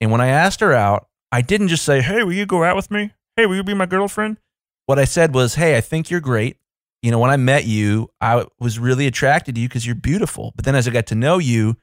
And 0.00 0.10
when 0.10 0.20
I 0.20 0.28
asked 0.28 0.60
her 0.60 0.72
out, 0.72 1.08
I 1.32 1.40
didn't 1.40 1.68
just 1.68 1.84
say, 1.84 2.02
Hey, 2.02 2.22
will 2.24 2.32
you 2.32 2.46
go 2.46 2.64
out 2.64 2.76
with 2.76 2.90
me? 2.90 3.12
Hey, 3.36 3.46
will 3.46 3.56
you 3.56 3.64
be 3.64 3.74
my 3.74 3.86
girlfriend? 3.86 4.38
What 4.86 4.98
I 4.98 5.04
said 5.04 5.34
was, 5.34 5.54
Hey, 5.54 5.76
I 5.76 5.80
think 5.80 6.10
you're 6.10 6.20
great. 6.20 6.58
You 7.04 7.10
know, 7.10 7.18
when 7.18 7.30
I 7.30 7.36
met 7.36 7.66
you, 7.66 8.08
I 8.22 8.46
was 8.58 8.78
really 8.78 9.06
attracted 9.06 9.56
to 9.56 9.60
you 9.60 9.68
because 9.68 9.84
you're 9.84 9.94
beautiful. 9.94 10.54
But 10.56 10.64
then 10.64 10.74
as 10.74 10.88
I 10.88 10.90
got 10.90 11.08
to 11.08 11.14
know 11.14 11.36
you, 11.36 11.76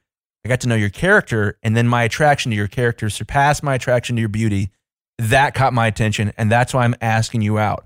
I 0.44 0.48
got 0.48 0.62
to 0.62 0.68
know 0.68 0.74
your 0.74 0.90
character. 0.90 1.60
And 1.62 1.76
then 1.76 1.86
my 1.86 2.02
attraction 2.02 2.50
to 2.50 2.56
your 2.56 2.66
character 2.66 3.08
surpassed 3.08 3.62
my 3.62 3.76
attraction 3.76 4.16
to 4.16 4.20
your 4.20 4.28
beauty. 4.28 4.72
That 5.18 5.54
caught 5.54 5.72
my 5.72 5.86
attention. 5.86 6.32
And 6.36 6.50
that's 6.50 6.74
why 6.74 6.82
I'm 6.82 6.96
asking 7.00 7.42
you 7.42 7.56
out. 7.56 7.84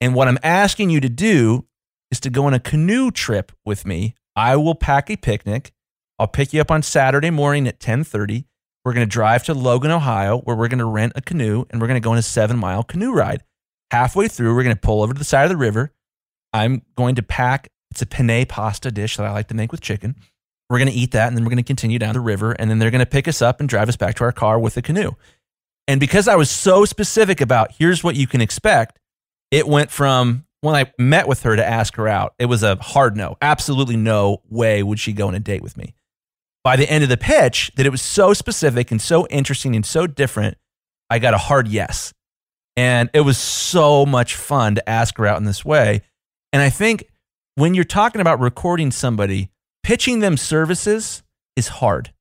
And 0.00 0.14
what 0.14 0.28
I'm 0.28 0.38
asking 0.42 0.88
you 0.88 0.98
to 1.00 1.10
do 1.10 1.66
is 2.10 2.20
to 2.20 2.30
go 2.30 2.46
on 2.46 2.54
a 2.54 2.58
canoe 2.58 3.10
trip 3.10 3.52
with 3.66 3.84
me. 3.84 4.14
I 4.34 4.56
will 4.56 4.74
pack 4.74 5.10
a 5.10 5.16
picnic. 5.16 5.72
I'll 6.18 6.26
pick 6.26 6.54
you 6.54 6.62
up 6.62 6.70
on 6.70 6.82
Saturday 6.82 7.28
morning 7.28 7.68
at 7.68 7.74
1030. 7.74 8.46
We're 8.82 8.94
going 8.94 9.06
to 9.06 9.12
drive 9.12 9.44
to 9.44 9.52
Logan, 9.52 9.90
Ohio, 9.90 10.38
where 10.38 10.56
we're 10.56 10.68
going 10.68 10.78
to 10.78 10.86
rent 10.86 11.12
a 11.16 11.20
canoe 11.20 11.66
and 11.68 11.82
we're 11.82 11.86
going 11.86 12.00
to 12.00 12.04
go 12.04 12.12
on 12.12 12.18
a 12.18 12.22
seven 12.22 12.56
mile 12.56 12.82
canoe 12.82 13.12
ride. 13.12 13.44
Halfway 13.90 14.28
through, 14.28 14.54
we're 14.54 14.62
going 14.62 14.74
to 14.74 14.80
pull 14.80 15.02
over 15.02 15.12
to 15.12 15.18
the 15.18 15.24
side 15.26 15.44
of 15.44 15.50
the 15.50 15.58
river. 15.58 15.92
I'm 16.52 16.82
going 16.96 17.14
to 17.16 17.22
pack, 17.22 17.68
it's 17.90 18.02
a 18.02 18.06
penne 18.06 18.46
pasta 18.46 18.90
dish 18.90 19.16
that 19.16 19.26
I 19.26 19.32
like 19.32 19.48
to 19.48 19.54
make 19.54 19.72
with 19.72 19.80
chicken. 19.80 20.16
We're 20.68 20.78
going 20.78 20.90
to 20.90 20.96
eat 20.96 21.12
that 21.12 21.28
and 21.28 21.36
then 21.36 21.44
we're 21.44 21.50
going 21.50 21.58
to 21.58 21.62
continue 21.62 21.98
down 21.98 22.14
the 22.14 22.20
river. 22.20 22.52
And 22.52 22.70
then 22.70 22.78
they're 22.78 22.90
going 22.90 23.00
to 23.00 23.06
pick 23.06 23.28
us 23.28 23.42
up 23.42 23.60
and 23.60 23.68
drive 23.68 23.88
us 23.88 23.96
back 23.96 24.14
to 24.16 24.24
our 24.24 24.32
car 24.32 24.58
with 24.58 24.74
the 24.74 24.82
canoe. 24.82 25.12
And 25.86 26.00
because 26.00 26.28
I 26.28 26.36
was 26.36 26.50
so 26.50 26.84
specific 26.84 27.40
about 27.40 27.72
here's 27.72 28.04
what 28.04 28.16
you 28.16 28.26
can 28.26 28.40
expect, 28.40 28.98
it 29.50 29.66
went 29.66 29.90
from 29.90 30.46
when 30.60 30.74
I 30.74 30.92
met 30.98 31.26
with 31.26 31.42
her 31.42 31.56
to 31.56 31.66
ask 31.66 31.96
her 31.96 32.08
out, 32.08 32.34
it 32.38 32.46
was 32.46 32.62
a 32.62 32.76
hard 32.76 33.16
no. 33.16 33.36
Absolutely 33.42 33.96
no 33.96 34.42
way 34.48 34.82
would 34.82 35.00
she 35.00 35.12
go 35.12 35.28
on 35.28 35.34
a 35.34 35.40
date 35.40 35.62
with 35.62 35.76
me 35.76 35.94
by 36.64 36.76
the 36.76 36.88
end 36.90 37.02
of 37.02 37.10
the 37.10 37.16
pitch 37.16 37.72
that 37.76 37.86
it 37.86 37.90
was 37.90 38.02
so 38.02 38.32
specific 38.32 38.90
and 38.90 39.00
so 39.00 39.26
interesting 39.28 39.74
and 39.74 39.84
so 39.84 40.06
different, 40.06 40.56
I 41.10 41.18
got 41.18 41.34
a 41.34 41.38
hard 41.38 41.68
yes. 41.68 42.12
And 42.76 43.10
it 43.12 43.20
was 43.20 43.36
so 43.36 44.06
much 44.06 44.34
fun 44.34 44.76
to 44.76 44.88
ask 44.88 45.18
her 45.18 45.26
out 45.26 45.38
in 45.38 45.44
this 45.44 45.64
way. 45.64 46.02
And 46.52 46.62
I 46.62 46.70
think 46.70 47.04
when 47.54 47.74
you're 47.74 47.84
talking 47.84 48.20
about 48.20 48.40
recording 48.40 48.90
somebody, 48.90 49.50
pitching 49.82 50.20
them 50.20 50.36
services 50.36 51.22
is 51.56 51.68
hard. 51.68 52.12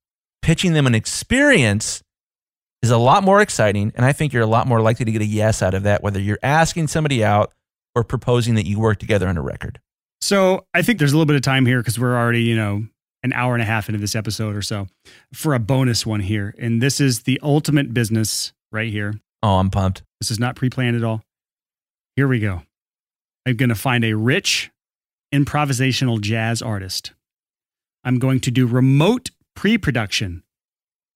Pitching 0.42 0.74
them 0.74 0.88
an 0.88 0.96
experience 0.96 2.04
is 2.82 2.90
a 2.90 2.98
lot 2.98 3.24
more 3.24 3.42
exciting. 3.42 3.92
And 3.96 4.06
I 4.06 4.14
think 4.14 4.34
you're 4.34 4.44
a 4.44 4.48
lot 4.48 4.68
more 4.68 4.82
likely 4.82 5.06
to 5.06 5.12
get 5.12 5.22
a 5.22 5.26
yes 5.26 5.62
out 5.62 5.74
of 5.74 5.84
that, 5.84 6.02
whether 6.02 6.20
you're 6.20 6.40
asking 6.42 6.88
somebody 6.88 7.24
out 7.24 7.54
or 7.96 8.04
proposing 8.04 8.56
that 8.56 8.66
you 8.66 8.80
work 8.80 9.00
together 9.00 9.28
on 9.28 9.38
a 9.38 9.42
record. 9.42 9.80
So 10.22 10.66
I 10.74 10.82
think 10.82 11.00
there's 11.00 11.12
a 11.12 11.16
little 11.16 11.26
bit 11.26 11.36
of 11.36 11.42
time 11.42 11.66
here 11.66 11.80
because 11.80 12.00
we're 12.00 12.18
already, 12.18 12.44
you 12.44 12.56
know, 12.56 12.86
an 13.24 13.34
hour 13.34 13.54
and 13.54 13.62
a 13.62 13.66
half 13.66 13.88
into 13.90 14.00
this 14.00 14.16
episode 14.16 14.56
or 14.56 14.62
so 14.62 14.88
for 15.34 15.54
a 15.54 15.60
bonus 15.60 16.06
one 16.06 16.22
here. 16.22 16.56
And 16.58 16.82
this 16.82 17.00
is 17.00 17.24
the 17.24 17.40
ultimate 17.44 17.94
business 17.94 18.54
right 18.72 18.90
here. 18.90 19.16
Oh, 19.44 19.58
I'm 19.58 19.70
pumped. 19.70 20.04
This 20.20 20.32
is 20.32 20.40
not 20.40 20.56
pre 20.56 20.70
planned 20.70 20.96
at 20.96 21.04
all. 21.04 21.22
Here 22.16 22.28
we 22.28 22.40
go. 22.40 22.64
I'm 23.46 23.56
going 23.56 23.70
to 23.70 23.76
find 23.76 24.04
a 24.04 24.14
rich 24.14 24.72
improvisational 25.34 26.20
jazz 26.22 26.62
artist. 26.62 27.14
I'm 28.04 28.20
going 28.20 28.40
to 28.42 28.52
do 28.52 28.68
remote 28.68 29.30
pre 29.56 29.78
production 29.78 30.44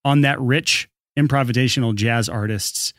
on 0.04 0.22
that 0.22 0.40
rich 0.40 0.90
improvisational 1.18 1.96
jazz 1.96 2.30
artist's 2.30 2.94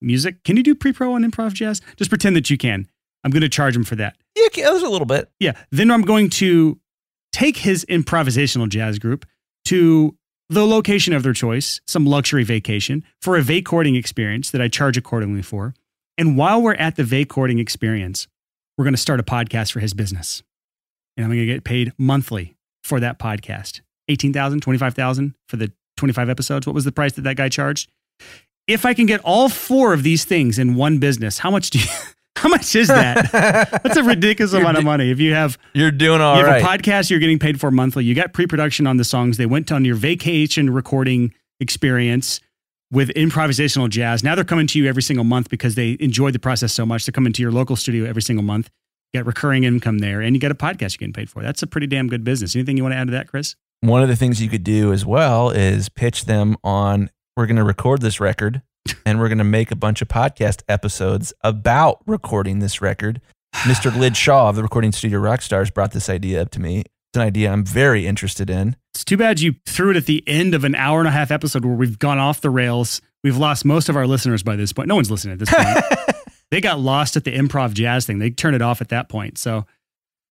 music. 0.00 0.42
Can 0.44 0.56
you 0.56 0.62
do 0.62 0.74
pre 0.74 0.92
pro 0.92 1.14
on 1.14 1.24
improv 1.24 1.52
jazz? 1.52 1.80
Just 1.96 2.10
pretend 2.10 2.36
that 2.36 2.50
you 2.50 2.58
can. 2.58 2.88
I'm 3.24 3.30
going 3.30 3.42
to 3.42 3.48
charge 3.48 3.76
him 3.76 3.84
for 3.84 3.96
that. 3.96 4.16
Yeah, 4.36 4.48
there's 4.70 4.82
a 4.82 4.88
little 4.88 5.06
bit. 5.06 5.30
Yeah. 5.38 5.52
Then 5.70 5.90
I'm 5.90 6.02
going 6.02 6.30
to 6.30 6.80
take 7.32 7.58
his 7.58 7.84
improvisational 7.86 8.68
jazz 8.68 8.98
group 8.98 9.26
to 9.66 10.16
the 10.48 10.66
location 10.66 11.12
of 11.14 11.22
their 11.22 11.32
choice, 11.32 11.80
some 11.86 12.06
luxury 12.06 12.44
vacation, 12.44 13.04
for 13.20 13.36
a 13.36 13.42
vacording 13.42 13.96
experience 13.96 14.50
that 14.50 14.60
I 14.60 14.68
charge 14.68 14.96
accordingly 14.96 15.42
for. 15.42 15.74
And 16.18 16.36
while 16.36 16.60
we're 16.60 16.74
at 16.74 16.96
the 16.96 17.02
vacording 17.02 17.60
experience, 17.60 18.26
we're 18.80 18.84
going 18.84 18.94
to 18.94 18.98
start 18.98 19.20
a 19.20 19.22
podcast 19.22 19.72
for 19.72 19.80
his 19.80 19.92
business. 19.92 20.42
And 21.14 21.24
I'm 21.24 21.30
going 21.30 21.40
to 21.40 21.44
get 21.44 21.64
paid 21.64 21.92
monthly 21.98 22.56
for 22.82 22.98
that 22.98 23.18
podcast. 23.18 23.82
18,000, 24.08 24.62
25,000 24.62 25.34
for 25.48 25.58
the 25.58 25.70
25 25.98 26.30
episodes. 26.30 26.66
What 26.66 26.72
was 26.72 26.86
the 26.86 26.90
price 26.90 27.12
that 27.12 27.22
that 27.22 27.36
guy 27.36 27.50
charged? 27.50 27.90
If 28.66 28.86
I 28.86 28.94
can 28.94 29.04
get 29.04 29.20
all 29.22 29.50
four 29.50 29.92
of 29.92 30.02
these 30.02 30.24
things 30.24 30.58
in 30.58 30.76
one 30.76 30.96
business, 30.96 31.36
how 31.36 31.50
much 31.50 31.68
do 31.68 31.78
you 31.78 31.84
how 32.36 32.48
much 32.48 32.74
is 32.74 32.88
that? 32.88 33.30
That's 33.82 33.98
a 33.98 34.02
ridiculous 34.02 34.54
amount 34.54 34.78
of 34.78 34.84
money. 34.84 35.10
If 35.10 35.20
you 35.20 35.34
have 35.34 35.58
you're 35.74 35.90
doing 35.90 36.22
all 36.22 36.38
you 36.38 36.46
have 36.46 36.62
right. 36.62 36.64
a 36.64 36.82
podcast, 36.82 37.10
you're 37.10 37.20
getting 37.20 37.38
paid 37.38 37.60
for 37.60 37.70
monthly. 37.70 38.06
You 38.06 38.14
got 38.14 38.32
pre-production 38.32 38.86
on 38.86 38.96
the 38.96 39.04
songs. 39.04 39.36
They 39.36 39.44
went 39.44 39.70
on 39.70 39.84
your 39.84 39.96
vacation 39.96 40.70
recording 40.70 41.34
experience 41.60 42.40
with 42.92 43.08
improvisational 43.10 43.88
jazz. 43.88 44.22
Now 44.22 44.34
they're 44.34 44.44
coming 44.44 44.66
to 44.68 44.78
you 44.78 44.88
every 44.88 45.02
single 45.02 45.24
month 45.24 45.48
because 45.48 45.74
they 45.74 45.96
enjoy 46.00 46.30
the 46.30 46.38
process 46.38 46.72
so 46.72 46.84
much. 46.84 47.06
They're 47.06 47.12
coming 47.12 47.32
to 47.32 47.42
your 47.42 47.52
local 47.52 47.76
studio 47.76 48.04
every 48.04 48.22
single 48.22 48.44
month. 48.44 48.70
You 49.12 49.20
got 49.20 49.26
recurring 49.26 49.64
income 49.64 49.98
there, 49.98 50.20
and 50.20 50.36
you 50.36 50.40
got 50.40 50.52
a 50.52 50.54
podcast 50.54 50.92
you're 50.92 50.98
getting 50.98 51.12
paid 51.12 51.30
for. 51.30 51.42
That's 51.42 51.62
a 51.62 51.66
pretty 51.66 51.86
damn 51.88 52.08
good 52.08 52.22
business. 52.22 52.54
Anything 52.54 52.76
you 52.76 52.84
want 52.84 52.92
to 52.92 52.98
add 52.98 53.08
to 53.08 53.12
that, 53.12 53.28
Chris? 53.28 53.56
One 53.80 54.02
of 54.02 54.08
the 54.08 54.16
things 54.16 54.40
you 54.40 54.48
could 54.48 54.62
do 54.62 54.92
as 54.92 55.04
well 55.04 55.50
is 55.50 55.88
pitch 55.88 56.26
them 56.26 56.56
on 56.62 57.10
we're 57.36 57.46
going 57.46 57.56
to 57.56 57.64
record 57.64 58.02
this 58.02 58.20
record 58.20 58.62
and 59.06 59.18
we're 59.18 59.28
going 59.28 59.38
to 59.38 59.44
make 59.44 59.70
a 59.70 59.76
bunch 59.76 60.02
of 60.02 60.08
podcast 60.08 60.62
episodes 60.68 61.32
about 61.42 62.00
recording 62.06 62.58
this 62.58 62.80
record. 62.82 63.20
Mr. 63.62 63.94
Lij 63.94 64.16
Shaw 64.16 64.50
of 64.50 64.56
the 64.56 64.62
Recording 64.62 64.92
Studio 64.92 65.18
Rockstars 65.18 65.72
brought 65.72 65.92
this 65.92 66.08
idea 66.08 66.42
up 66.42 66.50
to 66.50 66.60
me. 66.60 66.84
It's 67.10 67.16
an 67.16 67.22
idea 67.22 67.50
I'm 67.50 67.64
very 67.64 68.06
interested 68.06 68.48
in. 68.48 68.76
It's 68.94 69.04
too 69.04 69.16
bad 69.16 69.40
you 69.40 69.56
threw 69.66 69.90
it 69.90 69.96
at 69.96 70.06
the 70.06 70.22
end 70.28 70.54
of 70.54 70.62
an 70.62 70.76
hour 70.76 71.00
and 71.00 71.08
a 71.08 71.10
half 71.10 71.32
episode 71.32 71.64
where 71.64 71.74
we've 71.74 71.98
gone 71.98 72.18
off 72.18 72.40
the 72.40 72.50
rails. 72.50 73.02
We've 73.24 73.36
lost 73.36 73.64
most 73.64 73.88
of 73.88 73.96
our 73.96 74.06
listeners 74.06 74.44
by 74.44 74.54
this 74.54 74.72
point. 74.72 74.86
No 74.86 74.94
one's 74.94 75.10
listening 75.10 75.32
at 75.32 75.40
this 75.40 75.50
point. 75.50 76.16
they 76.52 76.60
got 76.60 76.78
lost 76.78 77.16
at 77.16 77.24
the 77.24 77.36
improv 77.36 77.72
jazz 77.72 78.06
thing. 78.06 78.20
They 78.20 78.30
turned 78.30 78.54
it 78.54 78.62
off 78.62 78.80
at 78.80 78.90
that 78.90 79.08
point. 79.08 79.38
So 79.38 79.66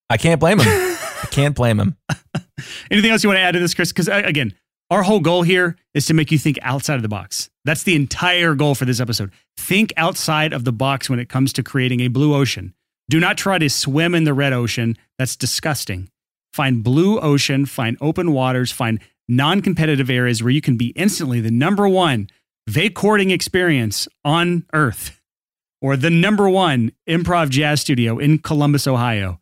I 0.10 0.16
can't 0.16 0.40
blame 0.40 0.58
him. 0.58 0.68
I 0.70 1.28
can't 1.32 1.54
blame 1.54 1.82
him. 1.82 1.98
anything 2.90 3.12
else 3.12 3.24
you 3.24 3.30
want 3.30 3.40
to 3.40 3.42
add 3.42 3.52
to 3.52 3.60
this, 3.60 3.74
Chris? 3.74 3.92
Because 3.92 4.08
uh, 4.08 4.22
again, 4.24 4.54
our 4.90 5.04
whole 5.04 5.20
goal 5.20 5.44
here 5.44 5.76
is 5.94 6.06
to 6.06 6.14
make 6.14 6.32
you 6.32 6.38
think 6.38 6.58
outside 6.62 6.96
of 6.96 7.02
the 7.02 7.10
box. 7.10 7.50
That's 7.66 7.84
the 7.84 7.96
entire 7.96 8.56
goal 8.56 8.74
for 8.74 8.86
this 8.86 9.02
episode. 9.02 9.34
Think 9.58 9.92
outside 9.98 10.54
of 10.54 10.64
the 10.64 10.72
box 10.72 11.10
when 11.10 11.20
it 11.20 11.28
comes 11.28 11.52
to 11.54 11.62
creating 11.62 12.00
a 12.00 12.08
blue 12.08 12.34
ocean. 12.34 12.74
Do 13.10 13.20
not 13.20 13.38
try 13.38 13.58
to 13.58 13.70
swim 13.70 14.16
in 14.16 14.24
the 14.24 14.34
red 14.34 14.54
ocean. 14.54 14.96
That's 15.18 15.36
disgusting. 15.36 16.10
Find 16.54 16.84
blue 16.84 17.20
ocean, 17.20 17.66
find 17.66 17.98
open 18.02 18.32
waters, 18.32 18.72
find 18.72 19.00
non 19.28 19.62
competitive 19.62 20.10
areas 20.10 20.42
where 20.42 20.52
you 20.52 20.62
can 20.62 20.78
be 20.78 20.88
instantly 20.90 21.40
the 21.42 21.52
number 21.52 21.88
one 21.88 22.30
vacording 22.70 23.32
experience 23.32 24.08
on 24.24 24.66
earth 24.74 25.20
or 25.82 25.96
the 25.96 26.10
number 26.10 26.50
one 26.50 26.92
improv 27.08 27.50
jazz 27.50 27.82
studio 27.82 28.18
in 28.18 28.40
Columbus, 28.40 28.88
Ohio. 28.88 29.40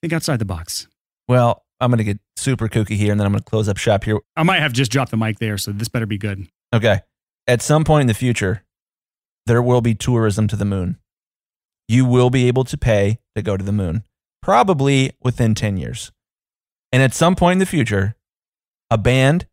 Think 0.00 0.12
outside 0.12 0.38
the 0.38 0.44
box. 0.44 0.88
Well, 1.28 1.64
I'm 1.80 1.90
going 1.90 1.98
to 1.98 2.04
get 2.04 2.18
super 2.36 2.68
kooky 2.68 2.96
here 2.96 3.12
and 3.12 3.20
then 3.20 3.26
I'm 3.26 3.32
going 3.32 3.42
to 3.42 3.50
close 3.50 3.68
up 3.68 3.76
shop 3.76 4.04
here. 4.04 4.20
I 4.36 4.42
might 4.42 4.60
have 4.60 4.72
just 4.72 4.90
dropped 4.90 5.10
the 5.10 5.16
mic 5.16 5.38
there, 5.38 5.58
so 5.58 5.72
this 5.72 5.88
better 5.88 6.06
be 6.06 6.18
good. 6.18 6.46
Okay. 6.72 7.00
At 7.46 7.62
some 7.62 7.84
point 7.84 8.02
in 8.02 8.06
the 8.06 8.14
future, 8.14 8.64
there 9.46 9.62
will 9.62 9.80
be 9.80 9.94
tourism 9.94 10.48
to 10.48 10.56
the 10.56 10.64
moon. 10.64 10.98
You 11.88 12.04
will 12.04 12.30
be 12.30 12.48
able 12.48 12.64
to 12.64 12.78
pay 12.78 13.18
to 13.36 13.42
go 13.42 13.56
to 13.56 13.64
the 13.64 13.72
moon, 13.72 14.04
probably 14.42 15.12
within 15.22 15.54
10 15.54 15.76
years. 15.76 16.12
And 16.92 17.02
at 17.02 17.14
some 17.14 17.34
point 17.34 17.54
in 17.54 17.58
the 17.58 17.66
future, 17.66 18.16
a 18.90 18.98
band 18.98 19.46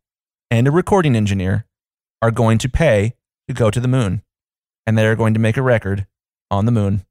and 0.50 0.68
a 0.68 0.70
recording 0.70 1.16
engineer 1.16 1.66
are 2.20 2.30
going 2.30 2.58
to 2.58 2.68
pay 2.68 3.14
to 3.48 3.54
go 3.54 3.70
to 3.70 3.80
the 3.80 3.88
moon. 3.88 4.22
And 4.86 4.98
they 4.98 5.06
are 5.06 5.16
going 5.16 5.34
to 5.34 5.40
make 5.40 5.56
a 5.56 5.62
record 5.62 6.06
on 6.50 6.66
the 6.66 6.72
moon. 6.72 7.04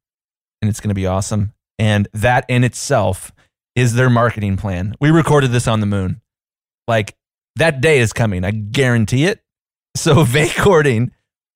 And 0.61 0.69
it's 0.69 0.80
going 0.80 0.89
to 0.89 0.95
be 0.95 1.07
awesome. 1.07 1.53
And 1.80 2.07
that 2.14 2.45
in 2.49 2.64
itself 2.64 3.31
is 3.76 3.93
their 3.93 4.10
marketing 4.10 4.57
plan. 4.57 4.95
We 4.99 5.10
recorded 5.10 5.51
this 5.51 5.68
on 5.68 5.80
the 5.80 5.85
moon. 5.85 6.22
Like 6.88 7.15
that 7.56 7.81
day 7.81 7.99
is 7.99 8.11
coming. 8.11 8.43
I 8.43 8.51
guarantee 8.51 9.26
it. 9.26 9.41
So 9.95 10.15
vacording 10.26 11.11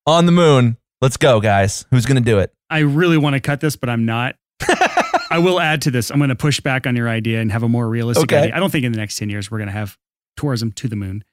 on 0.07 0.25
the 0.25 0.31
moon. 0.31 0.77
Let's 1.01 1.17
go, 1.17 1.41
guys. 1.41 1.85
Who's 1.91 2.05
going 2.05 2.23
to 2.23 2.31
do 2.31 2.39
it? 2.39 2.53
I 2.69 2.79
really 2.79 3.17
want 3.17 3.33
to 3.33 3.41
cut 3.41 3.59
this, 3.59 3.75
but 3.75 3.89
I'm 3.89 4.05
not. 4.05 4.35
I 4.61 5.39
will 5.39 5.59
add 5.59 5.81
to 5.83 5.91
this. 5.91 6.09
I'm 6.11 6.17
going 6.19 6.29
to 6.29 6.35
push 6.35 6.59
back 6.59 6.85
on 6.87 6.95
your 6.95 7.09
idea 7.09 7.41
and 7.41 7.51
have 7.51 7.63
a 7.63 7.69
more 7.69 7.87
realistic 7.89 8.23
Okay. 8.31 8.43
idea. 8.43 8.55
I 8.55 8.59
don't 8.59 8.71
think 8.71 8.85
in 8.85 8.91
the 8.91 8.97
next 8.97 9.17
10 9.17 9.29
years 9.29 9.49
we're 9.49 9.57
going 9.57 9.67
to 9.67 9.73
have 9.73 9.97
tourism 10.37 10.71
to 10.73 10.87
the 10.87 10.95
moon. 10.95 11.23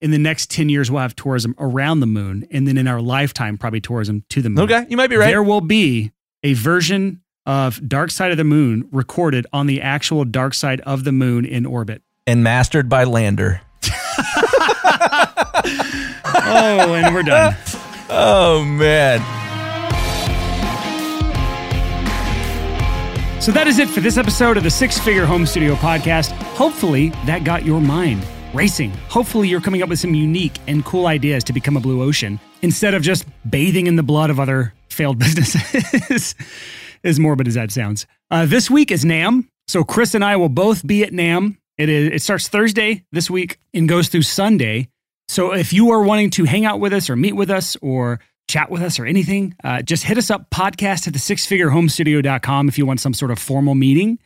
In 0.00 0.10
the 0.12 0.18
next 0.18 0.50
10 0.50 0.70
years, 0.70 0.90
we'll 0.90 1.02
have 1.02 1.14
tourism 1.14 1.54
around 1.58 2.00
the 2.00 2.06
moon. 2.06 2.46
And 2.50 2.66
then 2.66 2.78
in 2.78 2.88
our 2.88 3.02
lifetime, 3.02 3.58
probably 3.58 3.82
tourism 3.82 4.24
to 4.30 4.40
the 4.40 4.48
moon. 4.48 4.64
Okay, 4.64 4.86
you 4.88 4.96
might 4.96 5.10
be 5.10 5.16
right. 5.16 5.26
There 5.28 5.42
will 5.42 5.60
be 5.60 6.10
a 6.42 6.54
version 6.54 7.20
of 7.44 7.86
Dark 7.86 8.10
Side 8.10 8.30
of 8.30 8.38
the 8.38 8.44
Moon 8.44 8.88
recorded 8.92 9.46
on 9.52 9.66
the 9.66 9.82
actual 9.82 10.24
dark 10.24 10.54
side 10.54 10.80
of 10.82 11.04
the 11.04 11.12
moon 11.12 11.44
in 11.44 11.66
orbit. 11.66 12.00
and 12.26 12.42
mastered 12.42 12.88
by 12.88 13.04
Lander. 13.04 13.60
Oh, 16.52 16.94
and 16.94 17.14
we're 17.14 17.22
done. 17.22 17.56
Oh 18.12 18.64
man. 18.64 19.20
So 23.40 23.52
that 23.52 23.66
is 23.66 23.78
it 23.78 23.88
for 23.88 24.00
this 24.00 24.18
episode 24.18 24.58
of 24.58 24.64
the 24.64 24.70
Six 24.70 24.98
Figure 24.98 25.24
Home 25.24 25.46
Studio 25.46 25.74
podcast. 25.76 26.32
Hopefully, 26.56 27.08
that 27.24 27.42
got 27.42 27.64
your 27.64 27.80
mind 27.80 28.22
racing. 28.52 28.90
Hopefully, 29.08 29.48
you're 29.48 29.62
coming 29.62 29.82
up 29.82 29.88
with 29.88 29.98
some 29.98 30.14
unique 30.14 30.58
and 30.68 30.84
cool 30.84 31.06
ideas 31.06 31.42
to 31.44 31.54
become 31.54 31.74
a 31.74 31.80
blue 31.80 32.02
ocean 32.02 32.38
instead 32.60 32.92
of 32.92 33.00
just 33.00 33.24
bathing 33.48 33.86
in 33.86 33.96
the 33.96 34.02
blood 34.02 34.28
of 34.28 34.38
other 34.38 34.74
failed 34.90 35.18
businesses. 35.18 36.34
as 37.02 37.18
morbid 37.18 37.48
as 37.48 37.54
that 37.54 37.70
sounds. 37.70 38.06
Uh, 38.30 38.44
this 38.44 38.70
week 38.70 38.90
is 38.90 39.06
NAMM. 39.06 39.48
So 39.68 39.84
Chris 39.84 40.14
and 40.14 40.22
I 40.22 40.36
will 40.36 40.50
both 40.50 40.86
be 40.86 41.02
at 41.02 41.12
NAMM. 41.12 41.56
It 41.78 41.88
is. 41.88 42.10
It 42.12 42.22
starts 42.22 42.48
Thursday 42.48 43.04
this 43.10 43.30
week 43.30 43.58
and 43.72 43.88
goes 43.88 44.08
through 44.08 44.22
Sunday. 44.22 44.90
So 45.28 45.54
if 45.54 45.72
you 45.72 45.92
are 45.92 46.02
wanting 46.02 46.28
to 46.30 46.44
hang 46.44 46.66
out 46.66 46.78
with 46.78 46.92
us 46.92 47.08
or 47.08 47.16
meet 47.16 47.36
with 47.36 47.48
us 47.48 47.74
or 47.80 48.20
chat 48.50 48.70
with 48.70 48.82
us 48.82 48.98
or 48.98 49.06
anything, 49.06 49.54
uh, 49.64 49.82
just 49.82 50.04
hit 50.04 50.18
us 50.18 50.30
up 50.30 50.50
podcast 50.50 51.06
at 51.06 51.12
the 51.12 51.18
sixfigurehomestudio.com 51.18 52.68
if 52.68 52.76
you 52.76 52.84
want 52.84 53.00
some 53.00 53.14
sort 53.14 53.30
of 53.30 53.38
formal 53.38 53.74
meeting. 53.74 54.18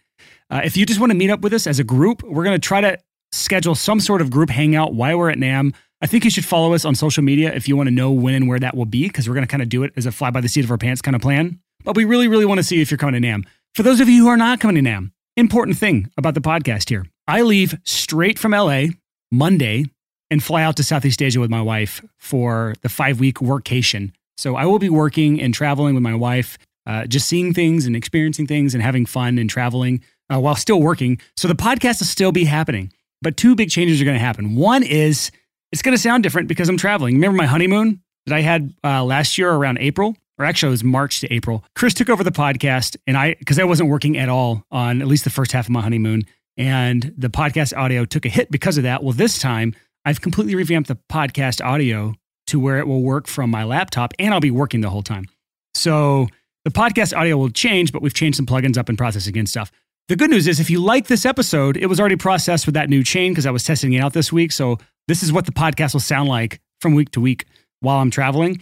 Uh, 0.51 0.63
if 0.65 0.77
you 0.77 0.87
just 0.87 1.01
want 1.01 1.11
to 1.11 1.17
meet 1.17 1.31
up 1.31 1.41
with 1.41 1.53
us 1.53 1.67
as 1.67 1.79
a 1.79 1.85
group, 1.85 2.23
we're 2.23 2.45
going 2.45 2.59
to 2.59 2.67
try 2.67 2.81
to 2.81 2.99
schedule 3.33 3.75
some 3.75 4.01
sort 4.01 4.21
of 4.21 4.31
group 4.31 4.51
hangout 4.51 4.95
while 4.95 5.19
we're 5.19 5.31
at 5.31 5.39
NAMM. 5.39 5.75
I 6.01 6.07
think 6.07 6.25
you 6.25 6.31
should 6.31 6.45
follow 6.45 6.75
us 6.75 6.85
on 6.85 6.95
social 6.95 7.23
media 7.23 7.53
if 7.55 7.69
you 7.69 7.77
want 7.77 7.89
to 7.89 7.95
know 7.95 8.13
when 8.13 8.35
and 8.35 8.49
where 8.49 8.59
that 8.59 8.77
will 8.77 8.87
be, 8.87 9.07
because 9.07 9.29
we're 9.29 9.35
going 9.35 9.47
to 9.47 9.51
kind 9.51 9.63
of 9.63 9.69
do 9.69 9.83
it 9.83 9.93
as 9.97 10.07
a 10.07 10.13
fly 10.13 10.31
by 10.31 10.41
the 10.41 10.49
seat 10.49 10.65
of 10.65 10.71
our 10.71 10.79
pants 10.79 11.03
kind 11.03 11.15
of 11.15 11.23
plan. 11.23 11.59
But 11.85 11.97
we 11.97 12.05
really, 12.05 12.29
really 12.29 12.45
want 12.45 12.59
to 12.59 12.65
see 12.65 12.81
if 12.81 12.91
you're 12.91 12.99
coming 12.99 13.21
to 13.21 13.27
NAMM. 13.27 13.45
For 13.75 13.83
those 13.83 14.01
of 14.01 14.09
you 14.09 14.23
who 14.25 14.29
are 14.29 14.37
not 14.37 14.61
coming 14.61 14.83
to 14.83 14.91
NAMM, 14.91 15.13
important 15.37 15.77
thing 15.77 16.11
about 16.17 16.35
the 16.35 16.41
podcast 16.41 16.89
here 16.89 17.07
I 17.27 17.43
leave 17.43 17.79
straight 17.85 18.39
from 18.39 18.53
LA 18.53 18.87
Monday 19.31 19.87
and 20.31 20.43
fly 20.43 20.63
out 20.63 20.77
to 20.77 20.83
Southeast 20.83 21.23
Asia 21.23 21.41
with 21.41 21.51
my 21.51 21.63
wife 21.63 22.05
for 22.19 22.75
the 22.83 22.89
five 22.89 23.21
week 23.21 23.39
workcation. 23.39 24.13
So 24.37 24.57
I 24.57 24.67
will 24.67 24.79
be 24.79 24.89
working 24.89 25.41
and 25.41 25.55
traveling 25.55 25.95
with 25.95 26.03
my 26.03 26.15
wife, 26.15 26.59
uh, 26.87 27.07
just 27.07 27.29
seeing 27.29 27.55
things 27.55 27.87
and 27.87 27.95
experiencing 27.95 28.47
things 28.47 28.75
and 28.75 28.83
having 28.83 29.07
fun 29.07 29.39
and 29.39 29.49
traveling 29.49 30.03
uh, 30.33 30.41
while 30.41 30.57
still 30.57 30.81
working. 30.81 31.21
So 31.37 31.49
the 31.49 31.55
podcast 31.55 32.01
will 32.01 32.07
still 32.07 32.33
be 32.33 32.45
happening. 32.45 32.93
But 33.23 33.37
two 33.37 33.55
big 33.55 33.71
changes 33.71 34.01
are 34.01 34.05
going 34.05 34.17
to 34.19 34.25
happen. 34.25 34.57
One 34.57 34.83
is 34.83 35.31
it's 35.73 35.83
going 35.83 35.97
to 35.97 36.01
sound 36.01 36.23
different 36.23 36.49
because 36.49 36.69
I'm 36.69 36.77
traveling. 36.77 37.15
Remember 37.15 37.37
my 37.37 37.47
honeymoon 37.47 38.03
that 38.27 38.35
I 38.35 38.41
had 38.41 38.75
uh, 38.83 39.05
last 39.05 39.39
year 39.39 39.51
around 39.51 39.79
April? 39.79 40.17
Or 40.39 40.45
actually, 40.45 40.69
it 40.69 40.71
was 40.73 40.85
March 40.85 41.21
to 41.21 41.33
April. 41.33 41.65
Chris 41.77 41.95
took 41.95 42.11
over 42.11 42.25
the 42.25 42.33
podcast, 42.33 42.97
and 43.07 43.17
I, 43.17 43.35
because 43.39 43.59
I 43.59 43.65
wasn't 43.65 43.89
working 43.89 44.19
at 44.19 44.29
all 44.29 44.65
on 44.71 45.01
at 45.01 45.07
least 45.07 45.23
the 45.23 45.31
first 45.31 45.53
half 45.53 45.67
of 45.67 45.71
my 45.71 45.81
honeymoon, 45.81 46.25
and 46.57 47.15
the 47.17 47.29
podcast 47.29 47.77
audio 47.77 48.05
took 48.05 48.27
a 48.27 48.29
hit 48.29 48.51
because 48.51 48.77
of 48.77 48.83
that. 48.83 49.05
Well, 49.05 49.13
this 49.13 49.39
time 49.39 49.75
I've 50.05 50.21
completely 50.21 50.55
revamped 50.55 50.89
the 50.89 50.99
podcast 51.11 51.65
audio 51.65 52.15
to 52.49 52.61
where 52.61 52.79
it 52.79 52.87
will 52.87 53.03
work 53.03 53.27
from 53.27 53.51
my 53.51 53.65
laptop 53.65 54.13
and 54.19 54.35
I'll 54.35 54.41
be 54.41 54.51
working 54.51 54.81
the 54.81 54.91
whole 54.91 55.03
time. 55.03 55.27
So 55.75 56.29
the 56.65 56.71
podcast 56.71 57.17
audio 57.17 57.37
will 57.37 57.51
change, 57.51 57.93
but 57.93 58.03
we've 58.03 58.15
changed 58.15 58.37
some 58.37 58.47
plugins 58.47 58.77
up 58.77 58.89
and 58.89 58.99
processing 58.99 59.37
and 59.39 59.49
stuff. 59.49 59.73
The 60.09 60.17
good 60.17 60.31
news 60.31 60.47
is 60.47 60.61
if 60.61 60.69
you 60.69 60.81
like 60.81 61.07
this 61.07 61.25
episode, 61.25 61.79
it 61.79 61.87
was 61.87 61.99
already 61.99 62.17
processed 62.17 62.67
with 62.67 62.75
that 62.75 62.91
new 62.91 63.03
chain 63.03 63.33
because 63.33 63.47
I 63.47 63.51
was 63.51 63.65
testing 63.65 63.95
it 63.95 64.01
out 64.01 64.13
this 64.13 64.31
week. 64.31 64.53
So 64.53 64.79
this 65.09 65.23
is 65.23 65.33
what 65.33 65.47
the 65.47 65.53
podcast 65.53 65.95
will 65.95 66.01
sound 66.01 66.29
like 66.29 66.61
from 66.81 66.95
week 66.95 67.11
to 67.13 67.21
week 67.21 67.47
while 67.81 67.99
I'm 67.99 68.11
traveling. 68.11 68.61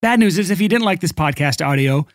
Bad 0.00 0.18
news 0.18 0.38
is 0.38 0.50
if 0.50 0.60
you 0.60 0.68
didn't 0.68 0.86
like 0.86 1.00
this 1.00 1.12
podcast 1.12 1.64
audio, 1.64 2.06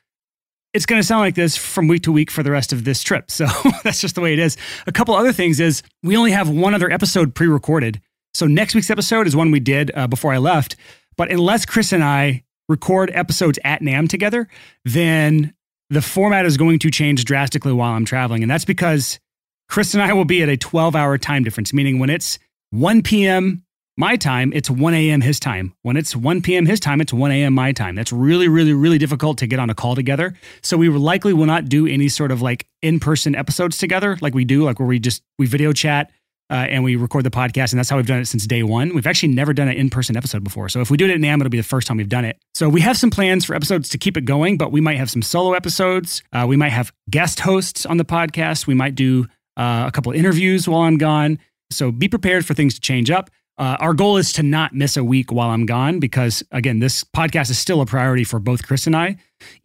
it's 0.74 0.88
going 0.88 1.00
to 1.00 1.08
sound 1.08 1.22
like 1.22 1.36
this 1.36 1.56
from 1.56 1.88
week 1.88 2.04
to 2.04 2.12
week 2.12 2.32
for 2.32 2.42
the 2.42 2.52
rest 2.52 2.74
of 2.74 2.84
this 2.84 3.04
trip. 3.04 3.30
So 3.32 3.46
that's 3.84 4.02
just 4.02 4.16
the 4.16 4.22
way 4.22 4.34
it 4.34 4.40
is. 4.40 4.58
A 4.88 4.92
couple 4.92 5.14
other 5.14 5.32
things 5.32 5.60
is 5.60 5.84
we 6.02 6.18
only 6.18 6.32
have 6.32 6.50
one 6.50 6.74
other 6.74 6.92
episode 6.92 7.36
pre 7.36 7.48
recorded. 7.48 8.02
So 8.36 8.48
next 8.48 8.76
week's 8.76 8.90
episode 8.90 9.28
is 9.28 9.36
one 9.36 9.50
we 9.50 9.62
did 9.62 9.92
uh, 9.96 10.08
before 10.08 10.34
I 10.34 10.40
left. 10.40 10.76
But 11.16 11.32
unless 11.32 11.66
Chris 11.66 11.94
and 11.94 12.04
I 12.04 12.44
record 12.68 13.10
episodes 13.14 13.58
at 13.64 13.82
NAMM 13.82 14.10
together, 14.10 14.50
then 14.84 15.54
the 15.90 16.02
format 16.02 16.46
is 16.46 16.58
going 16.58 16.80
to 16.80 16.92
change 16.92 17.24
drastically 17.24 17.72
while 17.72 17.94
I'm 17.94 18.04
traveling. 18.04 18.42
And 18.44 18.52
that's 18.52 18.66
because 18.66 19.22
Chris 19.70 19.94
and 19.94 20.04
I 20.04 20.12
will 20.12 20.26
be 20.26 20.44
at 20.44 20.50
a 20.50 20.58
12 20.58 20.98
hour 20.98 21.18
time 21.18 21.46
difference, 21.46 21.74
meaning 21.74 21.98
when 21.98 22.10
it's 22.10 22.38
1 22.72 23.04
p.m. 23.04 23.64
my 23.96 24.18
time, 24.18 24.52
it's 24.54 24.70
1 24.70 24.94
a.m. 24.94 25.22
his 25.22 25.40
time. 25.40 25.74
When 25.84 25.96
it's 25.96 26.14
1 26.14 26.42
p.m. 26.42 26.66
his 26.66 26.82
time, 26.82 27.00
it's 27.00 27.14
1 27.14 27.32
a.m. 27.32 27.54
my 27.54 27.72
time. 27.72 27.96
That's 27.96 28.12
really, 28.12 28.50
really, 28.50 28.74
really 28.74 28.98
difficult 28.98 29.38
to 29.38 29.48
get 29.48 29.60
on 29.60 29.70
a 29.70 29.76
call 29.76 29.96
together. 29.96 30.34
So 30.62 30.76
we 30.76 30.90
likely 30.90 31.32
will 31.32 31.46
not 31.46 31.70
do 31.70 31.88
any 31.88 32.10
sort 32.10 32.32
of 32.32 32.42
like 32.42 32.68
in 32.82 33.00
person 33.00 33.34
episodes 33.34 33.78
together 33.78 34.18
like 34.20 34.36
we 34.36 34.44
do, 34.44 34.66
like 34.66 34.78
where 34.78 34.90
we 34.90 35.00
just 35.00 35.24
we 35.40 35.46
video 35.46 35.72
chat 35.72 36.12
uh, 36.50 36.54
and 36.70 36.84
we 36.84 36.96
record 36.96 37.24
the 37.24 37.32
podcast. 37.32 37.72
And 37.72 37.80
that's 37.80 37.90
how 37.90 37.98
we've 37.98 38.06
done 38.06 38.20
it 38.20 38.26
since 38.26 38.46
day 38.46 38.64
one. 38.64 38.94
We've 38.94 39.08
actually 39.08 39.34
never 39.34 39.54
done 39.54 39.68
an 39.68 39.76
in 39.76 39.90
person 39.90 40.16
episode 40.16 40.44
before. 40.44 40.70
So 40.70 40.82
if 40.82 40.92
we 40.92 40.98
do 40.98 41.06
it 41.06 41.12
at 41.12 41.20
NAMM, 41.20 41.42
it'll 41.42 41.50
be 41.50 41.58
the 41.58 41.64
first 41.64 41.88
time 41.88 41.98
we've 41.98 42.10
done 42.10 42.26
it. 42.26 42.38
So 42.54 42.70
we 42.70 42.82
have 42.82 42.98
some 42.98 43.10
plans 43.10 43.46
for 43.46 43.56
episodes 43.56 43.90
to 43.90 43.98
keep 43.98 44.18
it 44.18 44.26
going, 44.26 44.58
but 44.58 44.72
we 44.72 44.82
might 44.82 44.98
have 44.98 45.10
some 45.10 45.22
solo 45.22 45.54
episodes. 45.54 46.22
Uh, 46.32 46.46
we 46.48 46.56
might 46.56 46.70
have 46.70 46.94
guest 47.10 47.40
hosts 47.40 47.86
on 47.86 47.98
the 47.98 48.06
podcast. 48.06 48.68
We 48.68 48.76
might 48.76 48.96
do 48.96 49.26
uh, 49.58 49.86
a 49.88 49.92
couple 49.92 50.12
interviews 50.12 50.68
while 50.68 50.82
I'm 50.82 50.98
gone. 50.98 51.40
So 51.72 51.92
be 51.92 52.08
prepared 52.08 52.46
for 52.46 52.54
things 52.54 52.76
to 52.76 52.82
change 52.82 53.10
up. 53.10 53.30
Uh, 53.58 53.78
our 53.80 53.94
goal 53.94 54.18
is 54.18 54.34
to 54.34 54.44
not 54.44 54.74
miss 54.74 54.98
a 54.98 55.04
week 55.04 55.32
while 55.32 55.50
I'm 55.50 55.66
gone 55.66 56.00
because, 56.00 56.44
again, 56.52 56.80
this 56.80 57.06
podcast 57.06 57.50
is 57.50 57.58
still 57.58 57.80
a 57.80 57.86
priority 57.86 58.26
for 58.26 58.38
both 58.38 58.68
Chris 58.68 58.86
and 58.86 58.96
I. 58.96 59.16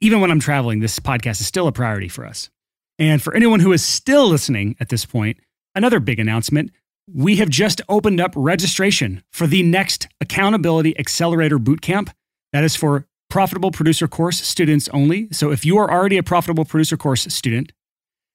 Even 0.01 0.20
when 0.20 0.31
I'm 0.31 0.39
traveling, 0.39 0.78
this 0.78 1.01
podcast 1.01 1.40
is 1.40 1.47
still 1.47 1.66
a 1.66 1.73
priority 1.73 2.09
for 2.09 2.24
us. 2.24 2.51
And 3.01 3.20
for 3.20 3.35
anyone 3.35 3.61
who 3.61 3.73
is 3.73 3.85
still 3.85 4.28
listening 4.28 4.77
at 4.78 4.90
this 4.90 5.05
point, 5.05 5.39
another 5.81 5.98
big 5.98 6.20
announcement. 6.20 6.70
We 7.11 7.36
have 7.36 7.48
just 7.48 7.81
opened 7.89 8.20
up 8.20 8.35
registration 8.36 9.23
for 9.32 9.47
the 9.47 9.62
next 9.62 10.09
Accountability 10.20 10.98
Accelerator 10.98 11.59
Bootcamp. 11.59 12.11
That 12.52 12.65
is 12.65 12.77
for 12.77 13.07
Profitable 13.31 13.70
Producer 13.70 14.07
Course 14.07 14.43
students 14.43 14.90
only. 14.90 15.28
So 15.32 15.51
if 15.51 15.65
you 15.65 15.78
are 15.78 15.90
already 15.90 16.19
a 16.19 16.23
Profitable 16.23 16.66
Producer 16.66 16.98
Course 16.98 17.23
student 17.35 17.73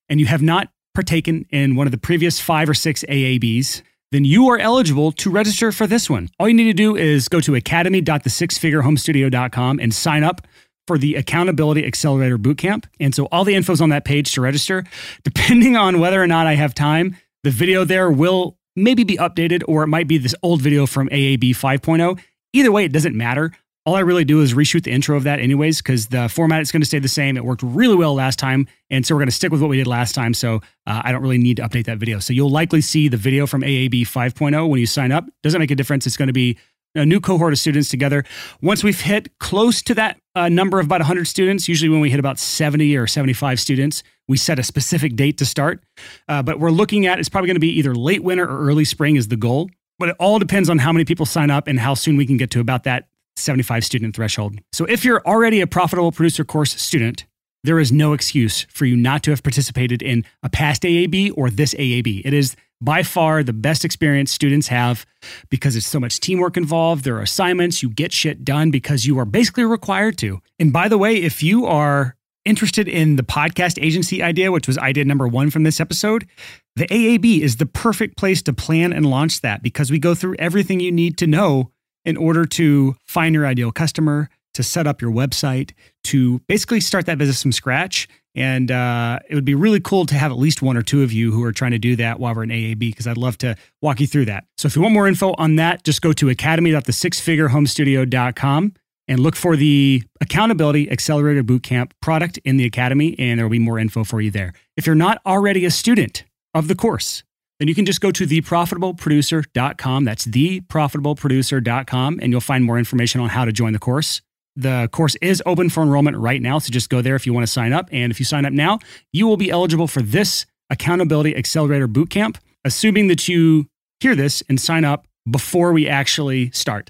and 0.10 0.20
you 0.20 0.26
have 0.26 0.42
not 0.42 0.70
partaken 0.96 1.46
in 1.52 1.76
one 1.76 1.86
of 1.86 1.92
the 1.92 2.00
previous 2.00 2.40
five 2.40 2.68
or 2.68 2.74
six 2.74 3.06
AABs, 3.08 3.84
then 4.12 4.26
you 4.26 4.48
are 4.48 4.58
eligible 4.58 5.12
to 5.12 5.30
register 5.30 5.72
for 5.72 5.86
this 5.86 6.10
one. 6.10 6.32
All 6.40 6.50
you 6.50 6.56
need 6.56 6.64
to 6.64 6.74
do 6.74 6.96
is 6.96 7.30
go 7.30 7.40
to 7.42 7.54
academy.thesixfigurehomestudio.com 7.54 9.80
and 9.80 9.94
sign 9.94 10.24
up 10.24 10.48
for 10.88 10.98
the 10.98 11.16
Accountability 11.16 11.86
Accelerator 11.86 12.38
Bootcamp. 12.38 12.86
And 13.00 13.14
so 13.14 13.26
all 13.26 13.44
the 13.44 13.56
info 13.56 13.74
is 13.74 13.82
on 13.82 13.90
that 13.90 14.06
page 14.06 14.34
to 14.34 14.42
register. 14.42 14.84
Depending 15.24 15.76
on 15.76 16.00
whether 16.00 16.22
or 16.22 16.28
not 16.28 16.48
I 16.48 16.56
have 16.56 16.74
time, 16.74 17.18
the 17.46 17.52
video 17.52 17.86
there 17.86 18.10
will 18.10 18.58
maybe 18.76 19.04
be 19.04 19.18
updated 19.18 19.62
or 19.68 19.84
it 19.84 19.88
might 19.88 20.08
be 20.08 20.18
this 20.18 20.34
old 20.42 20.64
video 20.64 20.88
from 20.88 21.08
AAB 21.10 21.52
5.0. 21.52 22.20
Either 22.54 22.72
way, 22.72 22.86
it 22.86 22.92
doesn't 22.92 23.16
matter. 23.16 23.52
All 23.86 23.94
I 23.94 24.00
really 24.00 24.26
do 24.26 24.42
is 24.42 24.56
reshoot 24.56 24.84
the 24.84 24.90
intro 24.90 25.16
of 25.16 25.26
that, 25.26 25.40
anyways, 25.40 25.80
because 25.80 26.08
the 26.08 26.28
format 26.28 26.62
is 26.62 26.72
going 26.72 26.82
to 26.82 26.88
stay 26.88 26.98
the 26.98 27.08
same. 27.08 27.38
It 27.38 27.46
worked 27.46 27.62
really 27.62 27.96
well 27.96 28.16
last 28.16 28.40
time. 28.40 28.68
And 28.90 29.06
so 29.06 29.14
we're 29.14 29.20
going 29.20 29.30
to 29.30 29.36
stick 29.36 29.52
with 29.52 29.62
what 29.62 29.70
we 29.70 29.78
did 29.78 29.86
last 29.86 30.16
time. 30.16 30.34
So 30.34 30.56
uh, 30.88 31.04
I 31.04 31.12
don't 31.12 31.22
really 31.22 31.38
need 31.38 31.58
to 31.58 31.64
update 31.64 31.86
that 31.86 32.00
video. 32.00 32.18
So 32.18 32.34
you'll 32.34 32.50
likely 32.50 32.82
see 32.82 33.10
the 33.10 33.18
video 33.18 33.46
from 33.46 33.62
AAB 33.62 34.02
5.0 34.02 34.68
when 34.68 34.80
you 34.80 34.88
sign 34.88 35.12
up. 35.12 35.26
Doesn't 35.44 35.60
make 35.60 35.70
a 35.70 35.76
difference. 35.76 36.08
It's 36.08 36.18
going 36.18 36.28
to 36.28 36.34
be 36.34 36.58
a 36.96 37.06
new 37.06 37.20
cohort 37.20 37.54
of 37.54 37.60
students 37.60 37.90
together. 37.90 38.24
Once 38.60 38.84
we've 38.84 39.02
hit 39.02 39.38
close 39.38 39.84
to 39.84 39.94
that 39.94 40.18
uh, 40.34 40.50
number 40.50 40.80
of 40.80 40.88
about 40.88 41.02
100 41.02 41.28
students, 41.28 41.68
usually 41.68 41.90
when 41.90 42.00
we 42.00 42.10
hit 42.10 42.20
about 42.20 42.40
70 42.40 42.98
or 42.98 43.06
75 43.06 43.60
students, 43.60 44.02
we 44.28 44.38
set 44.38 44.60
a 44.60 44.64
specific 44.64 45.16
date 45.16 45.38
to 45.38 45.46
start. 45.46 45.84
Uh, 46.28 46.42
but 46.42 46.60
we're 46.60 46.72
looking 46.72 47.06
at 47.06 47.20
it's 47.20 47.30
probably 47.30 47.48
going 47.48 47.56
to 47.56 47.60
be 47.62 47.78
either 47.78 47.96
late 47.96 48.24
winter 48.24 48.46
or 48.46 48.68
early 48.68 48.86
spring 48.86 49.16
is 49.16 49.28
the 49.28 49.38
goal. 49.38 49.70
But 49.98 50.10
it 50.10 50.16
all 50.20 50.40
depends 50.40 50.70
on 50.70 50.80
how 50.80 50.92
many 50.92 51.06
people 51.06 51.26
sign 51.26 51.50
up 51.50 51.68
and 51.68 51.80
how 51.80 51.94
soon 51.94 52.18
we 52.18 52.26
can 52.26 52.38
get 52.38 52.52
to 52.52 52.60
about 52.60 52.84
that 52.84 53.08
75 53.38 53.84
student 53.86 54.16
threshold. 54.16 54.60
So 54.74 54.86
if 54.86 55.06
you're 55.06 55.26
already 55.26 55.62
a 55.62 55.68
profitable 55.68 56.12
producer 56.12 56.44
course 56.44 56.74
student, 56.82 57.26
there 57.64 57.80
is 57.80 57.92
no 57.92 58.14
excuse 58.14 58.64
for 58.70 58.86
you 58.86 58.96
not 58.96 59.24
to 59.24 59.32
have 59.32 59.42
participated 59.42 60.02
in 60.02 60.24
a 60.44 60.50
past 60.50 60.84
AAB 60.84 61.32
or 61.36 61.50
this 61.50 61.74
AAB. 61.74 62.22
It 62.24 62.34
is 62.34 62.56
by 62.82 63.04
far 63.04 63.42
the 63.42 63.54
best 63.54 63.86
experience 63.86 64.32
students 64.32 64.68
have 64.68 65.06
because 65.50 65.76
it's 65.76 65.88
so 65.88 66.00
much 66.00 66.20
teamwork 66.20 66.58
involved. 66.58 67.04
There 67.04 67.18
are 67.18 67.22
assignments, 67.22 67.82
you 67.82 67.90
get 67.90 68.12
shit 68.12 68.44
done 68.46 68.70
because 68.70 69.06
you 69.06 69.18
are 69.18 69.26
basically 69.26 69.64
required 69.64 70.18
to. 70.20 70.42
And 70.60 70.72
by 70.72 70.88
the 70.88 70.98
way, 70.98 71.16
if 71.16 71.42
you 71.42 71.66
are 71.66 72.15
interested 72.46 72.88
in 72.88 73.16
the 73.16 73.24
podcast 73.24 73.82
agency 73.84 74.24
idea, 74.24 74.52
which 74.52 74.68
was 74.68 74.78
idea 74.78 75.04
number 75.04 75.28
one 75.28 75.50
from 75.50 75.64
this 75.64 75.80
episode, 75.80 76.28
the 76.76 76.86
AAB 76.88 77.42
is 77.42 77.56
the 77.58 77.66
perfect 77.66 78.18
place 78.18 78.44
to 78.44 78.54
plan 78.54 78.94
and 78.94 79.06
launch 79.06 79.42
that 79.42 79.64
because 79.64 79.92
we 79.92 80.00
go 80.00 80.16
through 80.16 80.36
everything 80.40 80.80
you 80.80 80.92
need 80.92 81.18
to 81.18 81.28
know 81.28 81.72
in 82.06 82.18
order 82.18 82.46
to 82.46 82.96
find 83.04 83.34
your 83.34 83.48
ideal 83.48 83.72
customer, 83.72 84.30
to 84.54 84.64
set 84.64 84.88
up 84.88 85.02
your 85.02 85.12
website, 85.12 85.72
to 86.04 86.40
basically 86.48 86.80
start 86.80 87.08
that 87.08 87.18
business 87.18 87.42
from 87.42 87.52
scratch. 87.52 88.08
And 88.36 88.70
uh, 88.70 89.20
it 89.30 89.36
would 89.36 89.46
be 89.46 89.56
really 89.56 89.80
cool 89.80 90.06
to 90.06 90.16
have 90.16 90.32
at 90.32 90.38
least 90.38 90.62
one 90.62 90.78
or 90.78 90.82
two 90.82 91.04
of 91.04 91.12
you 91.12 91.32
who 91.32 91.44
are 91.44 91.52
trying 91.52 91.72
to 91.72 91.80
do 91.80 91.96
that 91.96 92.20
while 92.20 92.36
we're 92.36 92.44
in 92.44 92.50
AAB, 92.50 92.80
because 92.80 93.08
I'd 93.08 93.18
love 93.18 93.38
to 93.40 93.56
walk 93.82 94.00
you 94.00 94.08
through 94.08 94.26
that. 94.26 94.46
So 94.58 94.68
if 94.68 94.76
you 94.76 94.82
want 94.82 94.94
more 94.94 95.08
info 95.08 95.34
on 95.38 95.56
that, 95.56 95.84
just 95.84 96.02
go 96.02 96.14
to 96.14 96.30
academy.thesixfigurehomestudio.com 96.30 98.74
and 99.08 99.20
look 99.20 99.36
for 99.36 99.56
the 99.56 100.04
Accountability 100.22 100.90
Accelerator 100.90 101.44
Bootcamp 101.44 101.92
product 102.02 102.38
in 102.40 102.58
the 102.58 102.66
Academy, 102.66 103.16
and 103.20 103.40
there 103.40 103.46
will 103.46 103.52
be 103.52 103.60
more 103.60 103.80
info 103.80 104.04
for 104.04 104.22
you 104.22 104.32
there. 104.32 104.54
If 104.76 104.86
you're 104.86 104.96
not 104.96 105.22
already 105.26 105.66
a 105.66 105.72
student 105.72 106.24
of 106.54 106.68
the 106.68 106.76
course, 106.76 107.24
then 107.60 107.68
you 107.68 107.76
can 107.76 107.86
just 107.86 108.02
go 108.02 108.12
to 108.12 108.26
theprofitableproducer.com. 108.26 110.04
That's 110.04 110.26
theprofitableproducer.com, 110.26 112.20
and 112.22 112.32
you'll 112.32 112.42
find 112.42 112.66
more 112.66 112.78
information 112.78 113.22
on 113.22 113.30
how 113.30 113.46
to 113.46 113.52
join 113.52 113.74
the 113.74 113.80
course. 113.80 114.22
The 114.58 114.90
course 114.92 115.16
is 115.22 115.44
open 115.46 115.70
for 115.70 115.84
enrollment 115.84 116.18
right 116.18 116.42
now, 116.42 116.60
so 116.60 116.72
just 116.72 116.90
go 116.90 117.02
there 117.02 117.16
if 117.16 117.26
you 117.26 117.34
want 117.34 117.46
to 117.46 117.52
sign 117.52 117.74
up. 117.74 117.90
And 117.92 118.12
if 118.12 118.20
you 118.20 118.26
sign 118.26 118.46
up 118.46 118.54
now, 118.54 118.80
you 119.12 119.28
will 119.28 119.38
be 119.38 119.52
eligible 119.52 119.88
for 119.88 120.02
this 120.02 120.46
Accountability 120.70 121.36
Accelerator 121.36 121.88
Bootcamp, 121.88 122.38
assuming 122.64 123.08
that 123.08 123.28
you 123.28 123.68
hear 124.00 124.16
this 124.16 124.42
and 124.50 124.60
sign 124.60 124.84
up 124.84 125.08
before 125.30 125.74
we 125.74 125.88
actually 125.88 126.52
start. 126.52 126.90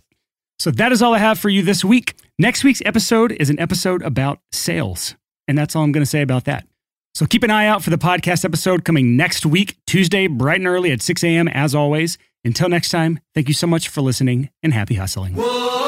So 0.59 0.71
that 0.71 0.91
is 0.91 1.01
all 1.01 1.13
I 1.13 1.19
have 1.19 1.39
for 1.39 1.49
you 1.49 1.61
this 1.61 1.83
week. 1.83 2.15
Next 2.39 2.63
week's 2.63 2.81
episode 2.85 3.31
is 3.33 3.49
an 3.49 3.59
episode 3.59 4.01
about 4.01 4.39
sales. 4.51 5.15
And 5.47 5.57
that's 5.57 5.75
all 5.75 5.83
I'm 5.83 5.91
going 5.91 6.03
to 6.03 6.09
say 6.09 6.21
about 6.21 6.45
that. 6.45 6.67
So 7.13 7.25
keep 7.25 7.43
an 7.43 7.51
eye 7.51 7.67
out 7.67 7.83
for 7.83 7.91
the 7.91 7.97
podcast 7.97 8.43
episode 8.43 8.83
coming 8.83 9.15
next 9.15 9.45
week, 9.45 9.77
Tuesday, 9.87 10.27
bright 10.27 10.59
and 10.59 10.67
early 10.67 10.91
at 10.91 11.01
6 11.01 11.23
a.m. 11.23 11.47
as 11.47 11.73
always. 11.73 12.17
Until 12.43 12.69
next 12.69 12.89
time, 12.89 13.19
thank 13.33 13.47
you 13.47 13.53
so 13.53 13.67
much 13.67 13.87
for 13.89 14.01
listening 14.01 14.49
and 14.61 14.73
happy 14.73 14.95
hustling. 14.95 15.33
Whoa. 15.35 15.84